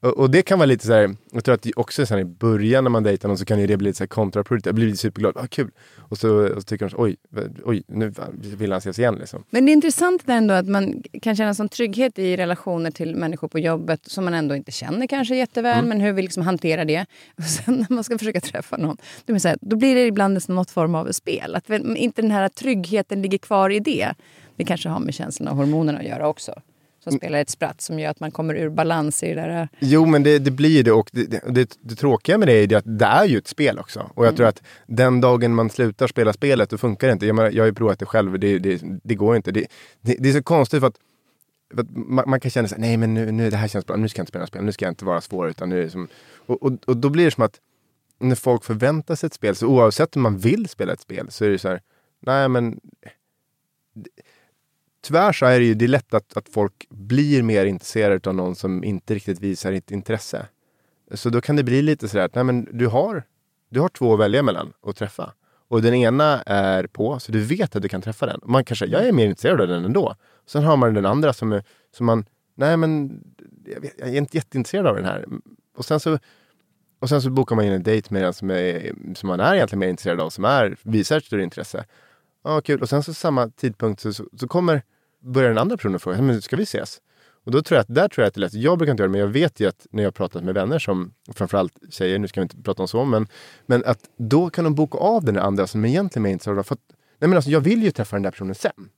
Och, 0.00 0.18
och, 0.18 0.30
det 0.30 0.42
kan 0.42 0.58
vara 0.58 0.66
lite 0.66 0.86
så 0.86 0.92
här, 0.92 1.16
jag 1.32 1.44
tror 1.44 1.54
att 1.54 1.66
också 1.76 2.06
så 2.06 2.14
här, 2.14 2.20
i 2.20 2.24
början 2.24 2.84
när 2.84 2.90
man 2.90 3.02
dejtar 3.02 3.28
någon 3.28 3.38
så 3.38 3.44
kan 3.44 3.58
det 3.58 3.76
bli 3.76 3.86
lite 3.88 3.98
så 3.98 4.04
här 4.04 4.08
kontraproduktivt. 4.08 4.66
Jag 4.66 4.74
blir 4.74 4.94
superglad, 4.94 5.36
ah, 5.36 5.46
kul. 5.46 5.70
Och 5.96 6.18
så, 6.18 6.48
och 6.48 6.62
så 6.62 6.62
tycker 6.62 6.84
de, 6.84 6.90
så, 6.90 7.02
oj, 7.02 7.16
oj, 7.64 7.82
nu 7.86 8.14
vill 8.32 8.72
han 8.72 8.78
ses 8.78 8.98
igen. 8.98 9.14
Liksom. 9.14 9.44
Men 9.50 9.66
det 9.66 9.70
är 9.70 9.72
intressant 9.72 10.22
ändå 10.26 10.54
att 10.54 10.68
man 10.68 11.02
kan 11.22 11.36
känna 11.36 11.54
sån 11.54 11.68
trygghet 11.68 12.18
i 12.18 12.36
relationer 12.36 12.90
till 12.90 13.16
människor 13.16 13.48
på 13.48 13.58
jobbet 13.58 14.00
som 14.06 14.24
man 14.24 14.34
ändå 14.34 14.54
inte 14.54 14.72
känner 14.72 15.06
kanske 15.06 15.36
jätteväl, 15.36 15.78
mm. 15.78 15.88
men 15.88 16.00
hur 16.00 16.12
vi 16.12 16.22
liksom 16.22 16.42
hanterar 16.42 16.84
det. 16.84 17.06
Och 17.38 17.44
sen 17.44 17.74
när 17.88 17.94
man 17.94 18.04
ska 18.04 18.18
försöka 18.18 18.40
träffa 18.40 18.76
någon, 18.76 18.96
då, 19.26 19.38
så 19.38 19.48
här, 19.48 19.58
då 19.60 19.76
blir 19.76 19.94
det 19.94 20.06
ibland 20.06 20.48
något 20.48 20.70
form 20.70 20.94
av 20.94 21.12
spel. 21.12 21.54
Att 21.54 21.70
inte 21.96 22.22
den 22.22 22.30
här 22.30 22.48
tryggheten 22.48 23.22
ligger 23.22 23.38
kvar 23.38 23.70
i 23.70 23.80
det. 23.80 24.14
Det 24.56 24.64
kanske 24.64 24.88
har 24.88 25.00
med 25.00 25.14
känslan 25.14 25.48
av 25.48 25.56
hormonerna 25.56 25.98
att 25.98 26.04
göra 26.04 26.28
också 26.28 26.62
som 27.10 27.18
spelar 27.18 27.38
ett 27.38 27.50
spratt 27.50 27.80
som 27.80 27.98
gör 27.98 28.10
att 28.10 28.20
man 28.20 28.30
kommer 28.30 28.54
ur 28.54 28.68
balans 28.68 29.22
i 29.22 29.28
det 29.28 29.34
där. 29.34 29.68
Jo, 29.78 30.06
men 30.06 30.22
det, 30.22 30.38
det 30.38 30.50
blir 30.50 30.84
det 30.84 30.92
och 30.92 31.10
det, 31.12 31.26
det, 31.26 31.78
det, 31.80 31.94
tråkiga 31.94 32.38
med 32.38 32.48
det 32.48 32.72
är 32.72 32.76
att 32.76 32.98
det 32.98 33.04
är 33.04 33.24
ju 33.24 33.38
ett 33.38 33.48
spel 33.48 33.78
också. 33.78 34.00
Och 34.14 34.24
jag 34.24 34.28
mm. 34.28 34.36
tror 34.36 34.46
att 34.46 34.62
den 34.86 35.20
dagen 35.20 35.54
man 35.54 35.70
slutar 35.70 36.06
spela 36.06 36.32
spelet, 36.32 36.70
då 36.70 36.78
funkar 36.78 37.06
det 37.06 37.12
inte. 37.12 37.26
Jag, 37.26 37.36
menar, 37.36 37.50
jag 37.50 37.62
har 37.62 37.68
ju 37.68 37.74
provat 37.74 37.98
det 37.98 38.06
själv, 38.06 38.38
det, 38.38 38.58
det, 39.04 39.14
går 39.14 39.36
inte. 39.36 39.50
Det, 39.50 39.66
är 40.28 40.32
så 40.32 40.42
konstigt 40.42 40.80
för 40.80 40.86
att, 40.86 40.96
för 41.74 41.82
att 41.82 41.90
man, 41.90 42.30
man, 42.30 42.40
kan 42.40 42.50
känna 42.50 42.68
sig 42.68 42.78
nej 42.80 42.96
men 42.96 43.14
nu, 43.14 43.32
nu 43.32 43.50
det 43.50 43.56
här 43.56 43.68
känns 43.68 43.86
bra, 43.86 43.96
nu 43.96 44.08
ska 44.08 44.20
jag 44.20 44.22
inte 44.22 44.30
spela 44.30 44.46
spel, 44.46 44.64
nu 44.64 44.72
ska 44.72 44.84
jag 44.84 44.92
inte 44.92 45.04
vara 45.04 45.20
svår. 45.20 45.48
Utan 45.48 45.68
nu 45.68 45.90
som, 45.90 46.08
och, 46.46 46.62
och, 46.62 46.72
och 46.86 46.96
då 46.96 47.10
blir 47.10 47.24
det 47.24 47.30
som 47.30 47.44
att 47.44 47.60
när 48.20 48.34
folk 48.34 48.64
förväntar 48.64 49.14
sig 49.14 49.26
ett 49.26 49.34
spel, 49.34 49.56
så 49.56 49.66
oavsett 49.66 50.16
om 50.16 50.22
man 50.22 50.38
vill 50.38 50.68
spela 50.68 50.92
ett 50.92 51.00
spel, 51.00 51.30
så 51.30 51.44
är 51.44 51.48
det 51.48 51.58
så 51.58 51.68
här, 51.68 51.80
nej 52.20 52.48
men 52.48 52.80
tyvärr 55.08 55.32
så 55.32 55.46
är 55.46 55.58
det 55.58 55.64
ju 55.64 55.74
det 55.74 55.84
är 55.84 55.88
lätt 55.88 56.14
att, 56.14 56.36
att 56.36 56.48
folk 56.48 56.86
blir 56.90 57.42
mer 57.42 57.66
intresserade 57.66 58.30
av 58.30 58.34
någon 58.34 58.54
som 58.54 58.84
inte 58.84 59.14
riktigt 59.14 59.40
visar 59.40 59.72
ett 59.72 59.90
intresse. 59.90 60.46
Så 61.14 61.30
då 61.30 61.40
kan 61.40 61.56
det 61.56 61.64
bli 61.64 61.82
lite 61.82 62.08
sådär 62.08 62.24
att 62.24 62.34
nej, 62.34 62.44
men 62.44 62.68
du, 62.72 62.86
har, 62.86 63.22
du 63.70 63.80
har 63.80 63.88
två 63.88 64.14
att 64.14 64.20
välja 64.20 64.42
mellan 64.42 64.72
att 64.86 64.96
träffa. 64.96 65.32
Och 65.68 65.82
den 65.82 65.94
ena 65.94 66.42
är 66.42 66.86
på, 66.86 67.18
så 67.18 67.32
du 67.32 67.40
vet 67.40 67.76
att 67.76 67.82
du 67.82 67.88
kan 67.88 68.02
träffa 68.02 68.26
den. 68.26 68.40
Man 68.44 68.64
kanske, 68.64 68.86
jag 68.86 69.06
är 69.08 69.12
mer 69.12 69.26
intresserad 69.26 69.60
av 69.60 69.68
den 69.68 69.84
ändå. 69.84 70.14
Sen 70.46 70.64
har 70.64 70.76
man 70.76 70.94
den 70.94 71.06
andra 71.06 71.32
som, 71.32 71.52
är, 71.52 71.64
som 71.96 72.06
man, 72.06 72.24
nej 72.54 72.76
men 72.76 73.20
jag, 73.64 73.80
vet, 73.80 73.94
jag 73.98 74.08
är 74.08 74.16
inte 74.16 74.36
jätteintresserad 74.36 74.86
av 74.86 74.96
den 74.96 75.04
här. 75.04 75.24
Och 75.76 75.84
sen 75.84 76.00
så, 76.00 76.18
och 77.00 77.08
sen 77.08 77.22
så 77.22 77.30
bokar 77.30 77.56
man 77.56 77.64
in 77.64 77.72
en 77.72 77.82
dejt 77.82 78.14
med 78.14 78.22
den 78.22 78.32
som, 78.32 78.50
är, 78.50 78.92
som 79.14 79.26
man 79.26 79.40
är 79.40 79.54
egentligen 79.54 79.80
mer 79.80 79.88
intresserad 79.88 80.20
av, 80.20 80.30
som 80.30 80.44
är, 80.44 80.76
visar 80.82 81.16
ett 81.16 81.24
större 81.24 81.42
intresse. 81.42 81.84
Ja, 82.44 82.60
kul. 82.60 82.82
Och 82.82 82.88
sen 82.88 83.02
så 83.02 83.14
samma 83.14 83.48
tidpunkt 83.48 84.00
så, 84.00 84.12
så, 84.12 84.24
så 84.36 84.48
kommer 84.48 84.82
börjar 85.20 85.48
den 85.48 85.58
andra 85.58 85.76
personen 85.76 86.00
fråga, 86.00 86.22
men 86.22 86.42
ska 86.42 86.56
vi 86.56 86.62
ses? 86.62 87.00
Och 87.44 87.52
då 87.52 87.62
tror 87.62 87.76
jag 87.76 87.82
att, 87.82 87.94
där 87.94 88.08
tror 88.08 88.22
jag 88.22 88.28
att 88.28 88.34
det 88.34 88.38
är 88.38 88.40
lätt. 88.40 88.54
Jag 88.54 88.78
brukar 88.78 88.90
inte 88.90 89.02
göra 89.02 89.08
det, 89.08 89.12
men 89.12 89.20
jag 89.20 89.28
vet 89.28 89.60
ju 89.60 89.68
att 89.68 89.86
när 89.90 90.02
jag 90.02 90.14
pratat 90.14 90.44
med 90.44 90.54
vänner 90.54 90.78
som, 90.78 91.12
framförallt 91.34 91.72
säger, 91.90 92.18
nu 92.18 92.28
ska 92.28 92.40
vi 92.40 92.42
inte 92.42 92.62
prata 92.62 92.82
om 92.82 92.88
så, 92.88 93.04
men, 93.04 93.26
men 93.66 93.84
att 93.84 94.00
då 94.16 94.50
kan 94.50 94.64
de 94.64 94.74
boka 94.74 94.98
av 94.98 95.24
den 95.24 95.38
andra 95.38 95.66
som 95.66 95.84
egentligen 95.84 96.26
är 96.26 96.30
intresserad 96.30 96.58
av. 96.58 96.62
För 96.62 96.74
att, 96.74 96.80
nej 97.18 97.28
men 97.28 97.36
alltså, 97.36 97.50
jag 97.50 97.60
vill 97.60 97.82
ju 97.82 97.90
träffa 97.90 98.16
den 98.16 98.22
där 98.22 98.30
personen 98.30 98.54
sen. 98.54 98.88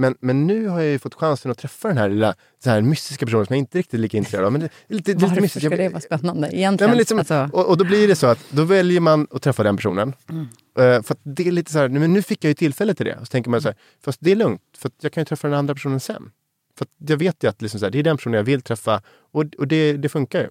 Men, 0.00 0.14
men 0.20 0.46
nu 0.46 0.66
har 0.66 0.80
jag 0.80 0.90
ju 0.90 0.98
fått 0.98 1.14
chansen 1.14 1.50
att 1.50 1.58
träffa 1.58 1.88
den 1.88 1.98
här 1.98 2.08
lilla 2.08 2.34
så 2.64 2.70
här 2.70 2.82
mystiska 2.82 3.26
personen 3.26 3.46
som 3.46 3.54
jag 3.54 3.58
inte 3.58 3.78
riktigt 3.78 3.94
är 3.94 3.98
lika 3.98 4.16
intresserad 4.16 4.44
av. 4.44 4.52
Men 4.52 4.60
det 4.60 4.66
är 4.66 4.94
lite, 4.94 5.10
lite 5.12 5.26
Varför 5.26 5.40
mystiskt. 5.40 5.66
ska 5.66 5.76
det 5.76 5.88
vara 5.88 6.00
spännande 6.00 6.40
Nej, 6.40 6.56
egentligen? 6.56 6.90
men 6.90 6.98
liksom, 6.98 7.18
alltså, 7.18 7.50
och, 7.52 7.68
och 7.68 7.76
då 7.76 7.84
blir 7.84 8.08
det 8.08 8.16
så 8.16 8.26
att 8.26 8.38
då 8.50 8.64
väljer 8.64 9.00
man 9.00 9.26
att 9.30 9.42
träffa 9.42 9.62
den 9.62 9.76
personen. 9.76 10.12
Mm. 10.28 10.46
Eh, 10.78 11.02
för 11.02 11.16
det 11.22 11.48
är 11.48 11.52
lite 11.52 11.72
så 11.72 11.78
här, 11.78 11.88
nej, 11.88 12.00
men 12.00 12.12
nu 12.12 12.22
fick 12.22 12.44
jag 12.44 12.48
ju 12.48 12.54
tillfälle 12.54 12.94
till 12.94 13.06
det. 13.06 13.16
Och 13.16 13.26
så 13.26 13.30
tänker 13.30 13.50
man 13.50 13.62
så 13.62 13.68
här, 13.68 13.76
fast 14.04 14.18
det 14.20 14.32
är 14.32 14.36
lugnt, 14.36 14.62
för 14.78 14.90
jag 15.00 15.12
kan 15.12 15.20
ju 15.20 15.24
träffa 15.24 15.48
den 15.48 15.58
andra 15.58 15.74
personen 15.74 16.00
sen. 16.00 16.30
För 16.78 16.86
jag 17.06 17.16
vet 17.16 17.44
ju 17.44 17.48
att 17.48 17.62
liksom 17.62 17.82
här, 17.82 17.90
det 17.90 17.98
är 17.98 18.02
den 18.02 18.16
personen 18.16 18.36
jag 18.36 18.44
vill 18.44 18.62
träffa 18.62 19.02
och, 19.32 19.44
och 19.58 19.68
det, 19.68 19.92
det 19.92 20.08
funkar 20.08 20.40
ju. 20.40 20.48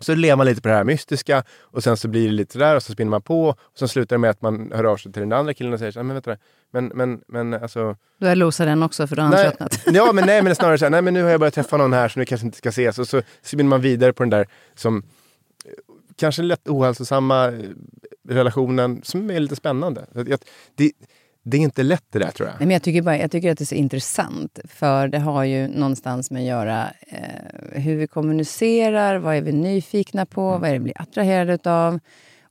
Så 0.00 0.14
lever 0.14 0.36
man 0.36 0.46
lite 0.46 0.60
på 0.62 0.68
det 0.68 0.74
här 0.74 0.84
mystiska 0.84 1.44
och 1.60 1.82
sen 1.82 1.96
så 1.96 2.08
blir 2.08 2.26
det 2.26 2.32
lite 2.32 2.52
sådär 2.52 2.76
och 2.76 2.82
så 2.82 2.92
spinner 2.92 3.10
man 3.10 3.22
på. 3.22 3.48
Och 3.48 3.78
sen 3.78 3.88
slutar 3.88 4.16
det 4.16 4.20
med 4.20 4.30
att 4.30 4.42
man 4.42 4.72
hör 4.74 4.84
av 4.84 4.96
sig 4.96 5.12
till 5.12 5.20
den 5.22 5.32
andra 5.32 5.54
killen 5.54 5.72
och 5.72 5.78
säger 5.78 5.92
så 5.92 5.98
här, 5.98 6.04
men 6.04 6.14
vänta, 6.14 6.36
men, 6.72 6.86
men, 6.86 7.20
men 7.28 7.62
alltså 7.62 7.96
jag 8.18 8.38
losat 8.38 8.66
den 8.66 8.82
också 8.82 9.06
för 9.06 9.16
då 9.16 9.22
har 9.22 9.30
Nej, 9.30 9.44
tröttnat. 9.44 9.80
ja, 9.86 10.12
men 10.12 10.26
nej, 10.26 10.42
men 10.42 10.54
snarare 10.54 10.78
så 10.78 10.84
här, 10.84 10.90
nej, 10.90 11.02
men 11.02 11.14
nu 11.14 11.22
har 11.22 11.30
jag 11.30 11.40
börjat 11.40 11.54
träffa 11.54 11.76
någon 11.76 11.92
här 11.92 12.08
så 12.08 12.18
nu 12.18 12.24
kanske 12.24 12.46
inte 12.46 12.58
ska 12.58 12.68
ses. 12.68 12.98
Och 12.98 13.08
så 13.08 13.22
spinner 13.42 13.64
man 13.64 13.80
vidare 13.80 14.12
på 14.12 14.22
den 14.22 14.30
där 14.30 14.46
som 14.74 14.96
eh, 14.96 15.02
kanske 16.16 16.42
lätt 16.42 16.68
ohälsosamma 16.68 17.46
eh, 17.46 17.52
relationen 18.28 19.00
som 19.02 19.30
är 19.30 19.40
lite 19.40 19.56
spännande. 19.56 20.06
Det, 20.74 20.92
det 21.48 21.56
är 21.56 21.60
inte 21.60 21.82
lätt 21.82 22.04
det 22.12 22.18
där 22.18 22.30
tror 22.30 22.48
jag. 22.48 22.54
Nej, 22.58 22.66
men 22.66 22.70
jag, 22.74 22.82
tycker 22.82 23.02
bara, 23.02 23.18
jag 23.18 23.30
tycker 23.30 23.52
att 23.52 23.58
det 23.58 23.64
är 23.64 23.66
så 23.66 23.74
intressant, 23.74 24.58
för 24.64 25.08
det 25.08 25.18
har 25.18 25.44
ju 25.44 25.68
någonstans 25.68 26.30
med 26.30 26.40
att 26.40 26.46
göra 26.48 26.90
eh, 27.08 27.80
hur 27.82 27.96
vi 27.96 28.06
kommunicerar, 28.06 29.16
vad 29.18 29.36
är 29.36 29.40
vi 29.40 29.52
nyfikna 29.52 30.26
på, 30.26 30.58
vad 30.58 30.64
är 30.64 30.72
det 30.72 30.78
vi 30.78 30.84
blir 30.84 31.00
attraherade 31.02 31.72
av. 31.72 31.98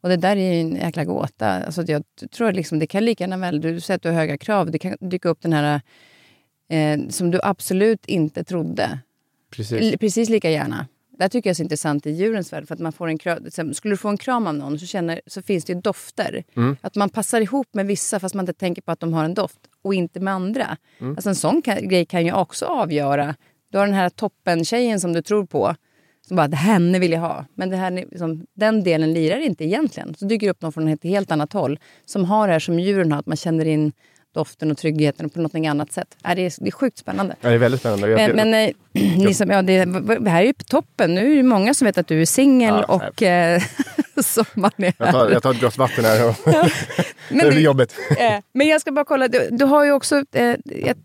Och 0.01 0.09
det 0.09 0.17
där 0.17 0.35
är 0.37 0.53
ju 0.53 0.59
en 0.59 0.75
jäkla 0.75 1.05
gåta. 1.05 1.47
Alltså 1.49 1.83
jag 1.87 2.03
tror 2.31 2.51
liksom, 2.51 2.79
det 2.79 2.87
kan 2.87 3.05
lika 3.05 3.23
gärna 3.23 3.37
väl, 3.37 3.61
du 3.61 3.79
säger 3.81 3.95
att 3.95 4.01
du 4.03 4.09
har 4.09 4.15
höga 4.15 4.37
krav, 4.37 4.71
det 4.71 4.79
kan 4.79 4.97
dyka 4.99 5.29
upp 5.29 5.41
den 5.41 5.53
här 5.53 5.81
eh, 6.69 6.99
som 7.09 7.31
du 7.31 7.39
absolut 7.43 8.05
inte 8.05 8.43
trodde. 8.43 8.99
Precis. 9.55 9.81
L- 9.81 9.97
Precis 9.99 10.29
lika 10.29 10.49
gärna. 10.49 10.87
Det 11.17 11.29
tycker 11.29 11.49
jag 11.49 11.51
är 11.51 11.55
så 11.55 11.63
intressant 11.63 12.05
i 12.05 12.11
djurens 12.11 12.53
värld. 12.53 12.67
För 12.67 12.73
att 12.73 12.79
man 12.79 12.91
får 12.91 13.07
en 13.07 13.17
kram, 13.17 13.73
skulle 13.73 13.93
du 13.93 13.97
få 13.97 14.09
en 14.09 14.17
kram 14.17 14.47
av 14.47 14.55
någon 14.55 14.79
så, 14.79 14.85
känner, 14.85 15.21
så 15.27 15.41
finns 15.41 15.65
det 15.65 15.73
dofter. 15.73 16.43
Mm. 16.55 16.77
Att 16.81 16.95
man 16.95 17.09
passar 17.09 17.41
ihop 17.41 17.67
med 17.73 17.85
vissa 17.85 18.19
fast 18.19 18.35
man 18.35 18.43
inte 18.43 18.53
tänker 18.53 18.81
på 18.81 18.91
att 18.91 18.99
de 18.99 19.13
har 19.13 19.23
en 19.23 19.33
doft 19.33 19.59
och 19.81 19.93
inte 19.93 20.19
med 20.19 20.33
andra. 20.33 20.77
Mm. 20.99 21.15
Alltså 21.15 21.29
en 21.29 21.35
sån 21.35 21.61
kan, 21.61 21.87
grej 21.87 22.05
kan 22.05 22.25
ju 22.25 22.33
också 22.33 22.65
avgöra. 22.65 23.35
Du 23.71 23.77
har 23.77 23.85
den 23.85 23.95
här 23.95 24.09
toppen-tjejen 24.09 24.99
som 24.99 25.13
du 25.13 25.21
tror 25.21 25.45
på. 25.45 25.75
Som 26.27 26.37
bara, 26.37 26.47
det 26.47 26.57
henne 26.57 26.99
vill 26.99 27.11
jag 27.11 27.19
ha. 27.19 27.45
Men 27.55 27.69
det 27.69 27.77
här, 27.77 27.91
liksom, 27.91 28.45
den 28.53 28.83
delen 28.83 29.13
lirar 29.13 29.39
inte 29.39 29.65
egentligen. 29.65 30.15
Så 30.15 30.25
dyker 30.25 30.47
det 30.47 30.51
upp 30.51 30.61
någon 30.61 30.71
från 30.71 30.87
ett 30.87 31.03
helt 31.03 31.31
annat 31.31 31.53
håll. 31.53 31.79
Som 32.05 32.25
har 32.25 32.47
det 32.47 32.53
här 32.53 32.59
som 32.59 32.79
djuren 32.79 33.11
har, 33.11 33.19
att 33.19 33.25
man 33.25 33.37
känner 33.37 33.65
in 33.65 33.91
doften 34.35 34.71
och 34.71 34.77
tryggheten 34.77 35.29
på 35.29 35.39
något 35.39 35.55
annat 35.55 35.91
sätt. 35.91 36.17
Äh, 36.25 36.35
det, 36.35 36.41
är, 36.41 36.53
det 36.63 36.67
är 36.67 36.71
sjukt 36.71 36.97
spännande. 36.97 37.35
Ja, 37.41 37.49
det 37.49 37.55
är 37.55 37.59
väldigt 37.59 37.79
spännande. 37.79 38.09
Jag, 38.09 38.35
Men, 38.35 38.49
men 38.49 38.67
eh, 38.69 38.75
ni 39.17 39.33
som, 39.33 39.49
ja, 39.49 39.61
det, 39.61 39.85
det 40.19 40.29
här 40.29 40.41
är 40.41 40.45
ju 40.45 40.53
på 40.53 40.63
toppen. 40.63 41.15
Nu 41.15 41.31
är 41.31 41.35
det 41.35 41.43
många 41.43 41.73
som 41.73 41.85
vet 41.85 41.97
att 41.97 42.07
du 42.07 42.21
är 42.21 42.25
singel 42.25 42.75
Ja, 42.87 42.95
och 42.95 43.23
eh, 43.23 43.61
sommaren 44.23 44.83
är 44.83 44.93
jag, 44.97 45.11
tar, 45.11 45.25
här. 45.25 45.31
jag 45.31 45.43
tar 45.43 45.51
ett 45.51 45.59
glas 45.59 45.77
vatten 45.77 46.05
här 46.05 46.29
och 46.29 46.35
Men, 47.29 47.37
det 47.45 47.49
blir 47.49 47.61
jobbigt. 47.61 47.95
eh, 48.19 48.39
men 48.53 48.67
jag 48.67 48.81
ska 48.81 48.91
bara 48.91 49.05
kolla, 49.05 49.27
du, 49.27 49.49
du 49.51 49.65
har 49.65 49.85
ju 49.85 49.91
också 49.91 50.23
eh, 50.31 50.55
ett, 50.83 50.97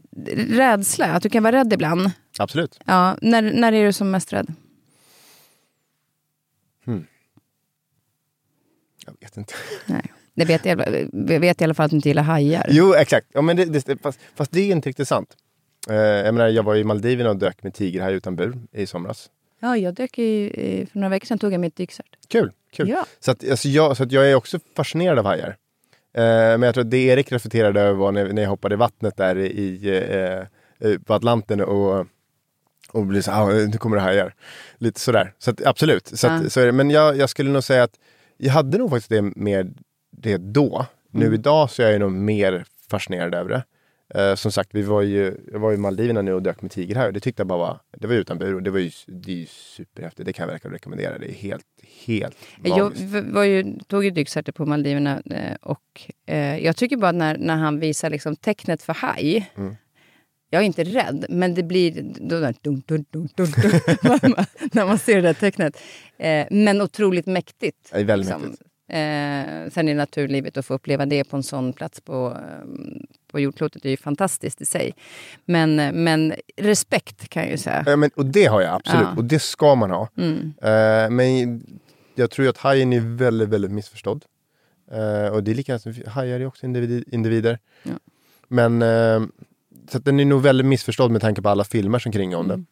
rädsla, 0.48 1.06
att 1.06 1.22
du 1.22 1.28
kan 1.30 1.42
vara 1.42 1.56
rädd 1.56 1.72
ibland. 1.72 2.10
Absolut. 2.38 2.80
Ja, 2.86 3.16
när, 3.22 3.42
när 3.42 3.72
är 3.72 3.84
du 3.86 3.92
som 3.92 4.10
mest 4.10 4.32
rädd? 4.32 4.54
Jag 9.06 9.14
vet 9.20 9.36
inte. 9.36 9.54
Nej. 9.86 10.12
Det 10.34 10.44
vet 10.44 10.64
jag, 10.64 10.76
vet 11.40 11.60
i 11.60 11.64
alla 11.64 11.74
fall 11.74 11.84
att 11.84 11.90
du 11.90 11.96
inte 11.96 12.08
gillar 12.08 12.22
hajar. 12.22 12.66
Jo, 12.68 12.94
exakt. 12.94 13.26
Ja, 13.32 13.40
men 13.42 13.56
det, 13.56 13.64
det, 13.64 14.02
fast, 14.02 14.20
fast 14.34 14.52
det 14.52 14.60
är 14.60 14.72
inte 14.72 14.88
riktigt 14.88 15.08
sant. 15.08 15.36
Eh, 15.88 15.94
jag, 15.96 16.34
menar, 16.34 16.48
jag 16.48 16.62
var 16.62 16.76
i 16.76 16.84
Maldiverna 16.84 17.30
och 17.30 17.36
dök 17.36 17.62
med 17.62 17.74
tigerhaj 17.74 18.14
utan 18.14 18.36
bur 18.36 18.54
i 18.72 18.86
somras. 18.86 19.30
Ja, 19.60 19.76
jag 19.76 19.94
dök 19.94 20.18
i, 20.18 20.86
för 20.92 20.98
några 20.98 21.08
veckor 21.08 21.26
sedan 21.26 21.38
tog 21.38 21.52
jag 21.52 21.60
mitt 21.60 21.76
dykcert. 21.76 22.06
Kul. 22.28 22.52
kul. 22.72 22.88
Ja. 22.88 23.06
Så, 23.20 23.30
att, 23.30 23.50
alltså 23.50 23.68
jag, 23.68 23.96
så 23.96 24.02
att 24.02 24.12
jag 24.12 24.30
är 24.30 24.34
också 24.34 24.58
fascinerad 24.76 25.18
av 25.18 25.24
hajar. 25.24 25.56
Eh, 26.14 26.22
men 26.22 26.62
jag 26.62 26.74
tror 26.74 26.84
att 26.84 26.90
det 26.90 26.98
Erik 26.98 27.32
reflekterade 27.32 27.80
över 27.80 27.92
var 27.98 28.12
när, 28.12 28.32
när 28.32 28.42
jag 28.42 28.48
hoppade 28.50 28.74
i 28.74 28.78
vattnet 28.78 29.16
där 29.16 29.38
i, 29.38 29.88
eh, 29.88 30.88
eh, 30.90 30.98
på 30.98 31.14
Atlanten 31.14 31.60
och, 31.60 32.06
och 32.92 33.06
blev 33.06 33.22
så 33.22 33.30
ah, 33.32 33.46
nu 33.48 33.72
kommer 33.78 33.96
det 33.96 34.02
hajar. 34.02 34.34
Lite 34.78 35.00
sådär. 35.00 35.32
Så 35.38 35.50
att, 35.50 35.66
absolut. 35.66 36.06
Så 36.06 36.26
Ja. 36.26 36.32
att, 36.32 36.52
så 36.52 36.60
är 36.60 36.66
det. 36.66 36.72
Men 36.72 36.90
jag, 36.90 37.16
jag 37.16 37.30
skulle 37.30 37.50
nog 37.50 37.64
säga 37.64 37.82
att 37.82 37.94
jag 38.36 38.52
hade 38.52 38.78
nog 38.78 38.90
faktiskt 38.90 39.10
det 39.10 39.22
med 39.22 39.78
det 40.22 40.36
då. 40.36 40.86
Nu 41.10 41.22
Mm. 41.26 41.34
idag 41.34 41.70
så 41.70 41.82
är 41.82 41.90
jag 41.90 42.00
nog 42.00 42.12
mer 42.12 42.64
fascinerad 42.90 43.34
över 43.34 43.50
det. 43.50 43.62
Eh, 44.14 44.34
som 44.34 44.52
sagt, 44.52 44.70
vi 44.72 44.82
var 44.82 45.02
ju, 45.02 45.36
jag 45.52 45.58
var 45.58 45.72
i 45.72 45.76
Maldiverna 45.76 46.22
nu 46.22 46.32
och 46.32 46.42
dök 46.42 46.62
med 46.62 46.70
tigerhaj 46.70 47.06
och 47.06 47.12
det 47.12 47.20
tyckte 47.20 47.40
jag 47.40 47.46
bara 47.46 47.58
var, 47.58 47.80
det 47.98 48.06
var 48.06 48.14
utan 48.14 48.38
bur 48.38 48.54
och 48.54 48.62
det 48.62 48.70
var 48.70 48.78
ju, 48.78 48.90
det 49.06 49.32
är 49.32 49.36
ju 49.36 49.46
superhäftigt. 49.46 50.26
Det 50.26 50.32
kan 50.32 50.42
jag 50.46 50.52
verkligen 50.52 50.72
rekommendera. 50.72 51.18
Det 51.18 51.26
är 51.30 51.34
helt, 51.34 51.64
helt 52.06 52.36
Jag 52.64 52.78
magiskt. 52.78 53.02
v- 53.02 53.20
var 53.20 53.44
ju, 53.44 53.78
tog 53.86 54.04
ju 54.04 54.10
dykcerter 54.10 54.52
på 54.52 54.66
Maldiverna 54.66 55.22
eh, 55.30 55.56
och 55.62 56.10
eh, 56.26 56.58
jag 56.64 56.76
tycker 56.76 56.96
bara 56.96 57.12
när, 57.12 57.38
när 57.38 57.56
han 57.56 57.80
visar 57.80 58.10
liksom 58.10 58.36
tecknet 58.36 58.82
för 58.82 58.92
haj. 58.94 59.50
Mm. 59.56 59.76
Jag 60.52 60.62
är 60.62 60.66
inte 60.66 60.84
rädd, 60.84 61.24
men 61.28 61.54
det 61.54 61.62
blir 61.62 62.02
då 62.20 62.40
där, 62.40 62.54
dun, 62.62 62.82
dun, 62.86 63.04
dun, 63.10 63.28
dun, 63.36 63.46
dun, 63.46 64.34
när 64.72 64.86
man 64.86 64.98
ser 64.98 65.14
det 65.16 65.22
där 65.22 65.34
tecknet. 65.34 65.76
Eh, 66.18 66.46
men 66.50 66.80
otroligt 66.80 67.26
mäktigt. 67.26 67.88
Det 67.92 68.00
är 68.00 68.04
väldigt 68.04 68.26
liksom. 68.28 68.42
mäktigt. 68.42 68.69
Eh, 68.91 69.70
sen 69.70 69.88
är 69.88 69.95
naturlivet 69.95 70.57
att 70.57 70.66
få 70.66 70.74
uppleva 70.74 71.07
det 71.07 71.24
på 71.24 71.36
en 71.36 71.43
sån 71.43 71.72
plats 71.72 72.01
på, 72.01 72.36
eh, 72.36 72.66
på 73.32 73.41
jordklotet 73.41 73.84
är 73.84 73.91
ju 73.91 73.97
fantastiskt 73.97 74.61
i 74.61 74.64
sig. 74.66 74.95
Men, 75.45 75.80
eh, 75.80 75.93
men 75.93 76.34
respekt 76.57 77.28
kan 77.28 77.43
jag 77.43 77.51
ju 77.53 77.59
säga. 77.59 77.82
Ja, 77.86 77.97
men, 77.97 78.11
och 78.16 78.26
det 78.26 78.45
har 78.47 78.61
jag 78.61 78.74
absolut, 78.74 79.07
Ja. 79.11 79.16
och 79.16 79.24
det 79.24 79.38
ska 79.38 79.74
man 79.74 79.91
ha. 79.91 80.09
Mm. 80.16 80.53
Eh, 80.62 81.11
men 81.11 81.62
jag 82.14 82.30
tror 82.30 82.49
att 82.49 82.57
hajen 82.59 82.93
är 82.93 83.01
väldigt, 83.16 83.49
väldigt 83.49 83.70
missförstådd. 83.70 84.24
Eh, 84.93 85.32
och 85.32 85.45
det 85.45 85.51
är 85.51 85.55
likadant 85.55 86.07
hajar 86.07 86.41
är 86.41 86.47
också 86.47 86.66
individ, 86.66 87.05
individer. 87.12 87.59
Ja. 87.82 87.93
Men 88.49 88.82
eh, 88.82 89.20
så 89.91 89.99
att 89.99 90.05
den 90.05 90.20
är 90.20 90.24
nog 90.24 90.43
väldigt 90.43 90.66
missförstådd 90.66 91.11
med 91.11 91.20
tanke 91.20 91.43
på 91.43 91.49
alla 91.49 91.64
filmer 91.64 91.99
som 91.99 92.12
kringar 92.12 92.38
om 92.38 92.45
Mm. 92.45 92.57
den. 92.57 92.66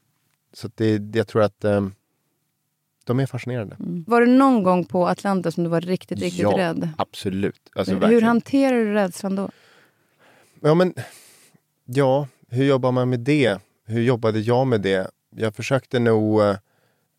Så 0.52 0.70
det, 0.74 0.98
det- 0.98 1.18
jag 1.18 1.28
tror 1.28 1.42
att 1.42 1.64
eh, 1.64 1.88
de 3.08 3.20
är 3.20 3.26
fascinerande. 3.26 3.76
Var 4.06 4.20
det 4.20 4.26
någon 4.26 4.62
gång 4.62 4.84
på 4.84 5.08
Atlantis 5.08 5.54
som 5.54 5.64
du 5.64 5.70
var 5.70 5.80
riktigt, 5.80 6.18
riktigt 6.18 6.42
Ja, 6.42 6.58
rädd? 6.58 6.88
Absolut. 6.98 7.60
Alltså, 7.74 7.92
Hur 7.92 8.00
verkligen. 8.00 8.24
hanterar 8.24 8.76
du 8.76 8.92
rädslan 8.92 9.36
då? 9.36 9.50
Ja, 10.60 10.74
men, 10.74 10.94
ja, 11.84 12.28
hur 12.48 12.64
jobbar 12.64 12.92
man 12.92 13.10
med 13.10 13.20
det? 13.20 13.58
Hur 13.86 14.00
jobbade 14.02 14.40
jag 14.40 14.66
med 14.66 14.80
det? 14.80 15.10
Jag 15.36 15.54
försökte 15.54 15.98
nog 15.98 16.42
eh, 16.42 16.56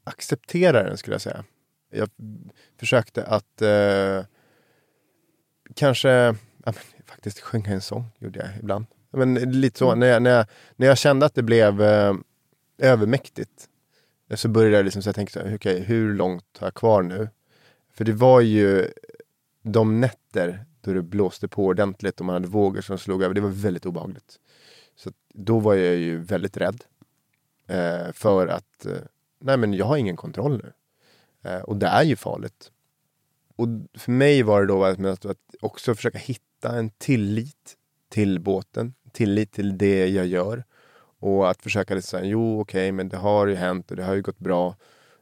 acceptera 0.03 0.83
den 0.83 0.97
skulle 0.97 1.13
jag 1.13 1.21
säga. 1.21 1.43
Jag 1.91 2.09
försökte 2.79 3.23
att 3.23 3.61
eh, 3.61 4.25
kanske, 5.75 6.09
ja, 6.09 6.35
men, 6.65 6.73
faktiskt 7.05 7.39
sjunga 7.39 7.69
en 7.69 7.81
sång 7.81 8.05
gjorde 8.19 8.39
jag 8.39 8.49
ibland. 8.59 8.85
Men 9.11 9.33
lite 9.33 9.79
så, 9.79 9.95
när, 9.95 10.07
jag, 10.07 10.21
när, 10.21 10.31
jag, 10.31 10.45
när 10.75 10.87
jag 10.87 10.97
kände 10.97 11.25
att 11.25 11.35
det 11.35 11.43
blev 11.43 11.81
eh, 11.81 12.13
övermäktigt 12.77 13.68
så 14.35 14.49
började 14.49 14.75
jag 14.75 14.83
liksom 14.83 15.01
så 15.01 15.07
jag 15.07 15.15
tänkte, 15.15 15.33
så 15.33 15.69
här, 15.69 15.79
hur 15.79 16.13
långt 16.13 16.57
har 16.57 16.67
jag 16.67 16.73
kvar 16.73 17.03
nu? 17.03 17.29
För 17.93 18.05
det 18.05 18.13
var 18.13 18.41
ju 18.41 18.87
de 19.61 20.01
nätter 20.01 20.65
då 20.81 20.93
det 20.93 21.01
blåste 21.01 21.47
på 21.47 21.65
ordentligt 21.65 22.19
och 22.19 22.25
man 22.25 22.33
hade 22.33 22.47
vågor 22.47 22.81
som 22.81 22.97
slog 22.97 23.23
över. 23.23 23.35
Det 23.35 23.41
var 23.41 23.49
väldigt 23.49 23.85
obehagligt. 23.85 24.39
Så 24.95 25.09
att 25.09 25.15
då 25.33 25.59
var 25.59 25.73
jag 25.75 25.95
ju 25.95 26.17
väldigt 26.17 26.57
rädd. 26.57 26.83
Eh, 27.67 28.11
för 28.13 28.47
att, 28.47 28.85
eh, 28.85 28.97
nej 29.39 29.57
men 29.57 29.73
jag 29.73 29.85
har 29.85 29.97
ingen 29.97 30.15
kontroll 30.15 30.61
nu. 30.63 30.73
Eh, 31.49 31.61
och 31.61 31.77
det 31.77 31.87
är 31.87 32.03
ju 32.03 32.15
farligt. 32.15 32.71
Och 33.55 33.67
för 33.93 34.11
mig 34.11 34.43
var 34.43 34.61
det 34.61 34.67
då 34.67 34.85
att, 34.85 35.25
att 35.25 35.37
också 35.61 35.95
försöka 35.95 36.17
hitta 36.17 36.77
en 36.77 36.89
tillit 36.89 37.77
till 38.09 38.39
båten. 38.39 38.93
Tillit 39.11 39.51
till 39.51 39.77
det 39.77 40.07
jag 40.07 40.25
gör. 40.25 40.63
Och 41.19 41.49
att 41.49 41.61
försöka 41.61 42.01
säga, 42.01 42.25
jo 42.25 42.61
okej, 42.61 42.91
men 42.91 43.09
det 43.09 43.17
har 43.17 43.47
ju 43.47 43.55
hänt 43.55 43.91
och 43.91 43.97
det 43.97 44.03
har 44.03 44.13
ju 44.13 44.21
gått 44.21 44.39
bra. 44.39 44.75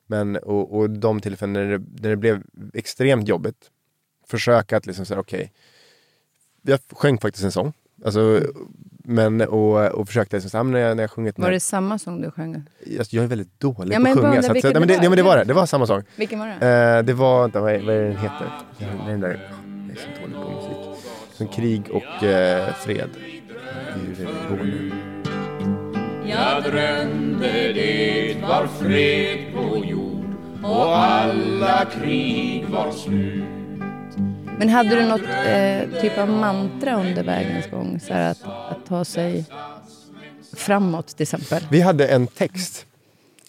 Men, 0.08 0.36
och, 0.36 0.78
och 0.78 0.90
de 0.90 1.22
tillfällen 1.22 1.54
när 1.54 1.78
det, 1.78 1.84
när 2.02 2.10
det 2.10 2.16
blev 2.16 2.44
extremt 2.74 3.28
jobbigt, 3.28 3.72
försöka 4.28 4.78
att 4.78 4.86
liksom 4.86 5.06
säga 5.06 5.20
okej, 5.20 5.52
jag 6.62 6.80
sjöng 6.92 7.18
faktiskt 7.18 7.46
en 7.46 7.52
sång. 7.52 7.74
Alltså, 8.06 8.42
men, 9.04 9.42
och, 9.42 9.92
och 9.92 10.08
försökte 10.08 10.36
liksom, 10.36 10.50
säga, 10.50 10.64
när, 10.64 10.80
jag, 10.80 10.98
när 10.98 11.04
jag 11.04 11.12
sjungit 11.12 11.40
Var 11.40 11.52
det 11.52 11.60
samma 11.60 12.00
sång 12.00 12.22
du 12.22 12.32
sjöng? 12.32 12.64
Alltså, 13.00 13.16
jag 13.16 13.24
är 13.24 13.28
väldigt 13.28 13.60
dålig 13.60 13.96
Ja, 13.96 14.00
på 14.00 14.08
att 14.08 14.16
sjunga. 14.16 14.42
Så 14.42 14.50
att, 14.50 14.56
vilken 14.56 14.72
ja, 14.72 14.80
men 14.80 14.88
det, 14.88 14.98
det 14.98 15.10
men 15.10 15.18
det 15.18 15.24
var 15.24 15.38
det. 15.38 15.44
Det 15.44 15.54
var 15.54 15.66
samma 15.66 15.88
sång. 15.88 16.04
Vilken 16.16 16.40
var 16.40 16.48
det? 16.48 16.54
Eh, 16.54 17.04
det 17.04 17.14
var, 17.14 17.42
vänta, 17.42 17.62
vad 17.62 17.74
är, 17.74 17.80
vad 17.80 17.96
är 17.96 18.04
den 18.04 18.18
heter? 18.18 18.52
Ja, 18.78 18.88
vad 19.00 19.08
är 19.08 19.12
den 19.12 19.20
där? 19.20 19.50
Jag 19.88 19.98
är 19.98 20.02
så 20.02 20.22
dålig 20.22 20.36
på 20.36 20.50
musik. 20.50 21.06
Som 21.34 21.48
krig 21.48 21.90
och 21.92 22.24
eh, 22.24 22.74
fred. 22.74 23.10
Hur 23.96 24.26
går 24.50 24.64
nu? 24.64 25.17
Jag 26.38 26.64
drömde 26.64 27.74
det 27.74 28.38
var 28.42 28.68
fred 28.68 29.54
på 29.54 29.86
jord 29.86 30.26
och 30.64 30.98
alla 30.98 31.86
krig 31.86 32.66
var 32.66 32.92
slut. 32.92 33.44
Men 34.60 34.70
hade 34.70 34.90
du 34.90 35.06
något 35.06 35.22
eh, 35.22 36.02
typ 36.02 36.18
av 36.18 36.30
mantra 36.30 37.00
under 37.00 37.24
vägens 37.24 37.70
gång? 37.70 38.00
Så 38.00 38.14
här 38.14 38.32
att, 38.32 38.44
att 38.44 38.86
ta 38.86 39.06
sig 39.06 39.46
framåt 40.56 41.08
till 41.08 41.24
exempel. 41.24 41.68
Vi 41.72 41.82
hade 41.82 42.08
en 42.08 42.28
text 42.28 42.86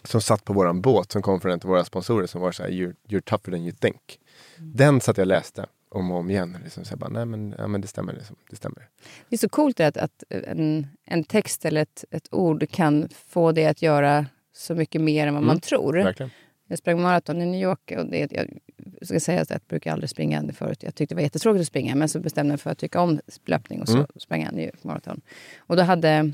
som 0.05 0.21
satt 0.21 0.45
på 0.45 0.53
våran 0.53 0.81
båt 0.81 1.13
som 1.13 1.23
kom 1.23 1.41
från 1.41 1.53
en 1.53 1.61
av 1.65 1.69
våra 1.69 1.85
sponsorer 1.85 2.27
som 2.27 2.41
var 2.41 2.53
så 2.53 2.63
här, 2.63 2.71
you're, 2.71 2.95
you're 3.09 3.21
tougher 3.21 3.51
than 3.51 3.61
you 3.61 3.73
think. 3.73 4.19
Den 4.57 5.01
satt 5.01 5.17
jag 5.17 5.23
och 5.23 5.27
läste 5.27 5.67
om 5.91 6.11
och 6.11 6.19
om 6.19 6.31
igen. 6.31 6.57
Liksom, 6.65 6.85
så 6.85 6.93
jag 6.93 6.99
bara, 6.99 7.11
nej 7.11 7.25
men, 7.25 7.55
ja, 7.59 7.67
men 7.67 7.81
det 7.81 7.87
stämmer. 7.89 8.13
Liksom. 8.13 8.37
Det 8.51 8.57
stämmer. 8.57 8.89
Det 9.29 9.37
är 9.37 9.39
så 9.39 9.49
coolt 9.49 9.81
att, 9.81 9.97
att 9.97 10.25
en, 10.29 10.87
en 11.05 11.25
text 11.25 11.65
eller 11.65 11.83
ett, 11.83 12.05
ett 12.11 12.29
ord 12.35 12.71
kan 12.71 13.09
få 13.27 13.53
det 13.53 13.67
att 13.67 13.83
göra 13.83 14.27
så 14.53 14.75
mycket 14.75 15.01
mer 15.01 15.27
än 15.27 15.35
vad 15.35 15.43
man 15.43 15.61
tror. 15.61 15.93
Verkligen. 15.93 16.31
Jag 16.71 16.79
sprang 16.79 17.03
maraton 17.03 17.43
i 17.43 17.47
New 17.47 17.63
York 17.63 17.93
och 17.99 18.07
det, 18.07 18.33
jag 18.33 19.09
ska 19.09 19.21
säga 19.21 19.41
att 19.41 19.51
jag 19.51 19.61
brukar 19.69 19.93
aldrig 19.93 20.11
springa 20.11 20.53
förut. 20.53 20.83
Jag 20.83 20.95
tyckte 20.95 21.15
det 21.15 21.17
var 21.17 21.23
jättetråkigt 21.23 21.61
att 21.61 21.67
springa 21.67 21.95
men 21.95 22.09
så 22.09 22.21
bestämde 22.21 22.49
jag 22.49 22.53
mig 22.53 22.59
för 22.59 22.71
att 22.71 22.79
tycka 22.79 23.01
om 23.01 23.21
löpning 23.45 23.81
och 23.83 23.89
så 23.89 24.07
sprang 24.17 24.43
jag 24.43 24.53
New 24.53 24.65
York 24.65 24.85
maraton. 24.85 25.21
Och 25.59 25.77
då 25.77 25.83
hade 25.83 26.33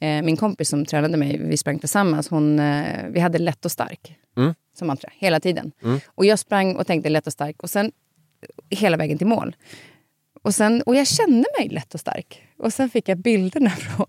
eh, 0.00 0.22
min 0.22 0.36
kompis 0.36 0.68
som 0.68 0.86
tränade 0.86 1.16
mig, 1.16 1.38
vi 1.38 1.56
sprang 1.56 1.78
tillsammans, 1.78 2.28
hon, 2.28 2.58
eh, 2.58 3.08
vi 3.08 3.20
hade 3.20 3.38
lätt 3.38 3.64
och 3.64 3.72
stark 3.72 4.18
Mm. 4.36 4.54
som 4.78 4.86
mantra 4.86 5.10
hela 5.14 5.40
tiden. 5.40 5.72
Och 6.06 6.24
jag 6.24 6.38
sprang 6.38 6.76
och 6.76 6.86
tänkte 6.86 7.08
lätt 7.08 7.26
och 7.26 7.32
stark 7.32 7.62
och 7.62 7.70
sen 7.70 7.92
hela 8.70 8.96
vägen 8.96 9.18
till 9.18 9.26
mål. 9.26 9.56
Och, 10.42 10.54
sen, 10.54 10.82
och 10.82 10.96
jag 10.96 11.06
kände 11.06 11.46
mig 11.58 11.68
lätt 11.68 11.94
och 11.94 12.00
stark. 12.00 12.42
Och 12.58 12.72
sen 12.72 12.90
fick 12.90 13.08
jag 13.08 13.18
bilderna 13.18 13.70
från, 13.70 14.06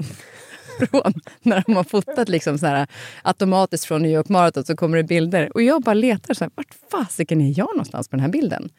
från 0.80 1.14
när 1.42 1.64
de 1.66 1.76
har 1.76 1.84
fotat 1.84 2.30
liksom 2.30 2.58
så 2.58 2.66
här, 2.66 2.88
automatiskt 3.24 3.86
från 3.86 4.02
New 4.02 4.12
York 4.12 4.30
Marathon 4.30 4.66
så 4.66 4.76
kommer 4.76 4.98
det 4.98 5.04
bilder. 5.04 5.52
Och 5.54 5.62
jag 5.62 5.82
bara 5.82 5.94
letar, 5.94 6.34
så 6.34 6.44
här, 6.44 6.52
vart 6.56 6.76
fasiken 6.92 7.42
är 7.42 7.60
jag 7.60 7.70
någonstans 7.76 8.10
på 8.10 8.16
den 8.16 8.24
här 8.24 8.32
bilden? 8.32 8.70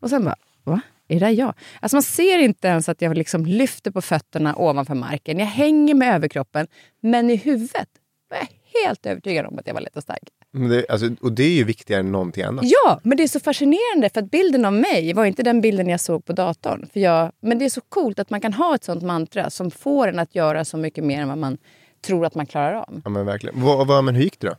Och 0.00 0.10
sen 0.10 0.24
bara, 0.24 0.36
va? 0.64 0.80
Är 1.08 1.20
det 1.20 1.26
där 1.26 1.32
jag? 1.32 1.54
Alltså 1.80 1.96
man 1.96 2.02
ser 2.02 2.38
inte 2.38 2.68
ens 2.68 2.88
att 2.88 3.02
jag 3.02 3.16
liksom 3.16 3.46
lyfter 3.46 3.90
på 3.90 4.02
fötterna 4.02 4.56
ovanför 4.56 4.94
marken. 4.94 5.38
Jag 5.38 5.46
hänger 5.46 5.94
med 5.94 6.14
överkroppen. 6.14 6.66
Men 7.00 7.30
i 7.30 7.36
huvudet 7.36 7.88
var 8.30 8.36
jag 8.36 8.48
helt 8.82 9.06
övertygad 9.06 9.46
om 9.46 9.58
att 9.58 9.66
jag 9.66 9.74
var 9.74 9.80
lätt 9.80 9.96
och 9.96 10.02
stark. 10.02 10.28
Det, 10.56 10.86
alltså, 10.88 11.10
och 11.20 11.32
det 11.32 11.42
är 11.42 11.54
ju 11.54 11.64
viktigare 11.64 12.00
än 12.00 12.12
någonting 12.12 12.44
annat. 12.44 12.64
Ja, 12.64 13.00
men 13.02 13.16
det 13.16 13.22
är 13.22 13.28
så 13.28 13.40
fascinerande 13.40 14.10
för 14.14 14.20
att 14.20 14.30
bilden 14.30 14.64
av 14.64 14.72
mig 14.72 15.12
var 15.12 15.24
inte 15.24 15.42
den 15.42 15.60
bilden 15.60 15.88
jag 15.88 16.00
såg 16.00 16.24
på 16.24 16.32
datorn. 16.32 16.88
För 16.92 17.00
jag, 17.00 17.32
men 17.40 17.58
det 17.58 17.64
är 17.64 17.70
så 17.70 17.80
coolt 17.80 18.18
att 18.18 18.30
man 18.30 18.40
kan 18.40 18.52
ha 18.52 18.74
ett 18.74 18.84
sånt 18.84 19.02
mantra 19.02 19.50
som 19.50 19.70
får 19.70 20.08
en 20.08 20.18
att 20.18 20.34
göra 20.34 20.64
så 20.64 20.76
mycket 20.76 21.04
mer 21.04 21.22
än 21.22 21.28
vad 21.28 21.38
man 21.38 21.58
tror 22.06 22.26
att 22.26 22.34
man 22.34 22.46
klarar 22.46 22.74
av. 22.74 23.00
Ja, 23.04 23.10
men 23.10 23.26
verkligen. 23.26 23.62
Vad, 23.62 23.86
vad, 23.86 24.04
men 24.04 24.14
hur 24.14 24.22
gick 24.22 24.40
det 24.40 24.46
då? 24.46 24.54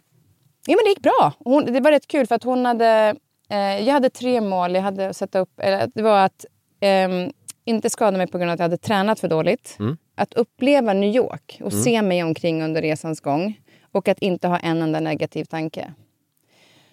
Ja, 0.68 0.76
men 0.76 0.84
det 0.86 0.90
gick 0.90 1.02
bra. 1.02 1.34
Hon, 1.40 1.65
det 1.65 1.80
var 1.80 1.91
rätt 1.91 2.07
kul 2.07 2.28
för 2.28 2.36
att 2.36 2.44
hon 2.44 2.65
hade... 2.65 3.15
Eh, 3.49 3.57
jag 3.57 3.94
hade 3.94 4.10
tre 4.10 4.41
mål. 4.41 4.76
Jag 4.76 4.82
hade 4.82 5.14
satt 5.14 5.36
upp... 5.36 5.60
Eller, 5.60 5.91
det 5.95 6.02
var 6.02 6.26
att 6.26 6.45
ehm, 6.80 7.32
inte 7.65 7.90
skada 7.90 8.18
mig 8.18 8.28
på 8.28 8.38
grund 8.38 8.49
av 8.49 8.53
att 8.53 8.60
jag 8.60 8.65
hade 8.65 8.78
tränat 8.78 9.19
för 9.19 9.28
dåligt. 9.28 9.78
Att 10.15 10.34
uppleva 10.34 10.94
New 10.94 11.15
York 11.15 11.60
och 11.64 11.74
se 11.74 12.02
mig 12.02 12.24
omkring 12.24 12.64
under 12.64 12.82
resans 12.82 13.22
gång. 13.22 13.60
Och 13.91 14.07
att 14.07 14.19
inte 14.19 14.47
ha 14.47 14.57
en 14.59 14.81
enda 14.81 14.99
negativ 14.99 15.45
tanke. 15.45 15.93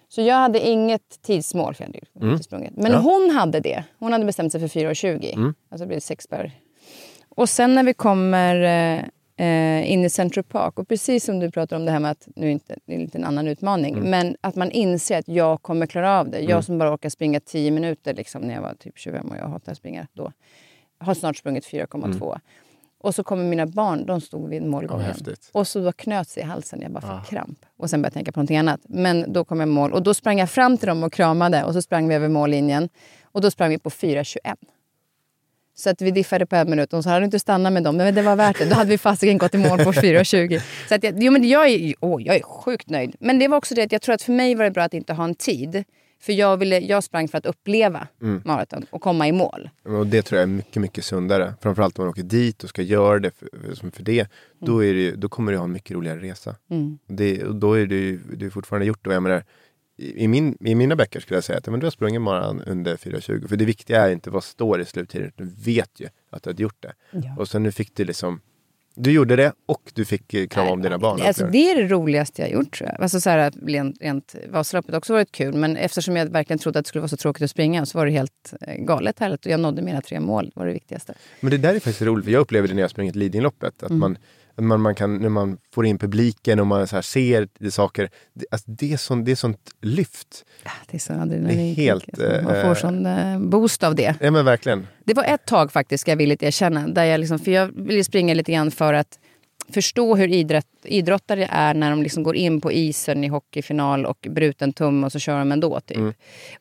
Så 0.09 0.23
jag 0.23 0.35
hade 0.35 0.67
inget 0.69 1.23
tidsmål, 1.23 1.75
för 1.75 1.85
jag 1.85 2.27
hade 2.27 2.43
sprungit. 2.43 2.73
Men 2.77 2.93
Ja. 2.93 2.99
hon 2.99 3.31
hade 3.31 3.61
det. 3.61 3.85
Hon 3.99 4.13
hade 4.13 4.25
bestämt 4.25 4.53
sig 4.53 4.61
för 4.61 4.69
4.20. 4.81 5.55
Alltså 5.69 5.85
det 5.85 5.89
blir 5.89 6.01
sex 6.01 6.27
per... 6.27 6.53
Och 7.29 7.49
sen 7.49 7.75
när 7.75 7.83
vi 7.85 7.95
kommer 7.95 8.55
eh, 9.37 9.47
eh, 9.47 9.93
in 9.93 10.05
i 10.05 10.11
Central 10.11 10.45
Park, 10.45 10.79
och 10.79 10.89
precis 10.89 11.25
som 11.25 11.41
du 11.41 11.51
pratar 11.51 11.77
om 11.77 11.85
det 11.85 11.91
här 11.93 12.01
med 12.01 12.11
att, 12.11 12.29
nu 12.37 12.47
är 12.47 12.51
inte, 12.51 12.77
det 12.87 12.95
är 12.95 12.99
lite 12.99 13.19
en 13.19 13.25
annan 13.25 13.49
utmaning, 13.49 13.95
men 14.11 14.37
att 14.41 14.55
man 14.57 14.71
inser 14.71 15.19
att 15.19 15.29
jag 15.29 15.63
kommer 15.63 15.87
klara 15.87 16.21
av 16.21 16.31
det. 16.31 16.41
Jag 16.41 16.65
som 16.65 16.79
bara 16.79 16.95
orkar 16.95 17.09
springa 17.09 17.41
10 17.41 17.71
minuter 17.71 18.15
liksom, 18.15 18.43
när 18.43 18.55
jag 18.55 18.63
var 18.63 18.75
typ 18.75 18.99
25 18.99 19.27
och 19.31 19.37
jag 19.37 19.49
hatar 19.49 19.73
att 19.73 19.79
springa 19.79 20.07
då. 20.13 20.33
Har 20.99 21.15
snart 21.15 21.37
sprungit 21.37 21.65
4,2. 21.67 22.39
Och 23.05 23.15
så 23.15 23.25
kommer 23.25 23.45
mina 23.45 23.67
barn, 23.67 24.07
de 24.07 24.21
stod 24.21 24.49
vid 24.49 24.63
målgången. 24.63 25.07
häftigt. 25.07 25.49
och 25.53 25.69
så 25.69 25.81
då 25.81 25.93
knöt 25.93 26.29
sig 26.29 26.43
i 26.43 26.47
halsen, 26.47 26.81
jag 26.83 26.91
bara 26.91 27.21
fick 27.21 27.31
kramp. 27.31 27.59
Och 27.77 27.91
sen 27.91 28.03
började 28.03 28.07
jag 28.07 28.15
tänka 28.15 28.33
på 28.33 28.41
någonting 28.41 28.57
annat. 28.57 28.81
Men 28.85 29.33
då 29.33 29.45
kom 29.45 29.61
jag 29.61 29.69
mål 29.69 29.93
och 29.93 30.03
då 30.03 30.15
sprang 30.15 30.39
jag 30.39 30.51
fram 30.51 30.79
till 30.79 30.89
dem 30.89 31.03
och 31.03 31.13
kramade 31.13 31.65
och 31.65 31.73
så 31.73 31.83
sprang 31.83 32.09
vi 32.09 32.15
över 32.15 32.29
mållinjen. 32.29 32.89
Och 33.23 33.41
då 33.41 33.51
sprang 33.51 33.71
vi 33.71 33.79
på 33.79 33.91
4.21. 33.91 34.57
Så 35.75 35.91
att 35.91 36.03
vi 36.03 36.11
diffade 36.11 36.47
på 36.47 36.57
en 36.57 36.71
minut. 36.71 36.93
Och 36.93 37.03
så 37.03 37.09
hade 37.09 37.21
du 37.21 37.25
inte 37.25 37.39
stannat 37.39 37.73
med 37.73 37.83
dem. 37.83 37.97
Men 37.97 38.15
det 38.15 38.23
var 38.23 38.37
värt 38.37 38.59
det. 38.59 38.65
Då 38.65 38.75
hade 38.75 38.91
vi 38.91 38.99
fasiken 38.99 39.39
gått 39.39 39.55
i 39.55 39.59
mål 39.59 39.79
på 39.79 39.93
4.20. 39.93 40.63
Så 40.89 40.95
att 40.95 41.05
jag, 41.05 41.23
jo, 41.23 41.33
men 41.33 41.49
jag, 41.49 41.69
är, 41.69 41.95
åh, 42.01 42.23
jag 42.23 42.37
är 42.37 42.43
sjukt 42.43 42.91
nöjd. 42.91 43.17
Men 43.21 43.39
det 43.39 43.49
var 43.49 43.57
också 43.57 43.75
det 43.75 43.83
att 43.83 43.93
jag 43.93 44.03
tror 44.03 44.15
att 44.15 44.23
för 44.23 44.33
mig 44.33 44.55
var 44.55 44.65
det 44.65 44.71
bra 44.71 44.83
att 44.83 44.95
inte 44.95 45.13
ha 45.13 45.25
en 45.25 45.35
tid. 45.35 45.85
För 46.25 46.33
jag, 46.33 46.57
ville, 46.57 46.79
jag 46.79 47.05
sprang 47.05 47.29
för 47.29 47.39
att 47.39 47.47
uppleva 47.47 48.09
maraton 48.45 48.87
och 48.91 49.03
komma 49.03 49.29
i 49.29 49.33
mål. 49.33 49.71
Och 49.83 50.07
det 50.07 50.23
tror 50.23 50.41
jag 50.41 50.43
är 50.43 50.53
mycket, 50.53 50.83
mycket 50.83 51.05
sundare. 51.05 51.55
Framförallt 51.61 51.99
om 51.99 52.05
man 52.05 52.11
åker 52.11 52.23
dit 52.23 52.65
och 52.65 52.69
ska 52.69 52.83
göra 52.83 53.19
det 53.19 53.31
för, 53.31 53.75
som 53.75 53.91
för 53.91 54.03
det. 54.03 54.29
Då, 54.59 54.85
är 54.85 54.95
det, 54.95 55.11
då 55.11 55.29
kommer 55.29 55.53
du 55.53 55.59
ha 55.59 55.65
en 55.65 55.73
mycket 55.73 55.91
roligare 55.91 56.21
resa. 56.21 56.57
Det, 57.07 57.45
och 57.45 57.57
då 57.57 57.73
är 57.73 57.87
ju 57.87 58.21
det 58.37 58.47
är 58.47 58.51
fortfarande 58.51 58.87
gjort. 58.87 59.07
Och 59.07 59.13
jag 59.13 59.23
menar, 59.23 59.45
i, 59.97 60.29
min, 60.29 60.57
I 60.61 60.75
mina 60.75 60.97
böcker 60.97 61.21
skulle 61.21 61.37
jag 61.37 61.45
säga 61.45 61.59
att 61.59 61.67
men 61.67 61.81
du 61.81 61.87
har 61.87 61.91
sprungit 61.91 62.23
maran 62.23 62.61
under 62.61 62.97
4.20. 62.97 63.49
För 63.49 63.57
det 63.57 63.65
viktiga 63.65 64.03
är 64.03 64.13
inte 64.13 64.31
vad 64.31 64.45
står 64.45 64.81
i 64.81 64.85
sluttiden. 64.85 65.33
Du 65.37 65.45
vet 65.65 66.01
ju 66.01 66.09
att 66.31 66.43
du 66.43 66.51
har 66.51 66.55
gjort 66.55 66.83
det. 66.83 66.93
Ja. 67.11 67.37
Och 67.39 67.49
sen 67.49 67.63
nu 67.63 67.73
fick 67.73 67.97
du 67.97 68.05
liksom 68.05 68.41
du 68.95 69.13
gjorde 69.13 69.37
det 69.37 69.53
och 69.67 69.83
du 69.95 70.05
fick 70.05 70.35
eh, 70.35 70.47
krama 70.47 70.71
om 70.71 70.83
dina 70.83 70.99
barn. 70.99 71.21
Alltså, 71.23 71.47
det 71.47 71.71
är 71.71 71.83
det 71.83 71.89
roligaste 71.89 72.43
jag 72.43 72.51
gjort 72.51 72.79
tror 72.79 72.91
jag. 72.91 73.03
Alltså, 73.03 73.21
så 73.21 73.31
här, 73.31 73.53
rent, 73.67 74.03
rent 74.03 74.35
Vasaloppet 74.49 74.93
har 74.93 74.99
också 74.99 75.13
varit 75.13 75.33
kul. 75.33 75.55
Men 75.55 75.77
eftersom 75.77 76.17
jag 76.17 76.27
verkligen 76.27 76.59
trodde 76.59 76.79
att 76.79 76.85
det 76.85 76.89
skulle 76.89 77.01
vara 77.01 77.09
så 77.09 77.17
tråkigt 77.17 77.43
att 77.43 77.51
springa 77.51 77.87
så 77.87 77.99
var 77.99 78.07
det 78.07 78.13
helt 78.13 78.55
eh, 78.61 78.75
galet 78.75 79.19
härligt. 79.19 79.47
Och 79.47 79.53
jag 79.53 79.61
nådde 79.61 79.83
mina 79.83 80.01
tre 80.01 80.21
mål. 80.21 80.45
Det 80.45 80.61
var 80.61 80.67
det 80.67 80.73
viktigaste. 80.73 81.15
Men 81.41 81.51
det 81.51 81.59
där 81.59 81.69
är 81.69 81.75
faktiskt 81.75 82.03
roligt, 82.03 82.25
för 82.25 82.33
jag 82.33 82.41
upplever 82.41 82.69
det 82.69 82.75
när 82.75 82.83
jag 82.83 82.91
sprungit 82.91 83.17
Lidingöloppet. 83.17 83.83
Att 83.83 83.91
man, 83.91 84.13
att 84.13 84.19
man, 84.57 84.81
man 84.81 84.95
kan, 84.95 85.17
när 85.17 85.29
man 85.29 85.59
får 85.75 85.87
in 85.87 85.99
publiken 85.99 86.61
och 86.61 86.67
man 86.67 86.87
så 86.87 87.03
ser 87.03 87.49
det 87.59 87.71
saker. 87.71 88.11
Det, 88.35 88.47
alltså 88.51 88.71
det, 88.71 88.93
är 88.93 88.97
sånt, 88.97 89.27
det 89.27 89.33
är 89.33 89.37
sånt 89.37 89.71
lyft. 89.83 90.45
Ja, 90.65 90.71
Det 90.91 90.97
är 90.97 90.99
så 90.99 91.13
adrenalin. 91.13 91.47
Det 91.47 91.55
är 91.55 91.75
helt, 91.75 92.19
Man 92.45 92.57
eh, 92.57 92.63
får 92.63 92.75
sån 92.75 93.07
eh, 93.07 93.39
boost 93.39 93.83
av 93.83 93.95
det. 93.95 94.15
Ja 94.21 94.31
men 94.31 94.45
verkligen. 94.45 94.87
Det 95.05 95.15
var 95.15 95.25
ett 95.25 95.47
tag 95.47 95.73
faktiskt, 95.73 96.01
ska 96.03 96.11
jag 96.11 96.17
villigt 96.17 96.43
erkänna. 96.43 96.89
Där 96.89 97.05
jag, 97.05 97.21
liksom, 97.21 97.39
för 97.39 97.51
jag 97.51 97.67
ville 97.67 98.05
springa 98.05 98.35
lite 98.35 98.53
grann 98.53 98.71
för 98.71 98.95
att 98.95 99.19
förstå 99.73 100.17
hur 100.17 100.29
idrott, 100.29 100.67
idrottare 100.85 101.49
är 101.51 101.75
när 101.75 101.91
de 101.91 102.03
liksom 102.03 102.23
går 102.23 102.37
in 102.37 102.61
på 102.61 102.73
isen 102.73 103.25
i 103.25 103.29
hockeyfinal 103.29 104.07
och 104.07 104.27
bruten 104.31 104.73
tumme 104.73 105.07
och 105.07 105.13
så 105.13 105.19
kör 105.19 105.39
de 105.39 105.53
ändå. 105.53 105.81
Typ. 105.81 105.99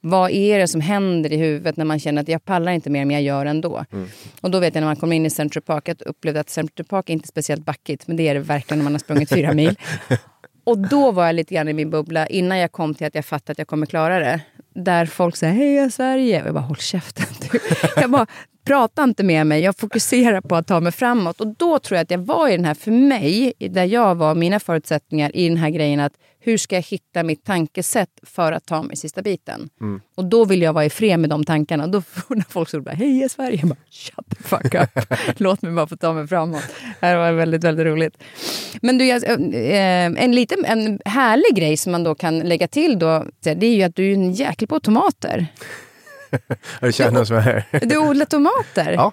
Vad 0.01 0.31
är 0.31 0.59
det 0.59 0.67
som 0.67 0.81
händer 0.81 1.33
i 1.33 1.37
huvudet 1.37 1.77
när 1.77 1.85
man 1.85 1.99
känner 1.99 2.21
att 2.21 2.27
jag 2.27 2.45
pallar 2.45 2.71
inte 2.71 2.89
mer 2.89 3.05
men 3.05 3.13
jag 3.13 3.23
gör 3.23 3.45
ändå? 3.45 3.85
Och 4.41 4.51
då 4.51 4.59
vet 4.59 4.75
jag 4.75 4.81
när 4.81 4.87
man 4.87 4.95
kommer 4.95 5.15
in 5.15 5.25
i 5.25 5.29
Central 5.29 5.63
Park, 5.63 5.87
jag 5.87 6.01
upplevde 6.01 6.39
att 6.39 6.49
Central 6.49 6.85
Park 6.85 7.09
är 7.09 7.13
inte 7.13 7.27
speciellt 7.27 7.65
backigt 7.65 8.07
men 8.07 8.17
det 8.17 8.27
är 8.27 8.33
det 8.33 8.39
verkligen 8.39 8.79
när 8.79 8.83
man 8.83 8.93
har 8.93 8.99
sprungit 8.99 9.29
fyra 9.29 9.53
mil. 9.53 9.75
Och 10.65 10.77
då 10.77 11.11
var 11.11 11.25
jag 11.25 11.35
lite 11.35 11.55
grann 11.55 11.69
i 11.69 11.73
min 11.73 11.89
bubbla 11.89 12.27
innan 12.27 12.57
jag 12.57 12.71
kom 12.71 12.95
till 12.95 13.07
att 13.07 13.15
jag 13.15 13.25
fattade 13.25 13.51
att 13.51 13.57
jag 13.57 13.67
kommer 13.67 13.85
klara 13.85 14.19
det. 14.19 14.41
Där 14.75 15.05
folk 15.05 15.35
säger 15.35 15.53
heja 15.53 15.89
Sverige. 15.89 16.41
Och 16.41 16.47
jag 16.47 16.53
bara 16.53 16.63
håll 16.63 16.77
käften. 16.77 17.25
Du. 17.51 17.59
Jag 18.01 18.11
bara 18.11 18.27
prata 18.65 19.03
inte 19.03 19.23
med 19.23 19.47
mig. 19.47 19.61
Jag 19.61 19.77
fokuserar 19.77 20.41
på 20.41 20.55
att 20.55 20.67
ta 20.67 20.79
mig 20.79 20.91
framåt. 20.91 21.41
Och 21.41 21.47
då 21.47 21.79
tror 21.79 21.95
jag 21.95 22.03
att 22.03 22.11
jag 22.11 22.25
var 22.25 22.49
i 22.49 22.55
den 22.55 22.65
här, 22.65 22.73
för 22.73 22.91
mig, 22.91 23.53
där 23.59 23.85
jag 23.85 24.15
var, 24.15 24.35
mina 24.35 24.59
förutsättningar 24.59 25.35
i 25.35 25.47
den 25.49 25.57
här 25.57 25.69
grejen 25.69 25.99
att 25.99 26.13
hur 26.45 26.57
ska 26.57 26.75
jag 26.75 26.81
hitta 26.81 27.23
mitt 27.23 27.45
tankesätt 27.45 28.09
för 28.23 28.51
att 28.51 28.65
ta 28.65 28.83
mig 28.83 28.95
sista 28.95 29.21
biten? 29.21 29.69
Och 30.15 30.25
då 30.25 30.45
vill 30.45 30.61
jag 30.61 30.73
vara 30.73 30.85
i 30.85 30.89
fred 30.89 31.19
med 31.19 31.29
de 31.29 31.43
tankarna. 31.43 31.83
Och 31.83 31.89
då 31.89 32.03
när 32.27 32.45
folk 32.49 32.69
stod 32.69 32.83
bara 32.83 32.95
heja 32.95 33.29
Sverige. 33.29 33.59
Jag 33.59 33.69
bara 33.69 33.75
shut 33.89 34.29
the 34.29 34.43
fuck 34.43 34.75
up. 34.75 35.05
Låt 35.39 35.61
mig 35.61 35.71
bara 35.71 35.87
få 35.87 35.97
ta 35.97 36.13
mig 36.13 36.27
framåt. 36.27 36.63
Det 36.99 37.15
var 37.15 37.31
väldigt, 37.31 37.63
väldigt 37.63 37.85
roligt. 37.85 38.23
Men 38.81 38.97
du, 38.97 39.09
eh, 39.09 40.05
en 40.05 40.31
liten 40.31 40.65
en 40.65 40.99
härlig 41.05 41.55
grej 41.55 41.77
som 41.77 41.91
man 41.91 42.03
då 42.03 42.15
kan 42.15 42.39
lägga 42.39 42.67
till 42.67 42.99
då, 42.99 43.25
det 43.39 43.65
är 43.65 43.75
ju 43.75 43.83
att 43.83 43.95
du 43.95 44.09
är 44.09 44.13
en 44.13 44.33
jäkel 44.33 44.67
på 44.67 44.79
tomater. 44.79 45.47
Någon 46.81 47.25
som 47.25 47.35
är 47.35 47.41
här? 47.41 47.65
Du 47.85 47.97
odlar 47.97 48.25
tomater. 48.25 48.91
Ja. 48.93 49.11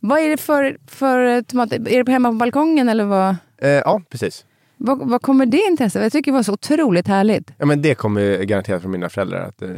Vad 0.00 0.20
är 0.20 0.28
det 0.28 0.36
för, 0.36 0.76
för 0.86 1.42
tomater? 1.42 1.88
Är 1.88 2.04
det 2.04 2.12
hemma 2.12 2.28
på 2.28 2.34
balkongen 2.34 2.88
eller 2.88 3.04
vad? 3.04 3.36
Eh, 3.62 3.70
ja, 3.70 4.02
precis. 4.10 4.44
Vad, 4.84 5.08
vad 5.10 5.22
kommer 5.22 5.46
det 5.46 5.62
intresset? 5.70 6.02
Jag 6.02 6.12
tycker 6.12 6.30
det 6.30 6.36
var 6.36 6.42
så 6.42 6.52
otroligt 6.52 7.08
härligt. 7.08 7.50
Ja, 7.58 7.66
men 7.66 7.82
det 7.82 7.94
kommer 7.94 8.42
garanterat 8.42 8.82
från 8.82 8.90
mina 8.90 9.08
föräldrar. 9.08 9.40
Att, 9.40 9.62
eh, 9.62 9.68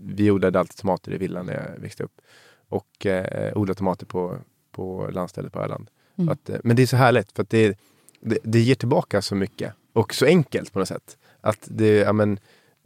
vi 0.00 0.30
odlade 0.30 0.58
alltid 0.58 0.76
tomater 0.76 1.12
i 1.12 1.16
villan 1.18 1.46
när 1.46 1.54
jag 1.54 1.80
växte 1.82 2.04
upp. 2.04 2.20
Och 2.68 3.06
eh, 3.06 3.56
odlade 3.58 3.78
tomater 3.78 4.06
på, 4.06 4.36
på 4.72 5.08
landstället 5.12 5.52
på 5.52 5.60
Öland. 5.60 5.90
Att, 6.30 6.50
eh, 6.50 6.56
men 6.64 6.76
det 6.76 6.82
är 6.82 6.86
så 6.86 6.96
härligt 6.96 7.32
för 7.32 7.46
det, 7.48 7.78
det, 8.20 8.38
det 8.42 8.60
ger 8.60 8.74
tillbaka 8.74 9.22
så 9.22 9.34
mycket. 9.34 9.72
Och 9.92 10.14
så 10.14 10.26
enkelt 10.26 10.72
på 10.72 10.78
något 10.78 10.88
sätt. 10.88 11.18
Att, 11.40 11.68
det, 11.70 11.96
ja, 11.96 12.12
men, 12.12 12.38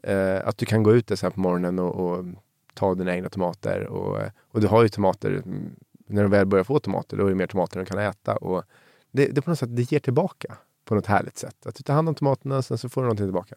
eh, 0.02 0.48
att 0.48 0.58
du 0.58 0.66
kan 0.66 0.82
gå 0.82 0.94
ut 0.94 1.06
där 1.06 1.30
på 1.30 1.40
morgonen 1.40 1.78
och, 1.78 1.94
och 1.94 2.24
ta 2.74 2.94
dina 2.94 3.14
egna 3.14 3.28
tomater. 3.28 3.86
Och, 3.86 4.20
eh, 4.20 4.30
och 4.52 4.60
du 4.60 4.66
har 4.66 4.82
ju 4.82 4.88
tomater, 4.88 5.30
mm, 5.30 5.70
när 6.06 6.22
du 6.22 6.28
väl 6.28 6.46
börjar 6.46 6.64
få 6.64 6.78
tomater, 6.78 7.16
då 7.16 7.26
är 7.26 7.28
det 7.28 7.36
mer 7.36 7.46
tomater 7.46 7.80
du 7.80 7.86
kan 7.86 7.98
äta. 7.98 8.36
Och 8.36 8.64
det, 9.10 9.26
det 9.26 9.42
på 9.42 9.50
något 9.50 9.58
sätt, 9.58 9.76
det 9.76 9.92
ger 9.92 9.98
tillbaka 9.98 10.56
på 10.88 10.94
något 10.94 11.06
härligt 11.06 11.38
sätt. 11.38 11.66
Att 11.66 11.74
du 11.74 11.82
tar 11.82 11.94
hand 11.94 12.08
om 12.08 12.14
tomaterna 12.14 12.56
och 12.56 12.64
sen 12.64 12.78
så 12.78 12.88
får 12.88 13.00
du 13.00 13.04
någonting 13.04 13.26
tillbaka. 13.26 13.54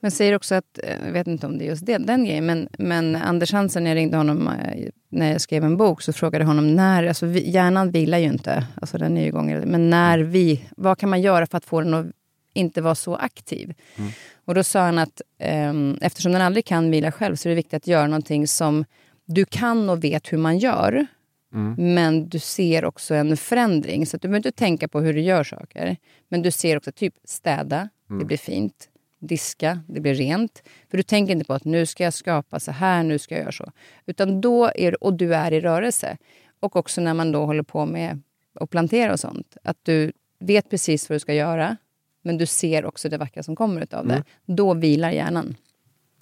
Men 0.00 0.10
säger 0.10 0.34
också 0.34 0.54
att, 0.54 0.78
eh, 0.82 1.06
jag 1.06 1.12
vet 1.12 1.26
inte 1.26 1.46
om 1.46 1.58
det 1.58 1.64
är 1.64 1.66
just 1.66 1.86
det, 1.86 1.98
den 1.98 2.24
grejen, 2.24 2.46
men, 2.46 2.68
men 2.78 3.16
Anders 3.16 3.52
Hansen, 3.52 3.84
när 3.84 3.90
jag 3.90 3.96
ringde 3.96 4.16
honom 4.16 4.48
eh, 4.48 4.88
när 5.08 5.32
jag 5.32 5.40
skrev 5.40 5.64
en 5.64 5.76
bok, 5.76 6.02
så 6.02 6.12
frågade 6.12 6.42
jag 6.42 6.46
honom 6.46 6.74
när, 6.74 7.04
alltså 7.04 7.26
vi, 7.26 7.50
hjärnan 7.50 7.90
vilar 7.90 8.18
ju 8.18 8.24
inte, 8.24 8.66
alltså 8.74 8.98
den 8.98 9.16
är 9.16 9.20
ju 9.20 9.26
igång, 9.26 9.60
men 9.66 9.90
när 9.90 10.18
vi, 10.18 10.68
vad 10.76 10.98
kan 10.98 11.10
man 11.10 11.20
göra 11.20 11.46
för 11.46 11.58
att 11.58 11.64
få 11.64 11.80
den 11.80 11.94
att 11.94 12.06
inte 12.54 12.80
vara 12.80 12.94
så 12.94 13.16
aktiv? 13.16 13.74
Mm. 13.96 14.10
Och 14.44 14.54
då 14.54 14.64
sa 14.64 14.80
han 14.80 14.98
att 14.98 15.22
eh, 15.38 15.72
eftersom 16.00 16.32
den 16.32 16.42
aldrig 16.42 16.64
kan 16.64 16.90
vila 16.90 17.12
själv 17.12 17.36
så 17.36 17.48
är 17.48 17.50
det 17.50 17.56
viktigt 17.56 17.74
att 17.74 17.86
göra 17.86 18.06
någonting 18.06 18.48
som 18.48 18.84
du 19.24 19.44
kan 19.44 19.90
och 19.90 20.04
vet 20.04 20.32
hur 20.32 20.38
man 20.38 20.58
gör. 20.58 21.06
Mm. 21.54 21.94
Men 21.94 22.28
du 22.28 22.38
ser 22.38 22.84
också 22.84 23.14
en 23.14 23.36
förändring. 23.36 24.06
Så 24.06 24.16
att 24.16 24.22
du 24.22 24.28
behöver 24.28 24.38
inte 24.48 24.58
tänka 24.58 24.88
på 24.88 25.00
hur 25.00 25.14
du 25.14 25.20
gör 25.20 25.44
saker. 25.44 25.96
Men 26.28 26.42
du 26.42 26.50
ser 26.50 26.76
också 26.76 26.92
typ 26.92 27.14
städa, 27.24 27.88
Mm. 28.10 28.18
det 28.18 28.24
blir 28.24 28.36
fint. 28.36 28.88
Diska, 29.20 29.80
det 29.88 30.00
blir 30.00 30.14
rent. 30.14 30.62
För 30.90 30.96
du 30.96 31.02
tänker 31.02 31.32
inte 31.32 31.44
på 31.44 31.54
att 31.54 31.64
nu 31.64 31.86
ska 31.86 32.04
jag 32.04 32.14
skapa 32.14 32.60
så 32.60 32.72
här, 32.72 33.02
nu 33.02 33.18
ska 33.18 33.34
jag 33.34 33.42
göra 33.42 33.52
så. 33.52 33.72
Utan 34.06 34.40
då 34.40 34.70
är 34.74 35.04
och 35.04 35.14
du 35.14 35.34
är 35.34 35.52
i 35.52 35.60
rörelse. 35.60 36.16
Och 36.60 36.76
också 36.76 37.00
när 37.00 37.14
man 37.14 37.32
då 37.32 37.46
håller 37.46 37.62
på 37.62 37.86
med 37.86 38.22
att 38.54 38.70
plantera 38.70 39.12
och 39.12 39.20
sånt. 39.20 39.56
Att 39.64 39.78
du 39.82 40.12
vet 40.40 40.70
precis 40.70 41.08
vad 41.08 41.16
du 41.16 41.20
ska 41.20 41.34
göra. 41.34 41.76
Men 42.22 42.38
du 42.38 42.46
ser 42.46 42.84
också 42.84 43.08
det 43.08 43.18
vackra 43.18 43.42
som 43.42 43.56
kommer 43.56 43.80
utav 43.82 44.06
det. 44.06 44.14
Mm. 44.14 44.24
Då 44.46 44.74
vilar 44.74 45.10
hjärnan. 45.10 45.56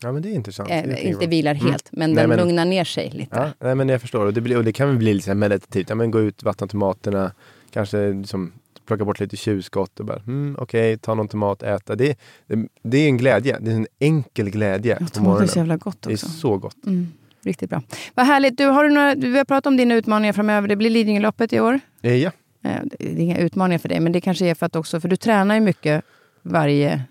Ja 0.03 0.13
men 0.13 0.23
det 0.23 0.29
är 0.29 0.33
intressant. 0.35 0.69
Det 0.69 0.75
Eh, 0.75 0.93
är 0.93 0.97
inte 0.97 1.27
vilar 1.27 1.55
Mm. 1.55 1.67
helt, 1.73 1.89
men 1.93 2.11
Nej, 2.13 2.23
den 2.23 2.29
men- 2.29 2.39
lugnar 2.39 2.65
ner 2.65 2.85
sig 2.85 3.11
lite. 3.11 3.37
Ja, 3.37 3.51
nej, 3.67 3.75
men 3.75 3.89
jag 3.89 4.01
förstår. 4.01 4.27
Och 4.27 4.33
det, 4.35 4.41
blir, 4.41 4.57
och 4.57 4.65
det 4.65 4.73
kan 4.73 4.89
väl 4.89 4.97
bli 4.99 5.15
lite 5.15 5.35
meditativt. 5.35 5.89
Ja, 5.89 5.95
men 5.95 6.11
gå 6.11 6.21
ut, 6.21 6.43
vattna 6.43 6.67
tomaterna, 6.67 7.33
kanske 7.71 8.13
liksom 8.13 8.53
plocka 8.87 9.05
bort 9.05 9.21
lite 9.21 9.37
tjuvskott 9.37 10.01
och 10.01 10.07
bara 10.07 10.17
mm, 10.27 10.57
okej, 10.59 10.99
ta 10.99 11.15
någon 11.15 11.29
tomat, 11.29 11.63
äta. 11.63 11.95
Det, 11.97 12.19
det, 12.47 12.69
det 12.83 12.99
är 12.99 13.07
en 13.09 13.17
glädje. 13.17 13.59
Det 13.61 13.71
är 13.71 13.75
en 13.77 13.87
enkel 13.99 14.51
glädje 14.51 14.97
Ja, 15.01 15.07
på 15.07 15.11
tomater 15.13 15.43
är 15.43 15.47
så 15.47 15.59
jävla 15.59 15.77
gott 15.77 16.03
Det 16.03 16.11
är 16.11 16.15
också. 16.15 16.29
så 16.29 16.59
gott. 16.59 16.87
Mm, 16.87 17.07
riktigt 17.43 17.71
bra. 17.71 17.83
Vad 18.15 18.27
härligt. 18.27 18.59
Du, 18.59 18.65
har 18.67 18.85
du 18.85 18.91
några, 18.91 19.15
vi 19.15 19.37
har 19.39 19.45
pratat 19.45 19.67
om 19.67 19.77
dina 19.77 19.95
utmaningar 19.95 20.33
framöver. 20.33 20.69
Det 20.69 20.77
blir 20.77 20.91
Lidingöloppet 20.91 21.53
i 21.53 21.61
år. 21.61 21.81
Eh, 22.03 22.15
Ja, 22.17 22.31
Eh, 22.63 22.71
Det 22.99 23.05
är 23.13 23.19
inga 23.19 23.39
utmaningar 23.39 23.79
för 23.79 23.89
dig, 23.89 24.01
men 24.01 24.13
det 24.13 24.21
kanske 24.21 24.47
är 24.47 24.55
för 24.55 24.67
att 24.67 24.77
också, 24.77 25.01
för 25.01 25.09
du 25.09 25.17
tränar 25.17 25.55
ju 25.55 25.61
mycket 25.61 26.05
varje... 26.43 27.03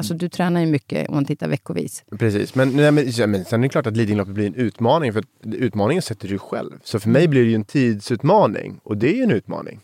Alltså 0.00 0.14
du 0.14 0.28
tränar 0.28 0.60
ju 0.60 0.66
mycket 0.66 1.08
om 1.08 1.14
man 1.14 1.24
tittar 1.24 1.48
veckovis. 1.48 2.04
precis. 2.18 2.54
Men, 2.54 2.76
nej, 2.76 2.92
men, 2.92 3.10
ja, 3.10 3.26
men 3.26 3.44
sen 3.44 3.60
är 3.60 3.62
det 3.62 3.68
klart 3.68 3.86
att 3.86 3.96
Lidingöloppet 3.96 4.34
blir 4.34 4.46
en 4.46 4.54
utmaning. 4.54 5.12
För 5.12 5.24
utmaningen 5.44 6.02
sätter 6.02 6.28
du 6.28 6.38
själv. 6.38 6.70
Så 6.84 7.00
för 7.00 7.08
mig 7.08 7.28
blir 7.28 7.42
det 7.42 7.48
ju 7.48 7.54
en 7.54 7.64
tidsutmaning. 7.64 8.80
Och 8.82 8.96
det 8.96 9.08
är 9.08 9.14
ju 9.14 9.22
en 9.22 9.30
utmaning. 9.30 9.80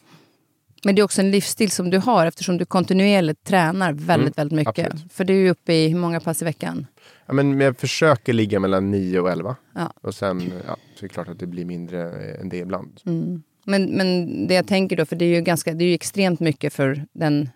Men 0.85 0.95
det 0.95 1.01
är 1.01 1.05
också 1.05 1.21
en 1.21 1.31
livsstil 1.31 1.71
som 1.71 1.91
du 1.91 1.99
har 1.99 2.27
eftersom 2.27 2.59
du 2.59 2.65
kontinuerligt 2.65 3.45
tränar 3.45 3.93
väldigt, 3.93 4.39
väldigt 4.39 4.57
mycket. 4.57 4.79
Mm, 4.79 4.93
absolut. 4.93 5.13
För 5.13 5.25
du 5.25 5.35
är 5.35 5.39
ju 5.39 5.51
uppe 5.51 5.73
i 5.73 5.89
hur 5.89 5.99
många 5.99 6.21
pass 6.21 6.43
i 6.43 6.45
veckan? 6.45 6.87
Ja, 7.27 7.33
men 7.33 7.61
jag 7.61 7.77
försöker 7.77 8.33
ligga 8.33 8.61
mellan 8.61 8.91
9 8.91 9.21
och 9.21 9.31
11. 9.31 9.57
Ja. 9.75 9.93
Och 10.01 10.15
sen 10.15 10.53
ja, 10.67 10.77
så 10.95 11.05
är 11.05 11.09
det 11.09 11.09
klart 11.09 11.29
att 11.29 11.39
det 11.39 11.47
blir 11.47 11.65
mindre 11.65 12.03
eh, 12.03 12.41
än 12.41 12.49
det 12.49 12.57
ibland. 12.57 13.01
Mm. 13.07 13.43
Men, 13.65 13.85
men 13.85 14.47
det 14.47 14.55
jag 14.55 14.67
tänker 14.67 14.97
då, 14.97 15.07
för 15.07 15.17
det 15.17 15.25
är 15.25 15.35
ju, 15.35 15.41
ganska, 15.41 15.75
det 15.75 15.85
är 15.85 15.89
ju 15.89 15.95
extremt 15.95 16.41
mycket 16.41 16.73
för 16.73 17.07
den, 17.13 17.49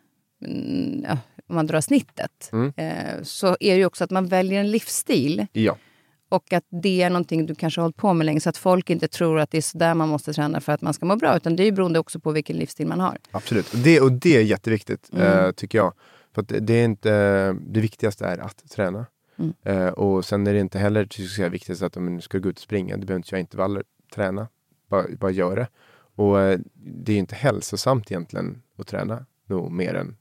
mm, 0.47 1.05
ja, 1.09 1.19
om 1.51 1.57
man 1.57 1.67
drar 1.67 1.81
snittet, 1.81 2.51
Mm. 2.53 2.73
eh, 2.77 3.23
så 3.23 3.47
är 3.61 3.73
det 3.73 3.77
ju 3.77 3.85
också 3.87 4.05
att 4.05 4.11
man 4.11 4.27
väljer 4.27 4.61
en 4.61 4.71
livsstil 4.71 5.47
Ja. 5.53 5.77
och 6.29 6.53
att 6.53 6.65
det 6.83 7.03
är 7.03 7.11
någonting 7.11 7.47
du 7.47 7.55
kanske 7.55 7.81
har 7.81 7.85
hållit 7.85 7.97
på 7.97 8.13
med 8.13 8.25
länge 8.25 8.41
så 8.41 8.49
att 8.51 8.57
folk 8.57 8.91
inte 8.91 9.09
tror 9.09 9.39
att 9.41 9.51
det 9.51 9.59
är 9.59 9.63
så 9.63 9.79
där 9.79 9.95
man 9.95 10.09
måste 10.09 10.33
träna 10.33 10.61
för 10.61 10.73
att 10.73 10.81
man 10.83 10.95
ska 10.95 11.07
må 11.07 11.17
bra. 11.17 11.37
Utan 11.37 11.57
det 11.57 11.63
är 11.63 11.65
ju 11.65 11.73
beroende 11.73 11.99
också 11.99 12.21
på 12.21 12.31
vilken 12.33 12.57
livsstil 12.57 12.87
man 12.87 13.01
har. 13.01 13.19
Absolut. 13.31 13.73
Och 13.73 13.79
det, 13.79 14.01
och 14.01 14.13
det 14.13 14.37
är 14.37 14.43
jätteviktigt, 14.43 15.11
Mm. 15.13 15.27
eh, 15.45 15.51
tycker 15.51 15.79
jag. 15.79 15.93
För 16.35 16.43
det, 16.43 16.61
det 16.61 16.75
är 16.75 16.85
inte, 16.85 17.13
det 17.53 17.81
viktigaste 17.81 18.27
är 18.27 18.39
att 18.39 18.71
träna. 18.71 19.07
Mm. 19.39 19.53
Eh, 19.65 19.89
och 19.89 20.25
sen 20.25 20.47
är 20.47 20.53
det 20.55 20.61
inte 20.61 20.79
heller 20.79 21.05
tycker 21.05 21.23
jag, 21.23 21.31
säga, 21.31 21.49
viktigt 21.49 21.83
att 21.83 21.97
om 21.97 22.17
du 22.17 22.23
ska 22.23 22.39
gå 22.39 22.49
ut 22.49 22.57
och 22.57 22.63
springa, 22.63 22.97
du 22.97 23.07
behöver 23.07 23.19
inte 23.19 23.35
göra 23.35 23.41
intervaller, 23.41 23.83
träna. 24.15 24.49
Bara, 24.89 25.05
bara 25.21 25.31
gör 25.31 25.57
det. 25.57 25.69
Och 26.17 26.41
eh, 26.41 26.59
det 26.75 27.13
är 27.13 27.17
inte 27.19 27.35
hälsosamt 27.35 28.11
egentligen 28.11 28.63
att 28.79 28.87
träna 28.87 29.27
nog 29.47 29.71
mer 29.73 29.95
än 29.95 30.17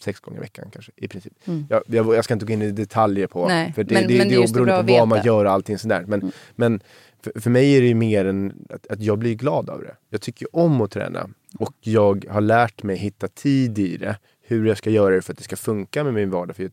sex 0.00 0.20
gånger 0.20 0.38
i 0.38 0.40
veckan 0.40 0.70
kanske, 0.72 0.92
i 0.96 1.08
princip. 1.08 1.32
Mm. 1.44 1.66
Jag, 1.70 1.82
jag, 1.86 2.14
jag 2.14 2.24
ska 2.24 2.34
inte 2.34 2.46
gå 2.46 2.52
in 2.52 2.62
i 2.62 2.70
detaljer 2.70 3.26
på, 3.26 3.48
Nej, 3.48 3.72
för 3.72 3.84
det, 3.84 3.94
men- 3.94 4.08
det, 4.08 4.18
men 4.18 4.28
det 4.28 4.34
det 4.36 4.42
är 4.42 4.52
beroende 4.54 4.92
på 4.92 4.98
vad 4.98 5.08
man 5.08 5.22
gör 5.24 5.44
och 5.44 5.50
allting 5.52 5.78
sådär. 5.78 6.04
Men, 6.06 6.20
Mm. 6.20 6.32
men 6.56 6.80
för, 7.22 7.40
för 7.40 7.50
mig 7.50 7.76
är 7.76 7.82
det 7.82 7.94
mer 7.94 8.24
än 8.24 8.66
att, 8.70 8.86
att 8.86 9.00
jag 9.02 9.18
blir 9.18 9.34
glad 9.34 9.70
av 9.70 9.80
det. 9.80 9.96
Jag 10.10 10.20
tycker 10.20 10.56
om 10.56 10.80
att 10.80 10.90
träna 10.90 11.28
och 11.58 11.74
jag 11.80 12.26
har 12.30 12.40
lärt 12.40 12.82
mig 12.82 12.96
hitta 12.96 13.28
tid 13.28 13.78
i 13.78 13.96
det. 13.96 14.18
Hur 14.42 14.66
jag 14.66 14.78
ska 14.78 14.90
göra 14.90 15.14
det 15.14 15.22
för 15.22 15.32
att 15.32 15.38
det 15.38 15.44
ska 15.44 15.56
funka 15.56 16.04
med 16.04 16.14
min 16.14 16.30
vardag. 16.30 16.56
För, 16.56 16.70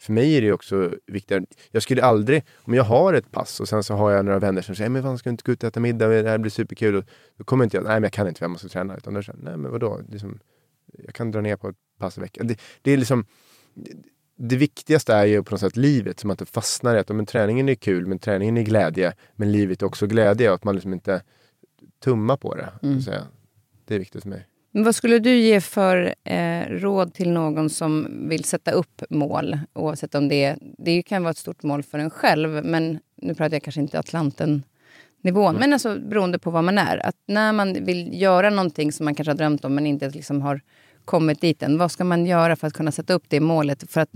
för 0.00 0.12
mig 0.12 0.36
är 0.36 0.42
det 0.42 0.52
också 0.52 0.90
viktigt. 1.06 1.42
Jag 1.70 1.82
skulle 1.82 2.02
aldrig, 2.02 2.44
om 2.56 2.74
jag 2.74 2.84
har 2.84 3.14
ett 3.14 3.30
pass 3.30 3.60
och 3.60 3.68
sen 3.68 3.82
så 3.82 3.94
har 3.94 4.10
jag 4.10 4.24
några 4.24 4.38
vänner 4.38 4.62
som 4.62 4.74
säger 4.74 4.90
men 4.90 5.02
fan 5.02 5.18
ska 5.18 5.30
du 5.30 5.32
inte 5.32 5.42
gå 5.46 5.52
ut 5.52 5.62
och 5.62 5.68
äta 5.68 5.80
middag, 5.80 6.08
det 6.08 6.28
här 6.30 6.38
blir 6.38 6.50
superkul. 6.50 6.96
Och 6.96 7.04
då 7.36 7.44
kommer 7.44 7.64
inte 7.64 7.76
jag, 7.76 7.84
nej 7.84 7.94
men 7.94 8.02
jag 8.02 8.12
kan 8.12 8.28
inte 8.28 8.44
jag 8.44 8.50
måste 8.50 8.68
träna. 8.68 8.96
Utan 8.96 9.14
då 9.14 9.22
säger 9.22 9.38
jag, 9.38 9.44
nej 9.44 9.56
men 9.56 9.70
vadå, 9.72 10.00
liksom, 10.08 10.38
jag 11.04 11.14
kan 11.14 11.30
dra 11.30 11.40
ner 11.40 11.56
på 11.56 11.68
ett 11.68 11.76
pass 11.98 12.18
i 12.18 12.20
veckan. 12.20 12.46
Det, 12.46 12.60
det 12.82 12.92
är 12.92 12.96
liksom 12.96 13.24
det 14.38 14.56
viktigaste 14.56 15.14
är 15.14 15.24
ju 15.24 15.42
på 15.42 15.50
något 15.50 15.60
sätt 15.60 15.76
livet, 15.76 16.20
som 16.20 16.30
att 16.30 16.38
det 16.38 16.46
fastnar 16.46 16.96
i 16.96 16.98
att 16.98 17.08
men, 17.08 17.26
träningen 17.26 17.68
är 17.68 17.74
kul, 17.74 18.06
men 18.06 18.18
träningen 18.18 18.56
är 18.56 18.62
glädje, 18.62 19.12
men 19.36 19.52
livet 19.52 19.82
är 19.82 19.86
också 19.86 20.06
glädje 20.06 20.48
och 20.48 20.54
att 20.54 20.64
man 20.64 20.74
liksom 20.74 20.92
inte 20.92 21.22
tummar 22.04 22.36
på 22.36 22.54
det. 22.54 22.68
så 22.80 22.96
att 22.96 23.04
säga. 23.04 23.26
Det 23.84 23.94
är 23.94 23.98
viktigt 23.98 24.22
för 24.22 24.30
mig. 24.30 24.46
Men 24.70 24.84
vad 24.84 24.94
skulle 24.94 25.18
du 25.18 25.36
ge 25.36 25.60
för 25.60 26.14
eh, 26.24 26.62
råd 26.68 27.14
till 27.14 27.30
någon 27.30 27.70
som 27.70 28.08
vill 28.28 28.44
sätta 28.44 28.70
upp 28.70 29.02
mål? 29.10 29.58
Oavsett 29.72 30.14
om 30.14 30.28
det, 30.28 30.56
det 30.78 31.02
kan 31.02 31.22
vara 31.22 31.30
ett 31.30 31.38
stort 31.38 31.62
mål 31.62 31.82
för 31.82 31.98
en 31.98 32.10
själv, 32.10 32.64
men 32.64 32.98
nu 33.16 33.34
pratar 33.34 33.54
jag 33.54 33.62
kanske 33.62 33.80
inte 33.80 33.98
Atlanten-nivån, 33.98 35.56
men 35.56 35.72
alltså 35.72 35.98
beroende 36.00 36.38
på 36.38 36.50
vad 36.50 36.64
man 36.64 36.78
är. 36.78 37.06
Att 37.06 37.16
när 37.26 37.52
man 37.52 37.84
vill 37.84 38.20
göra 38.20 38.50
någonting 38.50 38.92
som 38.92 39.04
man 39.04 39.14
kanske 39.14 39.30
har 39.30 39.36
drömt 39.36 39.64
om 39.64 39.74
men 39.74 39.86
inte 39.86 40.10
liksom 40.10 40.42
har 40.42 40.60
kommit 41.08 41.40
dit 41.40 41.62
än. 41.62 41.78
Vad 41.78 41.90
ska 41.90 42.04
man 42.04 42.26
göra 42.26 42.56
för 42.56 42.66
att 42.66 42.72
kunna 42.72 42.92
sätta 42.92 43.14
upp 43.14 43.24
det 43.28 43.40
målet 43.40 43.90
för 43.90 44.00
att 44.00 44.08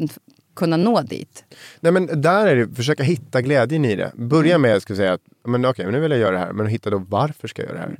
kunna 0.57 0.77
nå 0.77 1.03
dit? 1.03 1.45
Nej 1.81 1.93
men 1.93 2.21
där 2.21 2.47
är 2.47 2.57
det, 2.57 2.75
försöka 2.75 3.03
hitta 3.03 3.43
glädjen 3.43 3.85
i 3.85 3.97
det. 3.97 4.13
Börja 4.15 4.59
med 4.59 4.77
att 4.77 4.83
säga 4.83 5.13
att 5.13 5.21
men, 5.45 5.65
okej, 5.65 5.85
men 5.85 5.95
nu 5.95 6.01
vill 6.01 6.11
jag 6.11 6.21
göra 6.21 6.33
det 6.33 6.39
här, 6.39 6.53
men 6.53 6.67
hitta 6.67 6.91
då 6.91 6.99
varför 6.99 7.49
ska 7.49 7.63
jag 7.63 7.69
göra 7.69 7.79
det 7.79 7.85
här? 7.85 7.97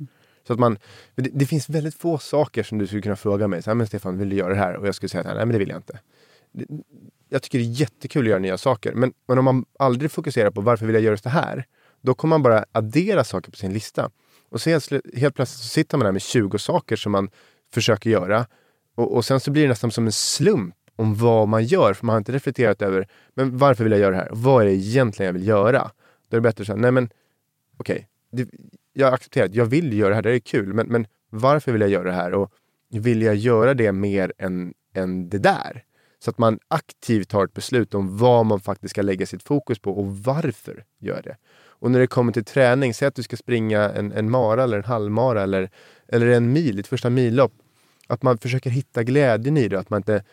Så 0.47 0.53
att 0.53 0.59
man, 0.59 0.77
det, 1.15 1.29
det 1.33 1.45
finns 1.45 1.69
väldigt 1.69 1.95
få 1.95 2.17
saker 2.17 2.63
som 2.63 2.77
du 2.77 2.87
skulle 2.87 3.01
kunna 3.01 3.15
fråga 3.15 3.47
mig. 3.47 3.63
Så 3.63 3.69
här, 3.69 3.75
men 3.75 3.87
Stefan, 3.87 4.17
vill 4.17 4.29
du 4.29 4.35
göra 4.35 4.49
det 4.49 4.59
här? 4.59 4.75
Och 4.75 4.87
jag 4.87 4.95
skulle 4.95 5.09
säga 5.09 5.21
att 5.21 5.35
nej, 5.35 5.45
men 5.45 5.53
det 5.53 5.59
vill 5.59 5.69
jag 5.69 5.77
inte. 5.77 5.99
Det, 6.51 6.65
jag 7.29 7.41
tycker 7.41 7.57
det 7.57 7.65
är 7.65 7.81
jättekul 7.81 8.25
att 8.25 8.29
göra 8.29 8.39
nya 8.39 8.57
saker. 8.57 8.93
Men, 8.93 9.13
men 9.27 9.37
om 9.37 9.45
man 9.45 9.65
aldrig 9.79 10.11
fokuserar 10.11 10.51
på 10.51 10.61
varför 10.61 10.85
vill 10.85 10.95
jag 10.95 11.03
göra 11.03 11.13
just 11.13 11.23
det 11.23 11.29
här? 11.29 11.65
Då 12.01 12.13
kommer 12.13 12.29
man 12.29 12.43
bara 12.43 12.65
addera 12.71 13.23
saker 13.23 13.51
på 13.51 13.57
sin 13.57 13.73
lista. 13.73 14.09
Och 14.49 14.61
så 14.61 14.69
helt 14.69 15.35
plötsligt 15.35 15.49
så 15.49 15.67
sitter 15.67 15.97
man 15.97 16.05
där 16.05 16.11
med 16.11 16.21
20 16.21 16.57
saker 16.57 16.95
som 16.95 17.11
man 17.11 17.29
försöker 17.73 18.09
göra. 18.09 18.45
Och, 18.95 19.15
och 19.15 19.25
sen 19.25 19.39
så 19.39 19.51
blir 19.51 19.63
det 19.63 19.69
nästan 19.69 19.91
som 19.91 20.05
en 20.05 20.11
slump 20.11 20.75
om 20.95 21.15
vad 21.15 21.47
man 21.47 21.65
gör. 21.65 21.93
För 21.93 22.05
man 22.05 22.13
har 22.13 22.17
inte 22.17 22.31
reflekterat 22.31 22.81
över 22.81 23.07
men 23.33 23.57
varför 23.57 23.83
vill 23.83 23.91
jag 23.91 24.01
göra 24.01 24.11
det 24.11 24.17
här? 24.17 24.29
Vad 24.31 24.61
är 24.61 24.65
det 24.65 24.73
egentligen 24.73 25.27
jag 25.27 25.33
vill 25.33 25.47
göra? 25.47 25.91
Då 26.29 26.37
är 26.37 26.41
det 26.41 26.41
bättre 26.41 26.61
att 26.61 26.67
säga, 26.67 26.77
nej 26.77 26.91
men 26.91 27.09
okej, 27.77 28.07
okay, 28.31 28.45
jag 28.93 29.13
accepterar 29.13 29.45
att 29.45 29.55
jag 29.55 29.65
vill 29.65 29.93
göra 29.93 30.09
det 30.09 30.15
här, 30.15 30.21
det 30.21 30.35
är 30.35 30.39
kul. 30.39 30.73
Men, 30.73 30.87
men 30.87 31.07
varför 31.29 31.71
vill 31.71 31.81
jag 31.81 31.89
göra 31.89 32.03
det 32.03 32.15
här? 32.15 32.33
Och 32.33 32.51
vill 32.89 33.21
jag 33.21 33.35
göra 33.35 33.73
det 33.73 33.91
mer 33.91 34.33
än, 34.37 34.73
än 34.93 35.29
det 35.29 35.39
där? 35.39 35.83
Så 36.19 36.29
att 36.29 36.37
man 36.37 36.59
aktivt 36.67 37.29
tar 37.29 37.45
ett 37.45 37.53
beslut 37.53 37.93
om 37.93 38.17
vad 38.17 38.45
man 38.45 38.59
faktiskt 38.59 38.91
ska 38.91 39.01
lägga 39.01 39.25
sitt 39.25 39.43
fokus 39.43 39.79
på 39.79 39.91
och 39.91 40.17
varför 40.17 40.83
gör 40.99 41.21
det. 41.21 41.37
Och 41.83 41.91
när 41.91 41.99
det 41.99 42.07
kommer 42.07 42.31
till 42.31 42.45
träning, 42.45 42.93
säg 42.93 43.07
att 43.07 43.15
du 43.15 43.23
ska 43.23 43.37
springa 43.37 43.89
en, 43.89 44.11
en 44.11 44.31
mara 44.31 44.63
eller 44.63 44.77
en 44.77 44.83
halvmara 44.83 45.43
eller, 45.43 45.69
eller 46.07 46.27
en 46.27 46.53
mil, 46.53 46.75
ditt 46.75 46.87
första 46.87 47.09
millopp. 47.09 47.53
Att 48.07 48.23
man 48.23 48.37
försöker 48.37 48.69
hitta 48.69 49.03
glädjen 49.03 49.57
i 49.57 49.67
det, 49.67 49.79
att 49.79 49.89
man 49.89 49.99
inte 49.99 50.23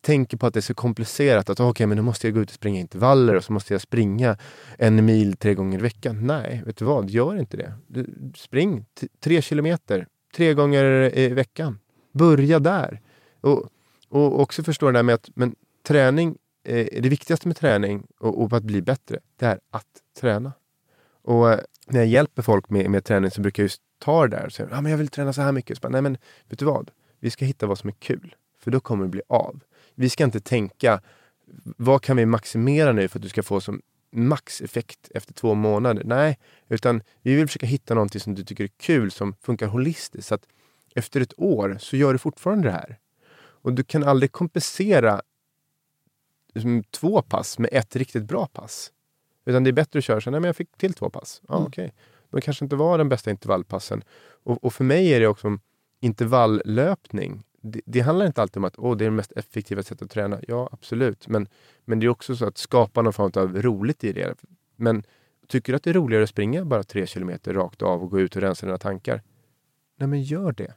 tänker 0.00 0.36
på 0.36 0.46
att 0.46 0.54
det 0.54 0.60
är 0.60 0.62
så 0.62 0.74
komplicerat. 0.74 1.50
Att 1.50 1.60
okej, 1.60 1.86
men 1.86 1.96
nu 1.96 2.02
måste 2.02 2.26
jag 2.26 2.34
gå 2.34 2.40
ut 2.40 2.48
och 2.48 2.54
springa 2.54 2.80
intervaller 2.80 3.34
och 3.34 3.44
så 3.44 3.52
måste 3.52 3.74
jag 3.74 3.80
springa 3.80 4.36
en 4.78 5.04
mil 5.04 5.36
tre 5.36 5.54
gånger 5.54 5.78
i 5.78 5.82
veckan. 5.82 6.26
Nej, 6.26 6.62
vet 6.66 6.76
du 6.76 6.84
vad? 6.84 7.10
Gör 7.10 7.38
inte 7.38 7.56
det. 7.56 7.72
Du, 7.86 8.06
spring 8.36 8.84
tre 9.20 9.42
kilometer 9.42 10.06
tre 10.36 10.54
gånger 10.54 11.18
i 11.18 11.28
veckan. 11.28 11.78
Börja 12.12 12.58
där. 12.58 13.00
Och, 13.40 13.68
och 14.08 14.40
också 14.40 14.62
förstå 14.62 14.86
det 14.86 14.92
där 14.92 15.02
med 15.02 15.14
att 15.14 15.30
men, 15.34 15.54
träning, 15.86 16.36
eh, 16.64 16.86
det 17.02 17.08
viktigaste 17.08 17.48
med 17.48 17.56
träning 17.56 18.06
och, 18.18 18.42
och 18.42 18.52
att 18.52 18.62
bli 18.62 18.82
bättre, 18.82 19.18
det 19.36 19.46
är 19.46 19.60
att 19.70 19.86
träna. 20.20 20.52
Och 21.22 21.52
eh, 21.52 21.60
när 21.86 22.00
jag 22.00 22.08
hjälper 22.08 22.42
folk 22.42 22.70
med, 22.70 22.90
med 22.90 23.04
träning 23.04 23.30
så 23.30 23.40
brukar 23.40 23.62
jag 23.62 23.64
just 23.64 23.82
ta 23.98 24.26
det 24.26 24.36
där 24.36 24.46
och 24.46 24.52
säga, 24.52 24.68
ah, 24.72 24.80
men 24.80 24.90
jag 24.90 24.98
vill 24.98 25.08
träna 25.08 25.32
så 25.32 25.42
här 25.42 25.52
mycket. 25.52 25.76
Så 25.76 25.80
bara, 25.80 25.88
Nej 25.88 26.02
men 26.02 26.18
vet 26.48 26.58
du 26.58 26.64
vad? 26.64 26.90
Vi 27.20 27.30
ska 27.30 27.44
hitta 27.44 27.66
vad 27.66 27.78
som 27.78 27.88
är 27.88 27.94
kul. 27.98 28.34
För 28.60 28.70
då 28.70 28.80
kommer 28.80 29.04
det 29.04 29.10
bli 29.10 29.22
av. 29.28 29.60
Vi 29.94 30.10
ska 30.10 30.24
inte 30.24 30.40
tänka, 30.40 31.00
vad 31.62 32.02
kan 32.02 32.16
vi 32.16 32.26
maximera 32.26 32.92
nu 32.92 33.08
för 33.08 33.18
att 33.18 33.22
du 33.22 33.28
ska 33.28 33.42
få 33.42 33.60
som 33.60 33.82
maxeffekt 34.10 35.10
efter 35.14 35.34
två 35.34 35.54
månader? 35.54 36.02
Nej, 36.04 36.38
utan 36.68 37.02
vi 37.22 37.34
vill 37.34 37.46
försöka 37.46 37.66
hitta 37.66 37.94
någonting 37.94 38.20
som 38.20 38.34
du 38.34 38.44
tycker 38.44 38.64
är 38.64 38.70
kul, 38.76 39.10
som 39.10 39.34
funkar 39.42 39.66
holistiskt. 39.66 40.28
Så 40.28 40.34
att 40.34 40.46
efter 40.94 41.20
ett 41.20 41.32
år 41.36 41.76
så 41.80 41.96
gör 41.96 42.12
du 42.12 42.18
fortfarande 42.18 42.68
det 42.68 42.72
här. 42.72 42.98
Och 43.38 43.72
du 43.72 43.84
kan 43.84 44.04
aldrig 44.04 44.32
kompensera 44.32 45.22
liksom, 46.54 46.84
två 46.90 47.22
pass 47.22 47.58
med 47.58 47.70
ett 47.72 47.96
riktigt 47.96 48.24
bra 48.24 48.46
pass. 48.46 48.92
Utan 49.48 49.64
det 49.64 49.70
är 49.70 49.72
bättre 49.72 49.98
att 49.98 50.04
köra 50.04 50.20
så 50.20 50.30
nej 50.30 50.40
men 50.40 50.48
jag 50.48 50.56
fick 50.56 50.76
till 50.76 50.94
två 50.94 51.10
pass. 51.10 51.42
Ja, 51.48 51.54
Mm. 51.56 51.66
okej. 51.66 51.92
Men 52.30 52.38
det 52.38 52.40
kanske 52.44 52.64
inte 52.64 52.76
var 52.76 52.98
den 52.98 53.08
bästa 53.08 53.30
intervallpassen. 53.30 54.02
Och, 54.44 54.64
och 54.64 54.72
för 54.74 54.84
mig 54.84 55.08
är 55.14 55.20
det 55.20 55.26
också 55.26 55.58
intervalllöpning. 56.00 57.42
Det, 57.62 57.80
det 57.86 58.00
handlar 58.00 58.26
inte 58.26 58.42
alltid 58.42 58.56
om 58.56 58.64
att 58.64 58.78
åh, 58.78 58.96
det 58.96 59.04
är 59.04 59.10
det 59.10 59.16
mest 59.16 59.32
effektiva 59.32 59.82
sättet 59.82 60.02
att 60.02 60.10
träna. 60.10 60.40
Ja, 60.48 60.68
absolut. 60.72 61.28
Men, 61.28 61.48
men 61.84 62.00
det 62.00 62.06
är 62.06 62.08
också 62.10 62.36
så 62.36 62.46
att 62.46 62.58
skapa 62.58 63.02
någon 63.02 63.12
form 63.12 63.32
av 63.36 63.62
roligt 63.62 64.04
i 64.04 64.12
det. 64.12 64.34
Men 64.76 65.02
tycker 65.48 65.72
du 65.72 65.76
att 65.76 65.82
det 65.82 65.90
är 65.90 65.94
roligare 65.94 66.22
att 66.24 66.30
springa 66.30 66.64
bara 66.64 66.82
tre 66.82 67.06
kilometer 67.06 67.54
rakt 67.54 67.82
av 67.82 68.02
och 68.02 68.10
gå 68.10 68.20
ut 68.20 68.36
och 68.36 68.42
rensa 68.42 68.66
dina 68.66 68.78
tankar? 68.78 69.22
Nej, 69.96 70.08
men 70.08 70.22
gör. 70.22 70.52
Det- 70.52 70.74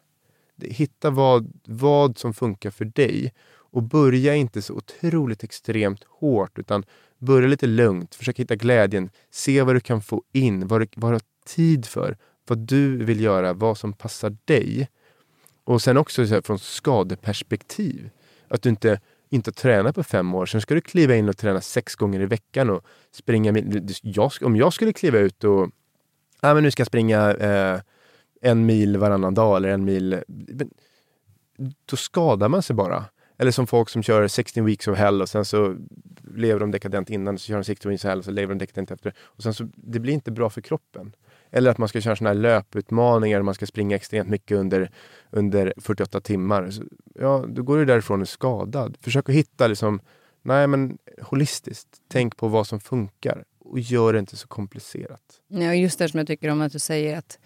Hitta 0.63 1.09
vad, 1.09 1.51
vad 1.65 2.17
som 2.17 2.33
funkar 2.33 2.69
för 2.69 2.85
dig. 2.85 3.33
Och 3.73 3.83
börja 3.83 4.35
inte 4.35 4.61
så 4.61 4.73
otroligt 4.73 5.43
extremt 5.43 6.03
hårt, 6.03 6.59
utan 6.59 6.83
börja 7.21 7.47
lite 7.47 7.67
lugnt. 7.67 8.15
Försök 8.15 8.39
hitta 8.39 8.55
glädjen. 8.55 9.09
Se 9.31 9.61
vad 9.61 9.75
du 9.75 9.79
kan 9.79 10.01
få 10.01 10.23
in, 10.33 10.67
vad 10.67 10.81
du, 10.81 10.87
vad 10.95 11.11
du 11.11 11.15
har 11.15 11.21
tid 11.45 11.85
för. 11.85 12.17
Vad 12.47 12.57
du 12.57 13.05
vill 13.05 13.21
göra, 13.21 13.53
vad 13.53 13.77
som 13.77 13.93
passar 13.93 14.37
dig. 14.45 14.89
Och 15.63 15.81
sen 15.81 15.97
också 15.97 16.27
så 16.27 16.33
här, 16.33 16.41
från 16.41 16.59
skadeperspektiv. 16.59 18.09
Att 18.47 18.61
du 18.61 18.69
inte, 18.69 18.99
inte 19.29 19.51
tränar 19.51 19.91
på 19.91 20.03
fem 20.03 20.35
år, 20.35 20.45
sen 20.45 20.61
ska 20.61 20.73
du 20.73 20.81
kliva 20.81 21.15
in 21.15 21.29
och 21.29 21.37
träna 21.37 21.61
sex 21.61 21.95
gånger 21.95 22.19
i 22.19 22.25
veckan 22.25 22.69
och 22.69 22.85
springa. 23.11 23.53
Jag, 24.01 24.31
om 24.41 24.55
jag 24.55 24.73
skulle 24.73 24.93
kliva 24.93 25.19
ut 25.19 25.43
och 25.43 25.69
ah, 26.39 26.53
men 26.53 26.63
nu 26.63 26.71
ska 26.71 26.81
jag 26.81 26.87
springa 26.87 27.33
eh, 27.33 27.79
en 28.41 28.65
mil 28.65 28.97
varannan 28.97 29.33
dag 29.33 29.57
eller 29.57 29.69
en 29.69 29.85
mil. 29.85 30.23
Då 31.85 31.95
skadar 31.95 32.49
man 32.49 32.63
sig 32.63 32.75
bara. 32.75 33.05
Eller 33.37 33.51
som 33.51 33.67
folk 33.67 33.89
som 33.89 34.03
kör 34.03 34.27
16 34.27 34.65
weeks 34.65 34.87
of 34.87 34.97
hell 34.97 35.21
och 35.21 35.29
sen 35.29 35.45
så 35.45 35.75
lever 36.35 36.59
de 36.59 36.71
dekadent 36.71 37.09
innan, 37.09 37.37
så 37.37 37.45
kör 37.45 37.55
de 37.55 37.63
16 37.63 37.89
weeks 37.89 38.05
of 38.05 38.09
hell 38.09 38.17
och 38.17 38.25
så 38.25 38.31
lever 38.31 38.53
de 38.53 38.57
dekadent 38.57 38.91
efter. 38.91 39.13
Och 39.19 39.43
sen 39.43 39.53
så, 39.53 39.67
det 39.75 39.99
blir 39.99 40.13
inte 40.13 40.31
bra 40.31 40.49
för 40.49 40.61
kroppen. 40.61 41.15
Eller 41.51 41.71
att 41.71 41.77
man 41.77 41.89
ska 41.89 42.01
köra 42.01 42.15
såna 42.15 42.29
här 42.29 42.35
löputmaningar 42.35 43.41
man 43.41 43.53
ska 43.53 43.65
springa 43.65 43.95
extremt 43.95 44.29
mycket 44.29 44.57
under, 44.57 44.91
under 45.29 45.73
48 45.77 46.21
timmar. 46.21 46.71
Så, 46.71 46.83
ja, 47.15 47.45
då 47.47 47.63
går 47.63 47.77
du 47.77 47.85
därifrån 47.85 48.21
och 48.21 48.29
skadad. 48.29 48.97
Försök 49.01 49.29
att 49.29 49.35
hitta 49.35 49.67
liksom, 49.67 50.01
nej 50.41 50.67
men 50.67 50.97
holistiskt. 51.21 51.89
Tänk 52.07 52.37
på 52.37 52.47
vad 52.47 52.67
som 52.67 52.79
funkar 52.79 53.43
och 53.59 53.79
gör 53.79 54.13
det 54.13 54.19
inte 54.19 54.35
så 54.35 54.47
komplicerat. 54.47 55.21
Ja, 55.47 55.73
just 55.73 55.99
det 55.99 56.09
som 56.09 56.17
jag 56.17 56.27
tycker 56.27 56.49
om 56.49 56.61
att 56.61 56.71
du 56.71 56.79
säger 56.79 57.17
att 57.17 57.39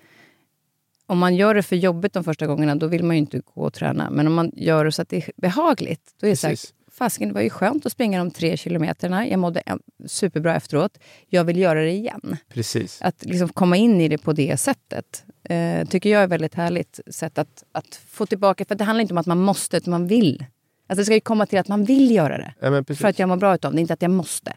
om 1.08 1.18
man 1.18 1.36
gör 1.36 1.54
det 1.54 1.64
för 1.64 1.76
jobbigt 1.76 2.14
de 2.14 2.24
första 2.24 2.48
gångerna, 2.48 2.76
då 2.76 2.88
vill 2.88 3.04
man 3.04 3.16
ju 3.16 3.20
inte 3.20 3.40
gå 3.40 3.62
och 3.62 3.74
träna. 3.74 4.10
Men 4.10 4.28
om 4.28 4.34
man 4.34 4.52
gör 4.56 4.86
det 4.86 4.92
så 4.92 5.02
att 5.02 5.10
det 5.10 5.18
är 5.18 5.32
behagligt, 5.36 6.16
då 6.20 6.28
är 6.28 6.30
det 6.30 6.36
så 6.36 6.48
Precis. 6.48 6.74
Fasken, 6.98 7.28
det 7.28 7.34
var 7.34 7.42
ju 7.42 7.50
skönt 7.50 7.86
att 7.86 7.92
springa 7.92 8.18
de 8.20 8.32
tre 8.32 8.58
kilometerna. 8.58 9.28
Jag 9.28 9.40
mådde 9.40 9.60
en- 9.60 9.80
superbra 10.08 10.56
efteråt. 10.56 10.98
Jag 11.28 11.44
vill 11.44 11.58
göra 11.58 11.82
det 11.82 11.92
igen. 11.92 12.38
Precis. 12.50 13.02
Att 13.02 13.26
liksom 13.26 13.50
komma 13.50 13.78
in 13.78 14.02
i 14.02 14.08
det 14.08 14.18
på 14.18 14.34
det 14.34 14.58
sättet 14.58 15.24
eh, 15.44 15.88
tycker 15.88 16.10
jag 16.10 16.24
är 16.24 16.28
väldigt 16.28 16.56
härligt 16.56 17.00
sätt 17.08 17.38
att, 17.38 17.64
att 17.72 17.96
få 18.08 18.26
tillbaka. 18.26 18.66
För 18.66 18.76
det 18.76 18.84
handlar 18.84 19.02
inte 19.02 19.14
om 19.14 19.18
att 19.18 19.26
man 19.26 19.40
måste, 19.42 19.78
utan 19.78 19.92
man 19.92 20.08
vill. 20.08 20.46
Alltså 20.88 21.02
det 21.02 21.06
ska 21.06 21.14
ju 21.14 21.20
komma 21.22 21.46
till 21.46 21.60
att 21.60 21.68
man 21.68 21.84
vill 21.86 22.12
göra 22.12 22.38
det. 22.38 22.54
Ja. 22.60 22.96
För 22.96 23.08
att 23.08 23.20
jag 23.20 23.30
mår 23.30 23.38
bra 23.38 23.56
utav 23.56 23.74
det, 23.76 23.82
inte 23.82 23.94
att 23.94 24.02
jag 24.02 24.12
måste. 24.12 24.54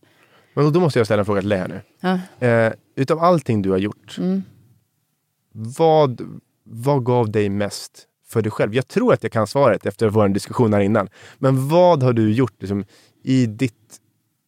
Men 0.55 0.73
då 0.73 0.81
måste 0.81 0.99
jag 0.99 1.07
ställa 1.07 1.21
en 1.21 1.27
fråga 1.27 1.41
till 1.41 1.49
dig 1.51 1.59
här 1.59 1.69
nu. 1.69 1.81
Ja. 2.41 2.47
Eh, 2.47 2.73
utav 2.97 3.19
allting 3.19 3.63
du 3.63 3.71
har 3.71 3.79
gjort, 3.79 4.17
Mm. 4.19 4.43
vad, 5.53 6.21
vad 6.65 7.05
gav 7.05 7.31
dig 7.31 7.49
mest 7.49 8.05
för 8.29 8.43
dig 8.43 8.53
själv? 8.53 8.75
Jag 8.75 8.89
tror 8.89 9.13
att 9.13 9.23
jag 9.23 9.33
kan 9.33 9.47
svaret 9.47 9.87
efter 9.87 10.09
vår 10.09 10.29
diskussion 10.29 10.73
här 10.73 10.81
innan. 10.81 11.09
Men 11.39 11.69
vad 11.69 12.03
har 12.03 12.13
du 12.13 12.33
gjort 12.33 12.55
liksom, 12.59 12.85
i 13.23 13.47
ditt 13.47 14.01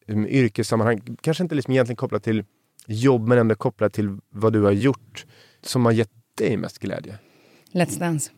liksom, 0.07 0.27
yrkessammanhang? 0.27 1.17
Kanske 1.21 1.43
inte 1.43 1.55
liksom 1.55 1.71
egentligen 1.73 1.97
kopplat 1.97 2.23
till 2.23 2.43
jobb, 2.87 3.27
men 3.27 3.37
ändå 3.37 3.55
kopplat 3.55 3.93
till 3.93 4.17
vad 4.29 4.53
du 4.53 4.61
har 4.61 4.71
gjort 4.71 5.25
som 5.61 5.85
har 5.85 5.91
gett 5.91 6.11
dig 6.37 6.57
mest 6.57 6.79
glädje? 6.79 7.17
Let's 7.71 7.99
Dance. 7.99 8.31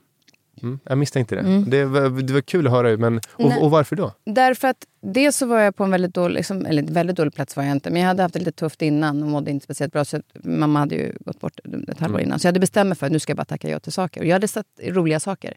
Mm, 0.61 0.80
jag 0.84 0.97
misstänkte 0.97 1.35
det. 1.35 1.41
Mm. 1.41 1.69
Det, 1.69 1.85
var, 1.85 2.21
det 2.21 2.34
var 2.34 2.41
kul 2.41 2.67
att 2.67 2.73
höra. 2.73 2.97
Men, 2.97 3.19
och, 3.31 3.63
och 3.63 3.71
varför 3.71 3.95
då? 3.95 4.11
Därför 4.25 4.67
att 4.67 4.85
dels 5.01 5.38
så 5.38 5.45
var 5.45 5.59
jag 5.59 5.75
på 5.75 5.84
en 5.84 5.91
väldigt 5.91 6.13
dålig, 6.13 6.35
liksom, 6.35 6.65
eller 6.65 6.84
väldigt 6.84 7.15
dålig 7.17 7.34
plats 7.34 7.55
var 7.55 7.63
jag 7.63 7.71
inte, 7.71 7.89
men 7.89 8.01
jag 8.01 8.07
hade 8.07 8.21
haft 8.23 8.34
det 8.34 8.39
lite 8.39 8.51
tufft 8.51 8.81
innan 8.81 9.23
och 9.23 9.30
mådde 9.30 9.51
inte 9.51 9.63
speciellt 9.63 9.93
bra. 9.93 10.05
Så 10.05 10.21
mamma 10.43 10.80
hade 10.80 10.95
ju 10.95 11.13
gått 11.19 11.39
bort 11.39 11.59
ett 11.88 11.99
halvår 11.99 12.17
Mm. 12.19 12.27
innan. 12.27 12.39
Så 12.39 12.45
jag 12.45 12.49
hade 12.49 12.59
bestämt 12.59 12.88
mig 12.88 12.97
för 12.97 13.05
att 13.05 13.11
nu 13.11 13.19
ska 13.19 13.31
jag 13.31 13.38
bara 13.38 13.45
tacka 13.45 13.69
ja 13.69 13.80
till 13.80 13.91
saker. 13.91 14.21
Och 14.21 14.27
jag 14.27 14.34
hade 14.35 14.47
satt 14.47 14.65
roliga 14.84 15.19
saker. 15.19 15.53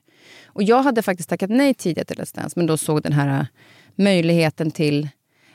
Och 0.47 0.63
jag 0.63 0.83
hade 0.83 1.03
faktiskt 1.03 1.29
tackat 1.29 1.51
nej 1.51 1.75
tidigare 1.75 2.05
till 2.05 2.17
Let's 2.17 2.37
Dance, 2.37 2.53
men 2.59 2.67
då 2.67 2.77
såg 2.77 3.03
den 3.03 3.13
här 3.13 3.41
äh, 3.41 3.47
möjligheten 3.95 4.71
till 4.71 5.09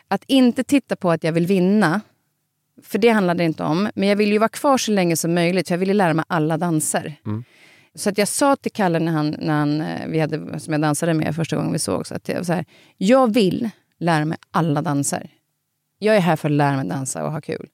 att 0.07 0.23
inte 0.27 0.63
titta 0.63 0.95
på 0.95 1.11
att 1.11 1.23
jag 1.23 1.31
vill 1.31 1.47
vinna. 1.47 2.01
För 2.83 2.99
det 2.99 3.09
handlade 3.09 3.37
det 3.37 3.45
inte 3.45 3.63
om. 3.63 3.89
Men 3.95 4.09
jag 4.09 4.15
ville 4.15 4.31
ju 4.31 4.37
vara 4.37 4.49
kvar 4.49 4.77
så 4.77 4.91
länge 4.91 5.17
som 5.17 5.33
möjligt. 5.33 5.67
För 5.67 5.75
jag 5.75 5.79
ville 5.79 5.93
lära 5.93 6.13
mig 6.13 6.25
alla 6.27 6.57
danser. 6.57 7.15
Mm. 7.25 7.43
Så 7.95 8.09
att 8.09 8.17
jag 8.17 8.27
sa 8.27 8.55
till 8.55 8.71
Kalle 8.71 8.99
när 8.99 9.11
han, 9.11 9.35
när 9.39 9.53
han, 9.53 9.81
eh, 9.81 10.07
vi 10.07 10.19
hade, 10.19 10.59
som 10.59 10.73
jag 10.73 10.81
dansade 10.81 11.13
med 11.13 11.35
första 11.35 11.55
gången 11.55 11.71
vi 11.71 11.79
såg, 11.79 12.05
att 12.11 12.29
jag, 12.29 12.45
så 12.45 12.53
här, 12.53 12.65
jag 12.97 13.33
vill 13.33 13.69
lära 13.99 14.25
mig 14.25 14.37
alla 14.51 14.81
danser. 14.81 15.29
Jag 15.99 16.15
är 16.15 16.19
här 16.19 16.35
för 16.35 16.49
att 16.49 16.55
lära 16.55 16.75
mig 16.75 16.85
dansa 16.87 17.25
och 17.25 17.31
ha 17.31 17.41
kul. 17.41 17.69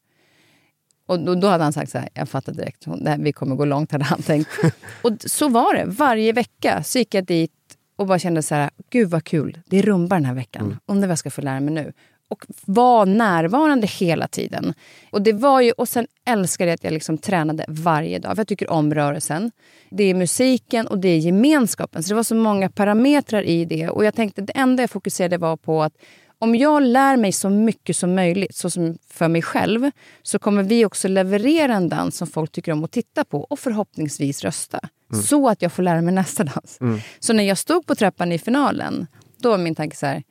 Och 1.06 1.20
då, 1.20 1.36
då 1.36 1.48
hade 1.48 1.64
han 1.64 1.74
sagt 1.74 1.92
så 1.92 1.98
här, 1.98 2.10
jag 2.14 2.30
fattar 2.30 2.54
direkt, 2.54 2.86
hon- 2.86 3.08
här, 3.08 3.18
vi 3.18 3.34
kommer 3.34 3.56
gå 3.56 3.66
långt 3.66 3.92
hade 3.92 4.04
han 4.06 4.22
tänkt. 4.22 4.50
och 5.02 5.12
så 5.26 5.50
var 5.50 5.74
det, 5.74 5.86
varje 5.86 6.34
vecka 6.34 6.84
så 6.84 6.98
gick 6.98 7.14
jag 7.14 7.26
dit 7.26 7.52
och 7.96 8.08
bara 8.08 8.20
kände 8.20 8.44
så 8.44 8.56
här, 8.56 8.70
gud 8.90 9.10
vad 9.10 9.24
kul, 9.24 9.60
det 9.66 9.78
är 9.78 9.84
rumba 9.84 10.16
den 10.16 10.26
här 10.26 10.34
veckan. 10.34 10.78
Undrar 10.86 11.08
vad 11.08 11.12
jag 11.12 11.20
ska 11.20 11.30
få 11.32 11.42
lära 11.42 11.60
mig 11.60 11.74
nu. 11.74 11.94
Och 12.30 12.46
var 12.66 13.06
närvarande 13.06 13.88
hela 13.88 14.28
tiden. 14.28 14.74
Och 15.12 15.22
det 15.22 15.34
var 15.34 15.62
ju, 15.62 15.72
och 15.72 15.90
sen 15.90 16.08
älskade 16.26 16.70
jag 16.70 16.76
att 16.76 16.84
jag 16.84 16.94
liksom 16.94 17.18
tränade 17.18 17.66
varje 17.68 18.20
dag. 18.20 18.36
För 18.36 18.40
jag 18.40 18.48
tycker 18.48 18.70
om 18.70 18.94
rörelsen. 18.94 19.52
Det 19.90 20.04
är 20.04 20.14
musiken 20.14 20.88
och 20.88 21.00
det 21.00 21.10
är 21.10 21.18
gemenskapen. 21.18 22.04
Så 22.04 22.10
det 22.10 22.16
var 22.16 22.24
så 22.24 22.36
många 22.36 22.70
parametrar 22.70 23.44
i 23.44 23.66
det. 23.66 23.90
Och 23.90 24.06
jag 24.06 24.16
tänkte, 24.16 24.42
det 24.42 24.54
enda 24.58 24.84
jag 24.84 24.90
fokuserade 24.90 25.38
var 25.38 25.58
på 25.58 25.84
att 25.84 25.94
om 26.40 26.56
jag 26.56 26.84
lär 26.84 27.18
mig 27.18 27.32
så 27.32 27.50
mycket 27.50 27.96
som 27.96 28.16
möjligt, 28.16 28.56
så 28.56 28.70
som 28.70 28.98
för 29.10 29.28
mig 29.28 29.42
själv, 29.42 29.92
så 30.22 30.40
kommer 30.40 30.64
vi 30.64 30.86
också 30.86 31.08
leverera 31.08 31.74
en 31.74 31.90
dans 31.90 32.18
som 32.18 32.28
folk 32.28 32.52
tycker 32.52 32.72
om 32.72 32.84
att 32.84 32.92
titta 32.92 33.24
på 33.24 33.42
och 33.42 33.60
förhoppningsvis 33.60 34.44
rösta. 34.44 34.80
Så 35.24 35.50
att 35.50 35.62
jag 35.62 35.72
får 35.72 35.84
lära 35.84 36.02
mig 36.02 36.14
nästa 36.14 36.44
dans. 36.44 36.80
Så 37.20 37.34
när 37.34 37.44
jag 37.44 37.58
stod 37.58 37.86
på 37.86 37.96
trappan 37.96 38.32
i 38.32 38.40
finalen, 38.40 39.08
då 39.38 39.50
var 39.50 39.58
min 39.58 39.76
tanke 39.76 39.96
så 39.96 40.06
här, 40.06 40.24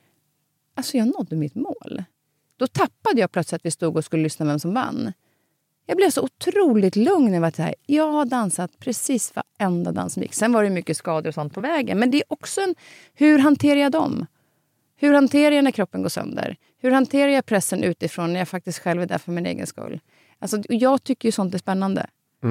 alltså 0.76 0.96
jag 0.96 1.06
nådde 1.06 1.36
mitt 1.36 1.54
mål. 1.54 2.04
Då 2.56 2.66
tappade 2.66 3.20
jag 3.20 3.32
plötsligt 3.32 3.60
att 3.60 3.66
vi 3.66 3.70
stod 3.70 3.96
och 3.96 4.04
skulle 4.04 4.22
lyssna 4.22 4.46
vem 4.46 4.58
som 4.58 4.74
vann. 4.74 5.12
Jag 5.86 5.96
blev 5.96 6.10
så 6.10 6.22
otroligt 6.22 6.96
lugn 6.96 7.34
över 7.34 7.48
att 7.48 7.56
här, 7.56 7.74
jag 7.86 8.12
har 8.12 8.24
dansat 8.24 8.78
precis 8.78 9.32
varenda 9.36 9.92
dans 9.92 10.12
som 10.12 10.22
gick. 10.22 10.34
Sen 10.34 10.52
var 10.52 10.64
det 10.64 10.70
mycket 10.70 10.96
skador 10.96 11.28
och 11.28 11.34
sånt 11.34 11.54
på 11.54 11.60
vägen. 11.60 11.98
Men 11.98 12.10
det 12.10 12.18
är 12.18 12.24
också 12.28 12.60
en, 12.60 12.74
hur 13.14 13.38
hanterar 13.38 13.80
jag 13.80 13.92
dem? 13.92 14.26
Hur 14.96 15.14
hanterar 15.14 15.54
jag 15.54 15.64
när 15.64 15.70
kroppen 15.70 16.02
går 16.02 16.08
sönder? 16.08 16.56
Hur 16.78 16.90
hanterar 16.90 17.28
jag 17.28 17.46
pressen 17.46 17.82
utifrån 17.82 18.32
när 18.32 18.40
jag 18.40 18.48
faktiskt 18.48 18.78
själv 18.78 19.02
är 19.02 19.06
där 19.06 19.18
för 19.18 19.32
min 19.32 19.46
egen 19.46 19.66
skull? 19.66 20.00
Alltså, 20.38 20.62
jag 20.68 21.04
tycker 21.04 21.28
ju 21.28 21.32
sånt 21.32 21.54
är 21.54 21.58
spännande. 21.58 22.06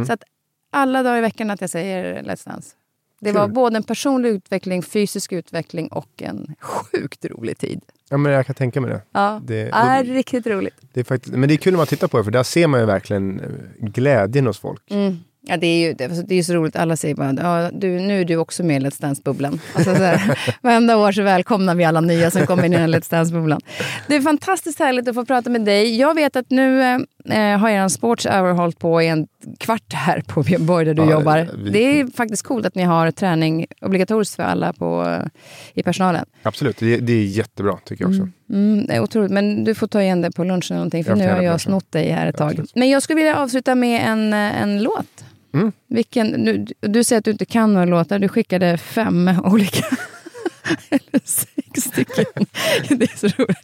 Så 0.08 0.14
att 0.14 0.24
alla 0.72 1.04
dagar 1.04 1.18
i 1.18 1.22
veckan 1.22 1.50
att 1.50 1.62
jag 1.62 1.70
säger 1.70 2.24
Let's 2.24 2.50
Dance. 2.50 2.76
Det 3.20 3.32
var 3.32 3.46
Kul. 3.46 3.54
både 3.54 3.78
en 3.78 3.84
personlig 3.84 4.30
utveckling, 4.30 4.84
fysisk 4.84 5.32
utveckling 5.34 5.88
och 5.88 6.10
en 6.22 6.56
sjukt 6.62 7.26
rolig 7.26 7.58
tid. 7.58 7.82
Ja, 8.10 8.18
men 8.18 8.32
jag 8.32 8.46
kan 8.46 8.56
tänka 8.56 8.82
mig 8.82 8.90
det. 8.90 9.02
Ja, 9.12 9.42
Det- 9.44 9.64
det 9.64 9.70
är 9.72 10.04
riktigt 10.04 10.48
roligt. 10.48 10.76
det 10.94 11.00
är 11.00 11.04
faktiskt, 11.04 11.36
men 11.36 11.50
det 11.50 11.56
är 11.56 11.58
kul 11.58 11.74
när 11.74 11.78
man 11.78 11.88
tittar 11.88 12.08
på 12.08 12.18
det, 12.18 12.24
för 12.24 12.32
där 12.32 12.44
ser 12.44 12.68
man 12.68 12.80
ju 12.80 12.86
verkligen 12.86 13.40
eh, 13.40 13.46
glädjen 13.80 14.48
hos 14.48 14.60
folk. 14.60 14.92
Mm. 14.92 15.18
Ja, 15.48 15.58
det 15.58 15.68
är 15.68 15.88
ju 15.88 15.94
det, 15.94 16.08
det 16.08 16.34
är 16.34 16.38
ju 16.38 16.44
så 16.44 16.54
roligt. 16.54 16.76
Alla 16.76 16.96
säger 16.96 17.16
bara 17.16 17.34
ja, 17.34 17.70
du, 17.74 18.00
nu 18.00 18.22
är 18.22 18.26
du 18.26 18.36
också 18.38 18.64
med 18.64 18.82
i 18.82 18.86
Let's 18.86 19.02
Dance-bubblan. 19.02 19.60
Alltså, 19.76 19.92
här, 19.92 20.40
varenda 20.62 20.98
år 20.98 21.12
så 21.12 21.22
välkomnar 21.24 21.76
vi 21.76 21.84
alla 21.84 22.02
nya 22.02 22.32
som 22.32 22.46
kommer 22.48 22.64
in 22.66 22.74
i 22.74 22.78
den 22.78 22.92
här 22.92 23.00
Let's 23.00 23.12
Dance-bubblan. 23.12 23.62
Det 24.08 24.16
är 24.16 24.22
fantastiskt 24.22 24.80
härligt 24.80 25.08
att 25.08 25.16
få 25.16 25.26
prata 25.26 25.50
med 25.50 25.62
dig. 25.66 25.98
Jag 26.00 26.16
vet 26.16 26.36
att 26.36 26.50
nu 26.50 26.82
eh, 27.30 27.58
har 27.58 27.70
er 27.70 27.88
Sports 27.88 28.26
Hour 28.26 28.54
hållit 28.54 28.80
på 28.80 29.02
i 29.02 29.08
en 29.08 29.28
kvart 29.60 29.94
här 29.94 30.22
på 30.28 30.44
Björn 30.44 30.66
Borg 30.66 30.86
där 30.86 30.94
du 30.94 31.02
Ja, 31.04 31.12
jobbar. 31.12 31.48
vi- 31.64 31.70
Det 31.70 32.00
är 32.00 32.08
faktiskt 32.08 32.44
coolt 32.44 32.66
att 32.66 32.76
ni 32.76 32.84
har 32.84 33.12
träning 33.12 33.66
obligatoriskt 33.82 34.36
för 34.36 34.44
alla 34.44 34.74
på, 34.74 35.04
eh, 35.10 35.26
i 35.74 35.84
personalen. 35.84 36.26
Absolut, 36.44 36.78
det, 36.80 36.98
det 36.98 37.14
är 37.14 37.24
jättebra 37.26 37.78
tycker 37.86 38.04
jag 38.04 38.12
också. 38.12 38.28
Mm, 38.50 38.86
det 38.88 38.94
är 38.94 39.00
otroligt. 39.00 39.32
Men 39.32 39.64
du 39.64 39.76
får 39.76 39.88
ta 39.88 40.02
igen 40.02 40.22
det 40.22 40.32
på 40.32 40.44
lunchen 40.44 40.62
eller 40.70 40.76
någonting, 40.76 41.04
för 41.04 41.12
Jag 41.12 41.18
nu 41.18 41.24
har 41.28 41.36
jag 41.36 41.44
lunchen. 41.44 41.60
snott 41.60 41.92
dig 41.92 42.10
här 42.12 42.28
ett 42.28 42.38
tag. 42.38 42.50
Absolut. 42.50 42.76
Men 42.76 42.90
jag 42.90 43.02
skulle 43.04 43.18
vilja 43.18 43.36
avsluta 43.36 43.76
med 43.76 44.02
en, 44.10 44.34
eh, 44.34 44.62
en 44.62 44.84
låt. 44.84 45.26
Mm. 45.56 45.72
Vilken, 45.88 46.28
nu, 46.28 46.66
du 46.82 47.04
säger 47.04 47.18
att 47.20 47.26
du 47.26 47.32
inte 47.32 47.46
kan 47.46 47.74
några 47.74 47.86
låtar. 47.86 48.20
Du 48.20 48.28
skickade 48.28 48.78
fem 48.78 49.30
olika. 49.44 49.86
Eller 50.90 51.22
sex 51.24 51.82
stycken. 51.82 52.46
Det 52.98 53.04
är 53.14 53.18
så 53.18 53.28
roligt. 53.44 53.58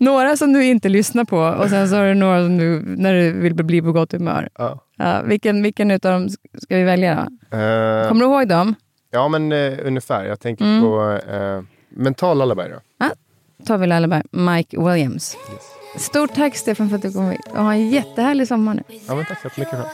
Några 0.00 0.36
som 0.36 0.52
du 0.52 0.64
inte 0.64 0.88
lyssnar 0.88 1.24
på 1.24 1.38
och 1.38 1.68
sen 1.70 1.88
så 1.88 1.96
har 1.96 2.04
du 2.04 2.14
några 2.14 2.42
som 2.44 2.58
du, 2.58 2.82
när 2.96 3.14
du 3.14 3.32
vill 3.32 3.54
bli 3.54 3.82
på 3.82 3.92
gott 3.92 4.12
humör. 4.12 4.48
Ja. 4.58 4.80
Ja, 4.96 5.22
vilken, 5.22 5.62
vilken 5.62 5.90
utav 5.90 6.12
dem 6.12 6.28
ska 6.62 6.76
vi 6.76 6.84
välja 6.84 7.14
då? 7.50 7.56
Eh, 7.56 8.08
Kommer 8.08 8.20
du 8.20 8.26
ihåg 8.26 8.48
dem? 8.48 8.74
ja, 9.10 9.28
men 9.28 9.52
eh, 9.52 9.72
ungefär. 9.84 10.24
Jag 10.24 10.40
tänker 10.40 10.64
Mm. 10.64 10.82
på... 10.82 11.18
eh, 11.32 11.62
mental 11.88 12.38
lullaby 12.38 12.62
då? 12.62 12.80
Ja, 12.98 13.10
tar 13.66 13.78
vi 13.78 13.86
Lullaby, 13.86 14.22
Mike 14.30 14.80
Williams. 14.80 15.36
Stort 15.98 16.34
tack 16.34 16.56
Stefan 16.56 16.88
för 16.88 16.96
att 16.96 17.02
du 17.02 17.12
kom 17.12 17.30
hit. 17.30 17.40
Och 17.50 17.62
ha 17.64 17.72
en 17.72 17.90
jättehärlig 17.90 18.48
sommar 18.48 18.74
nu. 18.74 18.82
Ja, 19.08 19.14
men 19.14 19.24
tack 19.24 19.40
så 19.42 19.48
mycket 19.56 19.70
själv. 19.70 19.84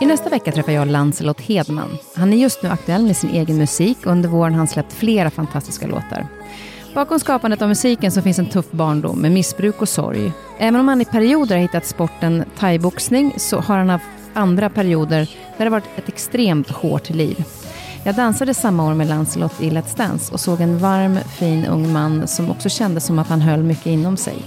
I 0.00 0.06
nästa 0.06 0.30
vecka 0.30 0.52
träffar 0.52 0.72
jag 0.72 0.88
Lancelot 0.88 1.40
Hedman. 1.40 1.98
Han 2.14 2.32
är 2.32 2.36
just 2.36 2.62
nu 2.62 2.68
aktuell 2.68 3.02
med 3.02 3.16
sin 3.16 3.30
egen 3.30 3.56
musik 3.56 3.98
och 4.06 4.12
under 4.12 4.28
våren 4.28 4.52
har 4.52 4.58
han 4.58 4.68
släppt 4.68 4.92
flera 4.92 5.30
fantastiska 5.30 5.86
låtar. 5.86 6.26
Bakom 6.94 7.20
skapandet 7.20 7.62
av 7.62 7.68
musiken 7.68 8.12
så 8.12 8.22
finns 8.22 8.38
en 8.38 8.48
tuff 8.48 8.70
barndom 8.70 9.20
med 9.20 9.32
missbruk 9.32 9.82
och 9.82 9.88
sorg. 9.88 10.32
Även 10.58 10.80
om 10.80 10.88
han 10.88 11.00
i 11.00 11.04
perioder 11.04 11.56
har 11.56 11.62
hittat 11.62 11.86
sporten 11.86 12.44
thaiboxning 12.58 13.34
så 13.36 13.60
har 13.60 13.76
han 13.76 13.88
haft 13.88 14.04
andra 14.34 14.70
perioder 14.70 15.30
där 15.58 15.64
det 15.64 15.70
varit 15.70 15.98
ett 15.98 16.08
extremt 16.08 16.70
hårt 16.70 17.10
liv. 17.10 17.44
Jag 18.04 18.14
dansade 18.14 18.54
samma 18.54 18.86
år 18.86 18.94
med 18.94 19.06
Lancelot 19.06 19.60
i 19.60 19.70
Let's 19.70 19.96
Dance 19.96 20.32
och 20.32 20.40
såg 20.40 20.60
en 20.60 20.78
varm, 20.78 21.18
fin 21.38 21.66
ung 21.66 21.92
man 21.92 22.28
som 22.28 22.50
också 22.50 22.68
kände 22.68 23.00
som 23.00 23.18
att 23.18 23.28
han 23.28 23.40
höll 23.40 23.62
mycket 23.62 23.86
inom 23.86 24.16
sig. 24.16 24.42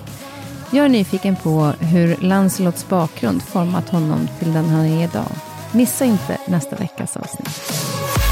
Jag 0.71 0.85
är 0.85 0.89
nyfiken 0.89 1.35
på 1.35 1.73
hur 1.79 2.17
Lancelots 2.21 2.89
bakgrund 2.89 3.43
format 3.43 3.89
honom 3.89 4.27
till 4.39 4.53
den 4.53 4.65
han 4.65 4.85
är 4.85 5.03
idag. 5.03 5.31
Missa 5.71 6.05
inte 6.05 6.37
nästa 6.47 6.75
veckas 6.75 7.17
avsnitt. 7.17 8.22